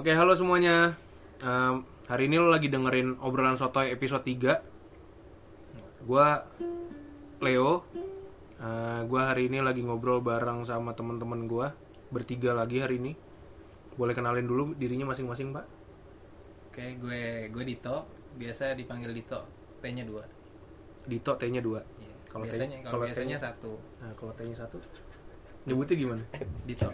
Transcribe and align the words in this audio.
Oke, 0.00 0.16
halo 0.16 0.32
semuanya. 0.32 0.96
Em, 1.44 1.84
hari 2.08 2.24
ini 2.24 2.40
lo 2.40 2.48
lagi 2.48 2.72
dengerin 2.72 3.20
obrolan 3.20 3.60
sotoy 3.60 3.92
episode 3.92 4.24
3. 4.24 4.56
Gua 6.08 6.40
Leo. 7.44 7.84
Eh, 8.56 9.00
gua 9.04 9.28
hari 9.28 9.52
ini 9.52 9.60
lagi 9.60 9.84
ngobrol 9.84 10.24
bareng 10.24 10.64
sama 10.64 10.96
teman-teman 10.96 11.44
gua. 11.44 11.76
Bertiga 12.08 12.56
lagi 12.56 12.80
hari 12.80 12.96
ini. 12.96 13.12
Boleh 14.00 14.16
kenalin 14.16 14.48
dulu 14.48 14.72
dirinya 14.72 15.12
masing-masing, 15.12 15.52
Pak? 15.52 15.68
Oke, 16.72 16.96
gue 16.96 17.52
gue 17.52 17.64
Dito, 17.68 18.08
biasa 18.40 18.72
dipanggil 18.72 19.12
Dito. 19.12 19.44
T-nya 19.84 20.08
dua. 20.08 20.24
Dito 21.04 21.36
T-nya 21.36 21.60
2. 21.60 21.76
Iya. 21.76 22.16
Kalau 22.24 22.48
biasanya 22.48 22.76
kalau 22.88 23.04
biasanya 23.04 23.36
satu. 23.36 23.76
Nah, 24.00 24.16
kalau 24.16 24.32
T-nya 24.32 24.56
1 24.64 24.80
nyebutnya 25.62 25.96
gimana? 25.96 26.22
Dito. 26.68 26.88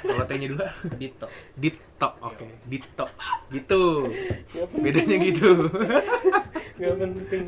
Kalau 0.00 0.24
T-nya 0.24 0.48
2 0.48 0.96
Dito. 0.96 1.26
Dito. 1.54 2.08
Oke, 2.20 2.46
Dito. 2.64 3.04
Gitu. 3.48 3.82
Bedanya 4.74 5.16
gitu. 5.20 5.50
Gak 6.80 6.94
penting. 6.96 7.44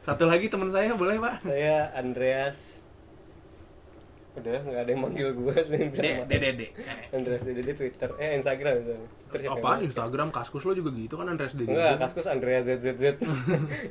Satu 0.00 0.24
lagi 0.24 0.48
teman 0.48 0.70
saya 0.70 0.90
boleh, 0.92 1.16
Pak? 1.16 1.44
Saya 1.44 1.92
Andreas 1.92 2.82
Udah 4.36 4.60
gak 4.60 4.84
ada 4.84 4.90
yang 4.92 5.00
manggil 5.00 5.32
gue 5.32 5.56
sih 5.64 5.80
D, 5.88 6.28
D, 6.28 6.32
D, 6.36 6.46
D. 6.52 6.62
Andreas 7.08 7.40
Dede 7.40 7.64
di 7.64 7.72
Twitter 7.72 8.04
Eh 8.20 8.36
Instagram 8.36 8.84
itu 8.84 8.92
Apaan 9.48 9.80
yang- 9.80 9.88
Instagram 9.88 10.28
kaskus 10.28 10.60
lo 10.62 10.76
juga 10.76 10.92
gitu 10.92 11.16
kan 11.16 11.24
Andres 11.26 11.56
Dede. 11.56 11.72
Enggak, 11.72 11.96
Kaskus 11.98 12.28
Andreas 12.28 12.68
ZZZ 12.68 13.16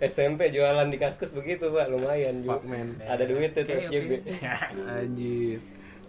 SMP 0.05 0.49
jualan 0.53 0.85
di 0.85 0.97
Kaskus 0.97 1.33
begitu 1.33 1.73
pak, 1.73 1.89
lumayan 1.89 2.45
juga 2.45 2.61
man. 2.61 2.93
Ada 3.01 3.25
duit 3.25 3.51
itu 3.51 3.61
Oke, 3.63 3.89
FJB 3.89 4.09
oke. 4.21 4.33
Anjir. 4.85 5.59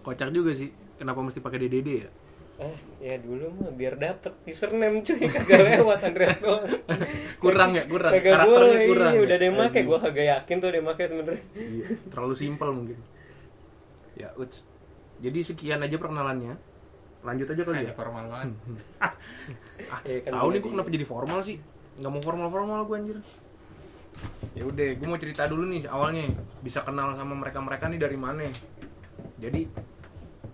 Kocak 0.07 0.31
juga 0.31 0.55
sih. 0.55 0.71
Kenapa 0.95 1.19
mesti 1.19 1.43
pakai 1.43 1.59
DDD 1.61 1.89
ya? 1.99 2.11
Ah, 2.57 2.73
ya 3.05 3.21
dulu 3.21 3.53
mah 3.53 3.69
biar 3.69 4.01
dapet 4.01 4.33
username 4.49 5.05
cuy 5.05 5.29
Kagak 5.37 5.61
lewat 5.77 6.01
Andreas 6.01 6.41
doang 6.41 6.65
Kurang 7.45 7.77
ya, 7.77 7.85
kurang. 7.85 8.17
Kagak 8.17 8.33
Karakternya 8.33 8.57
boleh, 8.73 8.87
kurang. 8.89 9.13
iya, 9.13 9.13
ya? 9.13 9.25
udah 9.29 9.35
ada 9.37 9.45
yang 9.45 9.57
make. 9.61 9.81
Gue 9.85 9.99
kagak 10.01 10.27
yakin 10.33 10.57
tuh 10.57 10.69
ada 10.73 10.77
yang 10.81 10.87
make 10.89 11.05
sebenernya 11.05 11.43
Iya, 11.53 11.87
terlalu 12.09 12.33
simpel 12.33 12.69
mungkin. 12.73 12.99
Ya, 14.17 14.33
uts. 14.33 14.65
Jadi 15.21 15.39
sekian 15.45 15.85
aja 15.85 15.97
perkenalannya. 16.01 16.57
Lanjut 17.21 17.45
aja 17.51 17.61
kali 17.61 17.77
ya. 17.83 17.93
formal 17.93 18.25
banget. 18.31 18.49
Ah, 19.87 20.01
Iya, 20.09 20.25
kan 20.25 20.41
tahu 20.41 20.49
nih 20.49 20.61
gue 20.65 20.71
kenapa 20.73 20.89
jadi 20.89 21.05
formal 21.05 21.39
sih? 21.45 21.61
Nggak 22.01 22.09
mau 22.11 22.23
formal-formal 22.25 22.81
gue 22.89 22.97
anjir. 22.97 23.19
Ya 24.57 24.65
udah, 24.65 24.89
gue 24.97 25.05
mau 25.07 25.21
cerita 25.21 25.45
dulu 25.45 25.69
nih 25.69 25.85
awalnya. 25.85 26.25
Bisa 26.65 26.81
kenal 26.81 27.13
sama 27.13 27.37
mereka-mereka 27.37 27.93
nih 27.93 28.01
dari 28.01 28.17
mana? 28.17 28.49
Jadi 29.37 29.69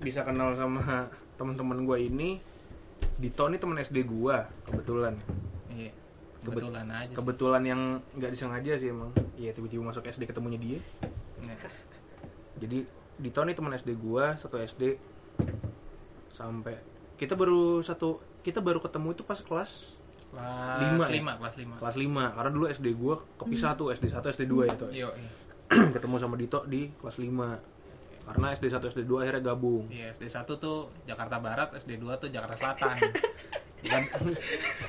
bisa 0.02 0.26
kenal 0.26 0.52
sama 0.58 1.08
teman-teman 1.38 1.86
gue 1.86 1.98
ini. 2.02 2.30
Dito 3.18 3.46
nih 3.46 3.58
teman 3.62 3.78
SD 3.78 4.04
gue 4.04 4.36
kebetulan. 4.66 5.14
Iya. 5.70 5.92
Kebetulan 6.42 6.86
aja. 6.90 7.06
sih. 7.06 7.14
Kebetulan 7.14 7.62
yang 7.62 7.80
nggak 8.18 8.30
disengaja 8.34 8.72
sih 8.74 8.90
emang. 8.90 9.14
Iya 9.38 9.54
tiba-tiba 9.54 9.86
masuk 9.86 10.02
SD 10.06 10.26
ketemunya 10.26 10.58
dia. 10.58 10.78
Iya. 11.42 11.56
Jadi 12.58 12.78
Dito 13.22 13.40
nih 13.46 13.54
teman 13.54 13.70
SD 13.76 13.94
gua 14.00 14.34
satu 14.34 14.58
SD 14.58 14.98
sampai 16.32 16.74
kita 17.20 17.38
baru 17.38 17.78
satu 17.84 18.18
kita 18.42 18.58
baru 18.58 18.82
ketemu 18.82 19.14
itu 19.14 19.22
pas 19.22 19.38
kelas 19.38 19.94
Kelas 20.32 20.80
Lima 20.80 21.04
ya? 21.04 21.12
lima, 21.12 21.32
kelas 21.36 21.54
lima. 21.60 21.74
kelas 21.76 21.96
5 22.00 22.36
karena 22.40 22.50
dulu 22.56 22.64
SD 22.72 22.86
gua 22.96 23.20
kepisah 23.36 23.76
tuh 23.76 23.92
SD 23.92 24.08
1 24.08 24.32
SD 24.32 24.42
2 24.48 24.64
ya 24.64 24.74
tuh. 24.80 24.88
Iya, 24.88 25.08
iya. 25.12 25.30
ketemu 25.94 26.16
sama 26.16 26.40
Dito 26.40 26.64
di 26.64 26.88
kelas 26.88 27.20
5 27.20 27.71
karena 28.32 28.56
SD 28.56 28.64
1 28.72 28.92
SD 28.96 29.00
2 29.04 29.28
akhirnya 29.28 29.42
gabung. 29.52 29.84
Iya, 29.92 30.16
SD 30.16 30.24
1 30.32 30.56
tuh 30.56 30.88
Jakarta 31.04 31.36
Barat, 31.36 31.68
SD 31.76 32.00
2 32.00 32.16
tuh 32.16 32.32
Jakarta 32.32 32.56
Selatan. 32.56 32.96
Dan 33.82 34.06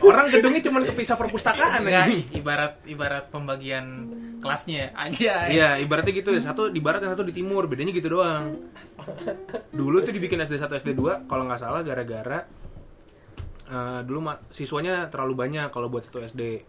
orang 0.05 0.29
gedungnya 0.29 0.61
cuma 0.69 0.79
kepisah 0.85 1.17
perpustakaan 1.17 1.81
ya. 1.89 2.05
ibarat 2.29 2.77
ibarat 2.85 3.25
pembagian 3.33 4.05
kelasnya 4.37 4.93
aja. 4.93 5.49
Iya, 5.49 5.69
ibaratnya 5.81 6.13
gitu 6.13 6.29
ya. 6.29 6.45
Satu 6.45 6.69
di 6.69 6.77
barat 6.77 7.01
dan 7.01 7.17
satu 7.17 7.25
di 7.25 7.33
timur. 7.33 7.65
Bedanya 7.65 7.89
gitu 7.89 8.21
doang. 8.21 8.69
Dulu 9.73 9.97
tuh 10.05 10.13
dibikin 10.13 10.45
SD 10.45 10.61
1 10.61 10.69
SD 10.85 10.93
2 10.93 11.25
kalau 11.25 11.49
nggak 11.49 11.57
salah 11.57 11.81
gara-gara 11.81 12.45
eh, 13.65 13.99
dulu 14.05 14.29
siswanya 14.53 15.09
terlalu 15.09 15.33
banyak 15.41 15.73
kalau 15.73 15.89
buat 15.89 16.05
satu 16.05 16.21
SD. 16.21 16.61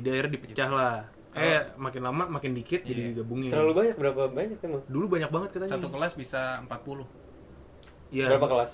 Jadi 0.00 0.06
akhirnya 0.08 0.32
dipecah 0.32 0.70
lah. 0.72 0.96
Eh, 1.30 1.62
makin 1.76 2.02
lama 2.02 2.26
makin 2.28 2.50
dikit 2.52 2.82
jadi 2.82 3.00
Iya. 3.00 3.08
digabungin. 3.14 3.48
Terlalu 3.48 3.72
banyak, 3.72 3.94
berapa 3.96 4.22
banyak 4.28 4.58
emang? 4.60 4.82
Dulu 4.84 5.06
banyak 5.06 5.30
banget 5.30 5.48
katanya. 5.52 5.72
Satu 5.72 5.86
kelas 5.88 6.12
bisa 6.14 6.58
40. 6.60 7.06
Iya. 8.10 8.26
Berapa 8.28 8.46
kelas? 8.48 8.72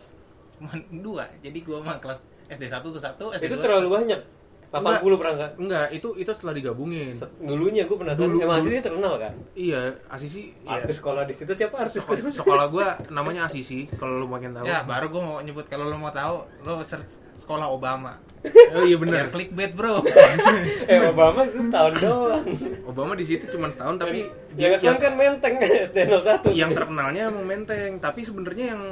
Cuma 0.56 0.72
dua. 0.91 1.25
Jadi 1.39 1.59
gua 1.61 1.84
mah 1.84 2.00
kelas 2.00 2.16
SD 2.49 2.65
1 2.65 2.89
tuh 2.89 3.03
satu, 3.03 3.25
SD 3.31 3.45
Itu 3.47 3.56
2 3.59 3.62
terlalu 3.62 3.89
banyak 3.93 4.21
80 4.66 5.16
perangkat 5.16 5.50
Enggak, 5.56 5.87
itu 5.91 6.09
itu 6.16 6.31
setelah 6.31 6.53
digabungin. 6.53 7.12
Dulunya 7.39 7.84
gue 7.84 7.97
penasaran, 7.97 8.28
Dulu- 8.28 8.41
emang. 8.41 8.59
Asisi 8.59 8.81
terkenal 8.81 9.15
kan? 9.16 9.33
Iya, 9.53 9.81
Asisi 10.06 10.41
iya. 10.56 10.71
Artis 10.75 10.97
sekolah 10.97 11.22
di 11.22 11.34
situ 11.37 11.53
siapa 11.53 11.77
artis? 11.78 12.00
Sekolah, 12.00 12.33
sekolah 12.33 12.66
gua 12.66 12.87
namanya 13.09 13.47
Asisi 13.47 13.84
kalau 13.91 14.16
lu 14.16 14.27
makin 14.27 14.53
tahu. 14.53 14.65
Ya, 14.65 14.81
baru 14.83 15.06
gue 15.09 15.21
mau 15.21 15.39
nyebut 15.39 15.66
kalau 15.66 15.87
lo 15.87 15.97
mau 15.97 16.11
tahu, 16.11 16.41
lo 16.62 16.81
search 16.83 17.25
sekolah 17.38 17.69
Obama. 17.69 18.19
Oh 18.47 18.82
iya 18.82 18.94
benar. 18.94 19.26
clickbait, 19.28 19.74
Bro. 19.74 20.06
eh 20.86 20.98
Obama 21.04 21.42
itu 21.42 21.58
setahun 21.60 21.98
doang 22.04 22.47
Obama 22.86 23.12
di 23.12 23.26
situ 23.26 23.42
cuma 23.48 23.66
setahun 23.66 23.98
tapi 23.98 24.30
Yang 24.54 24.78
kan 24.78 24.97
kan 25.00 25.12
menteng 25.14 25.54
SD 25.91 26.06
01 26.06 26.54
yang 26.54 26.70
terkenalnya 26.70 27.26
emang 27.26 27.42
Menteng 27.42 27.98
tapi 27.98 28.22
sebenarnya 28.22 28.70
yang 28.70 28.82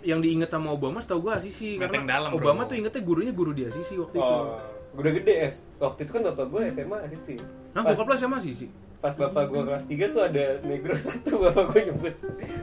yang 0.00 0.20
diinget 0.20 0.48
sama 0.48 0.72
Obama 0.72 0.98
setahu 0.98 1.28
gue 1.28 1.32
Asisi 1.34 1.76
Menteng 1.76 2.04
karena 2.04 2.16
dalam, 2.16 2.30
Obama 2.32 2.64
bro. 2.64 2.68
tuh 2.68 2.76
ingetnya 2.76 3.02
gurunya 3.02 3.32
guru 3.32 3.52
di 3.52 3.64
Asisi 3.64 3.92
waktu 3.94 4.16
itu 4.16 4.24
Oh, 4.24 4.56
udah 4.94 5.12
gede 5.12 5.34
es. 5.42 5.68
Waktu 5.76 6.00
itu 6.00 6.10
kan 6.10 6.22
bapak 6.24 6.46
gue 6.46 6.60
SMA 6.70 6.96
asisi. 7.02 7.36
nah 7.70 7.82
bokap 7.82 8.06
lo 8.06 8.16
sama 8.16 8.36
Asisi 8.36 8.72
pas 8.98 9.12
bapak 9.12 9.44
gue 9.46 9.60
kelas 9.60 9.84
3 9.84 10.00
tuh 10.08 10.22
ada 10.22 10.44
negro 10.62 10.96
satu 10.96 11.44
bapak 11.44 11.64
gue 11.68 11.92
nyebut 11.92 12.14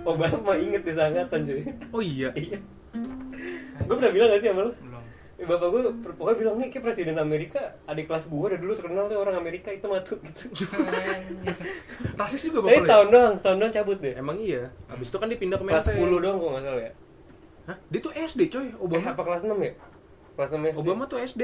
Obama 0.02 0.58
inget 0.58 0.82
di 0.82 0.90
sangatan 0.92 1.40
cuy. 1.44 1.70
oh 1.94 2.02
iya 2.02 2.34
Iya. 2.34 2.58
gue 3.80 3.94
pernah 3.94 4.10
bilang 4.10 4.30
gak 4.32 4.42
sih 4.42 4.50
sama 4.50 4.62
lu? 4.64 4.74
Eh, 5.42 5.48
bapak 5.48 5.68
gue 5.68 5.82
pokoknya 6.14 6.38
bilang 6.38 6.56
nih 6.56 6.70
kayak 6.70 6.84
presiden 6.84 7.18
Amerika 7.18 7.58
adik 7.84 8.06
kelas 8.06 8.30
gue 8.30 8.38
udah 8.46 8.56
dulu 8.56 8.72
terkenal 8.72 9.06
tuh 9.06 9.18
orang 9.18 9.36
Amerika 9.36 9.70
itu 9.70 9.86
matu 9.86 10.14
gitu. 10.22 10.54
rasis 12.16 12.42
juga 12.44 12.58
Tapi 12.60 12.64
bapak 12.64 12.70
lo 12.70 12.78
ya? 12.78 12.82
setahun 12.84 13.08
doang, 13.10 13.34
setahun 13.36 13.58
doang 13.58 13.74
cabut 13.74 13.98
deh. 13.98 14.14
emang 14.16 14.38
iya 14.38 14.70
habis 14.86 15.08
itu 15.08 15.18
kan 15.18 15.26
dia 15.26 15.36
pindah 15.36 15.58
ke 15.58 15.66
Kelas 15.66 15.86
Menteng 15.88 16.06
10 16.08 16.22
doang 16.22 16.36
kok 16.38 16.50
nggak 16.52 16.64
salah 16.64 16.84
ya. 16.84 16.92
Hah? 17.64 17.78
dia 17.88 18.00
tuh 18.00 18.14
SD 18.14 18.42
coy 18.48 18.62
Eh, 18.64 18.74
Obama 18.78 19.08
apa 19.08 19.24
kelas 19.24 19.42
6 19.44 19.54
ya? 19.56 19.72
Kelas 20.32 20.50
6 20.52 20.62
SD. 20.68 20.78
Obama 20.80 21.04
tuh 21.06 21.18
SD 21.20 21.42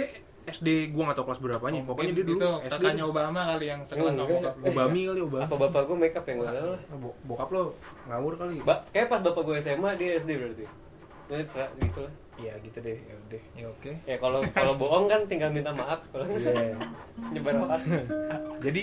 SD 0.47 0.68
gua 0.90 1.12
gak 1.12 1.18
tau 1.18 1.25
kelas 1.25 1.41
berapanya 1.41 1.84
pokoknya 1.84 2.14
dia 2.14 2.24
dulu 2.24 2.38
itu 2.38 2.50
SD 2.64 2.72
kakaknya 2.72 3.03
Obama 3.03 3.40
kali 3.47 3.66
yang 3.68 3.81
sekelas 3.81 4.14
sama 4.14 4.29
bokap 4.31 4.53
lo. 4.56 4.64
Obami 4.64 5.00
kali 5.03 5.19
Obama 5.22 5.44
apa 5.44 5.56
bapak 5.59 5.81
gue 5.84 5.97
make 5.97 6.16
up 6.16 6.24
ya 6.24 6.34
nggak 6.34 6.47
salah. 6.50 6.79
Ah, 6.79 6.96
bo- 6.96 7.18
bokap 7.25 7.50
lo 7.50 7.62
ngawur 8.06 8.34
kali 8.35 8.53
Ba 8.62 8.85
kayak 8.88 9.08
pas 9.09 9.19
bapak 9.19 9.41
gue 9.44 9.56
SMA 9.58 9.90
dia 9.96 10.16
SD 10.16 10.31
berarti. 10.35 10.66
Ya, 11.28 11.44
gitu 11.75 12.00
lah. 12.00 12.14
Iya 12.37 12.53
gitu 12.59 12.77
deh 12.77 12.95
ya 12.95 13.15
udah 13.19 13.41
Ya 13.53 13.65
oke. 13.67 13.91
Ya 14.05 14.15
kalau 14.17 14.39
kalau 14.47 14.73
bohong 14.75 15.05
kan 15.05 15.25
tinggal 15.25 15.49
minta 15.49 15.69
maaf 15.71 16.05
kalau 16.07 16.25
Iya. 16.25 16.77
nyebar 17.33 17.55
hoax. 17.59 18.13
jadi 18.59 18.81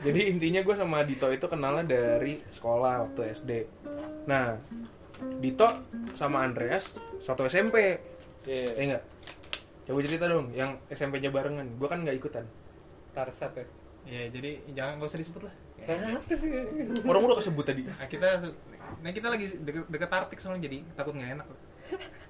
jadi 0.00 0.20
intinya 0.28 0.60
gue 0.62 0.74
sama 0.74 1.04
Dito 1.04 1.28
itu 1.28 1.44
kenalnya 1.44 1.84
dari 1.86 2.40
sekolah 2.48 3.06
waktu 3.06 3.20
SD 3.34 3.50
nah 4.24 4.56
Dito 5.38 5.68
sama 6.12 6.42
Andreas 6.42 6.96
satu 7.20 7.44
SMP 7.44 8.00
Iya. 8.42 8.72
eh 8.72 8.84
enggak 8.86 9.02
coba 9.84 9.98
cerita 10.00 10.24
dong 10.26 10.50
yang 10.50 10.80
SMP-nya 10.88 11.28
barengan 11.28 11.66
gue 11.68 11.86
kan 11.86 12.00
nggak 12.00 12.16
ikutan 12.16 12.44
Tarsat 13.12 13.52
ya. 13.54 13.66
Ya, 14.06 14.22
jadi 14.28 14.62
jangan 14.70 15.00
gak 15.00 15.08
usah 15.08 15.18
disebut 15.18 15.42
lah. 15.42 15.54
Kenapa 15.82 16.30
sih? 16.30 16.52
orang 17.02 17.22
udah 17.22 17.38
kesebut 17.38 17.64
tadi 17.64 17.82
Nah, 17.82 18.06
kita 18.06 18.28
nah 19.00 19.10
kita 19.10 19.26
lagi 19.26 19.50
deket, 19.58 19.82
deket 19.88 20.06
Artik 20.08 20.38
soalnya 20.38 20.62
jadi 20.64 20.78
takut 20.94 21.10
nggak 21.12 21.30
enak. 21.34 21.46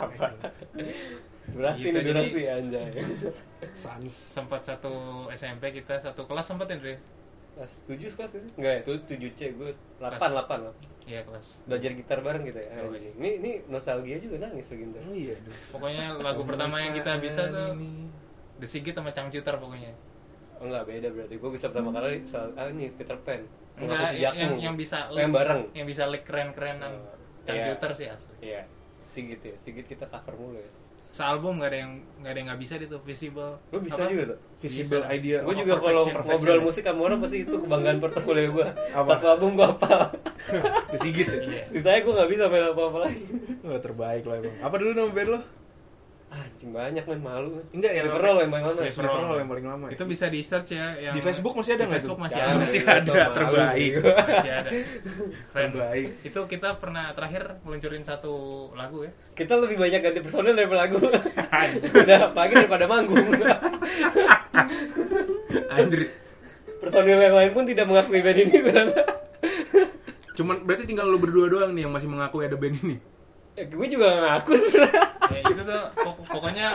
Apa? 0.00 0.26
Durasi 1.52 1.82
Gitu, 1.82 1.88
nih 1.90 2.00
jadi- 2.00 2.12
durasi 2.14 2.42
anjay. 2.46 2.90
sans 3.74 4.06
Sempat 4.08 4.62
satu 4.62 4.92
SMP 5.30 5.74
kita 5.74 5.98
satu 5.98 6.24
kelas 6.24 6.46
sempat 6.46 6.66
ya, 6.66 6.78
Andre? 6.78 6.94
Kelas 7.50 7.72
7 7.84 8.16
kelas 8.16 8.30
itu? 8.34 8.48
Enggak 8.56 8.72
ya, 8.72 8.80
itu 8.80 8.92
7C 9.04 9.40
gue 9.52 9.70
8 9.98 10.16
Kelas. 10.16 10.20
8 10.22 10.64
lah. 10.64 10.74
Iya 11.02 11.20
kelas. 11.26 11.46
Belajar 11.66 11.90
gitar 11.92 12.18
bareng 12.22 12.44
kita 12.46 12.60
ya. 12.62 12.70
Oh. 12.80 12.94
Ini 12.94 13.30
ini 13.36 13.50
nostalgia 13.66 14.16
juga 14.16 14.36
nangis 14.40 14.70
lagi 14.70 14.84
ntar. 14.86 15.02
iya 15.10 15.34
aduh. 15.34 15.56
Pokoknya 15.70 16.04
lagu 16.16 16.42
pertama 16.46 16.76
yang 16.78 16.94
kita 16.94 17.18
bisa 17.18 17.42
tuh 17.46 17.74
The 18.56 18.66
Sigit 18.66 18.94
sama 18.94 19.10
Cangcuter 19.10 19.58
pokoknya. 19.58 19.92
Oh 20.56 20.70
enggak 20.70 20.84
beda 20.86 21.08
berarti. 21.10 21.34
Gue 21.36 21.50
bisa 21.50 21.66
pertama 21.68 21.90
kali 21.90 22.22
soal 22.24 22.54
ah 22.54 22.70
ini 22.70 22.94
Peter 22.94 23.18
Pan. 23.18 23.42
Enggak, 23.74 24.12
yang, 24.14 24.34
yang, 24.36 24.52
yang 24.62 24.74
bisa 24.76 25.08
Oh, 25.08 25.16
yang 25.16 25.32
bareng. 25.32 25.72
Yang 25.72 25.86
bisa 25.90 26.02
lick 26.06 26.22
keren-kerenan. 26.22 26.92
Oh, 26.94 27.16
Cangcuter 27.42 27.90
sih 27.92 28.06
asli. 28.06 28.36
Iya. 28.40 28.62
Sigit 29.10 29.40
ya. 29.42 29.54
Sigit 29.58 29.84
kita 29.84 30.06
cover 30.06 30.34
mulu 30.38 30.58
ya. 30.62 30.70
Sealbum 31.10 31.58
nggak 31.58 31.70
ada 31.74 31.78
yang 31.82 31.92
nggak 32.22 32.30
ada 32.30 32.38
yang 32.38 32.48
nggak 32.54 32.60
bisa 32.62 32.72
itu 32.78 32.98
visible. 33.02 33.58
Lu 33.74 33.82
bisa 33.82 34.06
Apa? 34.06 34.14
juga 34.14 34.24
tuh? 34.30 34.38
visible 34.62 35.02
Bisa. 35.02 35.10
idea 35.10 35.36
Gue 35.42 35.54
juga 35.58 35.74
kalau 35.82 36.02
ngobrol 36.06 36.60
musik 36.62 36.84
sama 36.86 37.00
orang 37.02 37.18
pasti 37.18 37.38
itu 37.42 37.56
kebanggaan 37.58 37.98
portofolio 37.98 38.46
gue. 38.54 38.68
Apa? 38.94 39.06
Satu 39.18 39.26
album 39.26 39.58
gue 39.58 39.66
hafal. 39.66 40.06
Kesigit 40.94 41.26
ya. 41.26 41.66
Sisanya 41.66 42.00
gue 42.06 42.12
gak 42.14 42.30
bisa 42.30 42.46
main 42.46 42.62
apa-apa 42.70 43.10
lagi. 43.10 43.26
Wah, 43.66 43.80
terbaik 43.82 44.22
lo 44.22 44.32
emang 44.38 44.54
apa 44.62 44.74
dulu 44.78 44.90
nama 44.94 45.10
band 45.10 45.30
lo 45.34 45.40
anjing 46.30 46.70
banyak 46.70 47.04
men 47.10 47.20
malu. 47.20 47.58
Enggak, 47.74 47.90
yang 47.90 48.06
Sleeper 48.06 48.22
roll 48.22 48.38
yang 48.38 48.50
paling 48.54 48.64
lama. 48.70 48.78
Sleeper 48.78 49.02
Sleeper 49.02 49.22
roll. 49.26 49.38
yang 49.42 49.50
paling 49.50 49.66
lama. 49.66 49.86
Itu 49.90 50.04
bisa 50.06 50.24
di 50.30 50.40
search 50.46 50.70
ya 50.78 50.86
yang 50.94 51.14
Di 51.18 51.22
Facebook 51.26 51.54
masih 51.58 51.72
ada 51.74 51.82
Di 51.82 51.86
nggak 51.90 51.96
Facebook 51.98 52.18
masih 52.22 52.38
ada. 52.38 52.54
Masih 52.54 52.80
ada, 52.86 53.14
terbaik. 53.34 53.74
sih. 53.74 53.88
Masih 53.98 54.52
ada. 54.54 54.70
Keren. 55.50 55.68
Terbaik. 55.74 56.08
Itu 56.22 56.40
kita 56.46 56.68
pernah 56.78 57.04
terakhir 57.18 57.42
meluncurin 57.66 58.04
satu 58.06 58.34
lagu 58.78 59.02
ya. 59.02 59.12
Kita 59.34 59.58
lebih 59.58 59.76
banyak 59.76 60.00
ganti 60.00 60.20
personel 60.22 60.54
daripada 60.54 60.80
lagu. 60.86 60.98
Udah 61.02 62.20
pagi 62.30 62.54
daripada 62.54 62.84
manggung. 62.86 63.26
Anjir. 65.70 66.02
personil 66.80 67.20
yang 67.20 67.36
lain 67.36 67.52
pun 67.52 67.68
tidak 67.68 67.84
mengakui 67.84 68.24
band 68.24 68.40
ini 68.40 68.56
gue 68.56 68.72
rasa. 68.72 69.04
Cuman 70.32 70.64
berarti 70.64 70.88
tinggal 70.88 71.04
lu 71.12 71.20
berdua 71.20 71.52
doang 71.52 71.76
nih 71.76 71.84
yang 71.84 71.92
masih 71.92 72.08
mengakui 72.08 72.48
ada 72.48 72.56
band 72.56 72.80
ini. 72.80 72.96
Ya, 73.60 73.68
gue 73.68 73.86
juga 73.92 74.06
gak 74.08 74.22
ngaku 74.24 74.52
sebenarnya. 74.56 75.04
Ya, 75.30 75.40
itu 75.52 75.62
tuh 75.68 75.82
pok- 76.00 76.24
pokoknya 76.32 76.66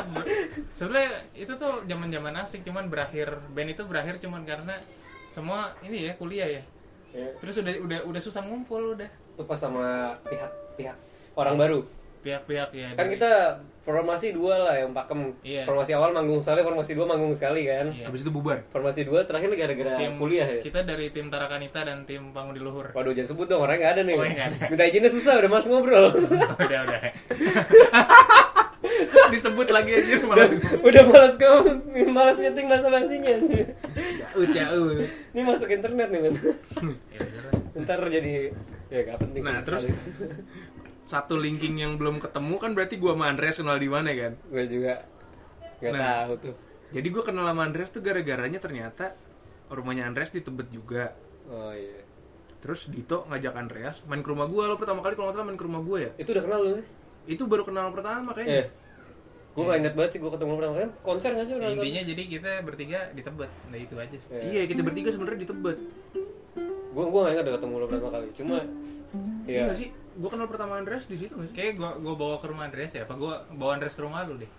sebenarnya 0.77 1.11
itu 1.33 1.53
tuh 1.57 1.81
zaman-zaman 1.89 2.33
asik 2.45 2.61
cuman 2.61 2.93
berakhir 2.93 3.41
band 3.57 3.73
itu 3.73 3.81
berakhir 3.89 4.21
cuman 4.21 4.45
karena 4.45 4.77
semua 5.33 5.73
ini 5.81 6.05
ya 6.05 6.13
kuliah 6.13 6.45
ya. 6.45 6.63
Ya, 7.09 7.27
Terus 7.41 7.57
udah 7.57 7.73
udah 7.81 7.99
udah 8.05 8.21
susah 8.21 8.45
ngumpul 8.45 8.93
udah. 8.93 9.09
itu 9.09 9.43
pas 9.43 9.57
sama 9.57 10.13
pihak-pihak 10.29 10.95
orang 11.33 11.55
baru. 11.57 11.79
Pihak-pihak 12.25 12.69
ya. 12.73 12.89
Kan 12.97 13.05
dari- 13.05 13.13
kita 13.13 13.31
formasi 13.85 14.33
dua 14.33 14.57
lah 14.57 14.73
yang 14.81 14.97
pakem. 14.97 15.29
Iya. 15.45 15.61
Formasi 15.69 15.93
awal 15.93 16.09
manggung 16.09 16.41
sekali, 16.41 16.65
formasi 16.65 16.97
dua 16.97 17.05
manggung 17.05 17.37
sekali 17.37 17.69
kan. 17.69 17.93
Iya. 17.93 18.09
Habis 18.09 18.25
itu 18.25 18.31
bubar. 18.33 18.65
Formasi 18.73 19.05
dua 19.05 19.21
terakhir 19.29 19.53
gara-gara 19.53 20.01
tim 20.01 20.17
kuliah 20.17 20.47
ya. 20.49 20.61
Kita 20.65 20.81
dari 20.81 21.13
tim 21.13 21.29
Tarakanita 21.29 21.85
dan 21.85 22.01
tim 22.09 22.33
Pangudi 22.33 22.65
Luhur. 22.65 22.89
Waduh 22.97 23.13
jangan 23.13 23.29
sebut 23.37 23.45
dong 23.45 23.61
orangnya 23.61 23.85
nggak 23.85 23.93
ada 23.93 24.01
nih. 24.01 24.15
Oh, 24.17 24.25
ada. 24.25 24.65
Minta 24.73 24.83
izinnya 24.89 25.11
susah 25.13 25.37
udah 25.37 25.49
males 25.53 25.69
ngobrol. 25.69 26.05
udah 26.65 26.79
udah. 26.89 26.99
Disebut 29.25 29.67
lagi 29.73 29.91
aja 29.97 30.21
udah, 30.21 30.27
malah. 30.29 30.49
udah 30.81 31.03
males 31.09 31.35
ngomong, 31.35 31.77
males 32.13 32.37
nyeting 32.37 32.65
bahasa 32.69 32.87
basinya. 32.89 33.33
Jauh. 34.33 34.89
Ini 35.33 35.41
masuk 35.41 35.69
internet 35.69 36.09
nih 36.09 36.21
men. 36.25 36.35
Ya 37.15 37.21
lah. 37.21 37.53
Ntar 37.85 37.99
jadi 38.07 38.53
ya 38.87 38.99
gak 39.03 39.17
penting. 39.19 39.41
Nah, 39.43 39.59
terus 39.65 39.89
satu 41.05 41.37
linking 41.37 41.77
yang 41.77 41.95
belum 41.95 42.17
ketemu 42.17 42.55
kan 42.57 42.71
berarti 42.73 42.97
gua 42.97 43.13
sama 43.13 43.29
Andreas 43.29 43.55
kenal 43.55 43.77
di 43.77 43.87
mana 43.87 44.09
kan? 44.09 44.33
gue 44.43 44.63
juga 44.65 44.93
nggak 45.77 45.91
Nah. 45.91 46.01
tahu 46.25 46.33
tuh. 46.41 46.55
Jadi 46.91 47.07
gua 47.09 47.23
kenal 47.23 47.45
sama 47.45 47.61
Andreas 47.63 47.89
tuh 47.89 48.01
gara-garanya 48.01 48.57
ternyata 48.57 49.13
rumahnya 49.67 50.03
Andreas 50.03 50.29
di 50.29 50.39
Tebet 50.39 50.67
juga. 50.67 51.13
Oh 51.45 51.69
iya. 51.71 52.01
Terus 52.57 52.89
Dito 52.89 53.21
ngajak 53.23 53.53
Andreas 53.53 54.01
main 54.03 54.19
ke 54.19 54.27
rumah 54.27 54.45
gua 54.45 54.65
lo 54.65 54.75
pertama 54.75 54.99
kali 54.99 55.13
kalau 55.13 55.29
nggak 55.29 55.35
salah 55.35 55.45
main 55.45 55.55
ke 55.55 55.65
rumah 55.65 55.79
gua 55.79 55.97
ya. 55.99 56.11
Itu 56.17 56.29
udah 56.31 56.43
kenal 56.43 56.59
lu 56.59 56.71
sih? 56.75 56.85
Itu 57.27 57.45
baru 57.45 57.63
kenal 57.63 57.89
pertama 57.89 58.33
Iya. 58.33 58.35
kayaknya. 58.35 58.65
Gue 59.55 59.63
gak 59.63 59.77
inget 59.79 59.93
banget 59.95 60.11
sih 60.11 60.19
gue 60.19 60.27
ketemu 60.27 60.51
pertama 60.53 60.73
kali. 60.75 60.87
Konser 60.99 61.31
gak 61.31 61.47
sih 61.47 61.55
udah? 61.55 61.69
Intinya 61.71 62.01
jadi 62.03 62.23
kita 62.27 62.51
bertiga 62.61 62.99
di 63.09 63.21
Tebet. 63.23 63.47
Nah 63.65 63.77
itu 63.79 63.95
aja 63.95 64.17
sih. 64.19 64.35
Iya, 64.35 64.67
kita 64.67 64.83
bertiga 64.83 65.09
sebenarnya 65.09 65.39
di 65.39 65.47
Tebet. 65.47 65.77
Gue 66.91 67.03
gue 67.05 67.19
gak 67.21 67.31
inget 67.31 67.45
udah 67.45 67.55
ketemu 67.55 67.73
lu 67.73 67.85
pertama 67.87 68.09
kali. 68.11 68.27
Cuma 68.33 68.57
Iya 69.45 69.63
Iya. 69.63 69.73
sih? 69.73 69.89
Gua 70.15 70.29
kenal 70.31 70.47
pertama 70.47 70.79
Andreas 70.79 71.05
di 71.11 71.19
situ 71.19 71.35
nggak 71.35 71.51
sih? 71.51 71.55
Kayak 71.55 71.73
gua 71.75 71.89
gua 71.99 72.13
bawa 72.15 72.35
ke 72.39 72.47
rumah 72.47 72.63
Andres 72.71 72.91
ya. 72.95 73.03
Apa 73.03 73.19
gua 73.19 73.43
bawa 73.51 73.75
Andres 73.75 73.95
ke 73.95 74.01
rumah 74.03 74.23
lu 74.23 74.39
deh. 74.39 74.51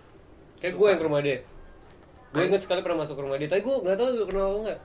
Kayak 0.57 0.73
gue 0.73 0.87
yang 0.89 0.99
ke 0.99 1.05
rumah 1.05 1.21
dia. 1.21 1.37
Gue 2.33 2.43
inget 2.49 2.61
sekali 2.65 2.81
pernah 2.81 3.05
masuk 3.05 3.15
ke 3.17 3.23
rumah 3.23 3.37
dia. 3.37 3.49
Tapi 3.49 3.61
gue 3.61 3.75
gak 3.85 3.95
tau 3.97 4.07
lu 4.09 4.25
kenal 4.25 4.45
apa 4.49 4.57
enggak. 4.57 4.79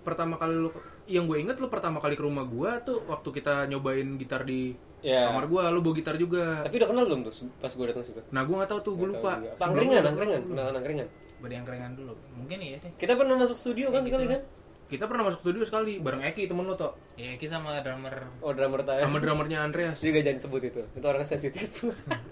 Pertama 0.00 0.34
kali 0.38 0.54
lu 0.56 0.70
yang 1.10 1.26
gue 1.26 1.38
inget 1.42 1.56
lu 1.58 1.66
pertama 1.66 1.98
kali 1.98 2.14
ke 2.14 2.22
rumah 2.22 2.46
gua 2.46 2.78
tuh 2.80 3.02
waktu 3.10 3.28
kita 3.34 3.66
nyobain 3.66 4.16
gitar 4.16 4.46
di 4.46 4.74
Ya. 5.00 5.32
kamar 5.32 5.48
gua, 5.48 5.72
lu 5.72 5.80
bawa 5.80 5.96
gitar 5.96 6.20
juga. 6.20 6.60
Tapi 6.60 6.76
udah 6.76 6.88
kenal 6.92 7.04
belum 7.08 7.20
tuh 7.24 7.32
pas 7.56 7.72
gue 7.72 7.86
datang 7.88 8.04
situ? 8.04 8.20
Nah, 8.36 8.44
gua 8.44 8.60
nggak 8.60 8.70
tahu 8.70 8.80
tuh, 8.84 8.94
gua 9.00 9.08
lupa. 9.16 9.32
Angkringan, 9.56 10.04
angkringan, 10.04 10.40
angkringan. 10.52 11.08
Beda 11.40 11.54
yang 11.56 11.64
keringan 11.64 11.92
dulu. 11.96 12.12
Mungkin 12.36 12.58
iya 12.60 12.76
deh. 12.84 12.92
Kita 13.00 13.16
pernah 13.16 13.40
masuk 13.40 13.56
studio 13.56 13.88
kan 13.88 14.04
sekali 14.04 14.28
kan? 14.28 14.44
Kita 14.90 15.06
pernah 15.06 15.22
masuk 15.30 15.46
studio 15.46 15.62
sekali 15.62 16.02
bareng 16.02 16.18
Eki 16.26 16.50
temen 16.50 16.66
lo 16.66 16.74
toh. 16.74 16.98
Ya 17.14 17.38
Ki 17.38 17.46
sama 17.46 17.78
drummer. 17.78 18.26
Oh 18.42 18.50
drummer 18.50 18.82
tanya. 18.82 19.06
Sama 19.06 19.22
drummernya 19.22 19.62
Andreas. 19.62 20.02
Gak 20.02 20.26
jangan 20.26 20.42
sebut 20.42 20.66
itu. 20.66 20.82
Itu 20.82 21.06
orangnya 21.06 21.30
sensitif. 21.30 21.70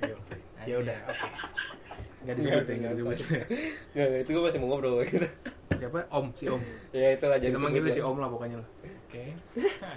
ya 0.69 0.75
udah, 0.83 0.99
oke. 1.07 1.29
Gak 2.27 2.35
disebut 2.35 2.65
ya, 2.67 2.75
gak 2.83 2.93
disebut. 2.99 3.17
Nggak, 3.95 4.07
nggak, 4.11 4.21
itu 4.27 4.31
gue 4.35 4.43
masih 4.43 4.59
mau 4.59 4.69
ngobrol 4.75 5.07
gitu. 5.07 5.23
Siapa? 5.79 6.11
Om, 6.11 6.27
si 6.35 6.45
Om. 6.51 6.59
ya 6.91 7.15
itulah 7.15 7.39
jadi 7.39 7.55
Kita 7.55 7.63
manggilnya 7.63 7.93
si 7.95 8.03
Om 8.03 8.17
lah 8.19 8.29
pokoknya 8.29 8.57
lah. 8.59 8.69
Oke. 8.83 9.25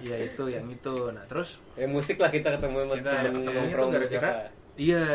Iya 0.06 0.16
itu, 0.30 0.44
yang 0.46 0.70
itu. 0.70 0.96
Nah 1.10 1.26
terus 1.26 1.66
Ya 1.74 1.90
musik 1.90 2.22
lah 2.22 2.30
kita 2.30 2.54
ketemu 2.62 2.86
sama 2.86 2.94
Kita 3.02 3.10
temen 3.10 3.42
ketemunya 3.42 3.42
tuh 3.42 3.54
nongkrong 3.58 3.90
musik 3.90 3.98
gara-gara 3.98 4.30
lah. 4.30 4.50
Iya, 4.72 5.06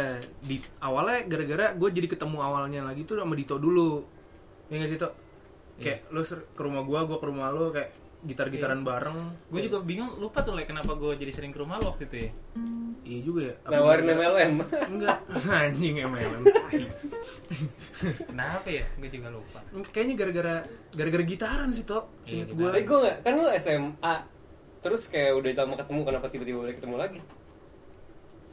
di 0.42 0.56
awalnya 0.82 1.18
gara-gara 1.30 1.66
gue 1.78 1.88
jadi 1.94 2.08
ketemu 2.10 2.38
awalnya 2.42 2.80
lagi 2.82 3.06
tuh 3.06 3.22
sama 3.22 3.38
Dito 3.38 3.56
dulu. 3.56 4.02
Ya 4.66 4.82
nggak 4.82 4.90
sih 4.90 4.98
Tok? 4.98 5.25
Kayak 5.76 5.98
lu 6.08 6.22
ser- 6.24 6.46
ke 6.56 6.60
rumah 6.64 6.82
gua, 6.82 7.04
gua 7.04 7.18
ke 7.20 7.26
rumah 7.28 7.52
lu 7.52 7.68
kayak 7.72 7.90
gitar-gitaran 8.26 8.80
bareng. 8.82 9.18
Gue 9.52 9.60
juga 9.70 9.78
bingung 9.86 10.18
lupa 10.18 10.42
tuh 10.42 10.58
like 10.58 10.66
kenapa 10.66 10.98
gue 10.98 11.14
jadi 11.14 11.30
sering 11.30 11.54
ke 11.54 11.62
rumah 11.62 11.78
lo 11.78 11.94
waktu 11.94 12.10
itu 12.10 12.16
ya. 12.26 12.30
Iya 13.06 13.18
juga 13.22 13.40
ya. 13.46 13.54
Nawarin 13.70 14.06
MLM. 14.10 14.52
Enggak, 14.98 15.18
anjing 15.62 15.94
MLM. 16.02 16.42
Kenapa 18.26 18.66
ya? 18.66 18.84
Gue 18.98 19.08
juga 19.12 19.28
lupa. 19.30 19.60
Kayaknya 19.94 20.14
gara-gara 20.18 20.56
gara-gara 20.90 21.24
gitaran 21.24 21.70
sih 21.70 21.86
Tok. 21.86 22.04
Iya, 22.26 22.44
gua. 22.50 22.74
Tapi 22.74 22.82
gue 22.82 22.98
gak, 23.06 23.16
kan 23.22 23.32
lu 23.38 23.46
SMA 23.60 24.14
Terus 24.82 25.02
kayak 25.10 25.32
udah 25.34 25.50
lama 25.66 25.74
ketemu, 25.82 26.00
kenapa 26.06 26.26
tiba-tiba 26.30 26.58
boleh 26.62 26.74
ketemu 26.74 26.94
lagi? 26.98 27.20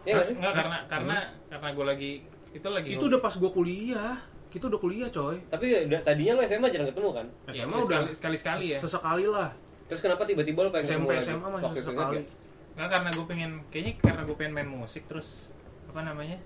Iya 0.06 0.14
gak 0.22 0.26
sih? 0.30 0.36
Enggak 0.38 0.54
karena 0.54 0.78
karena 0.86 1.18
karena 1.50 1.68
gue 1.74 1.86
lagi 1.86 2.12
itu 2.54 2.68
lagi 2.70 2.90
Itu 2.94 3.06
udah 3.10 3.20
pas 3.22 3.34
gua 3.38 3.50
kuliah. 3.50 4.22
Kita 4.54 4.70
udah 4.70 4.78
kuliah, 4.78 5.10
coy. 5.10 5.42
Tapi 5.50 5.66
udah, 5.90 6.00
tadinya 6.06 6.38
lu 6.38 6.42
SMA 6.46 6.68
jarang 6.70 6.88
ketemu 6.94 7.10
kan? 7.10 7.26
ya, 7.50 7.66
SMA 7.66 7.78
udah 7.82 8.00
sekali 8.14 8.38
sekali 8.38 8.66
ya. 8.70 8.78
Sesekali 8.78 9.26
lah. 9.26 9.50
Terus 9.90 10.00
kenapa 10.00 10.24
tiba-tiba 10.24 10.60
lu 10.62 10.70
pengen 10.70 10.86
SMP 10.86 10.94
ketemu 10.94 11.10
lagi? 11.10 11.26
SMA 11.26 11.48
masih 11.50 11.66
Waktu 11.66 11.80
sesekali. 11.82 11.98
ingat 11.98 12.08
gak? 12.14 12.26
Enggak 12.74 12.90
karena 12.90 13.10
gue 13.10 13.26
pengen 13.26 13.52
kayaknya 13.70 13.94
karena 13.98 14.22
gue 14.24 14.36
pengen 14.38 14.54
main 14.54 14.70
musik 14.70 15.04
terus 15.10 15.50
apa 15.90 16.00
namanya? 16.02 16.38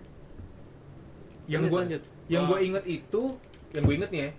Yang 1.48 1.64
lanjut. 1.72 2.04
yang 2.28 2.44
Oh. 2.44 2.52
gua 2.52 2.60
inget 2.60 2.84
itu, 2.84 3.22
yang 3.72 3.84
gua 3.88 3.96
inget 3.96 4.10
nih 4.12 4.20
ya. 4.20 4.30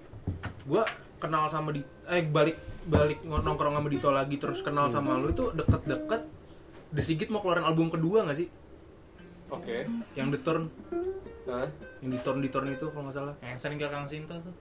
Gua 0.68 0.82
kenal 1.16 1.48
sama 1.48 1.72
di 1.72 1.80
eh 2.04 2.20
balik 2.20 2.60
balik 2.84 3.24
nongkrong 3.24 3.72
sama 3.72 3.88
Dito 3.88 4.08
lagi 4.12 4.36
terus 4.36 4.60
kenal 4.60 4.88
sama 4.88 5.16
lu 5.16 5.32
itu 5.32 5.48
deket-deket 5.52 6.22
The 6.88 7.00
Sigit 7.00 7.28
mau 7.28 7.40
keluarin 7.40 7.64
album 7.64 7.88
kedua 7.88 8.24
gak 8.24 8.38
sih? 8.38 8.48
Oke 9.48 9.84
Yang 10.12 10.28
The 10.36 10.40
Turn, 10.40 10.62
Nah, 11.48 11.64
yang 12.04 12.10
di 12.12 12.18
Turn 12.20 12.38
di 12.38 12.50
Turn 12.52 12.68
itu 12.68 12.86
kalau 12.86 13.08
nggak 13.08 13.16
salah. 13.16 13.34
Yang 13.40 13.58
sering 13.58 13.78
ke 13.80 13.88
Kang 13.88 14.04
Sinto 14.04 14.36
tuh. 14.36 14.54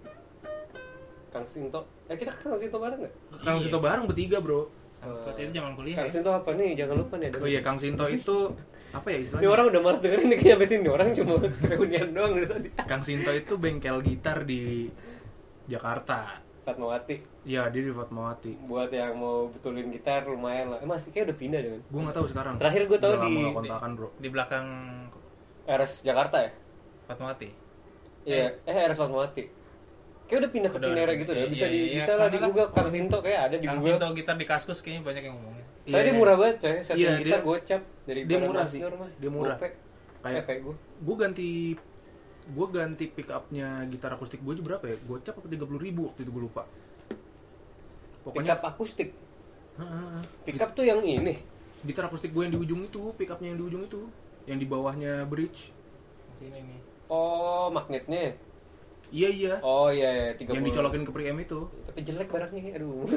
Kang 1.27 1.43
Sinto 1.43 1.79
Eh 2.07 2.15
kita 2.15 2.31
ke 2.31 2.47
Kang 2.47 2.55
Sinto 2.55 2.79
bareng 2.79 2.99
gak? 3.03 3.13
Kang 3.43 3.59
Iya. 3.59 3.63
Sinto 3.67 3.79
bareng 3.83 4.03
bertiga, 4.07 4.39
Bro. 4.39 4.71
Sempet 4.89 5.35
itu 5.37 5.51
zaman 5.53 5.75
kuliah. 5.75 5.99
Kang 5.99 6.07
ya. 6.07 6.13
Sinto 6.15 6.31
apa 6.31 6.49
nih? 6.55 6.73
Jangan 6.73 6.95
lupa 6.97 7.13
nih 7.19 7.27
ada 7.27 7.37
Oh 7.37 7.45
iya, 7.45 7.59
Kang 7.59 7.75
Sinto 7.77 8.07
itu 8.07 8.55
apa 8.87 9.07
ya 9.11 9.19
Ini 9.19 9.23
istilahnya? 9.27 9.49
orang 9.51 9.65
udah 9.67 9.81
males 9.83 9.99
dengerin 9.99 10.25
nih 10.25 10.37
kayaknya 10.37 10.55
sampai 10.55 10.69
sini 10.71 10.87
Orang 10.87 11.07
cuma 11.11 11.33
reunian 11.69 12.07
doang 12.09 12.31
dari 12.33 12.47
tadi 12.47 12.67
Kang 12.87 13.03
Sinto 13.03 13.31
itu 13.31 13.53
bengkel 13.59 13.99
gitar 14.01 14.37
di 14.41 14.87
Jakarta. 15.67 16.39
Fatmawati 16.63 17.15
Iya, 17.43 17.67
dia 17.67 17.81
di 17.81 17.91
Fatmawati. 17.91 18.51
Buat 18.63 18.91
yang 18.91 19.15
mau 19.15 19.47
betulin 19.47 19.87
gitar 19.87 20.23
lumayan 20.23 20.71
lah 20.71 20.79
Eh 20.79 20.87
masih 20.87 21.11
kayak 21.11 21.27
udah 21.27 21.37
pindah 21.37 21.59
deh 21.59 21.71
kan? 21.73 21.81
Gue 21.85 21.99
nggak 22.01 22.15
tahu 22.15 22.27
sekarang. 22.27 22.53
Terakhir 22.55 22.81
gua 22.87 22.97
tahu 22.97 23.11
di- 23.13 23.35
nggak 23.37 23.55
kontakan, 23.57 23.89
Bro. 23.93 24.07
Di 24.15 24.29
belakang 24.29 24.65
RS 25.65 25.93
Jakarta 26.01 26.37
ya? 26.39 26.51
Fatmawati. 27.07 27.49
Iya, 28.27 28.59
eh 28.61 28.75
RS 28.85 28.99
Fatmawati 28.99 29.43
Kayak 30.27 30.39
udah 30.43 30.51
pindah 30.51 30.67
ke 30.67 30.77
Udah, 30.77 30.87
Cinere 30.91 31.11
gitu 31.15 31.31
deh 31.31 31.39
iya, 31.39 31.47
Bisa 31.47 31.65
di 31.65 31.79
iya, 31.87 32.03
bisa 32.03 32.11
lah 32.13 32.27
di. 32.27 32.37
Google 32.37 32.67
Kang 32.69 32.89
Sinto 32.91 33.17
kayak 33.23 33.41
ada 33.47 33.55
di 33.55 33.63
Kang 33.63 33.79
Google 33.79 33.95
Sinto 33.95 34.07
gitar 34.13 34.35
di 34.35 34.43
Kaskus 34.43 34.79
kayaknya 34.83 35.01
banyak 35.01 35.23
yang 35.23 35.35
ngomongin. 35.39 35.63
Saya 35.87 36.01
dia 36.03 36.03
Iya. 36.03 36.19
murah 36.19 36.35
banget 36.35 36.55
coy, 36.59 36.75
setting 36.83 36.99
Iya, 36.99 37.11
gitar 37.15 37.39
dia- 37.39 37.47
gocap 37.47 37.81
dari 38.03 38.21
dia 38.27 38.37
murah 38.37 38.65
sih. 38.67 38.79
Nur 38.83 38.93
mah. 38.93 39.09
Dia 39.15 39.29
murah. 39.31 39.55
Gope. 39.55 39.69
Kayak- 40.19 40.59
gue 40.99 41.15
ganti 41.15 41.49
gue 42.47 42.67
ganti 42.69 43.05
pick 43.07 43.27
upnya 43.29 43.67
gitar 43.85 44.11
akustik 44.13 44.39
gue 44.39 44.51
aja 44.51 44.63
berapa 44.65 44.83
ya 44.83 44.95
gocap 45.01 45.35
apa 45.35 45.47
tiga 45.47 45.63
puluh 45.63 45.79
ribu 45.79 46.07
waktu 46.07 46.23
itu 46.23 46.31
gue 46.31 46.43
lupa 46.43 46.63
pokoknya 48.23 48.55
Pickup 48.55 48.61
akustik. 48.65 49.09
Heeh. 49.77 50.19
Pickup 50.43 50.69
tuh 50.73 50.83
yang 50.83 50.99
ini. 51.01 51.35
gitar 51.77 52.03
akustik 52.03 52.31
gue 52.31 52.41
yang 52.41 52.51
di 52.51 52.59
ujung 52.59 52.81
itu 52.81 53.13
pick 53.13 53.29
upnya 53.29 53.51
yang 53.51 53.59
di 53.59 53.65
ujung 53.65 53.83
itu 53.83 54.01
yang 54.43 54.57
di 54.57 54.65
bawahnya 54.65 55.23
bridge 55.23 55.69
Sini 56.33 56.57
nih. 56.57 56.79
Oh, 57.07 57.67
magnetnya. 57.69 58.35
iya 59.07 59.29
iya 59.29 59.53
Oh 59.59 59.87
iya, 59.87 60.09
iya 60.11 60.31
30. 60.35 60.51
yang 60.51 60.65
dicolokin 60.65 61.01
ke 61.01 61.11
preamp 61.11 61.39
itu 61.39 61.59
Tapi 61.85 61.99
jelek 62.01 62.27
barangnya, 62.27 62.75
aduh. 62.75 63.07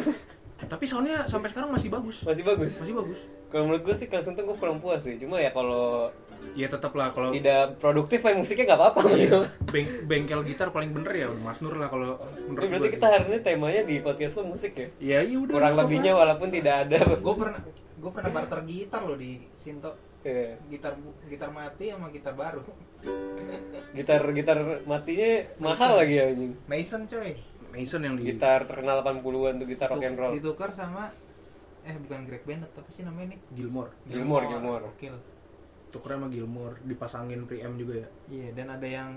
tapi 0.62 0.84
soundnya 0.84 1.24
sampai 1.24 1.48
sekarang 1.48 1.72
masih 1.72 1.88
bagus 1.88 2.20
Masih 2.22 2.44
bagus. 2.44 2.72
masih 2.76 2.92
bagus 2.94 3.18
Kalau 3.48 3.64
menurut 3.64 3.82
gue 3.82 3.94
sih 3.96 4.06
Kang 4.06 4.20
Sinto 4.20 4.40
gue 4.40 4.54
kurang 4.54 4.78
puas 4.78 5.00
sih. 5.00 5.16
Cuma 5.16 5.36
ya 5.36 5.50
kalau 5.50 6.06
ya 6.52 6.66
tetap 6.66 6.94
lah 6.94 7.10
kalau 7.10 7.28
tidak 7.30 7.76
produktif 7.76 8.20
main 8.20 8.36
musiknya 8.36 8.64
nggak 8.68 8.80
apa-apa. 8.80 9.00
Iya. 9.10 9.26
ya. 9.26 9.40
beng- 9.66 10.00
bengkel 10.06 10.40
gitar 10.44 10.68
paling 10.68 10.90
bener 10.90 11.12
ya 11.12 11.26
Mas 11.34 11.58
Nur 11.58 11.74
lah 11.74 11.86
kalau 11.86 12.14
menurut 12.40 12.62
berarti 12.62 12.78
gue 12.80 12.92
kita 12.92 13.06
hari 13.08 13.24
ini 13.26 13.38
temanya 13.40 13.82
di 13.82 13.96
podcast 13.98 14.32
lo 14.34 14.46
musik 14.46 14.72
ya. 14.72 14.86
ya 15.00 15.18
iya 15.20 15.36
udah 15.36 15.50
Kurang 15.52 15.74
lebihnya 15.76 16.12
walaupun 16.12 16.48
tidak 16.48 16.86
ada. 16.86 16.98
gue 17.10 17.34
pernah 17.34 17.58
gue 17.96 18.10
pernah 18.10 18.30
barter 18.30 18.60
gitar 18.64 19.02
loh 19.02 19.16
di 19.16 19.30
Sinto 19.56 19.90
Iya. 20.20 20.60
gitar 20.68 20.94
gitar 21.32 21.50
mati 21.50 21.88
sama 21.88 22.12
gitar 22.12 22.36
baru. 22.36 22.60
Gitar 23.96 24.20
gitar 24.36 24.58
matinya 24.84 25.30
mahal 25.56 26.04
lagi 26.04 26.14
ya 26.20 26.24
anjing. 26.28 26.52
Mason 26.68 27.08
coy. 27.08 27.32
Mason 27.72 28.00
yang 28.04 28.14
di 28.20 28.34
gitar 28.34 28.68
terkenal 28.68 29.00
80-an 29.00 29.54
tuh 29.64 29.66
gitar 29.70 29.88
rock 29.88 30.04
and 30.04 30.18
roll. 30.20 30.32
Ditukar 30.36 30.70
sama 30.76 31.08
eh 31.80 31.96
bukan 31.96 32.28
Greg 32.28 32.44
Bennett 32.44 32.76
apa 32.76 32.90
sih 32.92 33.00
namanya 33.00 33.32
nih 33.32 33.40
Gilmore 33.56 33.88
Gilmore, 34.04 34.44
Gilmore. 34.52 34.84
Gokil. 34.92 35.16
tukernya 35.90 36.22
sama 36.22 36.28
Gilmore 36.28 36.76
dipasangin 36.86 37.40
preamp 37.48 37.74
juga 37.80 38.04
ya. 38.04 38.08
Iya 38.28 38.48
dan 38.54 38.66
ada 38.76 38.86
yang 38.86 39.10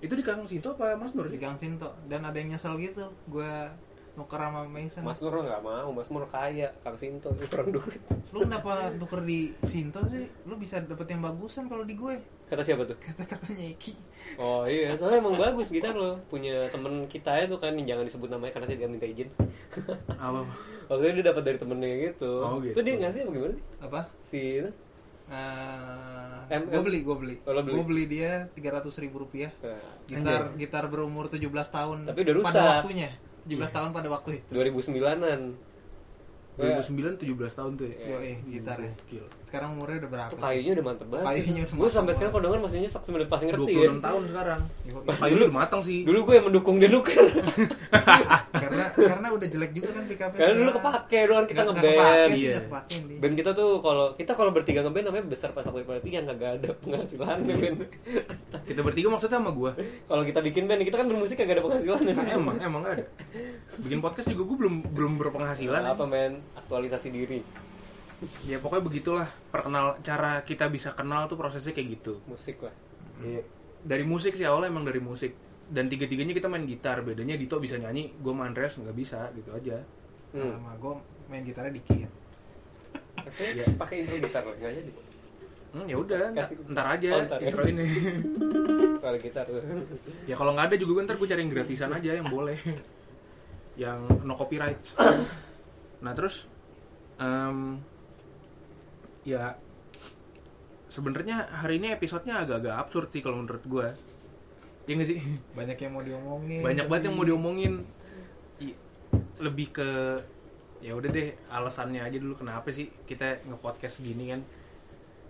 itu 0.00 0.14
di 0.14 0.24
Kang 0.24 0.46
Sinto 0.46 0.78
apa 0.78 0.94
Mas 0.96 1.12
Nur 1.12 1.28
di 1.28 1.36
Gang 1.36 1.58
Sinto. 1.58 1.92
Dan 2.06 2.22
ada 2.24 2.36
yang 2.38 2.54
nyesel 2.54 2.78
gitu 2.78 3.12
gua 3.28 3.74
nuker 4.14 4.38
sama 4.38 4.62
Mason 4.64 5.02
Mas 5.02 5.18
Nur 5.18 5.34
nggak 5.36 5.58
mau 5.60 5.90
Mas 5.90 6.06
Nur 6.06 6.24
kaya 6.24 6.70
Kang 6.80 6.94
Sinto 6.94 7.34
itu 7.34 7.46
kurang 7.46 7.70
duit 7.70 7.98
lu 8.30 8.42
kenapa 8.42 8.94
tuker 8.94 9.20
di 9.20 9.50
Sinto 9.62 10.06
sih 10.06 10.22
lu 10.42 10.54
bisa 10.54 10.78
dapet 10.78 11.06
yang 11.08 11.20
bagusan 11.20 11.66
kalau 11.66 11.82
di 11.82 11.92
gue 11.92 12.14
kata 12.44 12.62
siapa 12.62 12.84
tuh 12.84 12.94
kata 12.96 13.24
kakaknya 13.24 13.74
Eki 13.74 13.92
oh 14.36 14.62
iya 14.64 14.94
soalnya 14.94 15.18
emang 15.18 15.34
bagus 15.34 15.66
gitar 15.68 15.92
loh 15.92 16.22
punya 16.26 16.66
temen 16.68 17.06
kita 17.06 17.42
itu 17.42 17.56
kan 17.56 17.74
yang 17.74 17.86
jangan 17.88 18.04
disebut 18.06 18.28
namanya 18.28 18.52
karena 18.52 18.68
tidak 18.68 18.88
minta 18.88 19.06
izin 19.06 19.28
apa 20.08 20.46
waktu 20.86 21.02
itu 21.04 21.14
dia 21.18 21.26
dapat 21.28 21.42
dari 21.42 21.58
temennya 21.58 21.90
gitu 22.06 22.32
Oh, 22.38 22.62
gitu. 22.62 22.70
itu 22.70 22.80
dia 22.82 22.94
ngasih 22.96 23.20
apa 23.20 23.30
gimana 23.30 23.52
sih? 23.52 23.64
apa 23.80 24.00
si 24.20 24.40
itu 24.58 24.70
Uh, 25.24 26.44
M- 26.52 26.68
gue 26.68 26.82
beli, 26.84 27.00
gue 27.00 27.16
beli. 27.16 27.34
Oh, 27.48 27.56
lo 27.56 27.64
beli? 27.64 27.74
Gue 27.74 27.84
beli 27.88 28.04
dia 28.04 28.44
300 28.52 28.84
ribu 29.00 29.24
rupiah. 29.24 29.48
nah, 29.58 29.80
Gitar 30.04 30.52
gitar 30.54 30.84
berumur 30.86 31.32
17 31.32 31.48
tahun. 31.48 31.98
Tapi 32.04 32.18
udah 32.22 32.34
rusak. 32.36 32.52
Pada 32.52 32.62
waktunya. 32.78 33.08
17 33.44 33.76
tahun 33.76 33.90
pada 33.92 34.08
waktu 34.08 34.30
itu. 34.40 34.48
2009an 34.50 35.40
2009 36.54 37.18
17 37.18 37.58
tahun 37.58 37.72
tuh 37.74 37.86
ya? 37.90 37.96
Yo, 37.98 38.16
eh, 38.22 38.38
gitar 38.46 38.78
ya. 38.78 38.86
Gokil. 38.94 39.26
Sekarang 39.42 39.74
umurnya 39.74 40.06
udah 40.06 40.10
berapa? 40.14 40.30
itu 40.30 40.38
kayunya 40.38 40.72
udah 40.78 40.84
mantep 40.86 41.06
banget 41.10 41.26
Kayunya 41.26 41.62
udah 41.66 41.74
gue 41.74 41.82
mantep 41.82 41.96
sampai 41.98 42.12
sekarang 42.14 42.32
kalau 42.34 42.44
denger 42.46 42.60
masih 42.62 42.78
nyesek 42.78 43.02
sebenarnya 43.02 43.30
pas 43.30 43.40
ngerti 43.42 43.72
ya. 43.74 43.90
26 43.90 44.06
tahun 44.06 44.22
sekarang. 44.30 44.60
Yo, 44.86 44.98
kayu 45.18 45.34
udah 45.34 45.50
matang 45.50 45.82
sih. 45.82 45.98
Dulu 46.06 46.18
gue 46.22 46.34
yang 46.38 46.46
mendukung 46.46 46.76
dia 46.78 46.90
nuker 46.94 47.26
karena 48.74 48.86
karena 48.90 49.28
udah 49.30 49.46
jelek 49.46 49.70
juga 49.70 49.88
kan 49.90 50.04
pick 50.04 50.18
up-nya. 50.18 50.38
karena 50.42 50.54
dulu 50.58 50.70
kepake 50.74 51.18
dulu 51.22 51.34
kan 51.34 51.46
kita 51.46 51.54
Nggak- 51.54 51.70
nggak 51.70 51.84
ngeband. 51.86 51.94
kepake 51.94 52.34
sih, 52.34 52.42
iya. 52.42 52.52
nggak 52.58 53.20
band 53.22 53.34
kita 53.38 53.50
tuh 53.54 53.70
kalau 53.78 54.06
kita 54.12 54.32
kalau 54.34 54.50
bertiga 54.50 54.80
ngeband 54.82 55.04
namanya 55.06 55.24
besar 55.24 55.50
pas 55.50 55.62
aku 55.62 55.78
perhatian 55.80 56.26
kagak 56.26 56.50
ada 56.58 56.68
penghasilan 56.76 57.38
band. 57.40 57.78
Kita 58.64 58.80
bertiga 58.80 59.08
maksudnya 59.08 59.38
sama 59.38 59.50
gua? 59.50 59.70
Kalau 60.04 60.22
kita 60.22 60.40
bikin 60.40 60.66
band 60.66 60.82
kita 60.82 60.96
kan 60.96 61.06
bermusik 61.06 61.38
kagak 61.38 61.56
ada 61.56 61.62
penghasilan. 61.62 62.00
Nah, 62.02 62.26
emang 62.34 62.56
emang 62.58 62.80
gak 62.82 62.94
ada. 62.98 63.04
Bikin 63.78 63.98
podcast 63.98 64.26
juga 64.28 64.42
gua 64.44 64.56
belum 64.58 64.74
belum 64.90 65.12
berpenghasilan 65.16 65.82
apa 65.84 66.04
men. 66.04 66.42
Aktualisasi 66.54 67.08
diri. 67.08 67.40
Ya 68.42 68.58
pokoknya 68.58 68.82
begitulah. 68.82 69.28
Perkenal 69.48 70.00
cara 70.00 70.42
kita 70.42 70.66
bisa 70.66 70.90
kenal 70.92 71.24
tuh 71.24 71.36
prosesnya 71.36 71.70
kayak 71.70 72.00
gitu. 72.00 72.18
Musik 72.24 72.58
lah. 72.60 72.74
Iya. 73.16 73.46
dari 73.80 74.00
musik 74.00 74.32
sih 74.32 74.42
awalnya 74.42 74.72
emang 74.72 74.82
dari 74.82 74.96
musik 74.96 75.36
dan 75.70 75.88
tiga-tiganya 75.88 76.34
kita 76.36 76.48
main 76.48 76.68
gitar 76.68 77.00
bedanya 77.00 77.34
Dito 77.34 77.56
bisa 77.56 77.80
nyanyi 77.80 78.12
gue 78.12 78.32
sama 78.32 78.44
Andreas 78.44 78.76
nggak 78.76 78.96
bisa 78.96 79.32
gitu 79.32 79.50
aja 79.50 79.80
hmm. 80.32 80.52
Sama 80.60 80.72
gue 80.76 80.92
main 81.24 81.40
gitarnya 81.40 81.72
dikit. 81.72 82.10
Oke, 83.24 83.44
Iya. 83.56 83.64
pakai 83.80 84.04
intro 84.04 84.20
gitar 84.20 84.44
lah 84.44 84.52
nggak 84.52 84.72
jadi 84.74 84.92
hmm, 85.72 85.86
ya 85.88 85.96
udah 85.96 86.22
ntar, 86.68 86.86
aja 86.98 87.08
Oh, 87.16 87.22
ntar 87.24 87.38
ya. 87.40 87.46
intro 87.48 87.62
ini 87.64 87.84
kalau 89.02 89.18
gitar 89.18 89.44
tuh 89.48 89.62
ya 90.30 90.34
kalau 90.36 90.52
nggak 90.52 90.66
ada 90.68 90.76
juga 90.76 91.00
ntar 91.02 91.16
gue 91.16 91.28
cari 91.28 91.40
yang 91.40 91.52
gratisan 91.52 91.90
aja 91.90 92.10
yang 92.12 92.28
boleh 92.28 92.58
yang 93.74 94.04
no 94.22 94.36
copyright 94.36 94.78
nah 96.04 96.12
terus 96.12 96.44
em, 97.16 97.80
ya 99.24 99.56
sebenarnya 100.86 101.48
hari 101.50 101.80
ini 101.80 101.90
episodenya 101.90 102.44
agak-agak 102.44 102.74
absurd 102.76 103.08
sih 103.10 103.24
kalau 103.24 103.40
menurut 103.40 103.64
gue 103.64 103.86
ya 104.84 104.92
nggak 104.94 105.08
sih? 105.08 105.18
Banyak 105.56 105.76
yang 105.80 105.92
mau 105.92 106.02
diomongin. 106.04 106.60
banyak 106.60 106.86
banget 106.88 107.02
yang 107.10 107.16
mau 107.16 107.26
diomongin. 107.26 107.74
Lebih 109.40 109.68
ke 109.74 109.88
ya 110.84 110.92
udah 110.92 111.08
deh 111.08 111.32
alasannya 111.48 112.04
aja 112.04 112.20
dulu 112.20 112.36
kenapa 112.36 112.68
sih 112.68 112.92
kita 113.08 113.40
nge-podcast 113.48 114.04
gini 114.04 114.34
kan. 114.36 114.40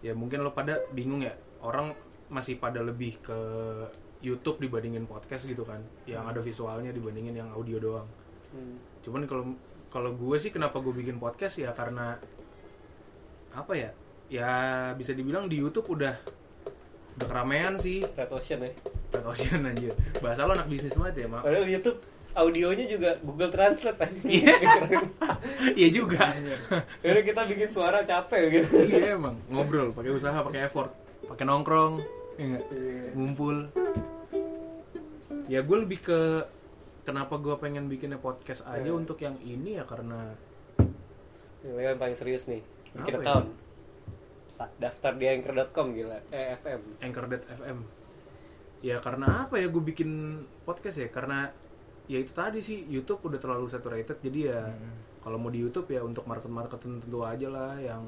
Ya 0.05 0.13
mungkin 0.13 0.43
lo 0.43 0.53
pada 0.53 0.83
bingung 0.93 1.23
ya 1.23 1.33
orang 1.63 1.95
masih 2.29 2.59
pada 2.59 2.83
lebih 2.83 3.23
ke 3.23 3.39
YouTube 4.25 4.61
dibandingin 4.61 5.07
podcast 5.07 5.47
gitu 5.47 5.63
kan. 5.63 5.81
Yang 6.05 6.25
ada 6.35 6.41
visualnya 6.43 6.91
dibandingin 6.91 7.37
yang 7.39 7.51
audio 7.55 7.79
doang. 7.79 8.09
Hmm. 8.55 8.79
cuman 9.03 9.27
kalau 9.27 9.45
kalau 9.91 10.11
gue 10.15 10.37
sih 10.39 10.55
kenapa 10.55 10.79
gue 10.79 10.95
bikin 10.95 11.19
podcast 11.19 11.59
ya 11.59 11.75
karena 11.75 12.15
apa 13.51 13.73
ya 13.75 13.91
ya 14.31 14.51
bisa 14.95 15.11
dibilang 15.11 15.51
di 15.51 15.59
YouTube 15.59 15.99
udah 15.99 16.15
udah 17.15 17.27
keramaian 17.27 17.75
sih. 17.77 18.03
Red 18.03 18.31
Ocean 18.31 18.61
ya. 18.61 18.71
Red 19.13 19.25
Ocean 19.25 19.61
anjir. 19.63 19.93
Bahasa 20.19 20.43
lo 20.43 20.53
anak 20.53 20.67
bisnis 20.67 20.95
banget 20.95 21.25
ya 21.25 21.27
mak? 21.29 21.43
Padahal 21.43 21.65
YouTube 21.65 21.99
audionya 22.35 22.87
juga 22.87 23.11
Google 23.23 23.47
Translate 23.49 23.99
aja 24.01 24.21
Iya. 24.27 24.55
iya 25.79 25.89
juga. 25.89 26.35
Jadi 26.99 27.21
kita 27.23 27.47
bikin 27.47 27.69
suara 27.71 28.03
capek 28.03 28.43
gitu. 28.53 28.75
Iya 28.85 29.15
emang. 29.15 29.39
Ngobrol 29.47 29.95
pakai 29.95 30.11
usaha 30.11 30.35
pakai 30.35 30.67
effort. 30.67 30.91
Pakai 31.25 31.45
nongkrong 31.47 32.03
ya 32.35 32.59
ngumpul. 33.15 33.71
Ya 35.47 35.61
gue 35.61 35.77
lebih 35.79 36.01
ke 36.01 36.21
kenapa 37.05 37.37
gue 37.37 37.55
pengen 37.55 37.87
bikinnya 37.87 38.17
podcast 38.17 38.65
aja 38.67 38.83
Iya. 38.83 38.97
untuk 38.97 39.21
yang 39.21 39.37
ini 39.39 39.79
ya 39.79 39.85
karena 39.85 40.35
Ini 41.63 41.95
yang 41.95 42.01
paling 42.01 42.17
serius 42.19 42.45
nih. 42.45 42.61
Bikin 42.93 43.23
ya? 43.23 43.47
Daftar 44.79 45.13
di 45.19 45.27
anchor.com 45.29 45.87
gila. 45.95 46.19
Eh 46.31 46.55
FM 46.59 46.81
Anchor.fm 47.03 47.79
ya 48.85 49.01
karena 49.01 49.49
apa 49.49 49.57
ya 49.57 49.73
gue 49.73 49.81
bikin 49.81 50.45
podcast 50.69 51.01
ya? 51.01 51.09
Karena 51.09 51.49
ya 52.05 52.21
itu 52.21 52.37
tadi 52.37 52.61
sih 52.61 52.85
YouTube 52.85 53.33
udah 53.33 53.41
terlalu 53.41 53.65
saturated 53.65 54.21
jadi 54.21 54.41
ya 54.53 54.61
kalau 55.25 55.41
mau 55.41 55.49
di 55.49 55.65
YouTube 55.65 55.89
ya 55.89 56.05
untuk 56.05 56.29
market-market 56.29 56.77
tertentu 56.77 57.25
aja 57.25 57.49
lah 57.49 57.73
yang 57.81 58.05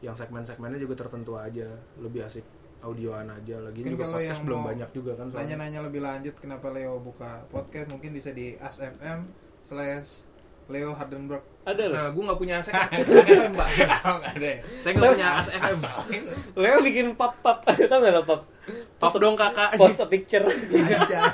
yang 0.00 0.16
segmen-segmennya 0.16 0.80
juga 0.80 0.96
tertentu 0.96 1.36
aja. 1.36 1.68
Lebih 2.00 2.24
asik 2.24 2.46
audioan 2.80 3.28
aja. 3.28 3.60
Lagi 3.60 3.84
Mungkin 3.84 3.94
juga 3.94 4.04
kalau 4.08 4.16
podcast 4.16 4.32
yang 4.32 4.40
belum 4.48 4.62
banyak 4.64 4.90
juga 4.96 5.12
kan 5.14 5.26
soalnya. 5.28 5.44
Nanya-nanya 5.44 5.80
lebih 5.86 6.00
lanjut 6.00 6.34
kenapa 6.40 6.66
Leo 6.72 6.96
buka 6.98 7.44
podcast 7.52 7.92
mungkin 7.92 8.10
bisa 8.16 8.32
di 8.32 8.56
asfm 8.58 9.28
slash 9.62 10.31
Leo 10.70 10.90
Hardenberg. 10.94 11.42
ada 11.62 11.82
loh. 11.86 11.94
Nah 11.94 12.06
gue 12.10 12.22
nggak 12.26 12.38
punya 12.42 12.54
ASFM 12.58 12.90
FM 13.22 13.52
pak 13.54 13.68
ada. 14.34 14.46
ya? 14.46 14.56
saya 14.82 14.90
nggak 14.98 15.10
punya 15.14 15.28
ASFM 15.38 15.78
Leo 16.62 16.76
bikin 16.82 17.06
pap 17.18 17.38
pap 17.38 17.62
tau 17.62 17.98
nggak 18.02 18.12
lo 18.18 18.22
pap? 18.26 18.40
Pap 18.98 19.14
dong 19.18 19.34
kakak. 19.38 19.70
post 19.78 20.02
a 20.02 20.06
picture. 20.06 20.46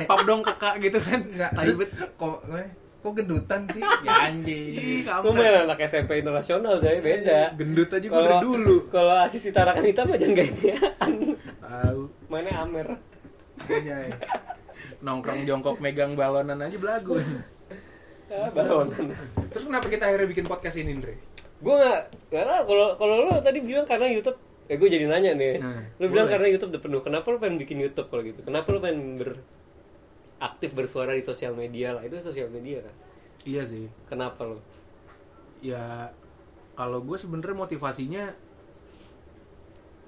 Pap 0.04 0.20
dong 0.28 0.40
kakak 0.44 0.80
gitu 0.80 0.98
kan. 1.00 1.20
Enggak. 1.24 1.50
Tai 1.52 1.72
bet. 1.76 1.90
Kok 2.16 2.36
kok 2.98 3.12
gendutan 3.14 3.62
sih? 3.72 3.80
Ya 3.80 4.28
anjing. 4.28 5.06
Gue 5.06 5.32
main 5.32 5.64
anak 5.64 5.80
SMP 5.86 6.20
internasional 6.20 6.76
saya 6.82 7.00
beda. 7.00 7.56
gendut 7.56 7.88
aja 7.88 8.04
gue 8.04 8.12
kalau 8.12 8.28
dari 8.28 8.44
dulu. 8.44 8.76
kalau 8.92 9.14
asis 9.24 9.48
tarakan 9.54 9.84
hitam 9.86 10.12
aja 10.12 10.26
enggak 10.28 10.46
ini 10.52 10.72
tahu 11.62 12.00
mainnya 12.28 12.52
Amer. 12.64 12.88
Anjay. 13.64 14.08
nongkrong 15.04 15.46
jongkok 15.46 15.78
megang 15.78 16.18
balonan 16.18 16.58
aja 16.58 16.74
belagu 16.74 17.22
balonan 18.28 19.16
terus 19.48 19.64
kenapa 19.64 19.86
kita 19.88 20.04
akhirnya 20.04 20.28
bikin 20.28 20.44
podcast 20.44 20.76
ini 20.76 21.00
Andre? 21.00 21.16
Gue 21.58 21.74
nggak 21.74 22.00
karena 22.30 22.56
kalau 22.62 22.86
kalau 22.94 23.14
lo 23.26 23.32
tadi 23.42 23.58
bilang 23.64 23.82
karena 23.82 24.06
YouTube 24.06 24.38
ya 24.68 24.76
gue 24.76 24.88
jadi 24.88 25.04
nanya 25.08 25.32
nih. 25.34 25.58
Nah, 25.58 25.82
lo 25.96 26.06
bilang 26.06 26.28
boleh. 26.28 26.34
karena 26.38 26.46
YouTube 26.52 26.70
udah 26.76 26.82
penuh. 26.84 27.00
Kenapa 27.02 27.26
lo 27.32 27.36
pengen 27.40 27.56
bikin 27.58 27.78
YouTube 27.82 28.08
kalau 28.12 28.22
gitu? 28.22 28.40
Kenapa 28.44 28.68
lo 28.70 28.78
pengen 28.78 29.18
ber 29.18 29.42
aktif 30.38 30.70
bersuara 30.76 31.18
di 31.18 31.24
sosial 31.26 31.56
media 31.58 31.98
lah? 31.98 32.04
Itu 32.06 32.20
sosial 32.22 32.52
media 32.52 32.84
kan? 32.86 32.94
Iya 33.42 33.66
sih. 33.66 33.90
Kenapa 34.06 34.44
lo 34.46 34.62
ya 35.58 36.14
kalau 36.78 37.02
gue 37.02 37.18
sebenarnya 37.18 37.58
motivasinya 37.58 38.24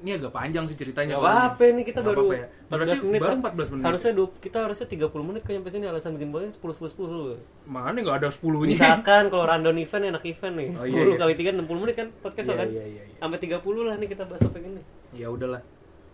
ini 0.00 0.10
agak 0.12 0.32
panjang 0.32 0.64
sih 0.64 0.74
ceritanya 0.74 1.12
Gak 1.12 1.20
ini. 1.20 1.28
apa-apa 1.28 1.62
nih 1.70 1.84
kita 1.84 1.98
Nggak 1.98 2.08
baru 2.08 2.20
apa-apa 2.22 2.34
ya. 2.34 2.46
14 2.46 2.70
Durasi 2.70 2.96
menit 3.02 3.20
baru 3.20 3.28
kan? 3.28 3.38
14 3.42 3.68
menit 3.70 3.84
harusnya 3.84 4.12
du- 4.12 4.36
kita 4.38 4.58
harusnya 4.60 4.86
30 4.88 5.22
menit 5.22 5.42
kan 5.42 5.52
nyampe 5.52 5.68
sini 5.68 5.84
alasan 5.86 6.10
bikin 6.12 6.28
podcast 6.30 6.56
10 6.56 6.72
10 6.74 6.94
10 6.96 7.12
dulu 7.12 7.34
mana 7.66 7.96
nggak 7.96 8.16
ada 8.16 8.28
10 8.28 8.40
nya 8.62 8.72
misalkan 8.72 9.22
kalau 9.26 9.44
random 9.44 9.76
event 9.76 10.04
enak 10.08 10.24
event 10.24 10.54
nih 10.54 10.68
10 10.70 10.78
Oh, 10.78 10.86
iya, 10.86 11.02
iya. 11.04 11.16
kali 11.16 11.32
3 11.34 11.52
60 11.54 11.68
menit 11.78 11.94
kan 11.94 12.08
podcast 12.16 12.46
Iya, 12.46 12.56
kan 12.56 12.68
iya, 12.68 12.84
iya, 12.86 13.02
iya. 13.06 13.16
sampai 13.18 13.38
30 13.38 13.60
lah 13.82 13.94
nih 13.94 14.08
kita 14.08 14.22
bahas 14.24 14.40
topik 14.40 14.62
ini 14.62 14.82
ya 15.12 15.28
udahlah 15.28 15.60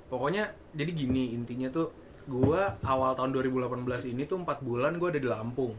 pokoknya 0.06 0.42
jadi 0.72 0.90
gini 0.92 1.24
intinya 1.32 1.68
tuh 1.68 1.86
gue 2.26 2.60
awal 2.82 3.14
tahun 3.14 3.30
2018 3.32 3.86
ini 4.08 4.22
tuh 4.24 4.36
4 4.36 4.50
bulan 4.60 4.96
gue 4.96 5.08
ada 5.08 5.20
di 5.20 5.28
Lampung 5.28 5.78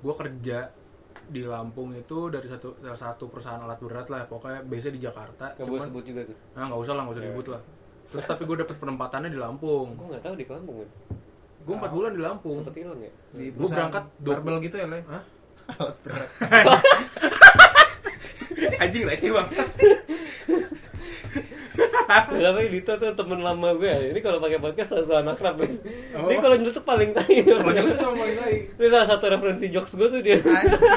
gue 0.00 0.14
kerja 0.16 0.74
di 1.28 1.42
Lampung 1.44 1.94
itu 1.96 2.28
dari 2.28 2.46
satu 2.48 2.76
dari 2.78 2.96
satu 2.96 3.28
perusahaan 3.28 3.60
alat 3.60 3.78
berat 3.80 4.06
lah 4.12 4.26
pokoknya 4.28 4.60
biasa 4.64 4.88
di 4.92 5.00
Jakarta 5.00 5.56
Gak 5.56 5.66
boleh 5.66 5.82
sebut 5.84 6.04
juga 6.04 6.20
tuh. 6.28 6.36
Nah 6.56 6.62
nggak 6.70 6.80
usah 6.80 6.92
lah 6.96 7.02
nggak 7.04 7.14
usah 7.16 7.24
disebut 7.24 7.46
lah. 7.52 7.60
Terus 8.12 8.24
tapi 8.28 8.42
gue 8.46 8.56
dapet 8.62 8.76
penempatannya 8.78 9.30
di 9.32 9.40
Lampung. 9.40 9.96
Gue 9.96 10.06
gak 10.14 10.22
tahu 10.22 10.34
di 10.36 10.46
Lampung 10.46 10.76
kan 10.80 10.86
gue 11.64 11.74
empat 11.80 11.90
bulan 11.96 12.10
di 12.12 12.20
Lampung. 12.20 12.58
Sempet 12.60 12.76
hilang 12.76 13.00
ya? 13.00 13.12
Di 13.32 13.44
Gua 13.56 13.68
berangkat 13.72 14.04
barbel 14.20 14.56
gitu 14.60 14.76
ya, 14.76 14.86
Le? 14.86 15.00
Hah? 15.08 15.22
Alat 15.80 15.96
berat. 16.04 16.28
anjing 18.82 19.04
receh 19.08 19.30
bang 19.32 19.48
Namanya 22.06 22.68
Dito 22.68 22.92
tuh 22.94 23.10
temen 23.12 23.40
lama 23.40 23.68
gue. 23.74 24.12
Ini 24.12 24.20
kalau 24.20 24.38
pakai 24.38 24.58
podcast 24.60 25.00
selalu 25.02 25.32
akrab 25.32 25.56
ya. 25.60 25.68
Oh. 26.14 26.28
Dia 26.28 26.38
kalau 26.38 26.56
nyeletuk 26.58 26.84
paling 26.84 27.10
tai. 27.10 27.42
Paling 27.44 28.36
tai. 28.36 28.54
Ini 28.76 28.86
salah 28.88 29.08
satu 29.08 29.24
referensi 29.28 29.66
jokes 29.68 29.96
gue 29.96 30.08
tuh 30.08 30.20
dia. 30.20 30.38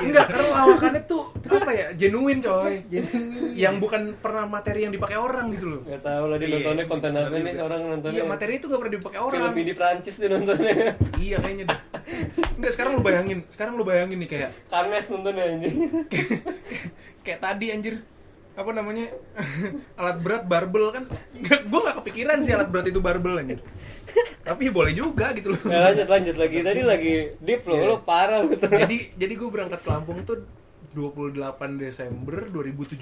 Enggak, 0.03 0.27
karena 0.29 0.49
lawakannya 0.53 1.01
tuh 1.07 1.31
apa 1.47 1.71
ya? 1.71 1.87
Genuine, 1.95 2.39
coy. 2.43 2.83
Genuine. 2.91 3.55
Yang 3.55 3.75
bukan 3.81 4.01
pernah 4.19 4.43
materi 4.45 4.85
yang 4.85 4.93
dipakai 4.93 5.17
orang 5.17 5.49
gitu 5.55 5.65
loh. 5.77 5.81
Gak 5.87 6.01
tau 6.03 6.25
lah 6.29 6.37
dia 6.37 6.47
Iya, 6.47 6.55
nontonnya 6.59 6.85
konten 6.85 7.11
apa 7.15 7.27
bener 7.27 7.41
nih 7.41 7.53
juga. 7.55 7.63
orang 7.67 7.81
nontonnya. 7.87 8.15
Iya, 8.15 8.23
materi 8.27 8.51
itu 8.59 8.65
gak 8.67 8.79
pernah 8.83 8.93
dipakai 8.99 9.19
orang. 9.19 9.41
Film 9.53 9.65
di 9.65 9.73
Prancis 9.75 10.15
dia 10.19 10.29
nontonnya. 10.29 10.75
Iya 11.17 11.37
kayaknya 11.39 11.63
deh. 11.67 11.79
Enggak, 12.59 12.71
sekarang 12.75 12.91
lu 12.95 13.01
bayangin. 13.03 13.39
Sekarang 13.51 13.73
lu 13.79 13.83
bayangin 13.83 14.17
nih 14.21 14.29
kayak 14.29 14.49
Karnes 14.67 15.05
nontonnya 15.09 15.43
anjing. 15.47 15.75
kayak 17.25 17.39
tadi 17.43 17.65
anjir 17.75 17.95
apa 18.57 18.69
namanya? 18.73 19.13
Alat 20.01 20.17
berat 20.17 20.43
barbel 20.43 20.89
kan? 20.89 21.05
Gue 21.39 21.79
gak 21.79 22.01
kepikiran 22.01 22.41
sih 22.41 22.51
alat 22.51 22.67
berat 22.67 22.89
itu 22.89 22.97
barbel 22.97 23.37
anjir. 23.37 23.61
Tapi 24.41 24.73
boleh 24.73 24.91
juga 24.91 25.29
gitu 25.31 25.53
loh. 25.53 25.61
Nah, 25.63 25.93
lanjut 25.93 26.07
lanjut. 26.09 26.35
Lagi. 26.35 26.65
Tadi 26.65 26.81
lagi 26.81 27.13
deep 27.37 27.61
lo, 27.63 27.73
Iya. 27.77 27.85
lo 27.85 27.95
parah 28.01 28.41
tuh. 28.43 28.57
jadi 28.57 29.13
jadi 29.13 29.33
gue 29.35 29.45
berangkat 29.47 29.79
ke 29.79 29.87
Lampung 29.87 30.25
tuh 30.25 30.41
28 30.91 31.37
Desember 31.77 32.49
2017 32.49 32.97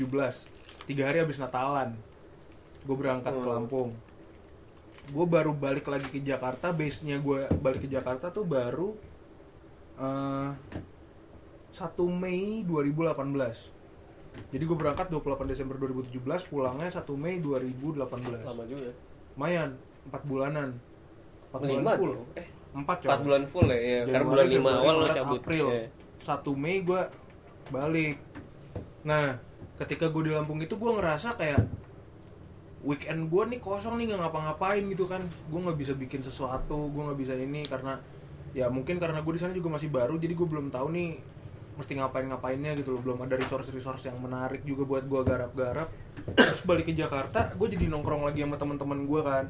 tiga 0.83 1.03
hari 1.07 1.23
habis 1.23 1.39
Natalan. 1.39 1.95
Gue 2.83 2.95
berangkat 2.99 3.31
ke 3.31 3.39
Hmm. 3.41 3.55
Lampung. 3.55 3.89
Gue 5.07 5.25
baru 5.25 5.55
balik 5.55 5.87
lagi 5.87 6.09
ke 6.09 6.19
Jakarta. 6.19 6.69
Base 6.69 6.99
nya 7.01 7.15
gue 7.15 7.47
balik 7.55 7.85
ke 7.85 7.89
Jakarta 7.89 8.27
tuh 8.27 8.43
baru 8.43 8.91
eh 9.95 10.51
1 11.71 11.79
Mei 12.11 12.59
2018 12.61 13.74
jadi 14.53 14.63
gue 14.63 14.77
berangkat 14.77 15.07
28 15.11 15.51
Desember 15.51 15.75
2017 15.79 16.51
pulangnya 16.51 16.89
1 16.89 17.03
Mei 17.19 17.39
2018 17.43 18.01
Lama 18.45 18.63
juga. 18.67 18.89
lumayan 19.35 19.69
4 20.07 20.29
bulanan 20.29 20.69
4 21.51 21.59
bulan 21.59 21.83
full 21.99 22.11
tuh. 22.15 22.25
Eh, 22.39 22.47
4 22.75 22.83
empat 23.07 23.19
bulan 23.23 23.43
full 23.47 23.67
ya. 23.71 23.79
Karena 24.03 24.11
Januari, 24.11 24.27
bulan 24.27 24.45
lima 24.51 24.71
Februari, 24.71 24.83
awal 24.83 24.95
lo 24.95 25.07
cabut. 25.07 25.39
April. 25.39 25.65
Iya. 25.71 25.83
1 26.19 26.53
Mei 26.59 26.77
gue 26.83 27.01
balik. 27.71 28.15
Nah, 29.07 29.25
ketika 29.79 30.05
gue 30.11 30.21
di 30.27 30.31
Lampung 30.35 30.59
itu 30.59 30.75
gue 30.75 30.91
ngerasa 30.91 31.39
kayak 31.39 31.61
weekend 32.85 33.31
gue 33.31 33.43
nih 33.49 33.59
kosong 33.63 33.97
nih 33.97 34.13
nggak 34.13 34.21
ngapa-ngapain 34.27 34.83
gitu 34.91 35.05
kan. 35.07 35.23
Gue 35.47 35.59
nggak 35.63 35.77
bisa 35.79 35.93
bikin 35.95 36.21
sesuatu, 36.21 36.91
gue 36.91 37.01
nggak 37.01 37.19
bisa 37.19 37.33
ini 37.39 37.63
karena 37.63 37.97
ya 38.55 38.67
mungkin 38.71 38.99
karena 38.99 39.19
gue 39.19 39.33
di 39.35 39.41
sana 39.41 39.51
juga 39.51 39.75
masih 39.75 39.91
baru, 39.91 40.15
jadi 40.15 40.31
gue 40.31 40.47
belum 40.47 40.71
tahu 40.71 40.87
nih 40.91 41.09
mesti 41.75 41.99
ngapain-ngapainnya 41.99 42.75
gitu 42.79 42.95
loh. 42.95 43.01
Belum 43.03 43.19
ada 43.23 43.35
resource-resource 43.35 44.07
yang 44.07 44.17
menarik 44.19 44.63
juga 44.63 44.83
buat 44.87 45.03
gue 45.05 45.21
garap-garap. 45.23 45.87
Terus 46.39 46.61
balik 46.63 46.89
ke 46.89 46.93
Jakarta, 46.95 47.51
gue 47.53 47.67
jadi 47.67 47.85
nongkrong 47.91 48.27
lagi 48.27 48.43
sama 48.43 48.55
teman-teman 48.55 48.99
gue 49.07 49.21
kan. 49.21 49.45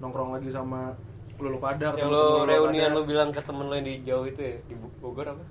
Nongkrong 0.00 0.36
lagi 0.36 0.48
sama 0.52 0.96
lu 1.38 1.54
lu 1.54 1.58
pada 1.62 1.94
Yang 1.94 2.10
lo 2.10 2.42
lu 2.42 2.50
reunian 2.50 2.90
lo 2.90 3.06
bilang 3.06 3.30
ke 3.30 3.38
temen 3.38 3.70
lo 3.70 3.74
yang 3.78 3.86
di 3.86 4.02
jauh 4.02 4.26
itu 4.26 4.42
ya 4.42 4.58
di 4.66 4.74
Bogor 4.98 5.38
apa? 5.38 5.44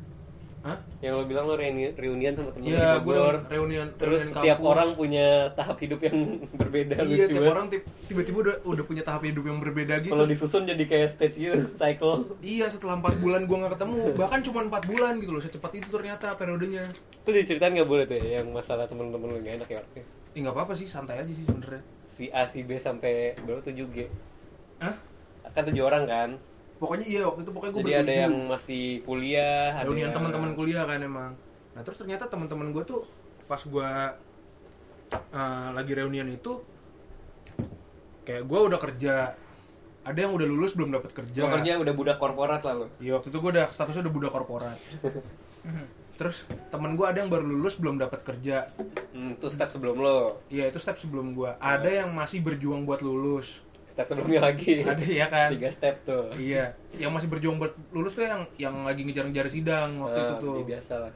Hah? 0.67 0.75
Yang 0.99 1.13
lo 1.13 1.23
bilang 1.23 1.45
lo 1.45 1.55
reuni- 1.55 1.95
reunian 1.95 2.33
sama 2.33 2.51
temen 2.51 2.67
Iya, 2.67 2.75
di 2.93 2.99
gue 2.99 3.15
Bogor. 3.15 3.35
reunian 3.47 3.87
Terus 3.93 4.03
reunian 4.19 4.33
setiap 4.35 4.57
kampus. 4.57 4.67
orang 4.67 4.89
punya 4.93 5.27
tahap 5.53 5.77
hidup 5.77 5.99
yang 6.01 6.17
berbeda 6.59 6.93
iya 6.97 7.03
lucu 7.23 7.23
tiap 7.25 7.39
banget. 7.39 7.53
orang 7.53 7.65
tiba-tiba 8.03 8.37
udah 8.37 8.55
udah 8.67 8.83
punya 8.83 9.01
tahap 9.01 9.21
hidup 9.23 9.43
yang 9.43 9.57
berbeda 9.57 9.95
gitu 9.99 10.11
Kalau 10.11 10.27
disusun 10.27 10.63
jadi 10.63 10.83
kayak 10.83 11.07
stage 11.07 11.35
gitu, 11.37 11.59
cycle. 11.79 12.35
iya 12.39 12.67
setelah 12.67 12.95
empat 12.95 13.15
bulan 13.17 13.41
gua 13.43 13.57
nggak 13.63 13.73
ketemu 13.73 13.97
bahkan 14.13 14.39
cuma 14.41 14.59
empat 14.61 14.83
bulan 14.83 15.13
gitu 15.17 15.31
loh 15.31 15.39
secepat 15.39 15.71
itu 15.73 15.87
ternyata 15.87 16.35
periodenya 16.35 16.83
Itu 17.17 17.31
diceritain 17.31 17.71
nggak 17.71 17.87
boleh 17.87 18.03
tuh 18.03 18.17
ya, 18.17 18.37
yang 18.37 18.51
masalah 18.51 18.83
temen-temen 18.85 19.27
lo 19.29 19.39
nggak 19.39 19.55
enak 19.57 19.69
ya. 19.69 19.81
Ih 20.33 20.39
nggak 20.39 20.51
apa-apa 20.51 20.73
sih 20.73 20.85
santai 20.85 21.17
aja 21.17 21.29
sih 21.29 21.41
sebenernya 21.41 21.79
Si 22.05 22.27
A, 22.29 22.43
si 22.43 22.61
B 22.61 22.75
sampai 22.75 23.35
berapa 23.37 23.59
tujuh 23.61 23.87
G. 23.89 24.07
Hah? 24.77 24.95
Kan 25.49 25.63
tujuh 25.65 25.81
orang 25.81 26.03
kan. 26.03 26.29
Pokoknya 26.77 27.05
iya 27.09 27.21
waktu 27.25 27.41
itu 27.45 27.51
pokoknya 27.51 27.73
gue 27.73 27.83
Jadi 27.83 27.95
ada 27.97 28.13
yang 28.27 28.35
masih 28.49 29.01
kuliah, 29.01 29.77
ada 29.77 29.89
yang 29.89 30.13
teman-teman 30.13 30.53
kuliah 30.53 30.85
kan 30.85 31.01
emang 31.01 31.31
nah 31.77 31.81
terus 31.85 31.97
ternyata 32.01 32.25
teman-teman 32.25 32.73
gue 32.73 32.83
tuh 32.85 33.05
pas 33.47 33.61
gua 33.63 34.17
eh, 35.13 35.69
lagi 35.71 35.91
reunian 35.95 36.27
itu 36.27 36.59
kayak 38.27 38.43
gua 38.43 38.67
udah 38.67 38.79
kerja 38.81 39.37
ada 40.07 40.19
yang 40.23 40.31
udah 40.31 40.47
lulus 40.47 40.71
belum 40.71 40.95
dapat 40.95 41.11
kerja 41.11 41.39
Lo 41.43 41.51
kerja 41.51 41.79
udah 41.83 41.93
budak 41.95 42.15
korporat 42.15 42.63
lah 42.63 42.75
lo. 42.79 42.87
Iya 43.03 43.19
waktu 43.19 43.27
itu 43.27 43.43
gue 43.43 43.51
udah 43.59 43.67
statusnya 43.75 44.07
udah 44.07 44.13
budak 44.15 44.31
korporat. 44.31 44.79
Terus 46.19 46.47
temen 46.71 46.95
gue 46.95 47.03
ada 47.03 47.19
yang 47.19 47.27
baru 47.27 47.43
lulus 47.43 47.75
belum 47.75 47.99
dapat 47.99 48.23
kerja. 48.23 48.71
Hmm, 49.11 49.35
itu 49.35 49.47
step 49.51 49.67
sebelum 49.67 49.99
lo. 49.99 50.39
Iya 50.47 50.71
itu 50.71 50.79
step 50.79 50.95
sebelum 50.95 51.35
gue. 51.35 51.51
Ada 51.59 52.07
yang 52.07 52.15
masih 52.15 52.39
berjuang 52.39 52.87
buat 52.87 53.03
lulus. 53.03 53.59
Step 53.97 54.05
sebelumnya 54.07 54.41
lagi. 54.43 54.85
Ada 54.85 55.01
ya 55.01 55.25
kan? 55.25 55.49
Tiga 55.49 55.69
step 55.69 56.05
tuh. 56.05 56.29
Iya. 56.37 56.69
Yang 56.93 57.11
masih 57.11 57.27
berjuang 57.27 57.57
buat 57.57 57.73
lulus 57.89 58.13
tuh 58.13 58.23
yang 58.23 58.45
yang 58.55 58.85
lagi 58.85 59.01
ngejar-ngejar 59.01 59.49
sidang 59.49 59.97
waktu 59.97 60.19
itu 60.19 60.29
Ah, 60.29 60.37
tuh. 60.39 60.55
iya, 60.55 60.65
biasa 60.69 60.93
lah. 60.99 61.09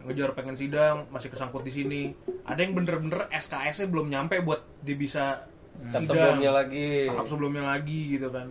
Ngejar 0.00 0.28
pengen 0.32 0.54
sidang 0.54 1.10
masih 1.10 1.26
kesangkut 1.26 1.60
di 1.60 1.72
sini. 1.72 2.02
Ada 2.44 2.62
yang 2.62 2.72
bener-bener 2.72 3.26
SKS-nya 3.28 3.86
belum 3.86 4.06
nyampe 4.08 4.38
buat 4.40 4.62
dia 4.80 4.94
bisa 4.94 5.42
Step 5.76 6.06
sidang. 6.06 6.38
sebelumnya 6.38 6.50
lagi. 6.54 7.10
Tahap 7.10 7.26
sebelumnya 7.26 7.62
lagi 7.66 8.00
gitu 8.12 8.28
kan. 8.28 8.46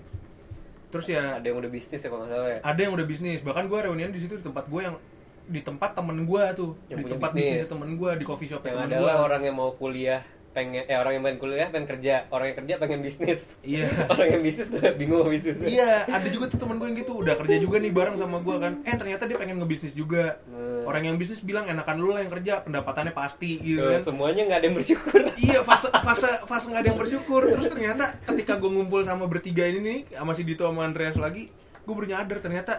Terus 0.89 1.05
ya 1.07 1.37
Ada 1.37 1.45
yang 1.45 1.57
udah 1.57 1.69
bisnis 1.69 1.99
ya 1.99 2.09
kalau 2.09 2.21
nggak 2.21 2.33
salah 2.33 2.49
ya. 2.49 2.57
ada 2.61 2.79
yang 2.81 2.91
udah 2.91 3.05
bisnis 3.05 3.39
bahkan 3.39 3.63
gue 3.63 3.79
reunian 3.79 4.09
di 4.09 4.17
situ 4.17 4.33
di 4.33 4.43
tempat 4.43 4.65
gue 4.65 4.81
yang 4.81 4.97
di 5.45 5.61
tempat 5.61 5.93
temen 5.93 6.25
gue 6.25 6.43
tuh 6.51 6.73
Yang 6.87 6.99
di 6.99 7.05
tempat 7.07 7.29
bisnis. 7.31 7.45
bisnis 7.55 7.67
temen 7.69 7.89
gue 7.95 8.11
di 8.11 8.25
coffee 8.25 8.45
shop 8.45 8.59
Yang 8.59 8.73
temen 8.75 8.85
adalah 8.89 9.13
gue 9.13 9.13
orang 9.23 9.41
yang 9.41 9.55
mau 9.55 9.71
kuliah 9.71 10.19
pengen 10.49 10.83
eh 10.89 10.97
orang 10.97 11.19
yang 11.19 11.23
pengen 11.23 11.39
kuliah 11.39 11.69
pengen 11.69 11.87
kerja. 11.87 12.25
Orang 12.33 12.51
yang 12.51 12.57
kerja 12.63 12.73
pengen 12.81 12.99
bisnis. 13.05 13.55
Iya. 13.61 13.85
Orang 14.11 14.27
yang 14.27 14.41
bisnis 14.41 14.67
udah 14.73 14.93
bingung 14.99 15.29
bisnisnya. 15.29 15.67
Iya 15.69 15.91
ada 16.09 16.27
juga 16.27 16.45
tuh 16.49 16.57
temen 16.57 16.75
gue 16.81 16.87
yang 16.89 16.97
gitu. 16.97 17.13
Udah 17.21 17.35
kerja 17.37 17.55
juga 17.61 17.77
nih 17.77 17.91
bareng 17.93 18.15
sama 18.17 18.41
gue 18.41 18.55
kan. 18.57 18.73
Eh 18.83 18.95
ternyata 18.97 19.23
dia 19.29 19.37
pengen 19.37 19.61
ngebisnis 19.61 19.93
juga. 19.93 20.41
Hmm. 20.49 20.67
orang 20.89 21.05
yang 21.05 21.21
bisnis 21.21 21.45
bilang 21.45 21.69
enakan 21.69 22.01
lu 22.01 22.09
lah 22.17 22.25
yang 22.25 22.33
kerja 22.33 22.65
pendapatannya 22.65 23.13
pasti 23.13 23.61
gitu 23.61 23.93
kan. 23.93 24.01
semuanya 24.01 24.49
nggak 24.49 24.57
ada 24.57 24.65
yang 24.73 24.77
bersyukur. 24.79 25.21
Iya 25.49 25.61
fase 25.61 25.87
fase 25.93 26.29
fase 26.49 26.65
nggak 26.65 26.81
ada 26.81 26.89
yang 26.89 26.99
bersyukur. 26.99 27.41
Terus 27.45 27.69
ternyata 27.69 28.17
ketika 28.25 28.57
gue 28.57 28.71
ngumpul 28.73 29.05
sama 29.05 29.29
bertiga 29.29 29.69
ini 29.69 29.79
nih 29.79 29.99
sama 30.17 30.33
si 30.33 30.41
Dito 30.41 30.65
sama 30.65 30.89
Andreas 30.89 31.19
lagi 31.21 31.51
gue 31.85 31.93
baru 31.93 32.05
nyadar 32.09 32.37
ternyata 32.37 32.73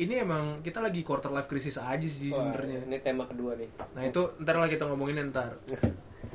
ini 0.00 0.24
emang 0.24 0.64
kita 0.64 0.82
lagi 0.82 1.04
quarter 1.06 1.30
life 1.30 1.46
crisis 1.46 1.78
aja 1.78 2.08
sih 2.08 2.34
sebenarnya. 2.34 2.82
ini 2.88 2.98
tema 2.98 3.24
kedua 3.28 3.54
nih. 3.54 3.70
Nah 3.94 4.02
itu 4.02 4.34
ntar 4.42 4.56
lah 4.58 4.66
kita 4.66 4.90
ngomongin 4.90 5.30
ntar. 5.30 5.60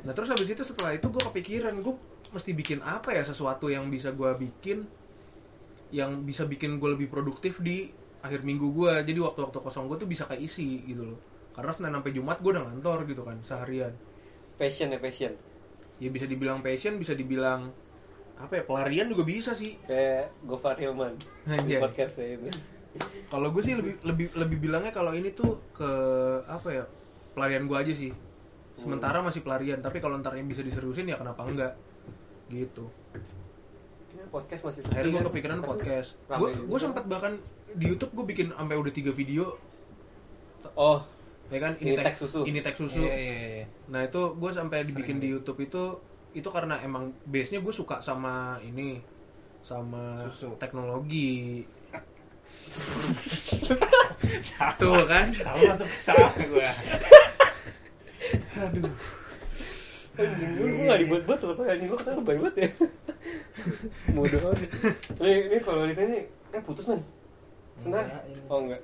Nah 0.00 0.12
terus 0.12 0.28
habis 0.28 0.48
itu 0.48 0.62
setelah 0.62 0.92
itu 0.92 1.06
gue 1.06 1.22
kepikiran 1.22 1.74
gue 1.78 1.94
mesti 2.30 2.50
bikin 2.52 2.78
apa 2.80 3.12
ya 3.12 3.22
sesuatu 3.22 3.68
yang 3.68 3.90
bisa 3.90 4.10
gue 4.10 4.30
bikin 4.38 4.86
yang 5.90 6.22
bisa 6.22 6.46
bikin 6.46 6.78
gue 6.78 6.94
lebih 6.94 7.10
produktif 7.10 7.58
di 7.58 7.90
akhir 8.20 8.40
minggu 8.42 8.70
gue. 8.70 8.92
Jadi 9.02 9.18
waktu-waktu 9.18 9.58
kosong 9.58 9.90
gue 9.90 9.98
tuh 9.98 10.08
bisa 10.08 10.24
keisi 10.24 10.86
gitu 10.86 11.14
loh. 11.14 11.18
Karena 11.50 11.74
Senin 11.74 11.92
sampai 11.92 12.12
Jumat 12.12 12.38
gue 12.38 12.50
udah 12.52 12.64
ngantor 12.64 13.04
gitu 13.04 13.22
kan 13.22 13.36
seharian. 13.42 13.92
passion 14.54 14.92
ya 14.92 15.00
passion 15.00 15.32
Ya 15.96 16.08
bisa 16.08 16.24
dibilang 16.24 16.60
passion, 16.60 16.96
bisa 16.96 17.12
dibilang 17.12 17.72
apa 18.36 18.56
ya 18.56 18.62
pelarian 18.64 19.04
juga 19.08 19.24
bisa 19.24 19.52
sih. 19.52 19.76
kayak 19.84 20.32
Gofar 20.44 20.76
Hilman 20.76 21.12
di 21.64 21.76
Iya. 21.76 21.80
podcast 21.80 22.20
ini 22.20 22.48
Kalau 23.28 23.52
gue 23.52 23.60
sih 23.60 23.76
lebih 23.76 24.00
lebih 24.04 24.26
lebih 24.32 24.58
bilangnya 24.60 24.90
kalau 24.90 25.12
ini 25.12 25.32
tuh 25.32 25.60
ke 25.72 25.90
apa 26.44 26.68
ya 26.70 26.84
pelarian 27.32 27.64
gue 27.64 27.76
aja 27.76 27.92
sih. 27.92 28.12
Sementara 28.80 29.20
masih 29.20 29.44
pelarian, 29.44 29.84
tapi 29.84 30.00
kalau 30.00 30.16
ntarnya 30.16 30.40
bisa 30.48 30.64
diseriusin 30.64 31.12
ya 31.12 31.20
kenapa 31.20 31.44
enggak? 31.44 31.76
Gitu. 32.48 32.88
Podcast 34.32 34.62
masih 34.64 34.80
sepi 34.82 34.94
Akhirnya 34.96 35.12
gue 35.12 35.20
kan? 35.20 35.28
kepikiran 35.28 35.58
podcast. 35.60 36.08
Gue 36.26 36.50
gue 36.56 36.78
sempat 36.80 37.04
bahkan 37.04 37.36
di 37.76 37.84
YouTube 37.92 38.12
gue 38.16 38.24
bikin 38.32 38.46
sampai 38.56 38.76
udah 38.80 38.92
tiga 38.94 39.12
video, 39.12 39.54
oh 40.74 41.04
ya 41.50 41.58
kan? 41.58 41.72
Ini 41.76 41.98
teks 41.98 42.18
susu. 42.24 42.46
Ini 42.46 42.62
teks 42.62 42.78
susu. 42.78 43.02
Iya 43.02 43.14
iya 43.14 43.34
iya. 43.62 43.66
Nah 43.90 44.06
itu 44.06 44.22
gue 44.38 44.50
sampai 44.50 44.86
dibikin 44.86 45.18
di 45.18 45.28
YouTube 45.30 45.60
itu 45.60 45.98
itu 46.30 46.46
karena 46.46 46.78
emang 46.80 47.10
base 47.26 47.50
nya 47.50 47.60
gue 47.60 47.74
suka 47.74 47.98
sama 47.98 48.58
ini 48.62 49.02
sama 49.60 50.24
Susu. 50.30 50.54
teknologi. 50.56 51.66
Satu 54.46 54.94
kan? 55.10 55.26
Tahu 55.34 55.58
masuk 55.74 55.88
ke 55.90 55.98
sana 56.00 56.30
gue. 56.38 56.70
Aduh. 58.60 58.92
anjing. 60.20 60.50
Gue 60.52 60.66
gue 60.68 60.84
nggak 60.84 61.00
dibuat 61.06 61.22
buat 61.24 61.40
loh 61.42 61.54
anjing. 61.64 61.88
Gue 61.88 61.98
kata 61.98 62.10
lebay 62.18 62.36
banget 62.38 62.56
ya. 62.56 62.68
Bodoh 64.16 64.40
banget 64.40 64.60
ini 65.20 65.32
ini 65.48 65.56
kalau 65.60 65.84
di 65.84 65.94
sini 65.94 66.18
eh 66.28 66.62
putus 66.62 66.86
man? 66.90 67.00
Senang? 67.80 68.06
Ini. 68.06 68.40
oh 68.50 68.58
enggak. 68.64 68.80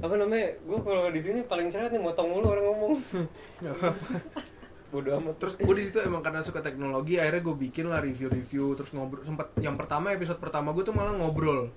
Apa 0.00 0.14
namanya? 0.16 0.48
Gue 0.64 0.78
kalau 0.84 1.04
di 1.10 1.20
sini 1.20 1.40
paling 1.44 1.68
seret 1.68 1.90
nih 1.92 2.00
motong 2.00 2.28
mulu 2.28 2.46
orang 2.52 2.66
ngomong. 2.68 2.92
Bodoh 4.92 5.20
amat. 5.20 5.36
Terus 5.36 5.54
gue 5.60 5.74
di 5.76 5.84
situ 5.84 6.00
emang 6.00 6.24
karena 6.24 6.40
suka 6.40 6.64
teknologi, 6.64 7.20
akhirnya 7.20 7.44
gue 7.44 7.56
bikin 7.68 7.92
lah 7.92 8.00
review-review, 8.00 8.72
terus 8.72 8.90
ngobrol. 8.96 9.20
Sempat 9.20 9.52
yang 9.60 9.76
pertama 9.76 10.16
episode 10.16 10.40
pertama 10.40 10.72
gue 10.72 10.80
tuh 10.80 10.96
malah 10.96 11.12
ngobrol, 11.12 11.68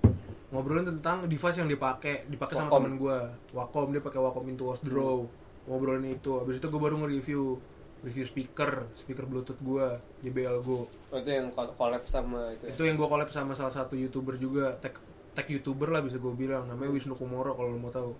ngobrolin 0.48 0.88
tentang 0.88 1.28
device 1.28 1.60
yang 1.60 1.68
dipakai, 1.68 2.24
dipakai 2.32 2.56
sama 2.56 2.72
temen 2.72 2.96
gue. 2.96 3.18
Wacom 3.52 3.92
dia 3.92 4.00
pakai 4.00 4.16
Wacom 4.16 4.48
Intuos 4.48 4.80
Draw, 4.80 5.28
ngobrolin 5.64 6.08
itu. 6.10 6.32
Habis 6.34 6.56
itu 6.56 6.66
gue 6.66 6.80
baru 6.80 6.96
nge-review 6.98 7.42
review 8.02 8.26
speaker 8.26 8.90
speaker 8.96 9.22
bluetooth 9.22 9.62
gua 9.62 9.94
JBL 10.18 10.58
Go 10.60 10.90
Oh, 11.08 11.16
itu 11.16 11.30
yang 11.30 11.48
col- 11.48 11.70
collab 11.72 12.02
sama 12.02 12.50
itu. 12.50 12.66
ya? 12.66 12.74
itu 12.74 12.82
yang 12.82 12.98
gua 12.98 13.06
collab 13.06 13.30
sama 13.30 13.54
salah 13.54 13.70
satu 13.70 13.94
youtuber 13.94 14.34
juga 14.36 14.74
tech 14.76 14.98
tech 15.32 15.46
youtuber 15.46 15.86
lah 15.86 16.02
bisa 16.02 16.18
gue 16.18 16.28
bilang 16.32 16.66
namanya 16.66 16.90
Wisnu 16.90 17.14
Kumoro 17.14 17.54
kalau 17.54 17.70
lo 17.70 17.78
mau 17.78 17.88
tahu 17.88 18.10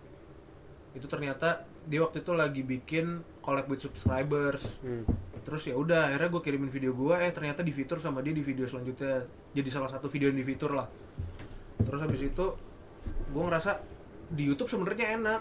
itu 0.93 1.03
ternyata 1.05 1.61
dia 1.83 1.99
waktu 1.99 2.21
itu 2.21 2.31
lagi 2.31 2.63
bikin 2.63 3.07
collab 3.39 3.67
with 3.67 3.83
subscribers 3.83 4.63
Hmm. 4.81 5.03
terus 5.43 5.67
ya 5.67 5.75
udah 5.75 6.09
akhirnya 6.09 6.31
gue 6.31 6.43
kirimin 6.43 6.71
video 6.71 6.95
gue 6.95 7.19
eh 7.19 7.29
ternyata 7.29 7.61
di 7.61 7.69
fitur 7.69 7.99
sama 7.99 8.21
dia 8.21 8.31
di 8.31 8.41
video 8.41 8.65
selanjutnya 8.65 9.27
jadi 9.51 9.67
salah 9.67 9.91
satu 9.91 10.07
video 10.07 10.31
yang 10.31 10.39
di 10.39 10.47
fitur 10.47 10.73
lah 10.73 10.87
terus 11.77 11.99
habis 11.99 12.23
itu 12.23 12.47
gue 13.29 13.43
ngerasa 13.43 13.83
di 14.31 14.47
YouTube 14.47 14.71
sebenarnya 14.71 15.19
enak 15.19 15.41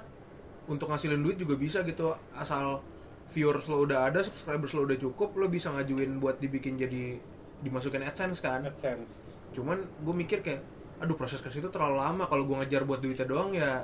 untuk 0.72 0.88
ngasilin 0.88 1.20
duit 1.20 1.36
juga 1.36 1.60
bisa 1.60 1.84
gitu 1.84 2.10
asal 2.32 2.80
viewers 3.28 3.68
lo 3.68 3.84
udah 3.84 4.08
ada 4.08 4.24
subscribers 4.24 4.72
lo 4.72 4.88
udah 4.88 4.96
cukup 4.96 5.36
lo 5.36 5.48
bisa 5.48 5.68
ngajuin 5.72 6.18
buat 6.18 6.40
dibikin 6.40 6.80
jadi 6.80 7.20
dimasukin 7.62 8.02
AdSense 8.02 8.40
kan 8.40 8.64
AdSense. 8.64 9.20
cuman 9.52 9.84
gue 9.84 10.16
mikir 10.16 10.40
kayak 10.40 10.64
aduh 10.98 11.14
proses 11.14 11.44
ke 11.44 11.52
situ 11.52 11.68
terlalu 11.68 12.00
lama 12.00 12.24
kalau 12.26 12.48
gue 12.48 12.56
ngejar 12.56 12.88
buat 12.88 13.04
duitnya 13.04 13.28
doang 13.28 13.52
ya 13.52 13.84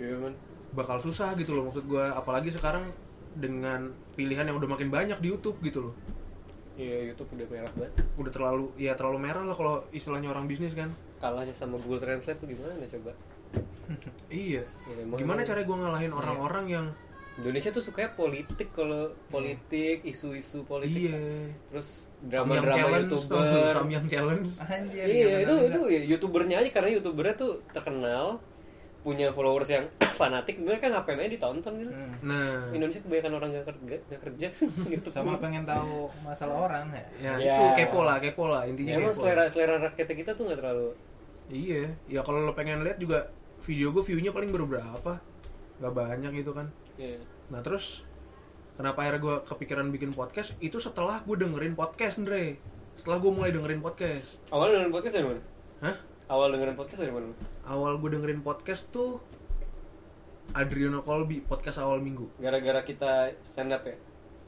Iya 0.00 0.16
man. 0.16 0.32
bakal 0.72 0.96
susah 0.96 1.36
gitu 1.36 1.52
loh 1.52 1.68
maksud 1.68 1.84
gue 1.84 2.00
apalagi 2.00 2.48
sekarang 2.48 2.88
dengan 3.36 3.92
pilihan 4.16 4.48
yang 4.48 4.56
udah 4.56 4.70
makin 4.70 4.88
banyak 4.88 5.20
di 5.20 5.28
YouTube 5.28 5.60
gitu 5.60 5.90
loh 5.90 5.94
Iya 6.74 7.12
YouTube 7.12 7.36
udah 7.36 7.46
merah 7.52 7.72
banget. 7.76 7.92
udah 8.16 8.32
terlalu 8.32 8.64
ya 8.80 8.96
terlalu 8.96 9.18
merah 9.20 9.44
lah 9.44 9.52
kalau 9.52 9.84
istilahnya 9.92 10.32
orang 10.32 10.48
bisnis 10.48 10.72
kan 10.72 10.88
Kalahnya 11.20 11.52
sama 11.52 11.76
Google 11.76 12.00
Translate 12.00 12.40
tuh 12.40 12.48
gimana 12.48 12.80
coba? 12.88 13.12
iya 14.30 14.62
Ya, 14.86 15.02
gimana 15.12 15.40
cara 15.42 15.60
gue 15.60 15.76
ngalahin 15.76 16.10
orang-orang 16.10 16.64
yang 16.66 16.86
Indonesia 17.36 17.70
tuh 17.70 17.80
sukanya 17.80 18.12
politik 18.12 18.68
kalau 18.68 19.16
politik, 19.26 20.02
isu-isu 20.02 20.60
politik. 20.62 21.08
iya 21.08 21.48
Terus 21.70 22.10
drama-drama 22.20 23.00
YouTuber. 23.00 23.70
Samyang 23.72 24.06
challenge 24.06 24.50
Anjir. 24.60 25.06
Iya, 25.06 25.34
itu 25.40 25.54
enggak? 25.54 25.70
itu 25.70 25.80
ya, 25.88 26.00
YouTubernya 26.10 26.56
aja 26.58 26.70
karena 26.70 26.90
YouTubernya 26.98 27.34
tuh 27.34 27.64
terkenal 27.70 28.42
punya 29.00 29.32
followers 29.32 29.70
yang 29.70 29.88
fanatik 30.20 30.60
mereka 30.60 30.92
ngapain 30.92 31.16
aja 31.16 31.32
ditonton 31.32 31.72
gitu. 31.80 31.88
Hmm. 31.88 32.12
nah 32.20 32.68
Indonesia 32.68 33.00
kebanyakan 33.00 33.32
orang 33.32 33.48
gak 33.54 33.66
kerja, 33.72 33.96
gak 34.04 34.20
kerja 34.20 34.46
YouTube 34.84 35.14
Sama 35.16 35.40
pengen 35.40 35.64
tahu 35.64 36.12
masalah 36.20 36.68
orang 36.68 36.92
ya. 36.92 37.04
ya, 37.16 37.32
Ya. 37.40 37.54
itu 37.56 37.64
kepo 37.80 38.04
lah 38.04 38.20
kepo 38.20 38.44
lah 38.44 38.62
Ya, 38.62 38.68
intinya 38.68 38.92
emang 39.00 39.14
kepo 39.16 39.24
selera 39.24 39.44
selera 39.48 39.80
rakyat 39.80 40.08
kita 40.10 40.30
tuh 40.36 40.44
nggak 40.44 40.60
terlalu 40.60 40.92
iya 41.48 41.88
ya 42.04 42.20
kalau 42.20 42.44
lo 42.44 42.52
pengen 42.52 42.84
lihat 42.84 43.00
juga 43.00 43.32
video 43.60 43.92
gue 43.92 44.02
viewnya 44.02 44.32
paling 44.32 44.50
baru 44.50 44.66
berapa 44.66 45.20
nggak 45.80 45.94
banyak 45.94 46.32
gitu 46.40 46.52
kan 46.52 46.68
ya. 46.96 47.16
Nah 47.48 47.60
terus 47.60 48.04
kenapa 48.76 49.04
akhirnya 49.04 49.20
gue 49.20 49.36
kepikiran 49.48 49.86
bikin 49.92 50.10
podcast 50.12 50.56
itu 50.60 50.80
setelah 50.80 51.20
gue 51.24 51.36
dengerin 51.36 51.76
podcast 51.76 52.20
Andre 52.20 52.56
setelah 52.96 53.16
gue 53.20 53.30
mulai 53.32 53.50
dengerin 53.52 53.80
podcast 53.80 54.40
Awal 54.52 54.72
dengerin 54.76 54.92
podcast 54.92 55.14
dari 55.16 55.26
mana? 55.28 55.40
Hah? 55.80 55.96
Awal 56.30 56.48
dengerin 56.52 56.76
podcast 56.76 57.00
dari 57.00 57.12
mana? 57.12 57.26
awal 57.64 57.92
gue 58.02 58.10
dengerin 58.12 58.40
podcast 58.42 58.82
tuh 58.90 59.20
Adriano 60.50 61.00
Colby 61.06 61.38
podcast 61.40 61.78
awal 61.78 62.02
minggu 62.02 62.26
Gara-gara 62.42 62.82
kita 62.82 63.36
stand 63.46 63.70
up 63.70 63.86
ya. 63.86 63.94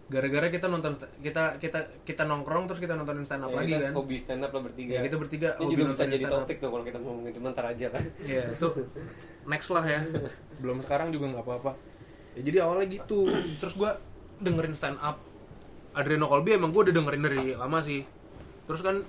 Gara-gara 0.09 0.47
kita 0.49 0.67
nonton 0.69 0.93
kita 1.23 1.57
kita 1.57 1.79
kita 2.05 2.23
nongkrong 2.27 2.69
terus 2.69 2.79
kita 2.79 2.95
nontonin 2.95 3.25
stand 3.25 3.43
up 3.43 3.51
Ya, 3.51 3.57
lagi 3.65 3.73
kita 3.73 3.85
kan 3.87 3.95
hobi 3.97 4.17
stand 4.19 4.43
up 4.43 4.53
lah 4.53 4.63
bertiga. 4.63 4.93
ya 4.93 5.01
kita 5.01 5.17
bertiga 5.17 5.49
Ini 5.55 5.63
hobi 5.63 5.73
juga 5.73 5.85
bisa 5.89 6.05
jadi 6.05 6.25
topik 6.29 6.57
tuh 6.59 6.69
kalau 6.69 6.85
kita 6.85 6.99
ngomongin 7.01 7.33
cuma 7.33 7.49
ntar 7.51 7.67
aja 7.71 7.87
kan. 7.89 8.05
Iya 8.21 8.45
itu 8.51 8.69
next 9.45 9.69
lah 9.71 9.85
ya. 9.85 10.01
Belum 10.63 10.79
sekarang 10.81 11.09
juga 11.11 11.33
nggak 11.33 11.45
apa-apa. 11.45 11.73
Ya, 12.37 12.41
jadi 12.45 12.57
awalnya 12.65 12.87
gitu. 12.91 13.29
Terus 13.57 13.75
gue 13.75 13.91
dengerin 14.39 14.75
stand 14.75 14.99
up. 14.99 15.17
Adriano 15.93 16.25
Colby 16.25 16.57
emang 16.57 16.73
gue 16.73 16.89
udah 16.89 16.95
dengerin 16.95 17.23
dari 17.23 17.41
lama 17.53 17.79
sih. 17.81 18.01
Terus 18.65 18.81
kan 18.81 19.01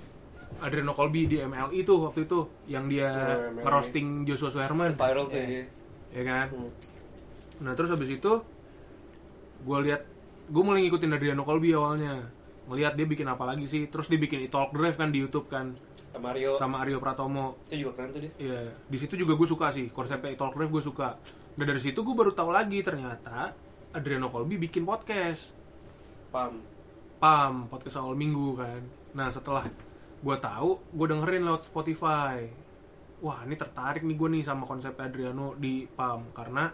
Adriano 0.60 0.92
Colby 0.92 1.26
di 1.26 1.36
MLI 1.40 1.82
tuh 1.82 2.06
waktu 2.06 2.24
itu 2.24 2.38
yang 2.64 2.86
dia 2.86 3.10
MLI. 3.10 3.60
ngerosting 3.60 4.06
Joshua 4.24 4.50
Suherman, 4.50 4.94
Viral 4.94 5.26
tuh 5.26 5.36
dia. 5.36 5.64
ya 6.12 6.22
kan? 6.22 6.46
Hmm. 6.48 6.70
Nah 7.60 7.72
terus 7.74 7.90
habis 7.90 8.08
itu 8.08 8.32
gue 9.64 9.78
lihat 9.82 10.04
gue 10.44 10.62
mulai 10.62 10.84
ngikutin 10.84 11.10
Adriano 11.16 11.42
Colby 11.46 11.72
awalnya 11.72 12.28
ngelihat 12.64 12.96
dia 12.96 13.04
bikin 13.04 13.28
apa 13.28 13.44
lagi 13.44 13.68
sih 13.68 13.88
terus 13.92 14.08
dia 14.08 14.16
bikin 14.16 14.48
Talk 14.48 14.72
Drive 14.72 14.96
kan 14.96 15.12
di 15.12 15.20
YouTube 15.20 15.48
kan 15.52 15.76
Sama 16.14 16.32
Mario. 16.32 16.56
sama 16.56 16.80
Aryo 16.80 16.98
Pratomo 17.00 17.60
Itu 17.68 17.88
juga 17.88 17.92
keren 18.00 18.10
tuh 18.14 18.20
dia. 18.24 18.32
Iya, 18.40 18.60
di 18.88 18.96
situ 18.96 19.14
juga 19.20 19.36
gue 19.36 19.48
suka 19.48 19.68
sih 19.72 19.92
konsepnya 19.92 20.32
Talk 20.36 20.56
Drive 20.56 20.72
gue 20.72 20.84
suka. 20.84 21.18
Dan 21.54 21.64
dari 21.70 21.80
situ 21.82 22.00
gue 22.00 22.14
baru 22.16 22.32
tahu 22.32 22.50
lagi 22.54 22.80
ternyata 22.80 23.52
Adriano 23.94 24.26
Colby 24.26 24.58
bikin 24.58 24.82
podcast, 24.82 25.54
Pam. 26.34 26.58
Pam, 27.22 27.70
podcast 27.70 28.02
awal 28.02 28.18
minggu 28.18 28.58
kan. 28.58 28.82
Nah 29.14 29.30
setelah 29.30 29.70
gue 30.18 30.36
tahu, 30.42 30.82
gue 30.90 31.06
dengerin 31.14 31.46
lewat 31.46 31.70
Spotify. 31.70 32.42
Wah 33.22 33.46
ini 33.46 33.54
tertarik 33.54 34.02
nih 34.02 34.16
gue 34.18 34.28
nih 34.34 34.42
sama 34.42 34.66
konsep 34.66 34.98
Adriano 34.98 35.54
di 35.54 35.86
Pam 35.86 36.26
karena 36.34 36.68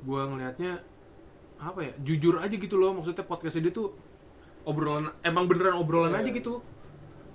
gue 0.00 0.20
ngelihatnya 0.24 0.80
apa 1.60 1.80
ya 1.82 1.92
jujur 1.98 2.34
aja 2.36 2.50
gitu 2.50 2.74
loh 2.74 2.92
maksudnya 2.92 3.22
podcastnya 3.22 3.62
dia 3.62 3.74
tuh 3.74 3.92
obrolan 4.62 5.12
emang 5.20 5.44
beneran 5.44 5.76
obrolan 5.76 6.12
Iya. 6.12 6.20
aja 6.22 6.30
gitu 6.32 6.52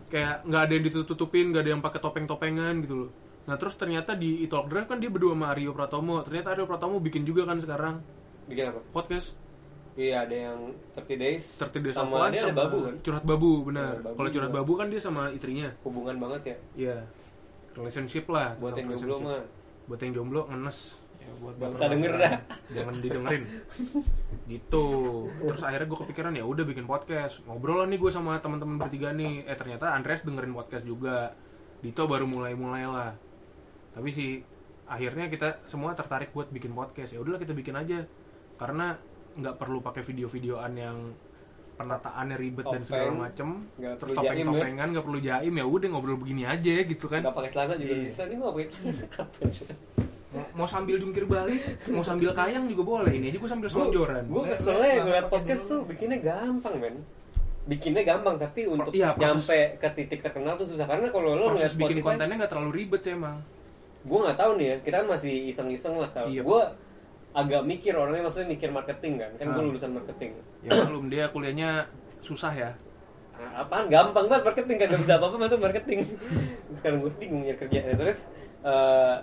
kayak 0.08 0.44
nggak 0.44 0.62
ada 0.62 0.72
yang 0.72 0.84
ditutup-tutupin 0.84 1.46
nggak 1.50 1.62
ada 1.62 1.72
yang 1.72 1.82
pakai 1.82 2.00
topeng-topengan 2.00 2.74
gitu 2.80 2.96
loh 2.98 3.10
nah 3.46 3.56
terus 3.56 3.74
ternyata 3.74 4.14
di 4.14 4.42
Italk 4.42 4.66
Drive 4.66 4.86
kan 4.86 4.98
dia 4.98 5.08
berdua 5.08 5.34
sama 5.34 5.50
Aryo 5.52 5.72
Pratomo 5.72 6.22
ternyata 6.22 6.52
Aryo 6.52 6.66
Pratomo 6.66 6.98
bikin 7.00 7.22
juga 7.22 7.46
kan 7.46 7.58
sekarang 7.58 8.02
Bikin 8.46 8.66
apa? 8.68 8.82
podcast 8.92 9.34
Iya, 9.96 10.28
ada 10.28 10.36
yang 10.36 10.60
30 10.92 11.16
days. 11.16 11.56
30 11.56 11.80
Days 11.80 11.96
sama 11.96 12.28
Lunch 12.28 12.36
dia 12.36 12.44
ada 12.44 12.52
sama 12.52 12.60
babu 12.62 12.78
kan. 12.84 12.96
curhat 13.00 13.24
babu 13.24 13.52
benar 13.64 13.94
Babu 13.98 14.12
kalau 14.14 14.30
curhat 14.30 14.50
juga. 14.50 14.60
babu 14.60 14.72
kan 14.76 14.88
dia 14.88 15.00
sama 15.00 15.24
istrinya 15.32 15.72
Hubungan 15.82 16.16
banget 16.20 16.42
ya. 16.44 16.58
Iya 16.76 16.98
relationship 17.72 18.28
lah 18.28 18.56
Buat 18.56 18.76
yang 18.76 18.92
jomblo 18.92 19.18
mah. 19.22 19.44
buat 19.86 20.00
yang 20.00 20.12
jomblo 20.14 20.42
ngenes 20.48 21.00
ya, 21.26 21.34
buat 21.42 21.74
usah 21.74 21.90
denger 21.90 22.12
dah. 22.16 22.34
jangan 22.70 22.94
didengerin 23.02 23.44
gitu 24.46 24.86
terus 25.42 25.62
akhirnya 25.62 25.88
gue 25.88 26.00
kepikiran 26.06 26.34
ya 26.34 26.46
udah 26.46 26.64
bikin 26.64 26.86
podcast 26.86 27.42
ngobrol 27.44 27.82
lah 27.82 27.88
nih 27.90 27.98
gue 27.98 28.12
sama 28.14 28.38
teman-teman 28.38 28.78
bertiga 28.78 29.10
nih 29.10 29.44
eh 29.44 29.58
ternyata 29.58 29.90
Andres 29.92 30.22
dengerin 30.22 30.54
podcast 30.54 30.86
juga 30.86 31.34
Dito 31.82 32.06
baru 32.06 32.26
mulai-mulai 32.26 32.86
lah 32.86 33.12
tapi 33.92 34.10
sih 34.10 34.42
akhirnya 34.86 35.28
kita 35.28 35.66
semua 35.66 35.94
tertarik 35.94 36.30
buat 36.30 36.50
bikin 36.50 36.72
podcast 36.72 37.12
ya 37.12 37.20
udahlah 37.20 37.42
kita 37.42 37.52
bikin 37.52 37.74
aja 37.74 38.06
karena 38.56 38.94
nggak 39.36 39.56
perlu 39.58 39.82
pakai 39.82 40.06
video-videoan 40.06 40.74
yang 40.74 40.98
penataannya 41.76 42.40
ribet 42.40 42.64
dan 42.64 42.82
segala 42.82 43.12
Topeng. 43.12 43.20
macem 43.20 43.48
Nggak 43.76 43.94
terus 44.00 44.10
perlu 44.14 44.16
jaim, 44.16 44.24
ya. 44.24 44.32
topeng-topengan 44.46 44.88
nggak 44.96 45.06
perlu 45.06 45.20
jaim 45.20 45.54
ya 45.58 45.66
udah 45.68 45.88
ngobrol 45.92 46.16
begini 46.16 46.44
aja 46.48 46.76
gitu 46.88 47.06
kan 47.12 47.20
Nggak 47.20 47.36
pakai 47.36 47.50
celana 47.52 47.74
juga 47.76 47.92
Iya. 47.92 48.04
bisa. 48.08 48.22
Ini 48.30 48.36
mau 48.40 48.52
pakai? 48.54 48.68
mau, 50.52 50.66
sambil 50.66 50.96
jungkir 50.96 51.24
balik 51.24 51.62
mau 51.88 52.00
sambil 52.00 52.32
kayang 52.32 52.66
juga 52.66 52.84
boleh. 52.84 53.12
Ini 53.12 53.30
aja 53.30 53.38
gue 53.38 53.50
sambil 53.50 53.68
selonjoran. 53.68 54.24
Gue 54.26 54.44
kesel 54.46 54.78
ya 54.78 55.02
ngeliat 55.02 55.28
podcast 55.28 55.64
dulu. 55.64 55.72
tuh 55.72 55.82
bikinnya 55.88 56.18
gampang 56.20 56.76
men. 56.78 56.96
Bikinnya 57.66 58.04
gampang 58.04 58.36
tapi 58.36 58.62
untuk 58.66 58.92
iya, 58.92 59.12
proses- 59.12 59.50
nyampe 59.50 59.60
ke 59.76 59.90
titik 59.94 60.20
terkenal 60.22 60.54
tuh 60.54 60.66
susah. 60.66 60.86
Karena 60.86 61.10
kalau 61.10 61.34
lo 61.34 61.46
proses 61.50 61.72
ngeliat 61.72 61.74
bikin 61.76 61.98
Spotify, 61.98 62.08
kontennya 62.08 62.36
nggak 62.38 62.52
terlalu 62.52 62.72
ribet 62.74 63.02
sih 63.02 63.14
emang. 63.14 63.38
Gue 64.02 64.20
nggak 64.22 64.38
tahu 64.38 64.52
nih 64.56 64.68
ya 64.68 64.76
kita 64.80 64.96
kan 65.02 65.08
masih 65.10 65.34
iseng-iseng 65.50 65.98
lah. 65.98 66.10
Kalau 66.10 66.30
Iya. 66.30 66.42
gue 66.42 66.62
agak 67.36 67.62
mikir 67.64 67.92
orangnya 67.92 68.24
maksudnya 68.24 68.48
mikir 68.48 68.70
marketing 68.70 69.14
kan. 69.18 69.32
Kan 69.36 69.46
gue 69.50 69.60
Ah. 69.60 69.66
lulusan 69.66 69.92
marketing. 69.92 70.32
Ya 70.62 70.72
belum 70.84 71.10
dia 71.10 71.26
kuliahnya 71.28 71.90
susah 72.22 72.50
ya. 72.50 72.72
Ah, 73.36 73.62
apaan? 73.62 73.92
Gampang 73.92 74.32
banget 74.32 74.48
marketing 74.48 74.78
kagak 74.80 75.00
bisa 75.02 75.14
apa-apa 75.18 75.36
masuk 75.38 75.60
marketing. 75.60 76.00
Sekarang 76.80 77.04
gue 77.04 77.12
bingung 77.20 77.44
nyari 77.44 77.60
kerja 77.60 77.80
Nah, 77.84 77.96
terus 77.98 78.20
eh, 78.64 79.16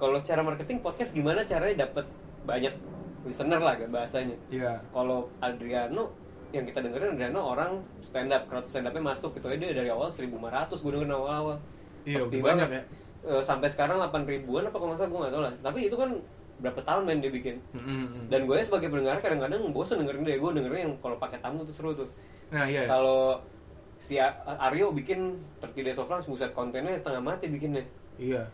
kalau 0.00 0.16
secara 0.16 0.40
marketing 0.40 0.80
podcast 0.80 1.12
gimana 1.12 1.44
caranya 1.44 1.84
dapat 1.84 2.08
banyak 2.48 2.72
listener 3.28 3.60
lah 3.60 3.76
bahasanya? 3.76 4.36
Iya. 4.48 4.80
Kalau 4.88 5.28
Adriano 5.44 6.08
yang 6.50 6.64
kita 6.66 6.82
dengerin 6.82 7.14
Adriano 7.14 7.40
orang 7.52 7.84
stand 8.00 8.32
up 8.32 8.48
crowd 8.48 8.64
stand 8.64 8.88
upnya 8.88 9.04
masuk 9.04 9.36
gitu. 9.36 9.46
Dia 9.52 9.76
dari 9.76 9.92
awal 9.92 10.08
1500 10.08 10.72
gue 10.72 10.90
dengerin 10.96 11.12
awal-awal. 11.12 11.56
Iya, 12.08 12.24
banyak 12.24 12.40
banget. 12.40 12.84
Eh, 13.20 13.42
sampai 13.44 13.68
sekarang 13.68 14.00
8 14.00 14.24
ribuan 14.24 14.64
apa 14.64 14.80
kalau 14.80 14.96
salah 14.96 15.12
gue 15.12 15.20
nggak 15.20 15.34
tahu 15.36 15.42
lah. 15.44 15.54
Tapi 15.60 15.78
itu 15.92 15.96
kan 16.00 16.10
berapa 16.60 16.80
tahun 16.80 17.02
main 17.04 17.20
dia 17.20 17.32
bikin. 17.32 17.56
Mm-mm. 17.72 18.28
dan 18.28 18.44
gue 18.44 18.56
sebagai 18.60 18.92
pendengar 18.92 19.16
kadang-kadang 19.20 19.68
bosan 19.68 20.00
dengerin 20.00 20.24
dia. 20.24 20.40
Gue 20.40 20.56
dengerin 20.56 20.80
yang 20.88 20.94
kalau 21.04 21.20
pakai 21.20 21.44
tamu 21.44 21.60
tuh 21.68 21.76
seru 21.76 21.92
tuh. 21.92 22.08
Nah 22.48 22.64
iya. 22.64 22.88
Kalau 22.88 23.44
si 24.00 24.16
Aryo 24.48 24.96
bikin 24.96 25.36
30 25.60 25.84
Days 25.84 26.00
of 26.00 26.08
Lunch 26.08 26.24
buset 26.24 26.56
kontennya 26.56 26.96
setengah 26.96 27.20
mati 27.20 27.52
bikinnya. 27.52 27.84
Iya 28.16 28.48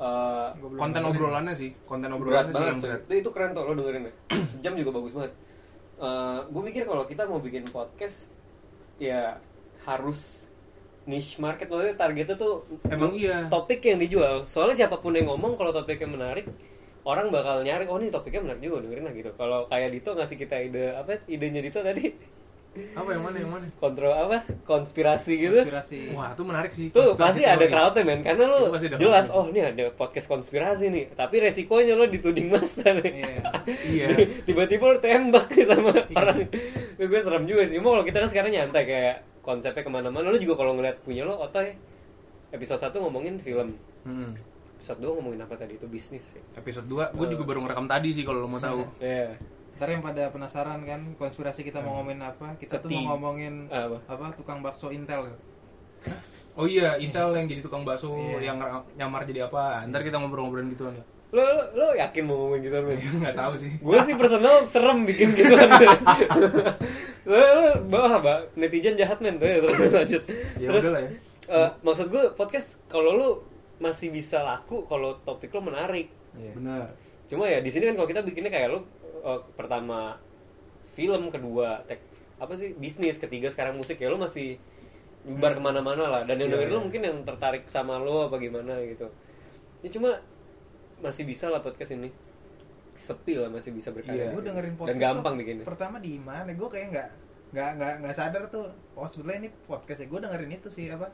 Eh, 0.00 0.48
konten 0.80 1.04
dengerin. 1.04 1.12
obrolannya 1.12 1.52
sih 1.52 1.76
konten 1.84 2.08
berat 2.08 2.48
obrolannya 2.48 2.48
sih 2.48 2.54
banget 2.56 2.72
yang 2.72 2.80
berat. 2.80 3.00
Itu, 3.12 3.30
keren 3.36 3.50
tuh 3.52 3.62
lo 3.68 3.72
dengerin 3.76 4.02
ya. 4.08 4.12
Sejam 4.56 4.72
juga 4.80 4.90
bagus 4.96 5.12
banget. 5.12 5.32
Gue 6.48 6.62
mikir 6.64 6.82
kalau 6.88 7.04
kita 7.04 7.28
mau 7.28 7.44
bikin 7.44 7.68
podcast 7.68 8.32
ya 8.96 9.36
harus 9.84 10.48
niche 11.04 11.36
market. 11.36 11.68
Maksudnya 11.68 12.00
targetnya 12.00 12.36
tuh 12.40 12.64
Emang 12.88 13.12
iya. 13.12 13.44
topik 13.52 13.84
yang 13.84 14.00
dijual. 14.00 14.48
Soalnya 14.48 14.88
siapa 14.88 14.96
pun 14.96 15.12
yang 15.12 15.28
ngomong 15.28 15.60
kalau 15.60 15.68
topiknya 15.68 16.08
menarik 16.08 16.48
orang 17.04 17.28
bakal 17.28 17.60
nyari 17.60 17.84
oh 17.88 17.96
ini 18.00 18.08
topiknya 18.08 18.40
menarik 18.40 18.64
juga 18.64 18.88
dengerin 18.88 19.04
lah 19.04 19.12
gitu. 19.12 19.30
Kalau 19.36 19.68
kayak 19.68 19.92
Dito 19.92 20.16
ngasih 20.16 20.36
kita 20.40 20.56
ide 20.64 20.96
apa 20.96 21.20
idenya 21.28 21.60
Dito 21.60 21.84
tadi 21.84 22.08
Apa 22.70 23.10
yang 23.10 23.22
mana 23.22 23.36
yang 23.36 23.50
mana? 23.50 23.66
kontrol 23.74 24.10
apa 24.10 24.46
konspirasi 24.62 25.32
gitu 25.36 25.58
Inspirasi. 25.60 26.14
Wah, 26.14 26.30
itu 26.30 26.42
menarik 26.42 26.70
sih. 26.70 26.86
tuh 26.88 27.12
Konspirasi 27.12 27.18
pasti 27.18 27.42
ada 27.42 27.58
teori. 27.58 27.68
crowdnya 27.68 28.02
men 28.04 28.20
karena 28.20 28.44
lo 28.44 28.56
ada 28.70 28.96
jelas 28.96 29.26
oh 29.28 29.44
ini 29.44 29.60
ada 29.64 29.84
podcast 29.90 30.26
konspirasi 30.26 30.86
nih 30.86 31.04
tapi 31.10 31.40
resikonya 31.40 31.92
lo 31.92 32.06
dituding 32.06 32.46
massa 32.48 32.90
nih 32.92 33.10
Iya. 33.10 33.42
Iya. 33.84 34.06
tiba-tiba 34.46 34.84
lo 34.86 34.98
tembak 34.98 35.50
nih 35.50 35.66
sama 35.66 35.90
orang 35.92 36.46
gue 36.96 37.20
serem 37.20 37.44
juga 37.44 37.62
sih 37.64 37.76
cuma 37.76 37.90
kalau 37.92 38.04
kita 38.04 38.18
kan 38.18 38.28
sekarang 38.28 38.50
nyantai 38.50 38.84
kayak 38.84 39.16
konsepnya 39.40 39.82
ke 39.82 39.90
mana-mana 39.90 40.26
lo 40.26 40.36
juga 40.36 40.54
kalau 40.56 40.72
ngeliat 40.72 41.00
punya 41.00 41.22
lo 41.22 41.36
otoy 41.36 41.74
episode 42.50 42.78
1 42.80 42.94
ngomongin 42.96 43.36
film 43.36 43.74
Hmm. 44.00 44.32
episode 44.74 44.96
2 45.02 45.12
ngomongin 45.12 45.40
apa 45.40 45.54
tadi 45.54 45.74
itu 45.74 45.84
bisnis 45.84 46.24
sih 46.24 46.40
Episode 46.54 46.86
2 46.86 47.12
gue 47.12 47.26
juga 47.28 47.44
baru 47.44 47.60
ngerekam 47.60 47.84
tadi 47.84 48.10
sih 48.10 48.22
kalau 48.22 48.40
lo 48.40 48.48
mau 48.48 48.56
tahu. 48.56 48.80
ya 48.96 49.34
Ntar 49.80 49.88
yang 49.90 50.04
pada 50.04 50.28
penasaran 50.28 50.84
kan 50.84 51.00
konspirasi 51.16 51.64
kita 51.64 51.80
mau 51.80 51.96
ngomongin 51.96 52.20
apa? 52.20 52.52
Kita 52.54 52.76
tuh 52.78 52.92
Keti. 52.92 53.00
mau 53.00 53.16
ngomongin 53.16 53.64
Apa? 53.66 53.96
apa? 54.06 54.26
Tukang 54.30 54.60
bakso 54.60 54.92
Intel. 54.92 55.32
Oh 56.52 56.68
iya, 56.68 56.94
Intel 56.94 57.32
yang 57.32 57.48
jadi 57.48 57.60
tukang 57.60 57.80
bakso 57.80 58.12
Iya. 58.12 58.52
yang 58.52 58.60
nyamar 58.94 59.24
jadi 59.24 59.48
apa? 59.48 59.88
Ntar 59.88 60.04
kita 60.04 60.20
ngobrol-ngobrolin 60.20 60.68
gituan 60.68 60.92
ya. 60.92 61.04
lo, 61.30 61.40
lo 61.40 61.62
lo 61.72 61.86
yakin 61.94 62.26
mau 62.26 62.36
ngomongin 62.36 62.60
gitu 62.60 62.76
men 62.82 62.98
Nggak 63.22 63.36
tahu 63.38 63.52
sih. 63.54 63.70
gue 63.72 63.98
sih 64.02 64.14
personal 64.14 64.66
serem 64.66 65.06
bikin 65.06 65.30
gituan 65.32 65.70
lo, 67.24 67.38
lo 67.38 67.70
bawah 67.86 68.18
mbak 68.18 68.38
netizen 68.54 68.92
jahat 68.94 69.16
men 69.18 69.38
tuh 69.38 69.46
ya, 69.46 69.62
terus 69.62 69.78
lanjut 69.96 70.22
Ya 70.58 70.66
terus 70.66 70.82
udah 70.82 70.92
lah 70.92 71.00
ya. 71.00 71.10
eh, 71.54 71.70
maksud 71.80 72.06
gue 72.08 72.24
podcast 72.34 72.82
kalau 72.84 73.14
lo 73.14 73.28
masih 73.78 74.10
bisa 74.10 74.42
laku 74.42 74.82
kalau 74.84 75.16
topik 75.20 75.48
lo 75.50 75.62
menarik 75.62 76.10
Iya. 76.34 76.50
Benar. 76.52 76.98
cuma 77.26 77.46
ya 77.46 77.58
di 77.58 77.70
sini 77.70 77.86
kan 77.86 77.94
kalau 77.94 78.06
kita 78.06 78.20
bikinnya 78.20 78.50
kayak 78.50 78.68
lo 78.68 78.82
eh, 79.12 79.40
pertama 79.54 80.16
film 80.94 81.28
kedua 81.28 81.82
tek 81.86 82.00
apa 82.40 82.56
sih 82.56 82.72
bisnis 82.72 83.20
ketiga 83.20 83.52
sekarang 83.52 83.76
musik 83.76 84.00
ya 84.00 84.08
lo 84.08 84.16
masih 84.16 84.56
nyebar 85.20 85.52
ke 85.52 85.60
mana-mana 85.60 86.08
lah 86.08 86.22
dan 86.24 86.40
yang 86.40 86.48
Iya, 86.48 86.56
dengerin 86.56 86.72
lo 86.72 86.78
iya. 86.80 86.84
mungkin 86.88 87.02
yang 87.04 87.16
tertarik 87.22 87.64
sama 87.68 88.00
lo 88.00 88.26
apa 88.26 88.40
gimana 88.40 88.80
gitu 88.80 89.06
ya 89.84 89.88
cuma 89.92 90.16
masih 91.00 91.24
bisa 91.24 91.48
lah 91.48 91.60
podcast 91.60 91.92
ini 91.92 92.08
sepi 92.96 93.36
lah 93.36 93.48
masih 93.48 93.72
bisa 93.72 93.88
berkarya 93.92 94.28
di 94.28 94.34
Gue 94.36 94.44
dengerin 94.44 94.72
dan 94.72 94.80
podcast 94.80 95.00
gampang 95.00 95.32
tuh 95.32 95.40
bikinnya 95.40 95.64
Pertama 95.64 95.96
di 95.96 96.20
mana? 96.20 96.50
Gue 96.52 96.68
kayak 96.68 96.86
nggak 96.92 97.08
nggak 97.50 97.70
nggak 97.80 97.94
nggak 98.04 98.14
sadar 98.14 98.42
tuh. 98.52 98.68
Oh 98.92 99.08
sebetulnya 99.08 99.48
ini 99.48 99.50
podcast 99.64 100.04
ya. 100.04 100.06
Gue 100.06 100.20
dengerin 100.20 100.52
itu 100.52 100.68
sih 100.68 100.86
apa? 100.92 101.08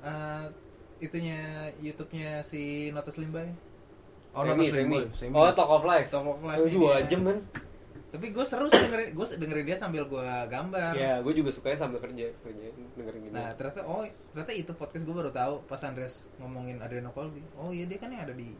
eh, 0.00 0.44
itunya 0.98 1.68
YouTube-nya 1.78 2.40
si 2.40 2.88
Notus 2.90 3.20
Limbay. 3.20 3.52
Oh, 4.30 4.42
semi, 4.42 4.50
nonton 4.50 4.66
semi. 4.70 4.98
Semi. 5.14 5.32
oh 5.32 5.50
talk 5.50 5.70
of 5.70 5.82
life 5.82 6.08
Talk 6.08 6.22
of 6.22 6.40
Life 6.40 6.58
Oh, 6.58 6.68
dua 6.68 7.00
jam 7.04 7.24
kan 7.24 7.38
Tapi 8.08 8.26
gue 8.28 8.40
seru 8.40 8.64
sih 8.66 8.80
dengerin, 8.80 9.12
gue 9.12 9.26
dengerin 9.36 9.64
dia 9.64 9.76
sambil 9.76 10.02
gue 10.02 10.20
gambar. 10.46 10.92
ya 10.94 11.20
gue 11.20 11.32
juga 11.34 11.50
sukanya 11.50 11.78
sambil 11.78 11.98
kerja 11.98 12.32
kerja 12.38 12.64
dengerin 12.94 13.20
gitu 13.22 13.34
Nah 13.34 13.52
ternyata 13.52 13.84
oh 13.84 14.00
ternyata 14.30 14.52
itu 14.54 14.72
podcast 14.72 15.02
gue 15.02 15.14
baru 15.14 15.28
tahu 15.28 15.54
pas 15.64 15.80
Andres 15.82 16.24
ngomongin 16.36 16.78
Adriano 16.78 17.10
Colby. 17.10 17.44
Oh 17.54 17.68
iya 17.68 17.84
dia 17.84 17.96
kan 17.96 18.08
yang 18.08 18.22
ada 18.22 18.32
di 18.32 18.56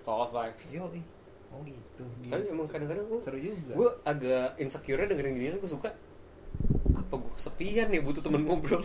talk 0.00 0.18
of 0.20 0.32
life 0.32 0.54
Yo 0.68 0.86
Oh 1.52 1.60
gitu. 1.62 2.08
tapi 2.26 2.48
emang 2.48 2.64
kadang-kadang 2.64 3.04
gue 3.04 3.18
Seru 3.18 3.36
juga. 3.36 3.72
gue 3.72 3.88
agak 4.02 4.56
insecure 4.56 5.02
dengerin 5.02 5.34
gini 5.34 5.54
gue 5.54 5.68
suka 5.68 5.92
apa 6.92 7.12
gue 7.12 7.32
kesepian 7.34 7.86
nih 7.88 8.00
butuh 8.00 8.20
temen 8.20 8.40
ngobrol 8.42 8.80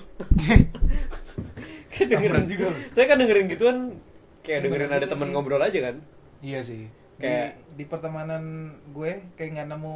kayak 1.92 2.08
dengerin 2.10 2.46
juga 2.46 2.68
saya 2.92 3.06
kan 3.06 3.18
dengerin 3.18 3.48
gituan 3.48 3.78
kayak 4.42 4.64
dengerin 4.64 4.92
ada 4.92 5.06
temen 5.06 5.32
ngobrol 5.32 5.60
aja 5.60 5.80
kan 5.82 5.96
Iya 6.40 6.62
sih. 6.62 6.86
kayak 7.18 7.58
di, 7.74 7.82
di 7.82 7.86
pertemanan 7.86 8.44
gue 8.92 9.26
kayak 9.34 9.50
nggak 9.52 9.68
nemu 9.74 9.96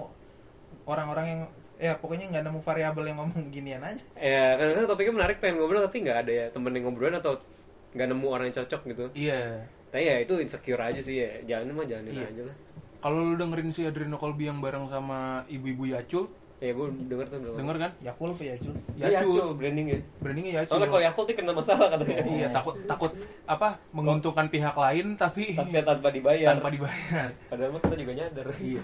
orang-orang 0.83 1.25
yang 1.27 1.41
ya 1.77 1.93
pokoknya 1.95 2.29
nggak 2.29 2.45
nemu 2.45 2.59
variabel 2.59 3.05
yang 3.05 3.17
ngomong 3.21 3.49
ginian 3.49 3.81
aja. 3.81 4.01
ya 4.15 4.53
kadang-kadang 4.55 4.89
topiknya 4.89 5.13
menarik 5.15 5.37
pengen 5.37 5.57
ngobrol 5.57 5.81
tapi 5.81 6.01
nggak 6.01 6.17
ada 6.19 6.31
ya 6.31 6.45
temen 6.49 6.71
yang 6.71 6.85
ngobrolin 6.85 7.13
atau 7.15 7.37
nggak 7.91 8.07
nemu 8.07 8.25
orang 8.25 8.45
yang 8.47 8.57
cocok 8.57 8.81
gitu 8.87 9.05
Iya. 9.13 9.65
tapi 9.89 10.03
ya 10.03 10.15
itu 10.17 10.33
insecure 10.39 10.79
aja 10.79 10.97
sih 10.97 11.19
ya 11.19 11.29
jangan 11.45 11.73
mah 11.73 11.85
jalanin 11.85 12.15
Iya. 12.15 12.25
aja 12.27 12.41
lah 12.47 12.55
Kalau 12.97 13.17
lu 13.19 13.35
dengerin 13.35 13.69
si 13.69 13.81
Adriano 13.81 14.15
Colby 14.15 14.45
yang 14.45 14.57
bareng 14.57 14.85
sama 14.85 15.41
ibu-ibu 15.45 15.89
Yacul, 15.89 16.29
ya 16.61 16.71
gue 16.71 16.87
denger 17.09 17.25
tuh 17.25 17.39
belum 17.41 17.55
denger 17.57 17.75
kan? 17.79 17.91
Yakul 17.99 18.29
apa 18.31 18.43
ya 18.43 18.55
Jul? 18.55 18.75
ya 18.93 19.05
Yacul 19.11 19.57
brandingnya 19.57 19.97
Brandingnya 20.21 20.53
Yacul. 20.55 20.69
soalnya 20.71 20.89
kalau 20.89 21.03
Yakult 21.03 21.25
tuh 21.25 21.35
kena 21.35 21.51
masalah 21.51 21.87
katanya 21.89 22.21
Iya, 22.23 22.47
takut 22.51 22.75
takut 22.85 23.11
apa? 23.43 23.81
Menguntungkan 23.89 24.45
pihak 24.47 24.75
lain 24.75 25.17
tapi 25.17 25.57
tapi 25.57 25.73
tanpa 25.75 26.07
dibayar 26.07 26.53
tanpa 26.53 26.69
dibayar. 26.69 27.33
padahal 27.49 27.73
mah 27.73 27.81
kita 27.81 27.95
juga 27.97 28.13
nyadar 28.15 28.45
Iya. 28.55 28.81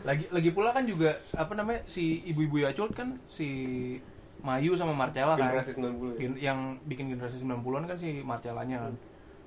Lagi 0.00 0.24
lagi 0.28 0.50
pula 0.50 0.70
kan 0.70 0.84
juga 0.84 1.10
apa 1.32 1.52
namanya 1.54 1.86
si 1.86 2.02
ibu-ibu 2.26 2.56
Yacul 2.60 2.90
kan 2.90 3.14
si 3.24 3.46
Mayu 4.40 4.74
sama 4.74 4.90
Marcella 4.90 5.36
kan. 5.36 5.46
generasi 5.46 5.70
90 5.76 5.86
ya. 5.86 6.18
Gen- 6.18 6.40
yang 6.42 6.58
bikin 6.82 7.06
generasi 7.08 7.38
90-an 7.38 7.84
kan 7.84 7.94
si 7.94 8.20
Marcellanya 8.20 8.88
kan. 8.88 8.94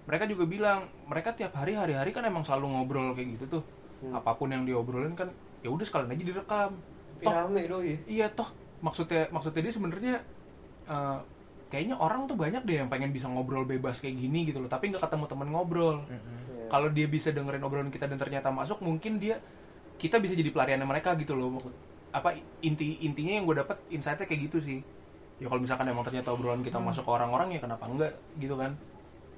Mereka 0.04 0.24
juga 0.28 0.46
bilang, 0.46 0.80
mereka 1.04 1.32
tiap 1.32 1.52
hari 1.54 1.74
hari-hari 1.74 2.12
kan 2.12 2.22
emang 2.22 2.44
selalu 2.44 2.70
ngobrol 2.70 3.12
kayak 3.12 3.34
gitu 3.36 3.58
tuh. 3.58 3.64
Hmm. 4.00 4.14
Apa 4.14 4.36
pun 4.36 4.48
yang 4.48 4.64
diobrolin 4.64 5.12
kan 5.14 5.34
ya 5.60 5.68
udah 5.68 5.82
sekalian 5.82 6.14
aja 6.14 6.24
direkam. 6.24 6.72
Tapi 7.24 7.26
Toh 7.26 7.34
rame 7.34 7.62
doi 7.64 7.94
iya 8.06 8.28
toh 8.28 8.52
maksudnya 8.80 9.32
maksudnya 9.32 9.64
dia 9.64 9.72
sebenarnya 9.72 10.16
eh, 10.86 11.20
kayaknya 11.72 11.96
orang 11.98 12.28
tuh 12.28 12.36
banyak 12.36 12.62
deh 12.62 12.78
yang 12.78 12.90
pengen 12.92 13.10
bisa 13.10 13.26
ngobrol 13.26 13.64
bebas 13.64 13.98
kayak 13.98 14.14
gini 14.14 14.46
gitu 14.46 14.62
loh, 14.62 14.70
tapi 14.70 14.94
nggak 14.94 15.02
ketemu 15.02 15.26
teman 15.26 15.50
ngobrol. 15.50 16.06
Iya. 16.06 16.70
Kalau 16.70 16.94
dia 16.94 17.10
bisa 17.10 17.34
dengerin 17.34 17.66
obrolan 17.66 17.90
kita 17.90 18.06
dan 18.06 18.22
ternyata 18.22 18.54
masuk, 18.54 18.78
mungkin 18.78 19.18
dia 19.18 19.42
kita 19.98 20.22
bisa 20.22 20.38
jadi 20.38 20.54
pelariannya 20.54 20.86
mereka 20.86 21.18
gitu 21.18 21.34
loh. 21.34 21.58
Apa 22.14 22.38
inti 22.62 23.02
intinya 23.02 23.34
yang 23.34 23.50
gue 23.50 23.58
dapat 23.58 23.82
insightnya 23.90 24.30
kayak 24.30 24.54
gitu 24.54 24.62
sih. 24.62 24.80
Ya 25.42 25.50
kalau 25.50 25.66
misalkan 25.66 25.90
emang 25.90 26.06
ternyata 26.06 26.30
obrolan 26.30 26.62
kita 26.62 26.78
masuk 26.78 27.06
ke 27.06 27.12
orang-orang 27.12 27.58
ya 27.58 27.60
kenapa 27.60 27.90
enggak 27.90 28.14
gitu 28.38 28.54
kan? 28.54 28.78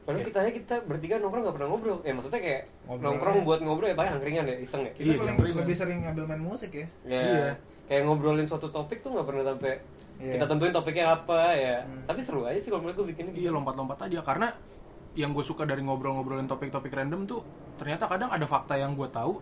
Padahal 0.04 0.28
kita 0.28 0.38
aja 0.44 0.52
kita 0.52 0.76
bertiga 0.84 1.16
nongkrong 1.18 1.48
gak 1.48 1.56
pernah 1.56 1.70
ngobrol. 1.72 1.98
Ya 2.04 2.12
maksudnya 2.12 2.42
kayak 2.44 2.62
Ngobrol 2.84 3.06
nongkrong 3.10 3.38
aja. 3.38 3.46
buat 3.48 3.60
ngobrol 3.64 3.88
ya 3.88 3.96
paling 3.96 4.12
angkringan 4.12 4.44
ya, 4.46 4.56
iseng 4.60 4.82
ya. 4.84 4.92
Kita 4.92 5.08
Iya, 5.08 5.16
paling 5.18 5.36
dengerin. 5.40 5.56
lebih 5.56 5.76
sering 5.80 6.00
ngambil 6.04 6.24
main 6.28 6.44
musik 6.44 6.72
ya. 6.76 6.86
Ya, 7.08 7.22
Iya. 7.24 7.52
Kayak 7.86 8.02
ngobrolin 8.04 8.44
suatu 8.44 8.68
topik 8.68 9.00
tuh 9.00 9.14
gak 9.14 9.26
pernah 9.26 9.46
sampai 9.46 9.78
Iya. 10.16 10.32
kita 10.34 10.46
tentuin 10.48 10.72
topiknya 10.72 11.06
apa 11.14 11.40
ya. 11.52 11.78
Hmm. 11.82 12.04
Tapi 12.06 12.20
seru 12.20 12.44
aja 12.44 12.56
sih 12.56 12.68
kalau 12.68 12.82
menurut 12.82 12.98
gue 12.98 13.08
bikinnya 13.12 13.32
gitu. 13.32 13.42
Iya 13.42 13.52
lompat-lompat 13.52 14.00
aja 14.02 14.20
karena 14.22 14.48
yang 15.14 15.32
gue 15.32 15.42
suka 15.42 15.64
dari 15.64 15.80
ngobrol-ngobrolin 15.82 16.46
topik-topik 16.46 16.90
random 16.90 17.24
tuh 17.26 17.44
ternyata 17.76 18.04
kadang 18.06 18.28
ada 18.30 18.44
fakta 18.44 18.76
yang 18.76 18.94
gue 18.94 19.08
tahu 19.08 19.40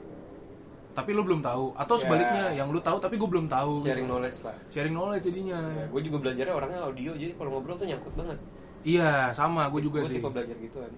tapi 0.92 1.10
lu 1.10 1.22
belum 1.22 1.42
tahu 1.42 1.74
atau 1.74 1.96
Ya. 1.96 2.02
sebaliknya 2.04 2.46
yang 2.54 2.70
lu 2.70 2.78
tahu 2.80 2.98
tapi 2.98 3.16
gue 3.16 3.26
belum 3.28 3.46
tahu 3.48 3.82
Sharing 3.82 3.98
gitu. 4.00 4.12
knowledge 4.12 4.40
lah. 4.44 4.56
sharing 4.70 4.94
knowledge 4.94 5.24
jadinya 5.24 5.58
Ya, 5.72 5.86
gue 5.88 6.02
juga 6.04 6.18
belajarnya 6.20 6.54
orangnya 6.54 6.80
audio 6.84 7.12
jadi 7.14 7.34
kalau 7.34 7.50
ngobrol 7.52 7.74
tuh 7.76 7.88
nyangkut 7.88 8.14
banget. 8.14 8.38
iya 8.84 9.10
sama 9.32 9.66
gue 9.68 9.82
juga 9.82 10.02
Gue 10.02 10.10
sih 10.10 10.18
tipe 10.20 10.28
belajar 10.28 10.54
gituan. 10.56 10.92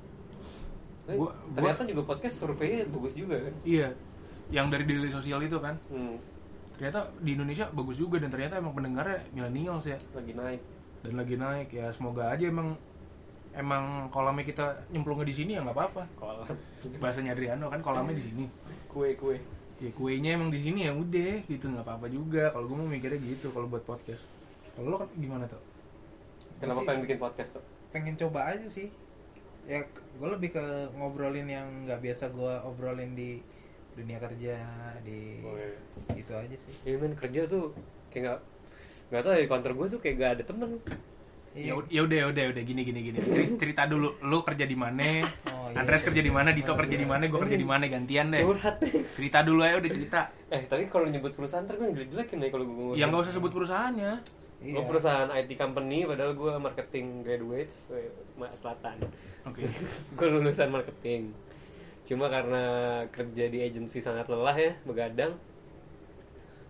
Tapi 1.06 1.16
Gua- 1.16 1.36
ternyata 1.54 1.82
juga 1.86 2.02
podcast 2.04 2.36
survei 2.38 2.84
bagus 2.84 3.14
juga 3.14 3.38
kan. 3.38 3.54
iya 3.62 3.88
yang 4.48 4.68
dari 4.68 4.84
daily 4.84 5.08
sosial 5.08 5.40
itu 5.40 5.56
kan 5.58 5.80
Hmm, 5.88 6.20
ternyata 6.76 7.00
di 7.18 7.32
Indonesia 7.34 7.66
bagus 7.70 7.96
juga 7.96 8.20
dan 8.20 8.28
ternyata 8.28 8.56
emang 8.56 8.72
pendengarnya 8.72 9.24
millennials 9.32 9.86
ya 9.86 9.98
lagi 10.12 10.32
naik. 10.32 10.62
dan 11.02 11.14
lagi 11.16 11.36
naik 11.36 11.70
ya 11.70 11.88
semoga 11.90 12.28
aja 12.28 12.46
emang 12.46 12.76
emang 13.52 14.10
kolamnya 14.10 14.44
kita 14.44 14.66
nyemplungnya 14.90 15.24
di 15.24 15.36
sini 15.36 15.52
ya 15.54 15.62
nggak 15.62 15.72
apa-apa 15.74 16.04
Kalau 16.14 16.44
bahasanya 16.98 17.32
Adriano 17.32 17.70
kan 17.70 17.80
kolamnya 17.80 18.14
di 18.14 18.24
sini 18.24 18.46
kue-kue. 18.86 19.40
ya 19.76 19.92
kuenya 19.92 20.36
emang 20.36 20.50
di 20.50 20.60
sini 20.60 20.84
ya 20.84 20.92
udah 20.92 21.44
gitu 21.46 21.68
nggak 21.68 21.84
apa-apa 21.84 22.08
juga 22.08 22.48
kalau 22.50 22.66
gue 22.66 22.76
mau 22.76 22.88
mikirnya 22.88 23.16
gitu 23.18 23.52
kalau 23.52 23.68
buat 23.68 23.84
podcast 23.84 24.24
kalau 24.74 24.88
lo 24.90 24.98
kan 24.98 25.10
gimana 25.16 25.46
tuh 25.46 25.60
Kenapa 26.56 26.80
sih- 26.80 26.88
pengen 26.88 27.02
bikin 27.04 27.20
podcast 27.20 27.50
tuh? 27.52 27.64
Pengen 27.92 28.16
coba 28.16 28.48
aja 28.48 28.64
sih. 28.66 28.88
Ya 29.68 29.84
gue 30.16 30.30
lebih 30.30 30.56
ke 30.56 30.64
ngobrolin 30.96 31.44
yang 31.46 31.68
nggak 31.84 32.00
biasa 32.00 32.32
gue 32.32 32.54
obrolin 32.64 33.12
di 33.12 33.44
dunia 33.96 34.18
kerja 34.18 34.56
di 35.02 35.40
Oh, 35.40 35.56
iya. 35.56 35.72
gitu 36.14 36.32
aja 36.32 36.56
sih. 36.58 36.74
Iya 36.84 36.96
men 36.98 37.14
kerja 37.14 37.46
tuh 37.46 37.72
kayak 38.10 38.22
nggak 38.26 38.40
nggak 39.06 39.22
tahu 39.22 39.32
ya 39.32 39.40
di 39.40 39.50
kantor 39.50 39.72
gue 39.74 39.88
tuh 39.90 40.00
kayak 40.00 40.16
gak 40.18 40.32
ada 40.34 40.44
temen. 40.44 40.70
Iya. 41.56 41.72
ya 41.72 41.74
ya 41.90 42.02
udah 42.04 42.18
ya 42.18 42.26
udah 42.28 42.42
ya 42.42 42.50
udah 42.52 42.64
gini 42.64 42.82
gini 42.84 43.00
gini 43.02 43.18
Ceri- 43.24 43.56
cerita 43.56 43.88
dulu 43.88 44.20
lo 44.20 44.44
kerja 44.44 44.64
di 44.64 44.76
mana 44.76 45.24
Oh, 45.48 45.72
iya, 45.72 45.80
Andres 45.80 46.04
iya, 46.04 46.08
kerja 46.12 46.20
di 46.20 46.28
iya. 46.28 46.36
mana 46.36 46.50
Dito 46.52 46.68
Oh, 46.68 46.76
kerja 46.76 46.92
iya. 46.92 47.00
di 47.00 47.08
mana 47.08 47.24
gue 47.24 47.40
kerja 47.40 47.56
di 47.56 47.64
mana 47.64 47.84
gantian 47.88 48.28
deh 48.28 48.44
Curhat. 48.44 48.76
cerita 49.16 49.40
dulu 49.40 49.64
aja 49.64 49.80
udah 49.80 49.88
cerita 49.90 50.20
eh 50.52 50.62
tapi 50.62 50.84
kalau 50.86 51.08
nyebut 51.08 51.32
perusahaan 51.32 51.64
ntar 51.64 51.80
gue 51.80 51.88
jelek-jelekin 51.90 52.38
nih 52.38 52.50
kalau 52.50 52.64
gue 52.66 52.76
ngomong. 52.76 52.94
yang 52.94 53.08
Ya, 53.08 53.08
nggak 53.08 53.24
usah 53.24 53.34
sebut 53.34 53.52
perusahaannya 53.52 54.14
Iya. 54.58 54.74
Lo 54.74 54.82
perusahaan 54.84 55.30
IT 55.32 55.52
company 55.54 56.04
padahal 56.04 56.32
gue 56.34 56.52
marketing 56.58 57.06
graduates 57.22 57.88
eh, 57.90 58.12
Ma- 58.36 58.52
selatan. 58.52 59.00
oke 59.46 59.64
gue 60.18 60.28
lulusan 60.30 60.68
marketing. 60.68 61.32
Cuma 62.06 62.30
karena 62.30 62.64
kerja 63.10 63.50
di 63.50 63.60
agency 63.66 63.98
sangat 63.98 64.30
lelah 64.30 64.54
ya, 64.54 64.72
begadang. 64.86 65.34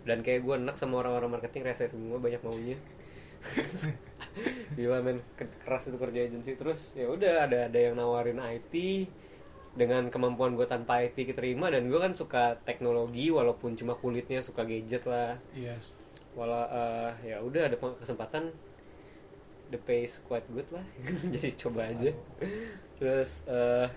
Dan 0.07 0.23
kayak 0.23 0.47
gue 0.47 0.55
enak 0.55 0.79
sama 0.79 1.01
orang-orang 1.03 1.35
marketing 1.35 1.67
rese 1.67 1.91
semua 1.91 2.15
banyak 2.21 2.39
maunya. 2.39 2.77
Gila 4.77 5.03
men, 5.03 5.19
ke- 5.35 5.59
keras 5.61 5.91
itu 5.91 5.97
kerja 5.99 6.19
agency. 6.23 6.55
Terus 6.55 6.95
ya 6.95 7.11
udah 7.11 7.49
ada 7.49 7.67
ada 7.67 7.79
yang 7.79 7.99
nawarin 7.99 8.39
IT 8.39 8.73
dengan 9.75 10.07
kemampuan 10.07 10.55
gue 10.55 10.63
tanpa 10.69 11.03
IT 11.03 11.35
keterima. 11.35 11.67
Dan 11.67 11.91
gue 11.91 11.99
kan 11.99 12.15
suka 12.15 12.55
teknologi 12.63 13.27
walaupun 13.33 13.75
cuma 13.75 13.97
kulitnya 13.99 14.39
suka 14.39 14.63
gadget 14.63 15.03
lah. 15.03 15.35
Yes. 15.51 15.91
walau 16.35 16.67
eh, 16.67 17.31
ya 17.31 17.37
udah 17.39 17.71
ada 17.71 17.75
kesempatan. 17.79 18.51
The 19.73 19.81
is 20.05 20.21
quite 20.21 20.45
good 20.53 20.69
lah. 20.69 20.85
Jadi 21.33 21.49
coba 21.57 21.89
aja. 21.89 22.13
Terus 23.01 23.41
eh 23.49 23.87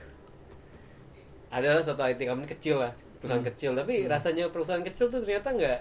ada 1.48 1.80
satu 1.80 2.04
IT 2.04 2.20
company 2.28 2.48
kecil 2.48 2.76
lah 2.84 2.92
perusahaan 3.18 3.44
kecil. 3.44 3.72
Tapi 3.74 4.06
rasanya 4.06 4.48
perusahaan 4.52 4.84
kecil 4.84 5.08
tuh 5.08 5.20
ternyata 5.24 5.48
nggak 5.50 5.80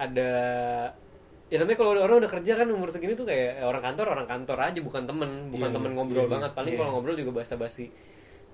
ada 0.00 0.32
ya 1.50 1.56
namanya 1.58 1.78
kalau 1.82 1.92
orang 1.98 2.22
udah 2.22 2.30
kerja 2.30 2.52
kan 2.54 2.68
umur 2.70 2.88
segini 2.94 3.18
tuh 3.18 3.26
kayak 3.26 3.58
orang 3.66 3.82
kantor 3.82 4.06
orang 4.14 4.26
kantor 4.30 4.58
aja 4.62 4.80
bukan 4.80 5.02
temen. 5.04 5.30
Bukan 5.50 5.68
Iya, 5.70 5.76
temen 5.76 5.90
iya, 5.90 5.96
ngobrol 5.98 6.26
iya, 6.26 6.32
banget. 6.32 6.50
Paling 6.54 6.72
iya. 6.74 6.78
kalau 6.78 6.90
ngobrol 6.96 7.16
juga 7.18 7.32
basa-basi 7.42 7.90